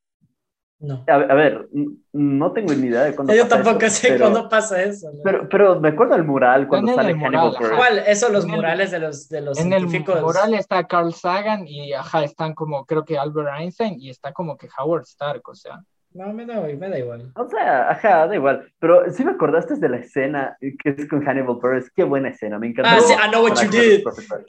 No. 0.80 1.03
A, 1.07 1.13
a 1.15 1.34
ver, 1.34 1.68
no 2.13 2.51
tengo 2.53 2.72
ni 2.74 2.86
idea 2.88 3.05
de 3.05 3.15
cuándo 3.15 3.34
Yo 3.34 3.45
pasa 3.49 3.63
tampoco 3.63 3.86
eso, 3.88 3.95
sé 3.99 4.07
pero, 4.09 4.20
cuándo 4.30 4.47
pasa 4.47 4.84
eso. 4.84 5.11
¿no? 5.11 5.20
Pero, 5.24 5.49
pero 5.49 5.80
me 5.80 5.89
acuerdo 5.89 6.13
del 6.13 6.24
mural 6.24 6.68
cuando 6.68 6.91
en 6.91 6.95
sale 6.97 7.11
el 7.13 7.18
Hannibal 7.18 7.51
mural. 7.59 7.76
¿Cuál? 7.78 7.97
Eso, 8.05 8.30
los 8.30 8.43
En 8.43 8.51
el- 8.51 8.55
murales 8.57 8.91
de 8.91 8.99
los, 8.99 9.28
de 9.28 9.41
los 9.41 9.57
En 9.57 9.74
el 9.74 9.89
científicos. 9.89 10.22
mural 10.22 10.53
está 10.53 10.84
Carl 10.86 11.11
Sagan 11.13 11.68
y 11.68 11.93
ajá, 11.93 12.24
están 12.24 12.53
como 12.53 12.86
creo 12.86 13.03
que 13.05 13.18
Albert 13.18 13.49
Einstein 13.59 13.99
y 13.99 14.11
está 14.11 14.34
como 14.34 14.55
que 14.55 14.70
Howard 14.78 15.03
Stark, 15.03 15.41
o 15.49 15.55
sea. 15.55 15.82
No, 16.14 16.34
me 16.34 16.45
da, 16.45 16.62
me 16.62 16.89
da 16.89 16.97
igual. 16.97 17.32
O 17.36 17.47
sea, 17.47 17.91
ajá, 17.91 18.28
da 18.28 18.36
igual. 18.36 18.72
Pero 18.80 19.12
sí 19.12 19.24
me 19.24 19.32
acordaste 19.32 19.76
de 19.76 19.89
la 19.89 19.97
escena 19.97 20.58
que 20.60 20.89
es 20.89 21.08
con 21.08 21.24
Hannibal 21.24 21.58
Buress. 21.62 21.91
Qué 21.91 22.03
buena 22.03 22.30
escena, 22.30 22.58
me 22.58 22.68
encantó. 22.68 22.89
Ah, 22.92 23.00
sí, 23.00 23.13
I 23.13 23.29
know 23.29 23.43
what 23.43 23.62
you 23.62 23.70
did. 23.70 24.00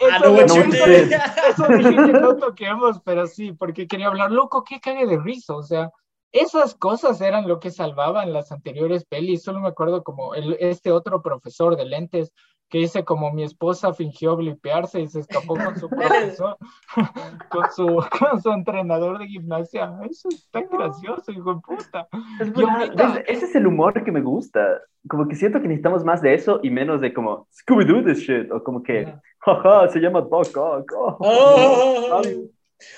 I 0.01 0.21
know 0.21 0.35
what 0.35 0.49
you 0.49 0.63
did. 0.65 1.13
Eso 1.51 1.69
dije 1.77 1.91
que 1.91 2.13
no 2.13 2.37
toquemos, 2.37 3.01
pero 3.05 3.27
sí, 3.27 3.53
porque 3.53 3.87
quería 3.87 4.07
hablar, 4.07 4.31
loco, 4.31 4.65
qué 4.65 4.81
cague 4.81 5.07
de 5.07 5.19
risa, 5.19 5.55
o 5.55 5.63
sea, 5.63 5.91
esas 6.33 6.75
cosas 6.75 7.21
eran 7.21 7.49
lo 7.49 7.59
que 7.59 7.71
salvaban 7.71 8.33
las 8.33 8.53
anteriores 8.53 9.05
pelis, 9.05 9.43
solo 9.43 9.61
me 9.61 9.69
acuerdo 9.69 10.03
como 10.03 10.35
el, 10.35 10.57
este 10.61 10.93
otro 10.93 11.23
profesor 11.23 11.77
de 11.77 11.87
lentes 11.87 12.33
que 12.69 12.79
dice 12.79 13.05
como 13.05 13.33
mi 13.33 13.43
esposa 13.45 13.93
fingió 13.95 14.37
blipearse 14.37 15.01
y 15.01 15.07
se 15.09 15.21
escapó 15.21 15.55
con 15.57 15.77
su 15.79 15.89
profesor, 15.89 16.57
con 17.51 17.71
su, 17.73 18.05
con 18.19 18.43
su 18.43 18.51
entrenador 18.51 19.19
de 19.19 19.27
gimnasia, 19.27 19.93
eso 20.09 20.29
es 20.29 20.49
tan 20.51 20.67
gracioso, 20.71 21.33
hijo 21.33 21.55
de 21.55 21.61
puta. 21.61 22.09
Es 22.41 22.49
ahorita-. 22.55 23.23
Ese 23.27 23.47
es 23.47 23.55
el 23.55 23.67
humor 23.67 24.03
que 24.05 24.13
me 24.13 24.21
gusta. 24.21 24.81
Como 25.09 25.27
que 25.29 25.37
siento 25.37 25.61
que 25.63 25.69
necesitamos 25.69 26.05
más 26.05 26.21
de 26.21 26.35
eso 26.35 26.61
y 26.63 26.71
menos 26.71 27.01
de 27.01 27.15
como 27.15 27.47
Scooby-Doo 27.53 28.05
this 28.05 28.19
shit. 28.19 28.51
O 28.53 28.63
como 28.63 28.83
que, 28.83 29.15
jaja, 29.39 29.89
se 29.89 30.01
llama 30.01 30.21
Doc 30.21 30.55
Ock. 30.57 30.93
Oh, 30.97 31.17
Oh. 31.21 32.21
ay, 32.23 32.51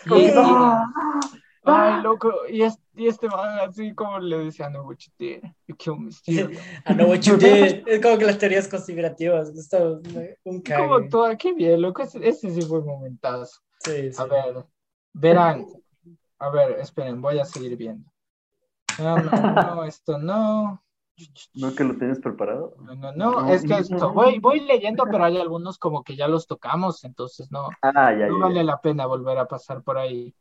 Y- 0.06 0.14
y- 0.26 0.32
ah, 0.36 0.84
Ay, 1.72 2.02
loco, 2.02 2.32
y, 2.48 2.62
es- 2.62 2.78
y 2.94 3.06
este 3.06 3.28
man 3.28 3.58
así 3.60 3.94
como 3.94 4.18
le 4.18 4.38
decía, 4.38 4.68
no, 4.70 4.82
what 4.82 4.96
you 4.98 5.12
did, 5.18 5.42
you 5.66 5.76
killed 5.76 5.98
Mysterio. 6.00 6.58
I 6.86 6.94
know 6.94 7.08
what 7.08 7.20
you 7.20 7.36
did. 7.36 7.82
Es 7.86 8.00
como 8.00 8.18
que 8.18 8.24
las 8.26 8.38
teorías 8.38 8.68
conspirativas. 8.68 9.48
Esto, 9.50 10.00
un 10.44 10.60
Como 10.62 10.62
cague. 10.62 11.08
toda, 11.08 11.36
qué 11.36 11.52
bien, 11.52 11.80
loco, 11.80 12.02
ese, 12.02 12.18
ese 12.26 12.50
sí 12.50 12.62
fue 12.62 12.80
un 12.80 12.86
momentazo. 12.86 13.60
Sí, 13.78 14.12
sí. 14.12 14.20
A 14.22 14.24
ver, 14.26 14.66
verán, 15.12 15.66
a 16.38 16.50
ver, 16.50 16.72
esperen, 16.80 17.20
voy 17.20 17.38
a 17.38 17.44
seguir 17.44 17.76
viendo. 17.76 18.10
No, 18.98 19.16
no, 19.18 19.30
no, 19.54 19.84
esto 19.84 20.18
no, 20.18 20.82
¿No 21.54 21.74
que 21.74 21.84
lo 21.84 21.96
tienes 21.96 22.18
preparado? 22.20 22.74
no, 22.80 22.94
no, 22.94 23.12
no, 23.12 23.30
No, 23.42 23.52
es 23.54 23.62
que 23.62 23.78
esto, 23.78 24.12
voy, 24.12 24.38
voy 24.38 24.60
leyendo, 24.60 25.04
pero 25.04 25.24
hay 25.24 25.38
algunos 25.38 25.78
como 25.78 26.02
que 26.02 26.16
ya 26.16 26.28
los 26.28 26.46
tocamos, 26.46 27.04
entonces 27.04 27.50
no, 27.50 27.68
Ah, 27.82 28.12
ya, 28.12 28.18
ya. 28.18 28.28
no 28.28 28.38
ya. 28.38 28.44
vale 28.44 28.64
la 28.64 28.80
pena 28.80 29.06
volver 29.06 29.38
a 29.38 29.46
pasar 29.48 29.82
por 29.82 29.98
ahí. 29.98 30.34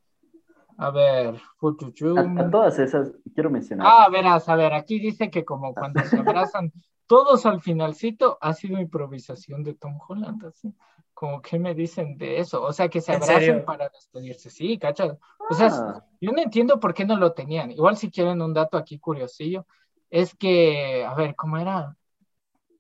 A 0.80 0.92
ver, 0.92 1.40
fuchuchum. 1.60 2.38
A, 2.40 2.42
a 2.44 2.52
todas 2.52 2.80
esas 2.80 3.12
quiero 3.34 3.50
mencionar. 3.50 3.88
Ah, 3.88 4.10
verás, 4.10 4.48
a 4.50 4.56
ver, 4.56 4.74
aquí 4.74 5.00
dice 5.00 5.30
que 5.30 5.44
como 5.46 5.74
cuando 5.74 6.04
se 6.06 6.18
abrazan 6.20 6.72
todos 7.08 7.46
al 7.46 7.62
finalcito, 7.62 8.38
ha 8.42 8.54
sido 8.54 8.80
improvisación 8.80 9.64
de 9.64 9.74
Tom 9.74 10.00
Holland, 10.08 10.46
así. 10.46 10.74
como 11.14 11.42
que 11.42 11.60
me 11.60 11.74
dicen 11.76 12.18
de 12.18 12.40
eso, 12.40 12.62
o 12.64 12.72
sea, 12.74 12.88
que 12.90 13.02
se 13.02 13.12
¿En 13.12 13.22
abracen 13.22 13.56
serio? 13.56 13.66
para 13.66 13.90
despedirse, 13.90 14.50
sí, 14.50 14.78
¿cachas? 14.78 15.18
O 15.50 15.54
sea, 15.54 15.70
Ah, 15.72 16.04
yo 16.22 16.32
no 16.32 16.42
entiendo 16.42 16.80
por 16.80 16.94
qué 16.94 17.06
no 17.06 17.18
lo 17.18 17.34
tenían. 17.34 17.72
Igual 17.72 17.98
si 17.98 18.10
quieren 18.12 18.42
un 18.42 18.54
dato 18.54 18.78
aquí 18.78 19.00
curiosillo, 19.00 19.66
es 20.10 20.36
que, 20.36 21.06
a 21.06 21.14
ver, 21.16 21.36
¿cómo 21.36 21.58
era? 21.58 21.96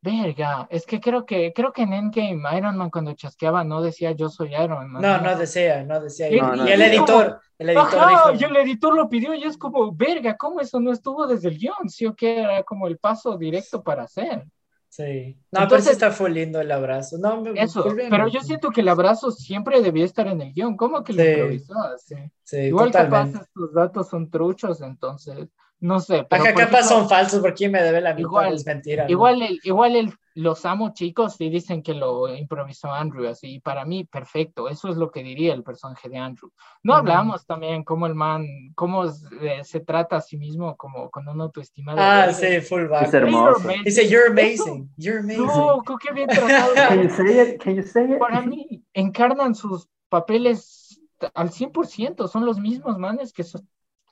Verga, 0.01 0.65
es 0.71 0.85
que 0.85 1.01
creo 1.01 1.26
que 1.26 1.51
creo 1.53 1.73
que 1.73 1.81
en 1.81 1.91
Endgame 1.91 2.41
Iron 2.57 2.77
Man 2.77 2.89
cuando 2.89 3.11
chasqueaba 3.13 3.65
no 3.65 3.81
decía 3.81 4.13
yo 4.13 4.30
soy 4.30 4.53
Iron 4.55 4.89
Man. 4.91 5.01
No, 5.01 5.17
no 5.19 5.38
desea, 5.38 5.84
no 5.84 5.95
Y, 5.97 6.39
No, 6.39 6.55
no, 6.55 6.67
y 6.67 6.71
el 6.71 6.81
editor, 6.84 7.41
el 7.57 7.69
editor 7.71 7.85
Ajá, 7.99 8.31
dijo. 8.31 8.39
y 8.39 8.43
el 8.49 8.55
editor 8.57 8.95
lo 8.95 9.09
pidió 9.09 9.34
y 9.34 9.43
es 9.43 9.57
como, 9.57 9.91
verga, 9.93 10.38
¿cómo 10.38 10.61
eso 10.61 10.80
no 10.80 10.93
estuvo 10.93 11.27
desde 11.27 11.49
el 11.49 11.57
guion? 11.57 11.89
Sí 11.89 12.05
o 12.05 12.15
qué, 12.15 12.39
era 12.39 12.63
como 12.63 12.88
el 12.88 12.97
paso 12.97 13.38
directo 13.38 13.84
para 13.84 14.03
hacer. 14.03 14.45
Sí. 14.88 15.35
No, 15.51 15.59
pero 15.59 15.63
Entonces- 15.63 15.85
sí 15.88 15.91
está 15.91 16.11
full 16.11 16.31
lindo 16.31 16.61
el 16.61 16.71
abrazo. 16.71 17.17
No, 17.19 17.41
me- 17.41 17.61
Eso, 17.61 17.84
bien. 17.93 18.09
pero 18.09 18.30
yo 18.30 18.39
siento 18.39 18.69
que 18.71 18.80
el 18.80 18.88
abrazo 18.88 19.31
siempre 19.31 19.81
debía 19.81 20.05
estar 20.05 20.27
en 20.27 20.39
el 20.41 20.53
guion. 20.53 20.77
¿Cómo 20.77 21.03
que 21.03 21.11
lo 21.13 21.21
Sí. 21.21 21.30
improvisabas? 21.30 22.01
Sí. 22.03 22.15
Sí, 22.41 22.57
Igual 22.57 22.88
totalmente. 22.88 23.34
capaz 23.34 23.43
estos 23.49 23.73
datos 23.73 24.07
son 24.09 24.30
truchos, 24.31 24.81
entonces, 24.81 25.49
no 25.81 25.99
sé. 25.99 26.26
Pero 26.30 26.43
por 26.43 26.53
capaz 26.53 26.61
ejemplo, 26.64 26.84
son 26.84 27.10
falsos 27.10 27.41
porque 27.41 27.69
me 27.69 27.81
debe 27.81 28.01
la 28.01 28.14
mitad, 28.14 28.27
Igual- 28.30 28.53
es 28.53 28.65
mentira. 28.65 29.03
¿no? 29.06 29.10
Igual, 29.10 29.41
el, 29.41 29.60
igual 29.64 29.95
el, 29.95 30.14
los 30.35 30.65
amo 30.65 30.93
chicos 30.93 31.39
y 31.39 31.49
dicen 31.49 31.81
que 31.84 31.93
lo 31.93 32.34
improvisó 32.34 32.91
Andrew, 32.91 33.27
así, 33.30 33.56
y 33.56 33.60
para 33.60 33.84
mí, 33.85 34.06
perfecto, 34.06 34.69
eso 34.69 34.89
es 34.89 34.97
lo 34.97 35.11
que 35.11 35.23
diría 35.23 35.53
el 35.53 35.64
personaje 35.64 36.07
de 36.10 36.18
Andrew. 36.18 36.51
No 36.84 36.93
hablamos 36.95 37.45
también 37.45 37.84
cómo 37.84 38.07
el 38.07 38.15
man, 38.15 38.45
cómo 38.76 39.06
eh, 39.06 39.64
se 39.64 39.80
trata 39.81 40.18
a 40.18 40.22
sí 40.22 40.38
mismo 40.38 40.76
como 40.77 41.10
con 41.10 41.27
una 41.27 41.45
autoestima 41.45 41.93
de 41.95 42.01
Ah, 42.01 42.31
sí, 42.34 42.61
full 42.61 42.84
es 42.84 42.89
back. 42.89 43.14
hermoso. 43.14 43.68
Dice, 43.84 44.07
you're 44.10 44.27
amazing, 44.30 44.89
you're 44.97 45.19
amazing. 45.19 45.45
No, 45.45 45.81
creo 45.84 45.97
que 45.97 46.14
bien 46.14 46.27
tratado. 46.27 46.73
Can 46.88 47.03
you 47.03 47.10
say 47.10 47.41
it? 47.41 47.61
Can 47.61 47.76
you 47.76 47.84
say 47.84 48.03
it? 48.14 48.19
Para 48.19 48.41
mí, 48.41 48.84
encarnan 48.93 49.56
sus 49.56 49.89
papeles 50.10 51.01
al 51.34 51.49
100%, 51.51 52.27
son 52.27 52.45
los 52.45 52.60
mismos 52.60 52.97
manes 52.97 53.34
que, 53.34 53.43
so- 53.43 53.60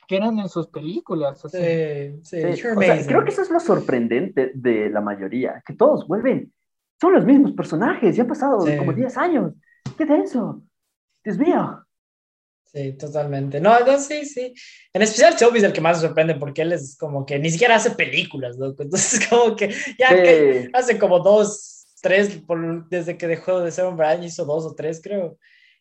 que 0.07 0.15
eran 0.17 0.39
en 0.39 0.49
sus 0.49 0.67
películas. 0.67 1.43
así. 1.45 1.57
Sí, 1.57 2.19
sí, 2.23 2.41
Sí, 2.55 2.67
o 2.67 2.79
sea, 2.81 3.05
creo 3.05 3.23
que 3.23 3.31
eso 3.31 3.41
es 3.41 3.49
lo 3.49 3.59
sorprendente 3.59 4.51
de 4.55 4.89
la 4.89 5.01
mayoría, 5.01 5.61
que 5.65 5.73
todos 5.73 6.07
vuelven, 6.07 6.53
son 6.99 7.13
los 7.13 7.25
mismos 7.25 7.51
personajes, 7.51 8.15
ya 8.15 8.23
han 8.23 8.29
pasado 8.29 8.61
Sí. 8.61 8.77
como 8.77 8.93
10 8.93 9.17
años. 9.17 9.53
¿Qué 9.97 10.05
denso? 10.05 10.63
Dios 11.23 11.37
mío. 11.37 11.83
Sí, 12.65 12.93
totalmente. 12.93 13.59
No, 13.61 13.79
no, 13.79 13.97
sí, 13.99 14.25
sí. 14.25 14.53
En 14.93 15.01
especial 15.01 15.35
Toby 15.37 15.59
es 15.59 15.63
el 15.63 15.73
que 15.73 15.81
más 15.81 16.01
sorprende 16.01 16.35
porque 16.35 16.61
él 16.63 16.73
es 16.73 16.97
como 16.97 17.25
que 17.25 17.39
ni 17.39 17.49
siquiera 17.49 17.75
hace 17.75 17.91
películas, 17.91 18.57
loco. 18.57 18.83
Entonces, 18.83 19.19
como 19.29 19.55
que 19.55 19.73
ya 19.97 20.09
que 20.09 20.63
Sí. 20.65 20.69
hace 20.73 20.99
como 20.99 21.19
dos, 21.19 21.87
tres, 22.01 22.29
por- 22.45 22.87
desde 22.89 23.17
que 23.17 23.27
dejó 23.27 23.61
de 23.61 23.71
ser 23.71 23.85
hombre 23.85 24.05
araña, 24.07 24.25
hizo 24.25 24.45
dos 24.45 24.65
o 24.65 24.75
tres, 24.75 25.01
creo. 25.01 25.37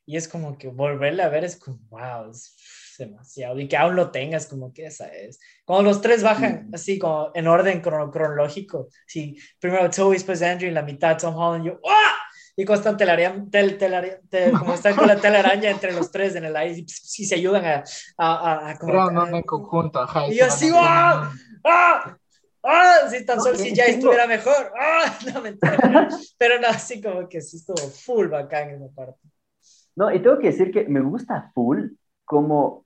Y 0.07 0.16
es 0.16 0.28
como 0.28 0.57
que 0.57 0.69
volverle 0.69 1.23
a 1.23 1.28
ver 1.28 1.44
es 1.44 1.57
como, 1.57 1.78
wow, 1.90 2.31
es 2.31 2.55
demasiado. 2.98 3.59
Y 3.60 3.68
que 3.68 3.77
aún 3.77 3.97
lo 3.97 4.10
tengas, 4.10 4.47
como 4.47 4.73
que 4.73 4.86
esa 4.86 5.06
es. 5.09 5.39
Cuando 5.64 5.90
los 5.90 6.01
tres 6.01 6.23
bajan 6.23 6.68
Mm. 6.70 6.74
así, 6.74 6.98
como 6.98 7.31
en 7.35 7.47
orden 7.47 7.81
crono- 7.82 8.10
cronológico. 8.10 8.89
Sí, 9.06 9.39
primero 9.59 9.89
Toby, 9.90 10.14
después 10.16 10.43
Andrew, 10.43 10.70
y 10.70 10.74
la 10.74 10.82
mitad 10.82 11.18
Tom 11.18 11.35
Holland, 11.36 11.64
yo, 11.66 11.81
¡ah! 11.89 12.12
Y 12.59 12.64
constante 12.64 13.05
telaraña, 13.05 13.44
tel, 13.51 13.77
telaraña- 13.77 14.18
tel- 14.31 14.52
como 14.59 14.73
están 14.73 14.97
con 14.97 15.06
la 15.06 15.16
telaraña 15.16 15.68
entre 15.70 15.93
los 15.93 16.10
tres 16.10 16.35
en 16.36 16.44
el 16.47 16.56
aire, 16.56 16.78
y, 16.78 16.86
y 16.86 17.24
se 17.27 17.35
ayudan 17.35 17.64
a, 17.66 17.85
a, 18.16 18.35
a- 18.66 18.70
a 18.70 18.78
como- 18.78 18.93
Crean 18.93 19.18
un 19.18 19.35
en 19.35 19.43
conjunto, 19.43 20.01
ajá. 20.01 20.27
Y 20.28 20.36
yo 20.39 20.47
así, 20.47 20.66
haciendo- 20.70 20.78
¡ah! 20.82 21.32
¡Ah! 21.64 22.16
¡Ah! 22.62 22.94
Si 23.10 23.24
tan 23.27 23.36
No, 23.36 23.43
solo 23.44 23.59
si 23.59 23.74
ya 23.74 23.85
estuviera 23.85 24.27
mejor. 24.27 24.73
¡Ah! 24.81 25.18
No, 25.35 25.43
mentira. 25.43 26.09
Pero 26.39 26.59
no, 26.60 26.68
así 26.68 27.01
como 27.02 27.28
que 27.28 27.40
sí 27.43 27.59
estuvo 27.59 27.77
full 27.77 28.28
bacán 28.28 28.70
esa 28.70 28.89
parte. 28.94 29.20
No, 29.94 30.12
y 30.12 30.20
tengo 30.20 30.39
que 30.39 30.47
decir 30.48 30.70
que 30.73 30.85
me 30.89 31.01
gusta 31.01 31.51
full 31.55 31.89
cómo 32.24 32.85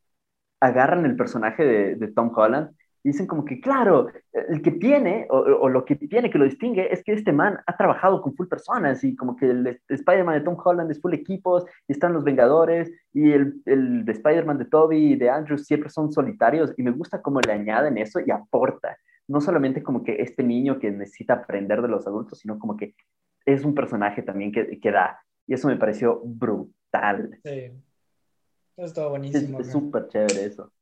agarran 0.61 1.05
el 1.07 1.17
personaje 1.17 1.65
de, 1.65 1.95
de 1.97 2.09
Tom 2.09 2.31
Holland 2.35 2.71
y 3.03 3.11
dicen 3.11 3.27
como 3.27 3.45
que, 3.45 3.61
claro, 3.61 4.09
el 4.33 4.61
que 4.61 4.73
tiene, 4.73 5.27
o, 5.31 5.39
o 5.39 5.69
lo 5.71 5.85
que 5.85 5.97
tiene 5.97 6.31
que 6.31 6.39
lo 6.39 6.45
distingue 6.45 6.93
es 6.93 7.03
que 7.03 7.13
este 7.13 7.33
man 7.33 7.59
ha 7.67 7.77
trabajado 7.77 8.21
con 8.21 8.35
full 8.35 8.47
personas 8.47 9.03
y 9.05 9.17
como 9.17 9.37
que 9.37 9.47
el, 9.47 9.81
Spider-Man 9.89 10.39
de 10.39 10.45
Tom 10.45 10.57
Holland 10.63 10.91
es 10.91 11.01
full 11.01 11.15
equipos 11.15 11.65
y 11.89 11.93
están 11.93 12.13
los 12.13 12.25
Vengadores 12.25 12.91
y 13.15 13.33
el, 13.33 13.55
el 13.65 14.05
de 14.05 14.13
Spider-Man 14.13 14.59
de 14.59 14.67
Toby 14.67 15.13
y 15.13 15.17
de 15.17 15.31
Andrew 15.31 15.57
siempre 15.57 15.89
son 15.89 16.13
solitarios 16.13 16.75
y 16.77 16.83
me 16.83 16.91
gusta 16.91 17.23
cómo 17.23 17.41
le 17.41 17.53
añaden 17.53 17.97
eso 17.97 18.21
y 18.21 18.31
aporta. 18.31 18.99
No 19.29 19.41
solamente 19.41 19.83
como 19.83 20.03
que 20.05 20.21
este 20.21 20.43
niño 20.43 20.79
que 20.79 20.91
necesita 20.91 21.35
aprender 21.35 21.81
de 21.81 21.89
los 21.89 22.07
adultos, 22.07 22.41
sino 22.41 22.59
como 22.59 22.77
que 22.77 22.95
es 23.47 23.65
un 23.65 23.75
personaje 23.75 24.23
también 24.23 24.53
que, 24.53 24.79
que 24.79 24.91
da. 24.91 25.21
Y 25.47 25.55
eso 25.55 25.69
me 25.69 25.77
pareció 25.77 26.21
brutal. 26.23 27.39
Sí. 27.45 27.73
Estuvo 28.85 29.05
Es 29.05 29.11
buenísimo. 29.11 29.61
es 29.61 29.71
súper 29.71 30.09
chévere 30.09 30.45
eso. 30.47 30.73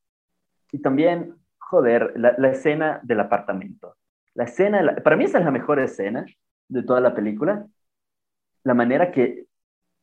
Y 0.73 0.79
también, 0.81 1.35
joder, 1.59 2.13
la, 2.17 2.35
la 2.39 2.51
escena 2.51 3.01
del 3.03 3.21
apartamento. 3.21 3.97
La 4.35 4.45
escena, 4.45 4.83
la- 4.83 4.97
para 4.97 5.17
mí 5.17 5.25
esa 5.25 5.39
es 5.39 5.45
la 5.45 5.51
mejor 5.51 5.81
escena 5.81 6.25
de 6.69 6.83
toda 6.83 7.01
la 7.01 7.15
película. 7.15 7.67
La 8.65 8.75
manera 8.75 9.11
que 9.11 9.47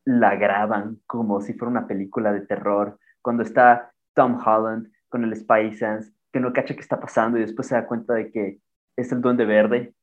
la 0.06 0.36
graban 0.36 1.00
como 1.08 1.42
si 1.42 1.54
fuera 1.54 1.72
una 1.72 1.88
película 1.88 2.32
de 2.34 2.42
terror. 2.42 3.00
Cuando 3.22 3.44
está 3.44 3.92
Tom 4.14 4.40
Holland 4.46 4.92
con 5.10 5.24
el 5.24 5.36
Spy 5.36 5.74
Sense, 5.74 6.12
que 6.32 6.40
no 6.40 6.54
cacha 6.54 6.74
qué 6.76 6.82
está 6.82 7.00
pasando 7.00 7.38
y 7.38 7.42
después 7.42 7.68
se 7.68 7.76
da 7.76 7.88
cuenta 7.88 8.14
de 8.14 8.32
que 8.32 8.60
es 8.98 9.12
el 9.12 9.22
Duende 9.22 9.46
Verde. 9.46 9.94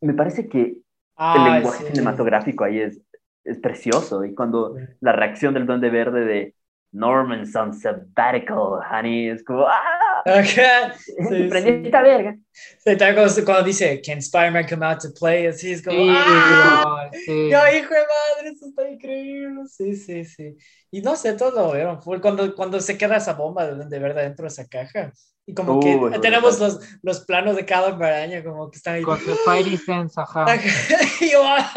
Me 0.00 0.12
parece 0.14 0.48
que 0.48 0.60
el 0.60 0.82
Ay, 1.16 1.54
lenguaje 1.54 1.84
sí. 1.84 1.90
cinematográfico 1.92 2.64
ahí 2.64 2.80
es, 2.80 3.00
es 3.44 3.58
precioso. 3.58 4.24
Y 4.24 4.34
cuando 4.34 4.76
Sí. 4.76 4.84
la 5.00 5.12
reacción 5.12 5.54
del 5.54 5.66
Duende 5.66 5.90
Verde 5.90 6.24
de 6.24 6.54
Norman's 6.94 7.54
on 7.56 7.72
sabbatical, 7.74 8.80
honey, 8.90 9.28
es 9.28 9.44
como, 9.44 9.66
¡ah! 9.66 10.22
Ajá. 10.26 10.94
Sí, 10.96 11.44
¡Prendí 11.50 11.70
sí. 11.70 11.82
esta 11.86 12.00
verga! 12.02 12.36
Sí, 12.52 12.96
también 12.96 13.14
cuando, 13.16 13.44
cuando 13.44 13.64
dice, 13.64 14.00
can 14.00 14.18
Spider-Man 14.18 14.66
come 14.68 14.86
out 14.86 15.00
to 15.02 15.08
play? 15.18 15.46
Así 15.46 15.72
es 15.72 15.82
como, 15.82 15.98
Sí, 15.98 16.08
¡ah! 16.16 17.10
sí. 17.26 17.50
Yo, 17.50 17.58
hijo 17.76 17.92
de 17.94 18.00
madre, 18.00 18.50
eso 18.54 18.66
está 18.66 18.88
increíble. 18.88 19.62
Sí, 19.66 19.96
sí, 19.96 20.24
sí. 20.24 20.56
Y 20.90 21.02
no 21.02 21.16
sé, 21.16 21.34
todos 21.34 21.54
lo 21.54 21.72
vieron. 21.72 22.00
full. 22.00 22.20
Cuando, 22.20 22.54
cuando 22.54 22.80
se 22.80 22.96
queda 22.96 23.16
esa 23.16 23.34
bomba 23.34 23.66
de, 23.66 23.84
de 23.86 23.98
verdad 23.98 24.22
dentro 24.22 24.44
de 24.44 24.48
esa 24.48 24.66
caja. 24.68 25.12
Y 25.46 25.52
como 25.52 25.78
que 25.80 25.94
Uy, 25.96 26.20
tenemos 26.20 26.58
brutal. 26.58 26.78
los, 26.80 26.98
los 27.02 27.24
planos 27.26 27.56
de 27.56 27.66
cada 27.66 27.88
araña, 27.88 28.42
como 28.42 28.70
que 28.70 28.78
están 28.78 28.94
ahí. 28.94 29.02
Con 29.02 29.18
su 29.18 29.34
Spidey 29.34 29.76
Sense, 29.76 30.18
ajá. 30.18 30.46
y 31.20 31.30
yo, 31.32 31.42
¡ah! 31.44 31.70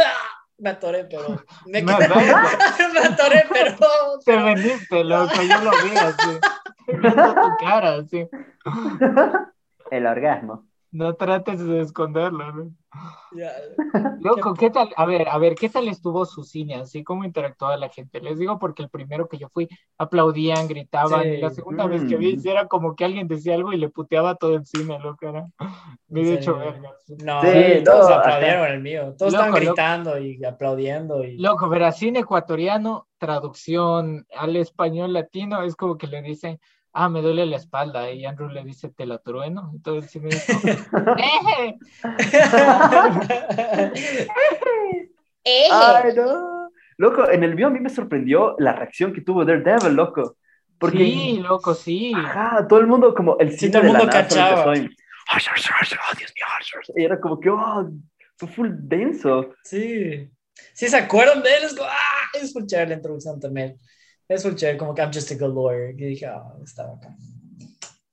Me 0.59 0.69
atoré, 0.71 1.05
pero. 1.05 1.27
Me, 1.65 1.81
Me 1.81 1.85
quité- 1.93 2.07
verga. 2.07 2.43
me 2.93 2.99
atoré, 2.99 3.45
pero. 3.51 3.75
Te 4.25 4.35
vendiste, 4.37 5.03
loco, 5.03 5.33
yo 5.41 5.61
lo 5.61 5.71
vi 5.71 5.97
así. 5.97 6.39
Viendo 6.87 7.33
tu 7.35 7.49
cara, 7.65 7.95
así. 7.95 8.27
El 9.91 10.05
orgasmo. 10.07 10.65
No 10.89 11.13
trates 11.15 11.63
de 11.65 11.81
esconderlo, 11.81 12.51
¿no? 12.53 12.71
Ya. 13.35 13.51
Loco, 14.21 14.53
¿qué 14.53 14.69
tal? 14.69 14.89
A 14.95 15.05
ver, 15.05 15.27
a 15.27 15.37
ver, 15.37 15.57
¿qué 15.57 15.69
tal 15.69 15.87
estuvo 15.89 16.25
su 16.25 16.43
cine? 16.43 16.75
Así 16.75 17.03
como 17.03 17.25
interactuaba 17.25 17.75
la 17.77 17.89
gente. 17.89 18.21
Les 18.21 18.39
digo 18.39 18.57
porque 18.57 18.83
el 18.83 18.89
primero 18.89 19.27
que 19.27 19.37
yo 19.37 19.49
fui, 19.49 19.67
aplaudían, 19.97 20.67
gritaban, 20.67 21.23
Sí. 21.23 21.29
y 21.29 21.37
la 21.41 21.49
segunda 21.49 21.85
vez 21.87 22.05
que 22.05 22.15
vi, 22.15 22.37
Mm. 22.37 22.47
era 22.47 22.67
como 22.67 22.95
que 22.95 23.03
alguien 23.05 23.27
decía 23.27 23.55
algo 23.55 23.73
y 23.73 23.77
le 23.77 23.89
puteaba 23.89 24.35
todo 24.35 24.55
el 24.55 24.65
cine, 24.65 24.97
loco, 24.99 25.27
era. 25.27 25.45
Me 26.07 26.21
¿En 26.21 26.27
he 26.27 26.33
hecho 26.35 26.55
verga. 26.57 26.91
sí. 27.05 27.15
No, 27.23 27.41
Sí, 27.41 27.83
todos 27.83 28.09
aplaudieron 28.09 28.67
el 28.67 28.81
mío. 28.81 29.13
Todos 29.17 29.33
Loco, 29.33 29.43
estaban 29.45 29.49
loco. 29.51 29.65
gritando 29.65 30.17
y 30.19 30.43
aplaudiendo. 30.45 31.23
Y... 31.23 31.37
Loco, 31.37 31.67
verá, 31.69 31.91
cine 31.91 32.19
ecuatoriano, 32.19 33.07
traducción 33.17 34.25
al 34.35 34.55
español 34.55 35.11
latino, 35.13 35.61
es 35.63 35.75
como 35.75 35.97
que 35.97 36.07
le 36.07 36.21
dicen, 36.21 36.59
ah, 36.99 37.09
me 37.09 37.21
duele 37.21 37.45
la 37.45 37.57
espalda, 37.57 38.11
y 38.11 38.25
Andrew 38.25 38.49
le 38.49 38.63
dice, 38.63 38.89
te 38.89 39.05
la 39.05 39.19
trueno. 39.19 39.71
Entonces 39.73 40.03
el 40.03 40.09
cine 40.09 40.29
dijo, 40.29 40.59
¡eh! 41.19 41.77
¡Ay, 45.71 46.13
no! 46.15 46.69
Loco, 46.97 47.29
en 47.29 47.43
el 47.43 47.53
video 47.53 47.67
a 47.67 47.71
mí 47.71 47.79
me 47.79 47.89
sorprendió 47.89 48.55
la 48.57 48.73
reacción 48.73 49.13
que 49.13 49.21
tuvo 49.21 49.45
Daredevil, 49.45 49.93
loco. 49.95 50.37
Porque, 50.79 50.97
Sí, 50.97 51.39
loco, 51.39 51.73
sí. 51.73 52.11
ajá, 52.15 52.67
todo 52.67 52.79
el 52.79 52.87
mundo, 52.87 53.13
como 53.13 53.37
el 53.39 53.51
Sí, 53.51 53.59
cine 53.59 53.71
todo 53.73 53.81
el 53.83 53.87
de 53.87 53.93
la 53.93 53.99
mundo 53.99 54.13
nada 54.13 54.29
solo 54.29 54.41
cachaba. 54.41 54.75
empezó 54.75 54.83
y, 54.83 54.95
¡Oh, 55.29 56.17
Dios 56.17 56.33
mío! 56.35 56.95
Y 56.95 57.03
era 57.03 57.19
como 57.19 57.39
que, 57.39 57.49
oh, 57.49 57.89
fue 58.37 58.47
full 58.49 58.69
denso. 58.71 59.53
Sí. 59.63 60.29
Sí, 60.73 60.87
¿se 60.87 60.97
acuerdan 60.97 61.43
de 61.43 61.55
él? 61.55 61.63
Es 61.65 61.75
como, 61.75 61.87
ah, 61.89 62.29
es 62.33 62.53
full 62.53 62.65
chévere 62.65 62.89
la 62.89 62.95
introducción 62.95 63.39
también. 63.39 63.77
Es 64.29 64.43
full 64.43 64.55
chévere, 64.55 64.77
como 64.77 64.93
que 64.93 65.01
I'm 65.01 65.11
just 65.13 65.31
a 65.31 65.35
good 65.35 65.53
lawyer. 65.53 65.91
Y 65.91 66.05
dije, 66.05 66.25
ah, 66.25 66.53
está 66.63 66.87
bacán. 66.87 67.17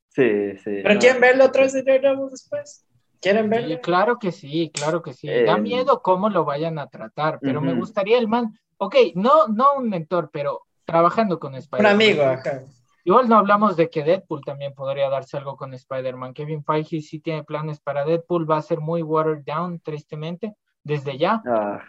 Sí, 0.08 0.56
sí. 0.58 0.70
¿Pero 0.82 0.94
no. 0.94 1.00
quieren 1.00 1.20
verlo 1.20 1.44
otra 1.46 1.62
vez 1.62 1.72
de 1.72 1.82
Daredevil 1.82 2.30
después? 2.30 2.86
¿Quieren 3.20 3.46
Sí, 3.46 3.50
verlo? 3.50 3.80
claro 3.80 4.18
que 4.18 4.32
sí, 4.32 4.70
claro 4.72 5.02
que 5.02 5.12
sí. 5.12 5.26
Da 5.28 5.56
Eh, 5.56 5.60
miedo 5.60 6.02
cómo 6.02 6.28
lo 6.28 6.44
vayan 6.44 6.78
a 6.78 6.86
tratar, 6.88 7.40
pero 7.40 7.60
me 7.60 7.72
ujú. 7.72 7.80
gustaría 7.80 8.18
el 8.18 8.28
man, 8.28 8.58
ok, 8.76 8.94
no, 9.14 9.48
no 9.48 9.74
un 9.76 9.88
mentor, 9.88 10.30
pero 10.32 10.62
trabajando 10.84 11.38
con 11.40 11.52
Un 11.54 11.58
Spider-Man. 11.60 11.94
amigo, 11.94 12.22
ajá. 12.22 12.62
Igual 13.04 13.28
no 13.28 13.36
hablamos 13.36 13.76
de 13.76 13.90
que 13.90 14.02
Deadpool 14.04 14.44
también 14.44 14.72
podría 14.74 15.08
darse 15.10 15.36
algo 15.36 15.56
con 15.56 15.74
Spider-Man. 15.74 16.32
Kevin 16.32 16.62
Feige 16.64 17.00
sí 17.00 17.20
tiene 17.20 17.44
planes 17.44 17.80
para 17.80 18.04
Deadpool, 18.04 18.48
va 18.50 18.58
a 18.58 18.62
ser 18.62 18.80
muy 18.80 19.02
watered 19.02 19.44
down, 19.44 19.80
tristemente, 19.80 20.54
desde 20.84 21.18
ya. 21.18 21.42
Ah, 21.46 21.82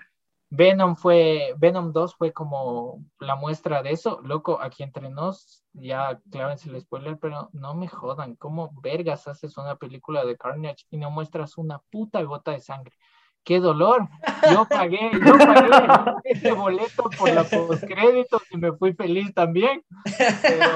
Venom 0.55 0.95
fue, 0.95 1.53
Venom 1.57 1.91
2 1.91 2.15
fue 2.15 2.31
como 2.31 3.03
la 3.19 3.35
muestra 3.35 3.83
de 3.83 3.91
eso. 3.91 4.21
Loco, 4.23 4.61
aquí 4.61 4.83
entre 4.83 5.09
nos, 5.09 5.65
ya 5.73 6.21
clávense 6.31 6.69
el 6.69 6.79
spoiler, 6.79 7.17
pero 7.19 7.49
no 7.53 7.73
me 7.75 7.87
jodan. 7.87 8.35
¿Cómo 8.35 8.71
vergas 8.81 9.27
haces 9.27 9.57
una 9.57 9.75
película 9.75 10.23
de 10.23 10.37
Carnage 10.37 10.85
y 10.89 10.97
no 10.97 11.11
muestras 11.11 11.57
una 11.57 11.79
puta 11.91 12.21
gota 12.23 12.51
de 12.51 12.61
sangre? 12.61 12.95
¡Qué 13.45 13.59
dolor! 13.59 14.09
Yo 14.51 14.65
pagué, 14.65 15.11
yo 15.23 15.37
pagué 15.37 16.13
ese 16.23 16.51
boleto 16.51 17.09
por 17.17 17.31
la 17.31 17.43
postcrédito 17.43 18.41
y 18.49 18.57
me 18.57 18.71
fui 18.73 18.93
feliz 18.93 19.33
también. 19.35 19.83
Pero... 20.41 20.67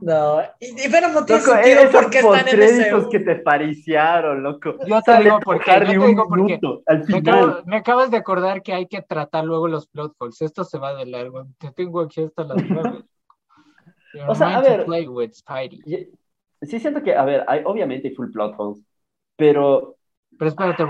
No, 0.00 0.42
y, 0.60 0.88
pero 0.90 1.08
no 1.08 1.24
tiene 1.24 1.40
loco, 1.40 1.52
sentido 1.54 1.90
porque 1.92 2.18
están 2.18 2.48
en 2.48 2.62
ese 2.62 3.08
que 3.10 3.20
te 3.20 3.36
pariciaron, 3.36 4.42
loco. 4.42 4.76
Yo 4.86 5.02
te 5.02 5.18
digo 5.18 5.40
por 5.40 5.62
qué, 5.62 5.72
yo 5.72 6.00
te 6.00 6.06
digo 6.06 6.28
por 6.28 6.46
qué. 6.46 6.60
Me, 7.08 7.18
acabo, 7.18 7.62
me, 7.64 7.76
acabas 7.76 8.10
de 8.10 8.16
acordar 8.16 8.62
que 8.62 8.72
hay 8.72 8.86
que 8.86 9.02
tratar 9.02 9.44
luego 9.44 9.66
los 9.68 9.88
plot 9.88 10.14
holes. 10.18 10.40
Esto 10.42 10.64
se 10.64 10.78
va 10.78 10.94
de 10.94 11.06
largo. 11.06 11.46
Te 11.58 11.70
tengo 11.72 12.00
aquí 12.00 12.22
hasta 12.22 12.44
las 12.44 12.62
nueve. 12.68 13.04
o 14.28 14.34
sea, 14.34 14.58
a 14.58 14.60
ver, 14.60 14.86
sí 16.62 16.80
siento 16.80 17.02
que, 17.02 17.14
a 17.14 17.24
ver, 17.24 17.44
hay, 17.48 17.62
obviamente 17.64 18.08
hay 18.08 18.14
full 18.14 18.30
plot 18.30 18.54
holes, 18.56 18.82
pero... 19.36 19.95
Pero 20.38 20.48
espérate, 20.48 20.84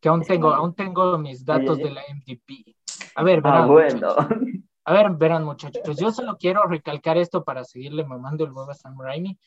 que 0.00 0.08
aún 0.08 0.22
tengo, 0.22 0.52
aún 0.54 0.74
tengo 0.74 1.18
mis 1.18 1.44
datos 1.44 1.78
de 1.78 1.90
la 1.90 2.02
MVP. 2.02 2.76
A 3.16 3.22
ver, 3.22 3.40
verán, 3.40 3.62
ah, 3.62 3.66
bueno. 3.66 4.08
A 4.86 4.92
ver, 4.92 5.10
verán 5.12 5.44
muchachos, 5.44 5.96
yo 5.98 6.10
solo 6.10 6.36
quiero 6.36 6.64
recalcar 6.64 7.16
esto 7.16 7.42
para 7.42 7.64
seguirle 7.64 8.04
mamando 8.04 8.44
el 8.44 8.52
huevo 8.52 8.70
a 8.70 8.74
Sam 8.74 9.00
Raimi, 9.00 9.38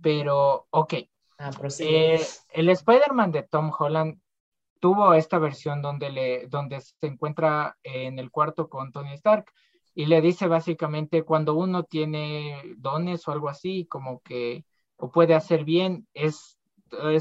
pero 0.00 0.66
ok. 0.70 0.94
Ah, 1.38 1.50
eh, 1.80 2.20
el 2.52 2.68
Spider-Man 2.68 3.32
de 3.32 3.42
Tom 3.44 3.72
Holland 3.76 4.20
tuvo 4.78 5.14
esta 5.14 5.38
versión 5.38 5.80
donde, 5.80 6.10
le, 6.10 6.46
donde 6.48 6.80
se 6.80 7.06
encuentra 7.06 7.76
en 7.82 8.18
el 8.18 8.30
cuarto 8.30 8.68
con 8.68 8.92
Tony 8.92 9.14
Stark 9.14 9.46
y 9.94 10.06
le 10.06 10.20
dice 10.20 10.46
básicamente 10.46 11.22
cuando 11.22 11.54
uno 11.54 11.84
tiene 11.84 12.74
dones 12.76 13.26
o 13.26 13.32
algo 13.32 13.48
así, 13.48 13.86
como 13.86 14.20
que 14.20 14.66
o 14.96 15.10
puede 15.10 15.34
hacer 15.34 15.64
bien, 15.64 16.06
es 16.12 16.58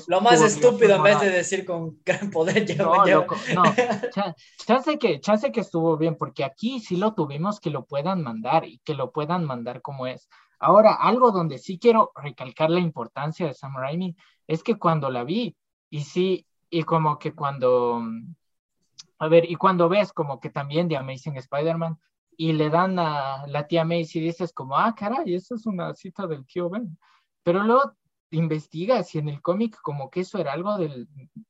lo 0.08 0.22
más 0.22 0.42
estúpido 0.42 0.96
en 0.96 1.04
vez 1.04 1.22
de 1.22 1.30
decir 1.30 1.66
con 1.66 2.00
gran 2.06 2.30
poder 2.32 2.78
no, 2.78 3.06
loco, 3.06 3.36
no. 3.54 3.64
chance 4.66 4.98
que, 4.98 5.20
chance 5.20 5.52
que 5.52 5.62
estuvo 5.62 5.98
bien, 5.98 6.16
porque 6.16 6.44
aquí 6.44 6.80
sí 6.80 6.96
lo 6.98 7.14
tuvimos 7.14 7.60
que 7.60 7.70
lo 7.70 7.86
puedan 7.86 8.24
mandar 8.24 8.66
y 8.66 8.80
que 8.80 8.94
lo 8.94 9.12
puedan 9.12 9.46
mandar 9.46 9.82
como 9.82 10.08
es. 10.08 10.30
Ahora, 10.60 10.94
algo 10.94 11.32
donde 11.32 11.58
sí 11.58 11.78
quiero 11.78 12.12
recalcar 12.16 12.70
la 12.70 12.80
importancia 12.80 13.46
de 13.46 13.54
Sam 13.54 13.76
Raimi 13.76 14.16
es 14.48 14.64
que 14.64 14.76
cuando 14.76 15.10
la 15.10 15.24
vi, 15.24 15.56
y 15.90 16.02
sí, 16.02 16.48
y 16.70 16.84
como 16.84 17.20
que 17.20 17.34
cuando, 17.34 18.02
a 19.20 19.28
ver, 19.28 19.50
y 19.50 19.56
cuando 19.56 19.90
ves 19.90 20.14
como 20.14 20.40
que 20.40 20.50
también 20.50 20.88
de 20.88 20.98
Amazing 20.98 21.38
Spider-Man, 21.38 22.00
y 22.38 22.54
le 22.54 22.70
dan 22.70 22.98
a 23.00 23.46
la 23.48 23.68
tía 23.68 23.86
Macy 23.86 24.20
y 24.20 24.22
dices 24.22 24.54
como, 24.54 24.78
ah, 24.78 24.94
caray, 24.96 25.36
esa 25.36 25.56
es 25.56 25.66
una 25.66 25.94
cita 25.94 26.28
del 26.28 26.46
tío 26.46 26.70
Ben. 26.70 26.98
Pero 27.44 27.64
luego 27.64 27.94
investiga 28.34 29.04
si 29.04 29.20
en 29.20 29.30
el 29.30 29.42
cómic 29.42 29.80
como 29.82 30.10
que 30.10 30.22
eso 30.22 30.38
era 30.38 30.54
algo 30.54 30.78
del 30.78 31.08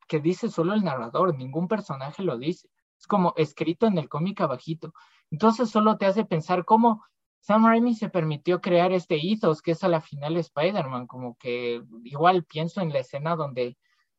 que 0.08 0.20
dice 0.20 0.50
solo 0.50 0.74
el 0.74 0.84
narrador, 0.84 1.36
ningún 1.36 1.68
personaje 1.68 2.24
lo 2.24 2.38
dice. 2.38 2.70
Es 2.98 3.08
como 3.08 3.34
escrito 3.38 3.88
en 3.88 3.98
el 3.98 4.10
cómic 4.10 4.42
abajito. 4.42 4.94
Entonces 5.32 5.70
solo 5.70 5.98
te 5.98 6.06
hace 6.06 6.26
pensar 6.26 6.66
cómo 6.66 7.04
Sam 7.40 7.66
Raimi 7.66 7.96
se 7.96 8.10
permitió 8.10 8.62
crear 8.62 8.92
este 8.94 9.16
ethos 9.16 9.62
que 9.62 9.72
es 9.72 9.84
a 9.84 9.90
la 9.90 10.02
final 10.02 10.38
Spider-Man, 10.38 11.08
como 11.08 11.36
que 11.38 11.82
igual 12.04 12.46
pienso 12.46 12.82
en 12.82 12.94
la 12.94 13.00
escena 13.00 13.36
donde 13.36 13.78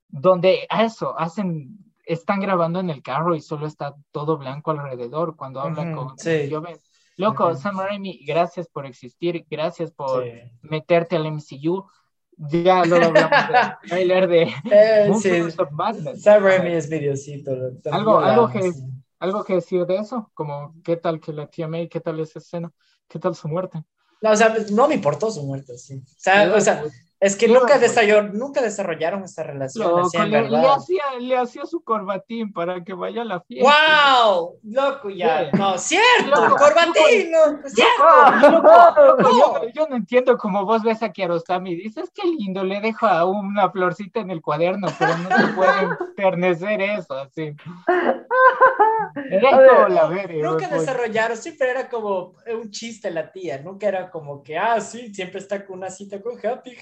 donde 0.09 0.66
eso 0.70 1.19
hacen 1.19 1.78
están 2.05 2.41
grabando 2.41 2.81
en 2.81 2.91
el 2.91 3.03
carro 3.03 3.35
y 3.35 3.41
solo 3.41 3.66
está 3.66 3.95
todo 4.11 4.36
blanco 4.36 4.70
alrededor 4.70 5.36
cuando 5.36 5.61
hablan 5.61 5.95
con 5.95 6.19
sí. 6.19 6.51
Loco, 7.16 7.55
Sam 7.55 7.78
Raimi, 7.78 8.24
gracias 8.27 8.69
por 8.69 8.86
existir, 8.86 9.47
gracias 9.49 9.93
por 9.93 10.24
meterte 10.62 11.16
al 11.16 11.27
MCU 11.27 11.86
ya 12.36 12.85
lo 12.85 12.97
hablamos 12.97 13.31
de 13.31 13.59
trailer 13.89 14.28
de 14.28 14.43
eh, 14.70 15.12
sí. 15.20 15.31
Sam 16.20 16.43
Raimi 16.43 16.73
es 16.73 16.89
videocito. 16.89 17.52
Algo, 17.90 18.19
algo, 18.19 18.51
que, 18.51 18.73
algo 19.19 19.44
que 19.44 19.55
decir 19.55 19.86
de 19.86 19.97
eso, 19.97 20.31
como 20.35 20.74
qué 20.82 20.97
tal 20.97 21.20
que 21.20 21.32
la 21.32 21.47
tía 21.47 21.69
May, 21.69 21.89
qué 21.89 22.01
tal 22.01 22.20
esa 22.20 22.39
escena, 22.39 22.73
qué 23.09 23.19
tal 23.19 23.35
su 23.35 23.48
muerte. 23.48 23.82
No, 24.20 24.31
o 24.31 24.36
sea, 24.36 24.55
no 24.73 24.89
me 24.89 24.94
importó 24.94 25.31
su 25.31 25.43
muerte, 25.43 25.77
sí. 25.77 25.97
O 25.97 26.15
sea, 26.16 26.55
o 26.55 26.61
sea 26.61 26.85
es 27.20 27.36
que 27.36 27.49
nunca, 27.49 27.78
desarrollaron, 27.78 28.36
nunca 28.36 28.61
desarrollaron 28.61 29.24
esta 29.24 29.43
relación. 29.43 30.01
así, 30.01 30.16
en 30.16 30.31
le, 30.31 30.51
le, 30.51 30.66
hacía, 30.66 31.03
le 31.19 31.36
hacía 31.36 31.65
su 31.65 31.82
corbatín 31.82 32.53
para 32.53 32.85
que 32.85 32.93
vaya 32.93 33.23
a 33.23 33.24
la 33.24 33.41
fiesta. 33.41 33.70
¡Wow! 33.70 34.59
Loco, 34.65 35.09
ya. 35.11 35.51
No, 35.53 35.78
cierto, 35.78 36.57
corbatín. 36.59 37.31
No, 37.31 37.66
cierto. 37.66 39.19
yo, 39.23 39.69
yo, 39.74 39.86
no 39.89 39.97
entiendo 39.97 40.36
cómo 40.36 40.65
vos 40.66 40.82
ves 40.82 41.03
a 41.03 41.11
Kiarostami 41.11 41.73
y 41.73 41.77
dices 41.77 42.11
qué 42.15 42.27
lindo, 42.27 42.62
le 42.62 42.81
dejo 42.81 43.07
a 43.07 43.24
una 43.24 43.70
florcita 43.70 44.20
en 44.20 44.31
el 44.31 44.43
cuaderno, 44.43 44.89
pero 44.99 45.16
no 45.16 45.36
se 45.36 45.53
puede 45.55 45.81
enternecer 46.09 46.81
eso 46.82 47.15
así. 47.15 47.55
Ver, 49.15 49.91
la 49.91 50.09
nunca 50.09 50.69
pues. 50.69 50.81
desarrollaron, 50.81 51.36
siempre 51.36 51.70
era 51.70 51.89
como 51.89 52.35
un 52.53 52.70
chiste 52.70 53.11
la 53.11 53.31
tía, 53.31 53.59
nunca 53.59 53.89
era 53.89 54.11
como 54.11 54.43
que, 54.43 54.59
ah, 54.59 54.81
sí, 54.81 55.15
siempre 55.15 55.41
está 55.41 55.65
con 55.65 55.78
una 55.78 55.91
cita 55.91 56.20
con 56.20 56.35
Happy, 56.45 56.77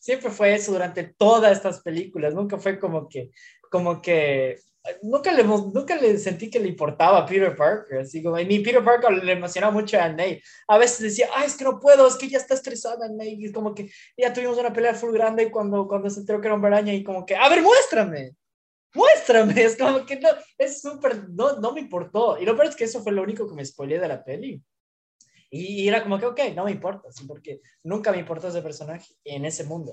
Siempre 0.00 0.30
fue 0.30 0.54
eso 0.54 0.72
durante 0.72 1.04
todas 1.04 1.52
estas 1.52 1.80
películas. 1.82 2.34
Nunca 2.34 2.58
fue 2.58 2.78
como 2.78 3.08
que, 3.08 3.30
como 3.70 4.00
que, 4.00 4.58
nunca 5.02 5.32
le, 5.32 5.44
nunca 5.44 5.96
le 5.96 6.18
sentí 6.18 6.50
que 6.50 6.60
le 6.60 6.68
importaba 6.68 7.18
a 7.18 7.26
Peter 7.26 7.54
Parker. 7.54 8.00
Así 8.00 8.22
como, 8.22 8.36
ni 8.38 8.60
Peter 8.60 8.84
Parker 8.84 9.12
le 9.12 9.32
emocionaba 9.32 9.72
mucho 9.72 9.98
a 9.98 10.08
Nate. 10.08 10.42
A 10.68 10.78
veces 10.78 11.00
decía, 11.00 11.28
ay, 11.34 11.46
es 11.46 11.56
que 11.56 11.64
no 11.64 11.80
puedo, 11.80 12.06
es 12.06 12.16
que 12.16 12.28
ya 12.28 12.38
está 12.38 12.54
estresada 12.54 13.08
Nate. 13.08 13.36
Y 13.38 13.52
como 13.52 13.74
que 13.74 13.90
ya 14.16 14.32
tuvimos 14.32 14.58
una 14.58 14.72
pelea 14.72 14.94
full 14.94 15.12
grande 15.12 15.50
cuando, 15.50 15.86
cuando 15.86 16.10
se 16.10 16.20
enteró 16.20 16.40
que 16.40 16.48
era 16.48 16.56
un 16.56 16.64
araña 16.64 16.92
y 16.92 17.04
como 17.04 17.24
que, 17.24 17.36
a 17.36 17.48
ver, 17.48 17.62
muéstrame. 17.62 18.34
Muéstrame, 18.94 19.52
es 19.62 19.76
como 19.76 20.06
que 20.06 20.18
no, 20.18 20.28
es 20.58 20.80
súper, 20.80 21.28
no, 21.28 21.58
no 21.58 21.72
me 21.72 21.80
importó. 21.80 22.38
Y 22.38 22.44
lo 22.44 22.56
peor 22.56 22.68
es 22.68 22.76
que 22.76 22.84
eso 22.84 23.02
fue 23.02 23.12
lo 23.12 23.22
único 23.22 23.46
que 23.46 23.54
me 23.54 23.64
spoileé 23.64 23.98
de 23.98 24.08
la 24.08 24.24
peli. 24.24 24.62
Y, 25.50 25.86
era 25.88 26.02
como 26.02 26.18
que, 26.18 26.26
ok, 26.26 26.40
no 26.54 26.64
me 26.64 26.72
importa, 26.72 27.08
porque 27.26 27.60
nunca 27.84 28.12
me 28.12 28.18
importó 28.18 28.48
ese 28.48 28.62
personaje 28.62 29.14
en 29.24 29.44
ese 29.44 29.64
mundo. 29.64 29.92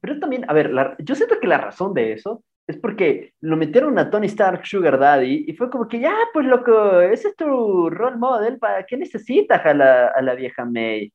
Pero 0.00 0.18
también, 0.18 0.44
a 0.48 0.52
ver, 0.52 0.72
yo 0.98 1.14
siento 1.14 1.38
que 1.40 1.46
la 1.46 1.58
razón 1.58 1.94
de 1.94 2.12
eso 2.12 2.44
es 2.66 2.76
porque 2.76 3.34
lo 3.40 3.56
metieron 3.56 3.98
a 3.98 4.10
Tony 4.10 4.26
Stark 4.26 4.64
Sugar 4.66 4.98
Daddy 4.98 5.44
y 5.48 5.52
fue 5.54 5.70
como 5.70 5.88
que, 5.88 6.00
ya, 6.00 6.14
pues 6.32 6.46
loco, 6.46 7.00
ese 7.00 7.28
es 7.28 7.36
tu 7.36 7.90
role 7.90 8.16
model, 8.16 8.58
¿para 8.58 8.84
qué 8.84 8.96
necesitas 8.96 9.64
a 9.64 9.74
la, 9.74 10.06
a 10.08 10.22
la 10.22 10.34
vieja 10.34 10.64
May? 10.64 11.12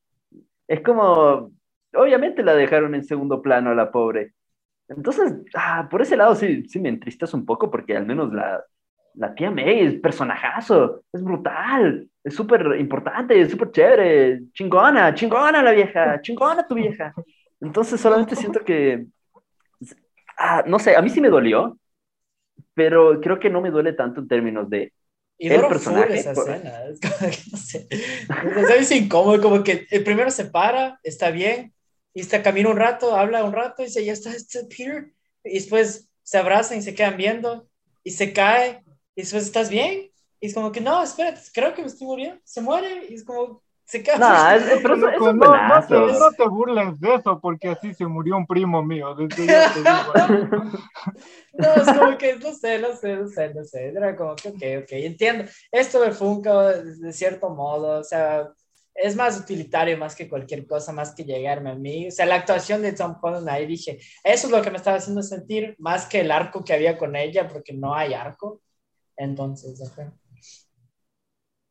Es 0.67 0.81
como, 0.81 1.51
obviamente 1.93 2.43
la 2.43 2.53
dejaron 2.55 2.95
en 2.95 3.03
segundo 3.03 3.41
plano 3.41 3.72
a 3.72 3.76
la 3.76 3.91
pobre. 3.91 4.34
Entonces, 4.88 5.34
ah, 5.55 5.88
por 5.89 6.01
ese 6.01 6.17
lado 6.17 6.35
sí, 6.35 6.65
sí 6.67 6.80
me 6.80 6.89
entristas 6.89 7.34
un 7.34 7.45
poco 7.45 7.72
porque 7.72 7.95
al 7.95 8.05
menos 8.05 8.31
la, 8.34 8.63
la 9.17 9.33
tía 9.33 9.51
May 9.51 9.81
es 9.81 9.93
personajazo, 9.95 11.03
es 11.11 11.23
brutal, 11.23 12.09
es 12.23 12.35
súper 12.35 12.75
importante, 12.79 13.39
es 13.39 13.51
súper 13.51 13.71
chévere, 13.71 14.41
chingona, 14.53 15.13
chingona 15.13 15.61
la 15.61 15.71
vieja, 15.71 16.21
chingona 16.21 16.67
tu 16.67 16.75
vieja. 16.75 17.13
Entonces 17.61 17.99
solamente 17.99 18.35
siento 18.35 18.61
que, 18.61 19.05
ah, 20.37 20.63
no 20.67 20.79
sé, 20.79 20.95
a 20.95 21.01
mí 21.01 21.09
sí 21.09 21.21
me 21.21 21.29
dolió, 21.29 21.77
pero 22.73 23.19
creo 23.21 23.39
que 23.39 23.49
no 23.49 23.61
me 23.61 23.71
duele 23.71 23.93
tanto 23.93 24.21
en 24.21 24.27
términos 24.27 24.69
de 24.69 24.93
y 25.37 25.49
el 25.49 25.67
personaje. 25.67 26.17
Esa 26.17 26.31
escena. 26.31 26.85
Es 26.85 26.99
como 27.01 27.31
que, 27.31 27.37
no 27.51 28.67
sé, 28.67 28.77
es 28.77 28.91
incómodo, 28.91 29.41
como 29.41 29.63
que 29.63 29.85
el 29.91 30.03
primero 30.03 30.31
se 30.31 30.45
para, 30.45 30.99
está 31.03 31.29
bien, 31.31 31.73
y 32.13 32.21
está 32.21 32.41
camina 32.41 32.69
un 32.69 32.77
rato, 32.77 33.15
habla 33.15 33.43
un 33.43 33.53
rato, 33.53 33.81
y 33.81 33.85
dice, 33.85 34.05
ya 34.05 34.13
está, 34.13 34.31
está 34.31 34.59
Peter, 34.69 35.11
y 35.43 35.55
después 35.55 36.09
se 36.23 36.37
abrazan 36.37 36.77
y 36.77 36.81
se 36.81 36.95
quedan 36.95 37.17
viendo, 37.17 37.67
y 38.03 38.11
se 38.11 38.31
cae, 38.31 38.85
y 39.15 39.21
después, 39.21 39.43
¿estás 39.43 39.69
bien? 39.69 40.11
Y 40.39 40.47
es 40.47 40.53
como 40.53 40.71
que, 40.71 40.81
no, 40.81 41.01
espérate, 41.01 41.41
creo 41.53 41.73
que 41.73 41.81
me 41.81 41.87
estoy 41.87 42.07
muriendo. 42.07 42.39
Se 42.43 42.61
muere 42.61 43.07
y 43.09 43.15
es 43.15 43.23
como, 43.23 43.63
se 43.85 44.03
queda. 44.03 44.17
No, 44.17 44.51
es, 44.51 44.67
es, 44.67 44.81
pero 44.81 44.97
no, 44.97 45.33
no, 45.33 45.87
te, 45.87 45.95
no, 45.95 46.31
te, 46.31 46.47
burles 46.47 46.99
de 46.99 47.15
eso, 47.15 47.39
porque 47.39 47.69
así 47.69 47.93
se 47.93 48.05
murió 48.05 48.35
un 48.35 48.45
primo 48.45 48.83
mío. 48.83 49.15
Desde 49.15 49.45
ya 49.45 49.73
te 49.73 49.79
digo. 49.79 49.93
no, 51.53 51.73
es 51.75 51.97
como 51.97 52.17
que, 52.17 52.35
no 52.35 52.53
sé, 52.53 52.79
no 52.79 52.95
sé, 52.95 53.15
no 53.15 53.27
sé, 53.27 53.53
no 53.53 53.63
sé. 53.63 53.87
Era 53.87 54.15
como 54.15 54.35
que, 54.35 54.49
ok, 54.49 54.83
ok, 54.83 54.91
entiendo. 54.91 55.45
Esto 55.71 55.99
me 55.99 56.11
Funko, 56.11 56.63
de 56.63 57.13
cierto 57.13 57.49
modo, 57.49 57.99
o 57.99 58.03
sea, 58.03 58.49
es 58.95 59.15
más 59.15 59.37
utilitario 59.37 59.97
más 59.97 60.15
que 60.15 60.29
cualquier 60.29 60.65
cosa, 60.65 60.93
más 60.93 61.13
que 61.13 61.23
llegarme 61.23 61.71
a 61.71 61.75
mí. 61.75 62.07
O 62.07 62.11
sea, 62.11 62.25
la 62.25 62.35
actuación 62.35 62.81
de 62.81 62.93
Tom 62.93 63.15
Holland 63.21 63.47
ahí 63.49 63.67
dije, 63.67 63.99
eso 64.23 64.47
es 64.47 64.51
lo 64.51 64.61
que 64.61 64.71
me 64.71 64.77
estaba 64.77 64.97
haciendo 64.97 65.21
sentir, 65.21 65.75
más 65.77 66.07
que 66.07 66.21
el 66.21 66.31
arco 66.31 66.63
que 66.63 66.73
había 66.73 66.97
con 66.97 67.15
ella, 67.15 67.47
porque 67.47 67.73
no 67.73 67.93
hay 67.93 68.13
arco. 68.13 68.61
Entonces, 69.17 69.81
ajá. 69.81 70.13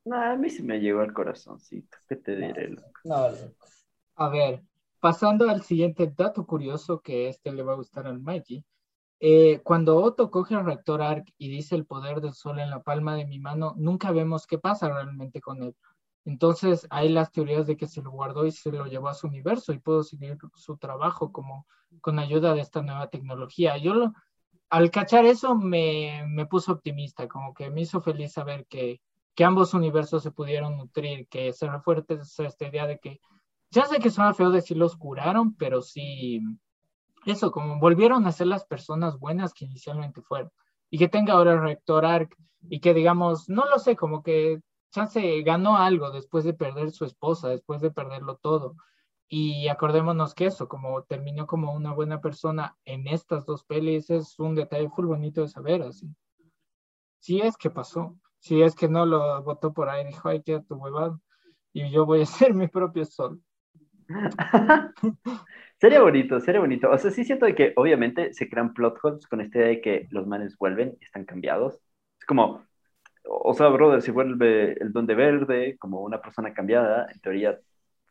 No, 0.04 0.16
a 0.20 0.36
mí 0.36 0.48
sí 0.50 0.62
me 0.62 0.78
llegó 0.80 1.00
al 1.00 1.12
corazoncito. 1.12 1.98
¿Qué 2.08 2.16
te 2.16 2.36
diré, 2.36 2.68
loco? 2.70 3.00
No, 3.04 3.28
loco. 3.30 3.66
A 4.16 4.28
ver, 4.28 4.62
pasando 5.00 5.48
al 5.48 5.62
siguiente 5.62 6.12
dato 6.16 6.46
curioso 6.46 7.00
que 7.00 7.28
este 7.28 7.52
le 7.52 7.62
va 7.62 7.72
a 7.72 7.76
gustar 7.76 8.06
al 8.06 8.20
Mikey. 8.20 8.64
eh, 9.20 9.60
cuando 9.64 9.98
Otto 9.98 10.30
coge 10.30 10.54
el 10.54 10.64
reactor 10.66 11.02
ARC 11.02 11.28
y 11.38 11.48
dice 11.50 11.76
el 11.76 11.86
poder 11.86 12.20
del 12.22 12.34
sol 12.34 12.58
en 12.60 12.70
la 12.70 12.82
palma 12.82 13.16
de 13.16 13.26
mi 13.26 13.38
mano, 13.40 13.74
nunca 13.78 14.12
vemos 14.12 14.46
qué 14.46 14.58
pasa 14.58 14.88
realmente 14.90 15.40
con 15.40 15.62
él. 15.64 15.76
Entonces 16.26 16.86
hay 16.90 17.08
las 17.10 17.32
teorías 17.32 17.66
de 17.66 17.76
que 17.76 17.86
se 17.88 18.02
lo 18.02 18.10
guardó 18.12 18.46
y 18.46 18.52
se 18.52 18.72
lo 18.72 18.86
llevó 18.86 19.08
a 19.08 19.14
su 19.14 19.28
universo 19.28 19.72
y 19.72 19.80
pudo 19.80 20.02
seguir 20.04 20.38
su 20.56 20.76
trabajo 20.78 21.32
como 21.32 21.66
con 22.02 22.18
ayuda 22.20 22.54
de 22.54 22.60
esta 22.62 22.82
nueva 22.82 23.08
tecnología. 23.10 23.78
Yo 23.78 23.94
lo, 23.94 24.14
al 24.70 24.90
cachar 24.90 25.24
eso 25.26 25.54
me, 25.54 26.24
me 26.28 26.46
puso 26.46 26.72
optimista, 26.72 27.28
como 27.28 27.54
que 27.54 27.70
me 27.70 27.82
hizo 27.82 28.00
feliz 28.00 28.32
saber 28.32 28.66
que, 28.66 29.00
que 29.34 29.44
ambos 29.44 29.74
universos 29.74 30.22
se 30.22 30.30
pudieron 30.30 30.76
nutrir, 30.76 31.28
que 31.28 31.52
se 31.52 31.68
refuerce 31.68 32.18
esta 32.38 32.66
idea 32.66 32.86
de 32.86 32.98
que, 32.98 33.20
ya 33.70 33.86
sé 33.86 33.98
que 33.98 34.10
suena 34.10 34.34
feo 34.34 34.50
decir 34.50 34.76
los 34.76 34.96
curaron, 34.96 35.54
pero 35.56 35.82
sí, 35.82 36.40
eso, 37.26 37.50
como 37.50 37.78
volvieron 37.78 38.26
a 38.26 38.32
ser 38.32 38.46
las 38.46 38.64
personas 38.64 39.18
buenas 39.18 39.54
que 39.54 39.64
inicialmente 39.64 40.22
fueron. 40.22 40.50
Y 40.90 40.98
que 40.98 41.08
tenga 41.08 41.34
ahora 41.34 41.54
el 41.54 41.62
rector 41.62 42.04
ARC 42.04 42.36
y 42.68 42.80
que 42.80 42.94
digamos, 42.94 43.48
no 43.48 43.64
lo 43.66 43.78
sé, 43.78 43.96
como 43.96 44.22
que 44.22 44.60
Chance 44.92 45.42
ganó 45.42 45.76
algo 45.76 46.10
después 46.12 46.44
de 46.44 46.54
perder 46.54 46.92
su 46.92 47.04
esposa, 47.04 47.48
después 47.48 47.80
de 47.80 47.90
perderlo 47.90 48.36
todo. 48.36 48.76
Y 49.28 49.68
acordémonos 49.68 50.34
que 50.34 50.46
eso, 50.46 50.68
como 50.68 51.02
terminó 51.04 51.46
como 51.46 51.72
una 51.72 51.92
buena 51.92 52.20
persona 52.20 52.76
en 52.84 53.08
estas 53.08 53.46
dos 53.46 53.64
pelis, 53.64 54.10
es 54.10 54.38
un 54.38 54.54
detalle 54.54 54.88
muy 54.96 55.06
bonito 55.06 55.40
de 55.40 55.48
saber, 55.48 55.82
así. 55.82 56.06
Si 57.18 57.40
es 57.40 57.56
que 57.56 57.70
pasó, 57.70 58.16
si 58.38 58.62
es 58.62 58.74
que 58.74 58.88
no 58.88 59.06
lo 59.06 59.42
votó 59.42 59.72
por 59.72 59.88
ahí, 59.88 60.06
dijo, 60.06 60.28
ay, 60.28 60.42
queda 60.42 60.62
tu 60.62 60.74
huevado, 60.74 61.20
y 61.72 61.90
yo 61.90 62.06
voy 62.06 62.22
a 62.22 62.26
ser 62.26 62.54
mi 62.54 62.68
propio 62.68 63.04
sol. 63.04 63.40
sería 65.80 66.02
bonito, 66.02 66.38
sería 66.40 66.60
bonito. 66.60 66.90
O 66.90 66.98
sea, 66.98 67.10
sí 67.10 67.24
siento 67.24 67.46
de 67.46 67.54
que 67.54 67.72
obviamente 67.76 68.32
se 68.34 68.48
crean 68.48 68.74
plot 68.74 68.98
holes 69.02 69.26
con 69.26 69.40
esta 69.40 69.58
idea 69.58 69.68
de 69.68 69.80
que 69.80 70.08
los 70.10 70.26
manes 70.26 70.56
vuelven 70.58 70.96
están 71.00 71.24
cambiados. 71.24 71.80
Es 72.18 72.26
como, 72.26 72.64
o 73.24 73.54
sea, 73.54 73.68
brother, 73.68 74.02
si 74.02 74.10
vuelve 74.10 74.72
el 74.80 74.92
Donde 74.92 75.14
Verde 75.14 75.76
como 75.78 76.02
una 76.02 76.20
persona 76.20 76.52
cambiada, 76.52 77.06
en 77.10 77.20
teoría, 77.20 77.58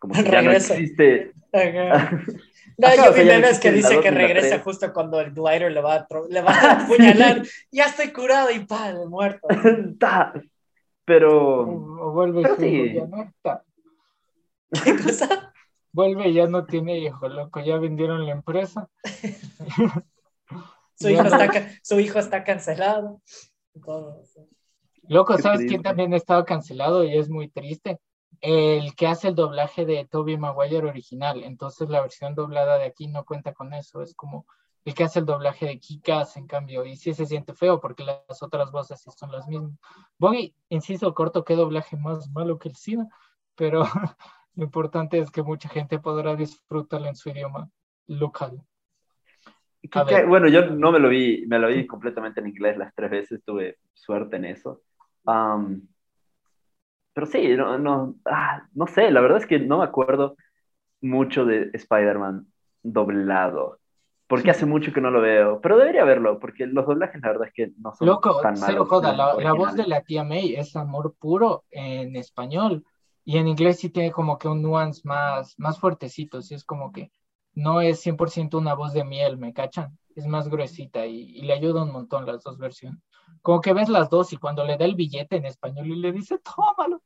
como 0.03 0.13
que 0.23 0.29
ya 0.29 0.41
no 0.41 0.51
existe. 0.51 1.33
No, 2.75 2.87
yo 2.95 3.13
vi 3.13 3.23
memes 3.23 3.59
que 3.59 3.71
dice 3.71 4.01
que 4.01 4.09
regresa 4.09 4.57
justo 4.57 4.91
cuando 4.91 5.21
el 5.21 5.31
glider 5.31 5.71
le 5.71 5.79
va 5.79 5.93
a, 5.93 6.07
le 6.27 6.41
va 6.41 6.51
a 6.51 6.71
apuñalar. 6.83 7.43
ya 7.71 7.85
estoy 7.85 8.11
curado 8.11 8.49
y 8.49 8.65
pa, 8.65 8.91
muerto. 9.07 9.47
pero. 11.05 11.59
O, 11.59 12.11
vuelve 12.13 12.41
pero 12.41 12.55
sí. 12.55 12.93
ya 12.95 13.05
no 13.05 13.21
está. 13.21 13.63
¿Qué 14.83 14.97
cosa? 14.97 15.53
Vuelve 15.91 16.29
y 16.29 16.33
ya 16.33 16.47
no 16.47 16.65
tiene 16.65 16.97
hijo, 16.97 17.27
loco, 17.29 17.59
ya 17.59 17.77
vendieron 17.77 18.25
la 18.25 18.31
empresa. 18.31 18.89
su, 20.95 21.09
hijo 21.09 21.23
está, 21.25 21.69
su 21.83 21.99
hijo 21.99 22.17
está 22.17 22.43
cancelado. 22.43 23.21
Todo. 23.85 24.23
Loco, 25.03 25.37
¿sabes 25.37 25.67
quién 25.67 25.83
también 25.83 26.11
ha 26.15 26.17
estado 26.17 26.43
cancelado 26.43 27.03
y 27.03 27.15
es 27.15 27.29
muy 27.29 27.49
triste? 27.49 27.99
El 28.45 28.93
que 28.95 29.07
hace 29.07 29.29
el 29.29 29.35
doblaje 29.35 29.85
de 29.85 30.05
Toby 30.05 30.37
Maguire 30.37 30.85
original. 30.85 31.45
Entonces 31.45 31.89
la 31.89 32.01
versión 32.01 32.35
doblada 32.35 32.77
de 32.77 32.83
aquí 32.83 33.07
no 33.07 33.23
cuenta 33.23 33.53
con 33.53 33.73
eso. 33.73 34.01
Es 34.01 34.13
como 34.13 34.45
el 34.83 34.93
que 34.93 35.05
hace 35.05 35.19
el 35.19 35.25
doblaje 35.25 35.65
de 35.65 35.79
Kikas, 35.79 36.35
en 36.35 36.45
cambio. 36.45 36.83
Y 36.83 36.97
sí 36.97 37.13
se 37.13 37.25
siente 37.25 37.53
feo 37.53 37.79
porque 37.79 38.03
las 38.03 38.43
otras 38.43 38.69
voces 38.69 38.99
sí 38.99 39.09
son 39.15 39.31
las 39.31 39.47
mismas. 39.47 39.71
Boggy, 40.19 40.53
inciso 40.67 41.13
corto, 41.13 41.45
qué 41.45 41.55
doblaje 41.55 41.95
más 41.95 42.29
malo 42.31 42.59
que 42.59 42.67
el 42.67 42.75
cine. 42.75 43.07
Pero 43.55 43.83
lo 44.55 44.65
importante 44.65 45.19
es 45.19 45.31
que 45.31 45.41
mucha 45.41 45.69
gente 45.69 45.99
podrá 45.99 46.35
disfrutarlo 46.35 47.07
en 47.07 47.15
su 47.15 47.29
idioma 47.29 47.69
local. 48.07 48.61
bueno, 50.27 50.49
yo 50.49 50.69
no 50.69 50.91
me 50.91 50.99
lo 50.99 51.07
vi, 51.07 51.45
me 51.47 51.59
lo 51.59 51.69
vi 51.69 51.87
completamente 51.87 52.41
en 52.41 52.47
inglés 52.47 52.77
las 52.77 52.93
tres 52.93 53.09
veces, 53.09 53.41
tuve 53.45 53.77
suerte 53.93 54.35
en 54.35 54.43
eso 54.43 54.81
pero 57.13 57.27
sí, 57.27 57.55
no, 57.55 57.77
no, 57.77 58.15
ah, 58.25 58.67
no 58.73 58.87
sé, 58.87 59.11
la 59.11 59.21
verdad 59.21 59.37
es 59.37 59.45
que 59.45 59.59
no 59.59 59.79
me 59.79 59.83
acuerdo 59.85 60.35
mucho 61.01 61.45
de 61.45 61.69
Spider-Man 61.73 62.47
doblado. 62.81 63.79
Porque 64.25 64.49
hace 64.49 64.65
mucho 64.65 64.91
que 64.93 65.01
no 65.01 65.11
lo 65.11 65.21
veo, 65.21 65.61
pero 65.61 65.77
debería 65.77 66.05
verlo, 66.05 66.39
porque 66.39 66.65
los 66.65 66.87
doblajes 66.87 67.21
la 67.21 67.27
verdad 67.27 67.47
es 67.49 67.53
que 67.53 67.71
no 67.77 67.93
son 67.93 68.07
Loco, 68.07 68.41
tan 68.41 68.59
malos. 68.59 68.87
joda, 68.87 69.15
la, 69.15 69.35
la, 69.35 69.53
voz 69.53 69.75
de 69.75 69.85
la 69.85 70.01
tía 70.01 70.23
May 70.23 70.55
es 70.55 70.75
amor 70.75 71.13
puro 71.19 71.65
en 71.69 72.15
español, 72.15 72.83
y 73.25 73.37
en 73.37 73.47
inglés 73.47 73.79
sí 73.79 73.89
tiene 73.89 74.11
como 74.11 74.39
que 74.39 74.47
un 74.47 74.61
nuance 74.61 75.01
más, 75.03 75.53
más 75.59 75.77
fuertecito, 75.79 76.41
sí 76.41 76.55
es 76.55 76.63
como 76.63 76.91
que 76.91 77.11
no 77.53 77.81
es 77.81 78.03
100% 78.03 78.57
una 78.57 78.73
voz 78.73 78.93
de 78.93 79.03
miel, 79.03 79.37
¿me 79.37 79.53
cachan? 79.53 79.97
Es 80.15 80.25
más 80.25 80.49
gruesita 80.49 81.05
y, 81.05 81.37
y 81.37 81.41
le 81.43 81.53
ayuda 81.53 81.83
un 81.83 81.91
montón 81.91 82.25
las 82.25 82.41
dos 82.43 82.57
versiones 82.57 83.03
como 83.43 83.59
que 83.59 83.73
ves 83.73 83.89
las 83.89 84.09
dos 84.09 84.31
y 84.31 84.37
cuando 84.37 84.63
le 84.63 84.77
da 84.77 84.85
el 84.85 84.95
billete 84.95 85.35
en 85.35 85.45
español 85.45 85.85
y 85.87 85.97
le 85.97 86.13
dice, 86.13 86.39
tómalo, 86.39 87.03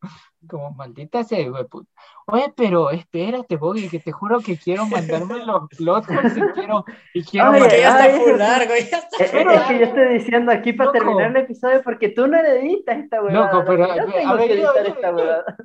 como 0.47 0.69
maldita 0.71 1.23
sea, 1.23 1.49
güey, 1.49 1.65
puta. 1.65 1.89
Oye, 2.27 2.53
pero 2.55 2.91
espérate, 2.91 3.57
Boggy, 3.57 3.89
que 3.89 3.99
te 3.99 4.11
juro 4.11 4.39
que 4.39 4.55
quiero 4.55 4.85
mandarme 4.85 5.43
los 5.45 5.67
plot 5.75 6.05
y 6.07 6.53
quiero, 6.53 6.85
y 7.15 7.23
quiero 7.23 7.51
ay, 7.53 7.61
ya 7.81 8.05
está 8.05 8.19
full 8.19 8.37
largo, 8.37 8.73
ya 8.75 8.97
está 8.97 9.23
Es, 9.23 9.33
es 9.33 9.63
que 9.63 9.79
yo 9.79 9.85
estoy 9.85 10.13
diciendo 10.13 10.51
aquí 10.51 10.73
para 10.73 10.91
terminar 10.91 11.31
el 11.31 11.37
episodio 11.37 11.81
porque 11.83 12.09
tú 12.09 12.27
no 12.27 12.37
editas 12.37 12.99
esta 12.99 13.19
weá. 13.23 13.33
Loco, 13.33 13.63
pero 13.65 13.85
a, 13.85 13.95
ver, 13.95 14.27
a, 14.27 14.35
ver, 14.35 14.65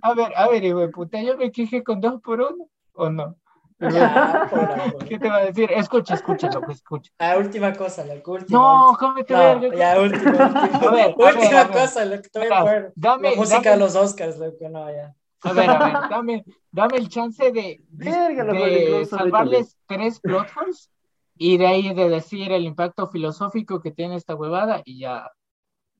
a 0.02 0.14
ver, 0.14 0.32
a 0.34 0.48
ver, 0.48 0.72
güey, 0.72 0.90
puta, 0.90 1.20
yo 1.20 1.36
me 1.36 1.52
quejé 1.52 1.84
con 1.84 2.00
dos 2.00 2.18
por 2.22 2.40
uno, 2.40 2.66
¿o 2.94 3.10
no? 3.10 3.36
¿Qué 5.08 5.18
te 5.18 5.28
va 5.28 5.36
a 5.38 5.44
decir? 5.46 5.70
Escucha, 5.72 6.14
escucha, 6.14 6.48
lo 6.52 6.62
que 6.62 6.72
escucha. 6.72 7.10
Ah, 7.18 7.36
última 7.36 7.72
cosa, 7.72 8.04
la 8.04 8.14
última. 8.14 8.46
No, 8.48 8.96
¿cómo 8.98 9.24
te 9.24 9.34
no, 9.34 9.74
Ya, 9.74 10.00
última, 10.00 10.30
última. 10.30 10.78
A 10.78 10.90
ver, 10.92 11.14
última 11.16 11.60
a 11.60 11.64
ver, 11.64 11.72
cosa, 11.72 12.04
lo 12.04 12.22
que 12.22 12.28
te 12.28 12.38
voy 12.38 12.48
a 12.48 12.60
poner. 12.60 12.92
Dame, 12.94 13.30
la 13.30 13.36
música 13.36 13.56
dame, 13.56 13.70
de 13.70 13.76
los 13.78 13.96
Oscars, 13.96 14.38
loco, 14.38 14.68
no, 14.68 14.90
ya. 14.90 15.14
A 15.42 15.52
ver, 15.52 15.70
a 15.70 15.78
ver, 15.78 15.92
dame, 16.10 16.44
dame 16.70 16.96
el 16.98 17.08
chance 17.08 17.50
de, 17.50 17.82
Verga, 17.90 18.44
de 18.44 19.06
salvarles 19.06 19.76
tres 19.86 20.20
plot 20.20 20.48
holes 20.56 20.90
y 21.36 21.56
de 21.56 21.66
ahí 21.66 21.94
de 21.94 22.08
decir 22.08 22.52
el 22.52 22.64
impacto 22.64 23.08
filosófico 23.08 23.80
que 23.80 23.90
tiene 23.90 24.14
esta 24.14 24.36
huevada 24.36 24.82
y 24.84 25.00
ya, 25.00 25.28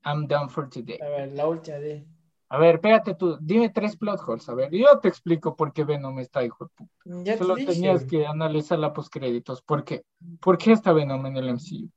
I'm 0.05 0.29
done 0.29 0.49
for 0.49 0.69
today. 0.69 1.01
A 1.01 1.09
ver, 1.09 1.33
la 1.33 1.49
última, 1.49 1.79
de. 1.79 2.07
A 2.53 2.59
ver, 2.59 2.75
espérate 2.75 3.15
tú, 3.15 3.39
dime 3.41 3.71
tres 3.71 3.97
plot 3.97 4.21
holes. 4.27 4.47
A 4.51 4.55
ver, 4.55 4.71
yo 4.71 4.99
te 5.01 5.09
explico 5.09 5.57
por 5.57 5.73
qué 5.73 5.85
Venom 5.85 6.19
está, 6.19 6.45
hijo 6.45 6.67
de 6.67 6.71
puta. 6.77 6.93
Ya 7.25 7.39
Solo 7.39 7.55
tenías 7.55 8.05
que 8.05 8.27
analizar 8.27 8.79
la 8.79 8.93
postcréditos. 8.93 9.63
¿Por 9.63 9.85
qué? 9.85 10.03
¿Por 10.39 10.59
qué 10.59 10.73
está 10.73 10.93
Venom 10.93 11.25
en 11.25 11.39
el 11.39 11.49
MCU? 11.49 11.89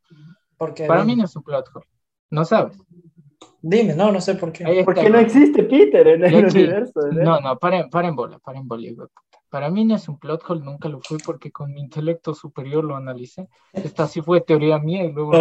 Porque 0.55 0.85
Para 0.85 1.03
mí 1.03 1.13
no 1.13 1.25
es 1.25 1.35
un 1.35 1.43
plot 1.43 1.67
hole. 1.73 1.85
¿No 2.29 2.45
sabes? 2.45 2.77
Dime, 3.61 3.95
no, 3.95 4.13
no 4.13 4.21
sé 4.21 4.35
por 4.35 4.53
qué. 4.53 4.81
Porque 4.85 5.09
no 5.09 5.17
existe 5.17 5.63
Peter 5.63 6.07
en 6.07 6.23
el 6.23 6.45
universo. 6.45 7.01
No, 7.11 7.41
no, 7.41 7.59
paren, 7.59 7.89
paren 7.89 8.15
bola, 8.15 8.39
paren 8.39 8.65
bola, 8.65 8.87
hijo 8.87 9.01
de 9.01 9.07
puta. 9.09 9.43
Para 9.49 9.69
mí 9.69 9.83
no 9.83 9.95
es 9.95 10.07
un 10.07 10.17
plot 10.17 10.41
hole, 10.47 10.61
nunca 10.61 10.87
lo 10.87 11.01
fui 11.01 11.17
porque 11.17 11.51
con 11.51 11.73
mi 11.73 11.81
intelecto 11.81 12.33
superior 12.33 12.85
lo 12.85 12.95
analicé. 12.95 13.49
Esta 13.73 14.07
sí 14.07 14.21
fue 14.21 14.39
teoría 14.39 14.79
mía 14.79 15.03
y 15.03 15.11
luego 15.11 15.33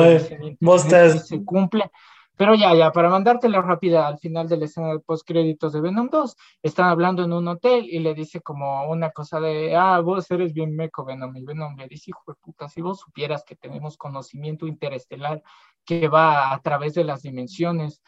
se 1.21 1.45
cumple. 1.45 1.89
Pero 2.37 2.55
ya, 2.57 2.75
ya, 2.75 2.91
para 2.91 3.09
mandártela 3.09 3.63
rápida 3.63 4.09
al 4.09 4.19
final 4.19 4.49
de 4.49 4.57
la 4.57 4.65
escena 4.65 4.89
de 4.89 4.99
postcréditos 4.99 5.73
de 5.73 5.81
Venom 5.81 6.09
2, 6.11 6.37
están 6.63 6.89
hablando 6.89 7.23
en 7.23 7.33
un 7.33 7.47
hotel 7.47 7.87
y 7.89 8.01
le 8.01 8.13
dice 8.15 8.41
como 8.41 8.89
una 8.91 9.11
cosa 9.11 9.39
de, 9.39 9.77
ah, 9.77 10.01
vos 10.01 10.29
eres 10.33 10.53
bien 10.53 10.75
meco, 10.75 11.05
Venom. 11.05 11.37
Y 11.37 11.45
Venom 11.45 11.77
le 11.77 11.87
dice, 11.87 12.11
hijo 12.11 12.23
de 12.27 12.35
puta, 12.35 12.69
si 12.69 12.81
vos 12.81 12.99
supieras 12.99 13.45
que 13.45 13.55
tenemos 13.55 13.97
conocimiento 13.97 14.67
interestelar 14.67 15.43
que 15.85 16.09
va 16.09 16.53
a 16.53 16.61
través 16.61 16.95
de 16.95 17.05
las 17.05 17.23
dimensiones 17.23 18.03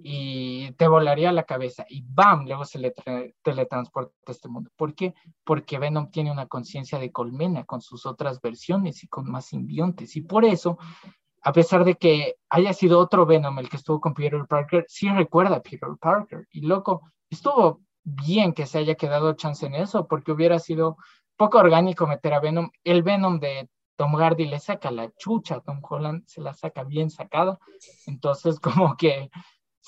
y 0.00 0.70
te 0.72 0.86
volaría 0.86 1.32
la 1.32 1.42
cabeza 1.42 1.84
y 1.88 2.02
¡bam! 2.02 2.46
Luego 2.46 2.64
se 2.64 2.78
le 2.78 2.94
teletransporta 3.42 4.14
a 4.26 4.30
este 4.30 4.48
mundo. 4.48 4.70
¿Por 4.76 4.94
qué? 4.94 5.14
Porque 5.44 5.78
Venom 5.78 6.10
tiene 6.10 6.30
una 6.30 6.46
conciencia 6.46 6.98
de 6.98 7.10
colmena 7.10 7.64
con 7.64 7.80
sus 7.80 8.06
otras 8.06 8.40
versiones 8.40 9.02
y 9.02 9.08
con 9.08 9.30
más 9.30 9.46
simbiontes 9.46 10.16
y 10.16 10.22
por 10.22 10.44
eso 10.44 10.78
a 11.48 11.52
pesar 11.54 11.82
de 11.86 11.94
que 11.94 12.34
haya 12.50 12.74
sido 12.74 12.98
otro 12.98 13.24
Venom 13.24 13.58
el 13.58 13.70
que 13.70 13.78
estuvo 13.78 14.02
con 14.02 14.12
Peter 14.12 14.44
Parker, 14.46 14.84
sí 14.86 15.08
recuerda 15.08 15.56
a 15.56 15.62
Peter 15.62 15.88
Parker. 15.98 16.46
Y 16.50 16.60
loco, 16.60 17.10
estuvo 17.30 17.80
bien 18.04 18.52
que 18.52 18.66
se 18.66 18.76
haya 18.76 18.96
quedado 18.96 19.32
chance 19.32 19.64
en 19.64 19.74
eso, 19.74 20.06
porque 20.06 20.30
hubiera 20.30 20.58
sido 20.58 20.98
poco 21.38 21.56
orgánico 21.56 22.06
meter 22.06 22.34
a 22.34 22.40
Venom. 22.40 22.68
El 22.84 23.02
Venom 23.02 23.40
de 23.40 23.70
Tom 23.96 24.14
Hardy 24.16 24.44
le 24.44 24.60
saca 24.60 24.90
la 24.90 25.10
chucha, 25.16 25.60
Tom 25.60 25.80
Holland 25.82 26.26
se 26.26 26.42
la 26.42 26.52
saca 26.52 26.84
bien 26.84 27.08
sacada. 27.08 27.58
Entonces, 28.06 28.60
como 28.60 28.98
que 28.98 29.30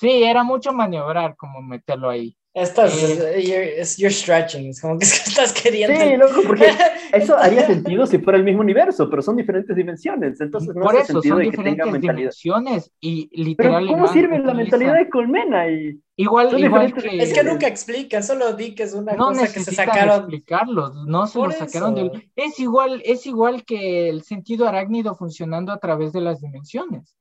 sí, 0.01 0.23
era 0.25 0.43
mucho 0.45 0.73
maniobrar 0.73 1.37
como 1.37 1.61
meterlo 1.63 2.11
ahí. 2.11 2.37
Estás, 2.53 2.93
Eh, 3.01 3.43
you're, 3.47 3.81
es- 3.81 3.97
you're 3.97 4.13
stretching, 4.13 4.71
es 4.71 4.81
como 4.81 4.99
que 4.99 5.05
estás 5.29 5.53
queriendo. 5.53 6.01
Sí, 6.01 6.17
loco, 6.17 6.43
porque 6.47 6.67
eso 7.13 7.37
haría 7.37 7.65
sentido 7.67 8.07
si 8.07 8.19
fuera 8.19 8.39
el 8.39 8.45
mismo 8.45 8.61
universo, 8.61 9.09
pero 9.09 9.23
son 9.23 9.37
diferentes 9.37 9.77
dimensiones, 9.77 10.41
entonces 10.41 10.75
no 10.75 10.83
Por 10.83 10.97
hace 10.97 11.13
eso 11.13 11.13
sentido 11.23 11.37
son 11.37 11.45
de 11.45 11.51
que 11.51 11.57
tenga 11.59 11.85
diferentes 11.85 11.93
mentalidad. 11.93 12.17
dimensiones 12.33 12.93
y 13.01 13.29
Pero 13.29 13.45
literal. 13.45 13.83
el 13.85 13.89
¿cómo 13.89 14.09
sirve 14.09 14.39
la 14.41 14.55
mentalidad 14.55 14.95
de 14.97 15.09
Colmena? 15.09 15.69
Y 15.69 16.01
Igual, 16.17 16.49
que. 16.95 17.23
Es 17.23 17.33
que 17.33 17.45
nunca 17.45 17.67
explican, 17.69 18.23
solo 18.23 18.53
di 18.55 18.75
que 18.75 18.83
es 18.83 18.95
una 18.95 19.13
no 19.15 19.29
cosa 19.29 19.43
que 19.43 19.47
se 19.49 19.59
necesitan 19.61 19.87
sacaron. 19.87 20.19
explicarlos, 20.19 20.95
no 21.07 21.27
se 21.29 21.39
lo 21.39 21.51
sacaron 21.53 21.95
del... 21.95 22.31
Es 22.37 22.59
igual, 22.59 23.01
es 23.05 23.27
igual 23.27 23.65
que 23.65 24.09
el 24.11 24.23
sentido 24.23 24.67
arácnido 24.69 25.15
funcionando 25.15 25.73
a 25.73 25.79
través 25.79 26.13
de 26.13 26.21
las 26.21 26.41
dimensiones. 26.41 27.17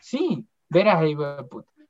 Sí, 0.00 0.46
verás 0.74 1.00
ahí. 1.00 1.16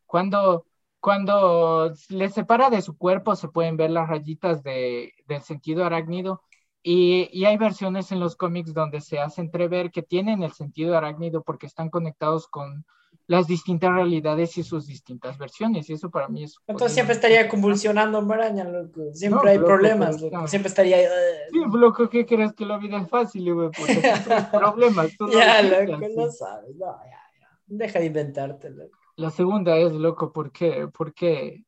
Cuando, 0.06 0.66
cuando 1.01 1.93
le 2.11 2.28
separa 2.28 2.70
de 2.70 2.82
su 2.82 2.97
cuerpo 2.97 3.35
se 3.35 3.48
pueden 3.48 3.77
ver 3.77 3.90
las 3.90 4.09
rayitas 4.09 4.62
de, 4.62 5.12
del 5.27 5.43
sentido 5.43 5.85
arácnido 5.85 6.43
y, 6.82 7.28
y 7.32 7.47
hay 7.47 7.56
versiones 7.56 8.12
en 8.12 8.20
los 8.20 8.36
cómics 8.36 8.74
donde 8.74 9.01
se 9.01 9.19
hace 9.19 9.40
entrever 9.40 9.90
que 9.90 10.02
tienen 10.02 10.43
el 10.43 10.52
sentido 10.52 10.97
arácnido 10.97 11.43
porque 11.43 11.66
están 11.66 11.89
conectados 11.89 12.47
con 12.47 12.85
las 13.27 13.47
distintas 13.47 13.93
realidades 13.94 14.59
y 14.59 14.62
sus 14.62 14.86
distintas 14.86 15.39
versiones 15.39 15.89
y 15.89 15.94
eso 15.94 16.11
para 16.11 16.28
mí 16.28 16.44
es... 16.44 16.59
Entonces 16.66 16.93
siempre 16.93 17.15
estaría 17.15 17.48
convulsionando 17.48 18.20
Maraña, 18.20 18.65
loco. 18.65 19.01
Siempre 19.15 19.43
No, 19.43 19.51
hay 19.51 19.56
loco, 19.56 19.69
problemas, 19.69 20.16
pero 20.20 20.36
loco. 20.36 20.48
Siempre 20.48 20.69
estaría 20.69 20.97
ahí. 20.97 21.06
Sí, 21.51 21.59
loco, 21.73 22.11
¿qué 22.11 22.27
crees 22.27 22.52
que 22.52 22.66
la 22.66 22.77
vida 22.77 23.01
es 23.01 23.09
fácil, 23.09 23.55
güey? 23.55 23.70
Siempre 23.73 24.11
hay 24.11 24.44
problemas. 24.52 25.16
tú 25.16 25.27
no 25.27 25.32
ya, 25.32 25.62
lo 25.62 25.82
loco, 25.85 26.06
no 26.15 26.31
sabes. 26.31 26.77
No, 26.77 26.86
ya. 26.86 27.24
Deja 27.66 27.99
de 27.99 28.07
inventarte, 28.07 28.70
loco. 28.70 28.99
La 29.16 29.31
segunda 29.31 29.77
es, 29.77 29.93
loco, 29.93 30.32
¿por 30.32 30.51
qué? 30.51 30.89
¿Por 30.89 31.15
qué? 31.15 31.65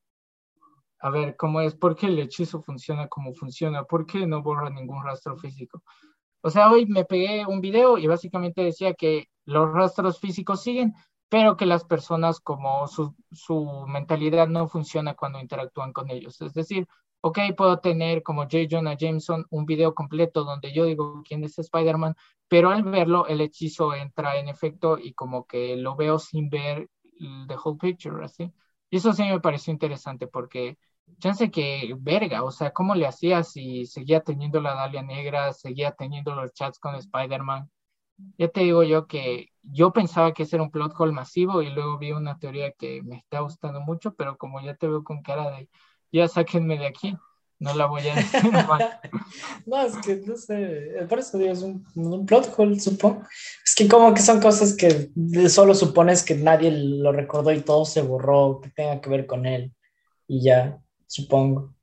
A 0.98 1.10
ver, 1.10 1.36
¿cómo 1.36 1.60
es? 1.60 1.74
¿Por 1.74 1.94
qué 1.94 2.06
el 2.06 2.18
hechizo 2.18 2.60
funciona 2.62 3.06
como 3.08 3.32
funciona? 3.34 3.84
¿Por 3.84 4.06
qué 4.06 4.26
no 4.26 4.42
borra 4.42 4.70
ningún 4.70 5.04
rastro 5.04 5.36
físico? 5.36 5.82
O 6.40 6.50
sea, 6.50 6.70
hoy 6.70 6.86
me 6.86 7.04
pegué 7.04 7.46
un 7.46 7.60
video 7.60 7.98
y 7.98 8.06
básicamente 8.06 8.62
decía 8.62 8.94
que 8.94 9.28
los 9.44 9.72
rastros 9.72 10.18
físicos 10.18 10.62
siguen, 10.62 10.94
pero 11.28 11.56
que 11.56 11.66
las 11.66 11.84
personas 11.84 12.40
como 12.40 12.86
su, 12.88 13.14
su 13.30 13.84
mentalidad 13.86 14.48
no 14.48 14.68
funciona 14.68 15.14
cuando 15.14 15.40
interactúan 15.40 15.92
con 15.92 16.10
ellos. 16.10 16.40
Es 16.40 16.54
decir, 16.54 16.86
ok, 17.20 17.38
puedo 17.56 17.78
tener 17.78 18.22
como 18.22 18.42
J. 18.42 18.58
Jonah 18.70 18.96
Jameson 18.96 19.46
un 19.50 19.66
video 19.66 19.94
completo 19.94 20.44
donde 20.44 20.72
yo 20.72 20.84
digo 20.84 21.22
quién 21.26 21.44
es 21.44 21.58
Spider-Man, 21.58 22.14
pero 22.48 22.70
al 22.70 22.82
verlo 22.84 23.26
el 23.26 23.40
hechizo 23.40 23.94
entra 23.94 24.38
en 24.38 24.48
efecto 24.48 24.98
y 24.98 25.14
como 25.14 25.46
que 25.46 25.76
lo 25.76 25.96
veo 25.96 26.18
sin 26.18 26.48
ver 26.50 26.88
the 27.48 27.56
whole 27.62 27.78
picture, 27.78 28.24
así. 28.24 28.52
Y 28.90 28.96
eso 28.98 29.12
sí 29.12 29.24
me 29.24 29.40
pareció 29.40 29.72
interesante 29.72 30.26
porque 30.26 30.78
chance 31.18 31.50
que 31.50 31.94
verga, 31.98 32.42
o 32.44 32.50
sea, 32.50 32.72
¿cómo 32.72 32.94
le 32.94 33.06
hacía 33.06 33.42
si 33.42 33.86
seguía 33.86 34.20
teniendo 34.22 34.60
la 34.60 34.74
Dalia 34.74 35.02
Negra, 35.02 35.52
seguía 35.52 35.92
teniendo 35.92 36.34
los 36.34 36.52
chats 36.52 36.78
con 36.78 36.94
Spider-Man? 36.96 37.70
Ya 38.38 38.48
te 38.48 38.60
digo 38.62 38.82
yo 38.82 39.06
que 39.06 39.48
yo 39.62 39.92
pensaba 39.92 40.32
que 40.32 40.44
ese 40.44 40.56
era 40.56 40.62
un 40.64 40.70
plot 40.70 40.92
hole 40.98 41.12
masivo 41.12 41.62
y 41.62 41.70
luego 41.70 41.98
vi 41.98 42.12
una 42.12 42.38
teoría 42.38 42.72
que 42.72 43.02
me 43.02 43.16
está 43.16 43.40
gustando 43.40 43.80
mucho, 43.80 44.14
pero 44.14 44.36
como 44.38 44.60
ya 44.60 44.74
te 44.74 44.88
veo 44.88 45.04
con 45.04 45.22
cara 45.22 45.50
de 45.50 45.68
ya 46.12 46.28
sáquenme 46.28 46.78
de 46.78 46.86
aquí, 46.86 47.16
no 47.58 47.74
la 47.74 47.86
voy 47.86 48.06
a 48.08 48.14
decir 48.16 48.52
mal. 48.52 49.00
No, 49.66 49.80
es 49.82 49.96
que 49.98 50.16
no 50.26 50.36
sé. 50.36 51.06
Por 51.08 51.18
eso 51.18 51.38
digo, 51.38 51.52
es 51.52 51.62
un, 51.62 51.84
un 51.94 52.26
plot 52.26 52.52
hole, 52.56 52.78
supongo. 52.78 53.22
Es 53.64 53.74
que 53.74 53.88
como 53.88 54.12
que 54.14 54.20
son 54.22 54.40
cosas 54.40 54.74
que 54.74 55.10
solo 55.48 55.74
supones 55.74 56.22
que 56.22 56.34
nadie 56.34 56.70
lo 56.70 57.12
recordó 57.12 57.52
y 57.52 57.60
todo 57.60 57.84
se 57.84 58.02
borró, 58.02 58.60
que 58.62 58.70
tenga 58.70 59.00
que 59.00 59.10
ver 59.10 59.26
con 59.26 59.46
él. 59.46 59.72
Y 60.28 60.42
ya, 60.42 60.78
supongo. 61.06 61.74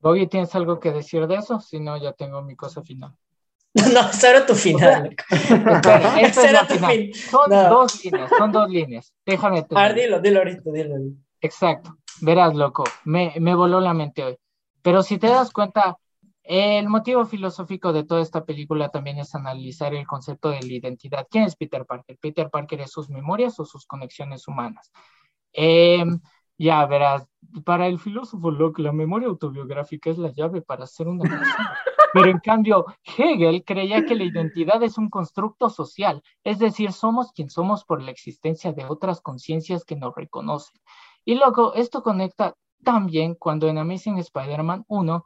Boggy, 0.00 0.26
¿tienes 0.26 0.54
algo 0.54 0.80
que 0.80 0.92
decir 0.92 1.26
de 1.26 1.36
eso? 1.36 1.60
Si 1.60 1.78
no, 1.78 1.96
ya 1.96 2.12
tengo 2.12 2.42
mi 2.42 2.56
cosa 2.56 2.82
final. 2.82 3.14
No, 3.72 4.00
era 4.28 4.44
tu 4.44 4.54
final. 4.56 5.04
loco. 5.10 5.74
Espera, 5.76 6.20
esta 6.20 6.40
Ese 6.40 6.46
es 6.46 6.52
la 6.52 6.58
era 6.58 6.66
tu 6.66 6.74
final. 6.74 6.90
fin. 6.96 7.14
Son 7.14 7.50
No. 7.50 7.68
dos 7.70 8.04
líneas, 8.04 8.30
son 8.36 8.52
dos 8.52 8.68
líneas. 8.70 9.12
Déjame 9.24 9.58
A 9.58 9.60
ver, 9.60 9.68
terminar. 9.68 9.94
dilo, 9.94 10.20
dilo 10.20 10.38
ahorita, 10.40 10.70
dilo. 10.72 10.98
dilo. 10.98 11.16
Exacto. 11.40 11.96
Verás, 12.20 12.54
loco, 12.54 12.82
me, 13.04 13.32
me 13.38 13.54
voló 13.54 13.80
la 13.80 13.94
mente 13.94 14.24
hoy. 14.24 14.36
Pero 14.82 15.02
si 15.02 15.18
te 15.18 15.28
das 15.28 15.52
cuenta, 15.52 15.98
el 16.42 16.88
motivo 16.88 17.24
filosófico 17.26 17.92
de 17.92 18.04
toda 18.04 18.22
esta 18.22 18.44
película 18.44 18.88
también 18.88 19.18
es 19.18 19.34
analizar 19.34 19.94
el 19.94 20.06
concepto 20.06 20.50
de 20.50 20.60
la 20.62 20.72
identidad. 20.72 21.26
¿Quién 21.30 21.44
es 21.44 21.56
Peter 21.56 21.86
Parker? 21.86 22.18
Peter 22.18 22.50
Parker 22.50 22.80
es 22.80 22.90
sus 22.90 23.08
memorias 23.10 23.60
o 23.60 23.64
sus 23.64 23.86
conexiones 23.86 24.48
humanas. 24.48 24.90
Em, 25.52 26.20
ya 26.58 26.84
verás, 26.86 27.28
para 27.64 27.86
el 27.86 27.98
filósofo 27.98 28.50
Locke, 28.50 28.82
la 28.82 28.92
memoria 28.92 29.28
autobiográfica 29.28 30.10
es 30.10 30.18
la 30.18 30.32
llave 30.32 30.62
para 30.62 30.86
ser 30.86 31.08
una 31.08 31.22
persona. 31.22 31.78
Pero 32.12 32.26
en 32.26 32.38
cambio, 32.40 32.86
Hegel 33.16 33.64
creía 33.64 34.04
que 34.04 34.16
la 34.16 34.24
identidad 34.24 34.82
es 34.82 34.98
un 34.98 35.08
constructo 35.08 35.70
social, 35.70 36.22
es 36.42 36.58
decir, 36.58 36.92
somos 36.92 37.32
quien 37.32 37.50
somos 37.50 37.84
por 37.84 38.02
la 38.02 38.10
existencia 38.10 38.72
de 38.72 38.84
otras 38.84 39.20
conciencias 39.20 39.84
que 39.84 39.94
nos 39.94 40.14
reconocen. 40.14 40.80
Y 41.24 41.36
luego, 41.36 41.74
esto 41.74 42.02
conecta 42.02 42.56
también 42.84 43.34
cuando 43.34 43.68
en 43.68 43.78
Amazing 43.78 44.18
Spider-Man 44.18 44.84
1 44.88 45.24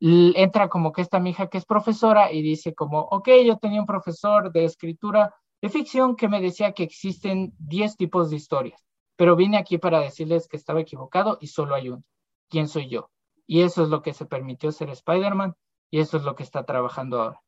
l- 0.00 0.32
entra 0.40 0.68
como 0.68 0.92
que 0.92 1.02
esta 1.02 1.20
mija 1.20 1.48
que 1.48 1.58
es 1.58 1.64
profesora 1.66 2.32
y 2.32 2.42
dice 2.42 2.74
como, 2.74 3.00
ok, 3.00 3.28
yo 3.44 3.58
tenía 3.58 3.80
un 3.80 3.86
profesor 3.86 4.52
de 4.52 4.64
escritura 4.64 5.34
de 5.62 5.68
ficción 5.70 6.16
que 6.16 6.28
me 6.28 6.40
decía 6.40 6.72
que 6.72 6.82
existen 6.82 7.54
10 7.58 7.96
tipos 7.96 8.30
de 8.30 8.36
historias, 8.36 8.84
pero 9.16 9.36
vine 9.36 9.56
aquí 9.58 9.78
para 9.78 10.00
decirles 10.00 10.48
que 10.48 10.56
estaba 10.56 10.80
equivocado 10.80 11.38
y 11.40 11.46
solo 11.48 11.74
hay 11.74 11.88
uno. 11.88 12.04
¿Quién 12.48 12.68
soy 12.68 12.88
yo? 12.88 13.10
Y 13.46 13.62
eso 13.62 13.82
es 13.82 13.88
lo 13.88 14.02
que 14.02 14.12
se 14.12 14.26
permitió 14.26 14.72
ser 14.72 14.90
Spider-Man 14.90 15.54
y 15.90 16.00
eso 16.00 16.16
es 16.16 16.24
lo 16.24 16.34
que 16.34 16.42
está 16.42 16.64
trabajando 16.64 17.20
ahora. 17.22 17.40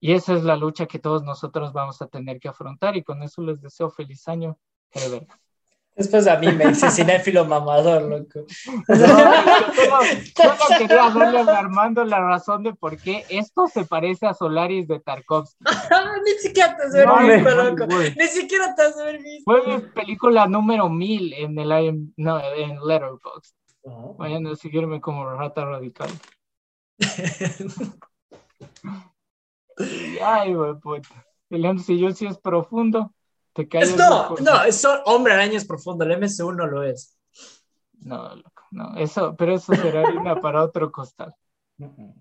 Y 0.00 0.12
esa 0.12 0.34
es 0.34 0.44
la 0.44 0.56
lucha 0.56 0.86
que 0.86 0.98
todos 1.00 1.24
nosotros 1.24 1.72
vamos 1.72 2.00
a 2.02 2.08
tener 2.08 2.38
que 2.40 2.48
afrontar 2.48 2.96
y 2.96 3.02
con 3.02 3.22
eso 3.22 3.42
les 3.42 3.60
deseo 3.60 3.90
feliz 3.90 4.28
año. 4.28 4.58
Verga. 4.94 5.40
Después 5.96 6.26
a 6.26 6.36
mí 6.38 6.50
me 6.50 6.66
dice 6.66 6.90
cinéfilo 6.90 7.44
mamador, 7.44 8.02
loco. 8.02 8.44
No, 8.88 10.02
yo 10.02 10.10
solo, 10.34 10.56
solo 10.56 10.78
quería 10.78 11.10
darle 11.10 11.38
a 11.40 11.58
Armando 11.58 12.04
la 12.04 12.20
razón 12.20 12.64
de 12.64 12.74
por 12.74 12.96
qué 12.96 13.24
esto 13.28 13.68
se 13.68 13.84
parece 13.84 14.26
a 14.26 14.34
Solaris 14.34 14.88
de 14.88 14.98
Tarkovsky. 14.98 15.64
Ni 16.24 16.32
siquiera 16.40 16.76
te 16.76 16.82
has 16.82 16.94
No, 17.06 17.18
visto, 17.18 17.50
loco. 17.50 17.86
Ni 17.86 18.26
siquiera 18.26 18.74
te 18.74 18.82
has 18.82 18.96
visto. 19.22 19.44
Fue 19.44 19.66
mi 19.66 19.80
película 19.88 20.46
número 20.48 20.88
mil 20.88 21.32
en 21.34 21.56
el 21.58 21.70
IM 21.70 22.12
no, 22.16 22.40
en 22.40 22.78
Letterboxd. 22.84 23.54
Vayan 24.18 24.46
a 24.46 24.56
seguirme 24.56 25.00
como 25.00 25.30
Rata 25.30 25.64
Radical. 25.64 26.10
Ay, 30.22 30.54
güey, 30.54 30.74
puta. 30.80 31.26
El 31.50 31.66
MCU 31.66 32.12
sí 32.12 32.26
es 32.26 32.38
profundo. 32.38 33.12
Te 33.54 33.68
callas. 33.68 33.96
No, 33.96 34.34
no, 34.40 34.64
es 34.64 34.76
so- 34.80 35.02
Hombre 35.04 35.32
Araña 35.32 35.56
es 35.56 35.64
profundo, 35.66 36.04
el 36.04 36.12
MCU 36.12 36.52
no 36.52 36.66
lo 36.66 36.82
es. 36.82 37.16
No, 38.00 38.34
loco, 38.34 38.64
no. 38.72 38.96
Eso, 38.96 39.34
pero 39.36 39.54
eso 39.54 39.74
será 39.74 40.02
harina 40.06 40.40
para 40.40 40.62
otro 40.62 40.90
costal. 40.92 41.34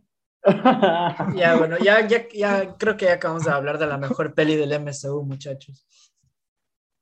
Ya, 1.36 1.56
bueno, 1.56 1.78
ya, 1.78 2.06
ya, 2.06 2.28
ya 2.34 2.76
creo 2.76 2.98
que 2.98 3.06
ya 3.06 3.14
acabamos 3.14 3.46
de 3.46 3.52
hablar 3.52 3.78
de 3.78 3.88
la 3.88 3.98
mejor 3.98 4.34
peli 4.34 4.58
del 4.58 4.74
MCU, 4.74 5.24
muchachos. 5.24 5.86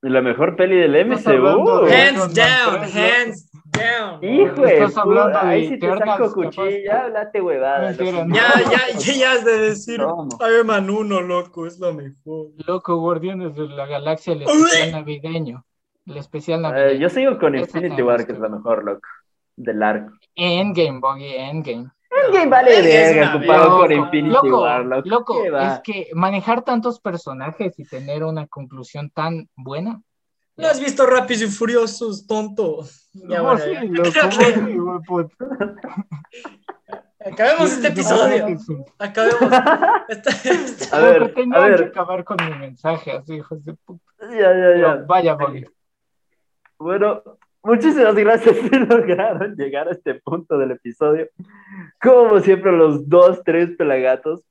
La 0.02 0.22
mejor 0.22 0.56
peli 0.56 0.76
del 0.78 0.96
MCU. 1.08 1.88
Hands 1.88 2.34
down, 2.36 2.84
hands 2.84 3.51
down. 3.72 4.24
Hijo 4.24 4.62
de 4.62 4.74
Estás 4.74 4.98
hablando 4.98 5.40
de 5.40 5.46
ahí 5.48 5.68
sí 5.70 5.80
te 5.80 5.88
saco 5.88 6.06
capaz. 6.06 6.34
cuchilla, 6.34 7.02
háblate 7.06 7.42
huevada. 7.42 7.92
No. 7.92 8.36
Ya, 8.36 8.54
ya, 8.70 8.98
ya, 9.00 9.14
ya 9.14 9.32
has 9.34 9.46
de 9.46 9.58
decir 9.60 10.02
¿Cómo? 10.02 10.38
Iron 10.48 10.68
Man 10.68 10.90
1, 10.90 11.22
loco, 11.22 11.66
es 11.66 11.80
lo 11.80 11.94
mejor. 11.94 12.48
Loco, 12.66 12.98
Guardianes 12.98 13.56
de 13.56 13.68
la 13.68 13.86
Galaxia, 13.86 14.34
el 14.34 14.44
especial 14.44 14.92
navideño. 14.92 15.66
El 16.06 16.18
especial 16.18 16.62
navideño. 16.62 16.90
Eh, 16.92 17.00
yo 17.00 17.10
sigo 17.10 17.38
con 17.38 17.56
Infinity 17.56 18.02
War, 18.02 18.26
que 18.26 18.34
es 18.34 18.40
la 18.40 18.50
mejor, 18.50 18.84
loco. 18.84 19.08
Del 19.56 19.84
arco. 19.84 20.14
Endgame, 20.36 21.00
Boggy, 21.00 21.36
Endgame. 21.36 21.90
Endgame 22.26 22.48
vale 22.48 22.82
verga 22.82 23.32
comparado 23.34 23.66
Loco, 23.70 23.80
con 23.82 23.92
Infinity 23.92 24.34
loco, 24.34 24.62
War, 24.64 24.86
loco. 24.86 25.10
loco, 25.10 25.46
es 25.58 25.80
que 25.84 26.10
manejar 26.14 26.62
tantos 26.64 27.00
personajes 27.00 27.78
y 27.80 27.86
tener 27.86 28.24
una 28.24 28.48
conclusión 28.48 29.10
tan 29.12 29.50
buena. 29.56 30.02
¿No 30.62 30.68
has 30.68 30.80
visto 30.80 31.06
Rápidos 31.06 31.42
y 31.42 31.48
Furiosos, 31.48 32.28
tonto? 32.28 32.84
Ya, 33.14 33.40
No, 33.40 33.44
bueno, 33.44 33.60
sí, 33.60 33.72
ya. 34.14 34.30
que-. 34.30 35.28
Acabemos 37.24 37.72
este 37.72 37.88
episodio. 37.90 38.46
Acabemos. 38.98 39.42
A 40.92 41.00
ver, 41.00 41.24
a 41.24 41.34
que 41.34 41.46
ver. 41.46 41.84
acabar 41.84 42.24
con 42.24 42.38
mi 42.44 42.58
mensaje, 42.58 43.12
así, 43.12 43.36
hijos 43.36 43.64
de 43.64 43.74
puta. 43.74 44.04
Ya, 44.22 44.30
ya, 44.30 44.78
ya. 44.78 44.94
Pero 44.94 45.06
Vaya, 45.08 45.34
Boggy. 45.36 45.66
Bueno, 46.80 47.22
muchísimas 47.64 48.16
gracias 48.16 48.56
si 48.58 48.70
lograron 48.80 49.56
llegar 49.56 49.88
a 49.88 49.92
este 49.92 50.16
punto 50.16 50.58
del 50.58 50.72
episodio. 50.72 51.30
Como 52.02 52.40
siempre, 52.40 52.72
los 52.72 53.08
dos, 53.08 53.42
tres 53.44 53.70
pelagatos. 53.78 54.42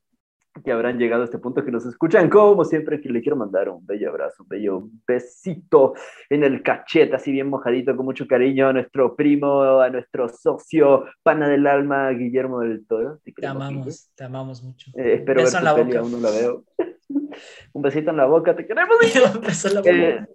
Que 0.63 0.71
habrán 0.71 0.97
llegado 0.97 1.21
a 1.21 1.25
este 1.25 1.37
punto, 1.37 1.63
que 1.63 1.71
nos 1.71 1.85
escuchan, 1.85 2.29
como 2.29 2.65
siempre, 2.65 2.99
que 2.99 3.09
le 3.09 3.21
quiero 3.21 3.37
mandar 3.37 3.69
un 3.69 3.85
bello 3.85 4.09
abrazo, 4.09 4.43
un 4.43 4.49
bello 4.49 4.89
besito 5.07 5.93
en 6.29 6.43
el 6.43 6.61
cachete, 6.61 7.15
así 7.15 7.31
bien 7.31 7.49
mojadito, 7.49 7.95
con 7.95 8.05
mucho 8.05 8.27
cariño 8.27 8.67
a 8.67 8.73
nuestro 8.73 9.15
primo, 9.15 9.61
a 9.79 9.89
nuestro 9.89 10.27
socio, 10.27 11.05
pana 11.23 11.47
del 11.47 11.65
alma, 11.65 12.09
Guillermo 12.09 12.59
del 12.59 12.85
Toro. 12.85 13.19
Te, 13.23 13.47
amamos, 13.47 14.11
te 14.13 14.23
amamos 14.23 14.61
mucho. 14.61 14.91
Eh, 14.95 15.15
espero 15.15 15.43
ver 15.43 15.63
la 15.63 15.75
peli, 15.75 15.95
aún 15.95 16.11
no 16.11 16.19
la 16.19 16.31
veo. 16.31 16.63
un 17.73 17.81
besito 17.81 18.11
en 18.11 18.17
la 18.17 18.25
boca, 18.25 18.55
te 18.55 18.65
queremos. 18.67 18.95
un 19.35 19.41
besito 19.41 19.67
en 19.69 19.73
la 19.75 19.81
boca. 19.81 19.91
Eh, 19.91 20.25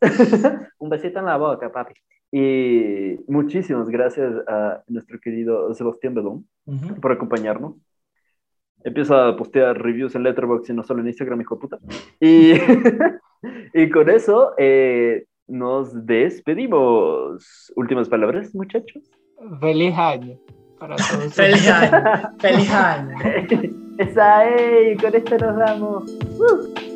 un 0.78 0.88
besito 0.88 1.18
en 1.18 1.24
la 1.24 1.36
boca, 1.36 1.70
papi. 1.70 1.94
Y 2.34 3.18
muchísimas 3.26 3.90
gracias 3.90 4.32
a 4.48 4.82
nuestro 4.86 5.20
querido 5.20 5.74
Sebastián 5.74 6.14
Bedón 6.14 6.48
por 7.02 7.12
acompañarnos. 7.12 7.74
Empieza 8.84 9.28
a 9.28 9.36
postear 9.36 9.80
reviews 9.80 10.14
en 10.14 10.24
Letterboxd 10.24 10.70
y 10.70 10.74
no 10.74 10.82
solo 10.82 11.00
en 11.00 11.08
Instagram, 11.08 11.40
hijo 11.40 11.56
de 11.56 11.60
puta. 11.60 11.78
Y, 12.20 12.52
y 13.74 13.90
con 13.90 14.10
eso 14.10 14.52
eh, 14.58 15.24
nos 15.46 16.06
despedimos. 16.06 17.72
Últimas 17.76 18.08
palabras, 18.08 18.54
muchachos. 18.54 19.02
Feliz 19.60 19.94
año 19.96 20.38
para 20.78 20.96
todos. 20.96 21.34
Feliz 21.34 21.68
año. 21.68 22.30
Feliz 22.38 22.70
año. 22.72 23.16
Esa, 23.98 24.48
ey, 24.48 24.96
con 24.96 25.14
esto 25.14 25.38
nos 25.38 25.56
damos. 25.56 26.16
Uh. 26.38 26.91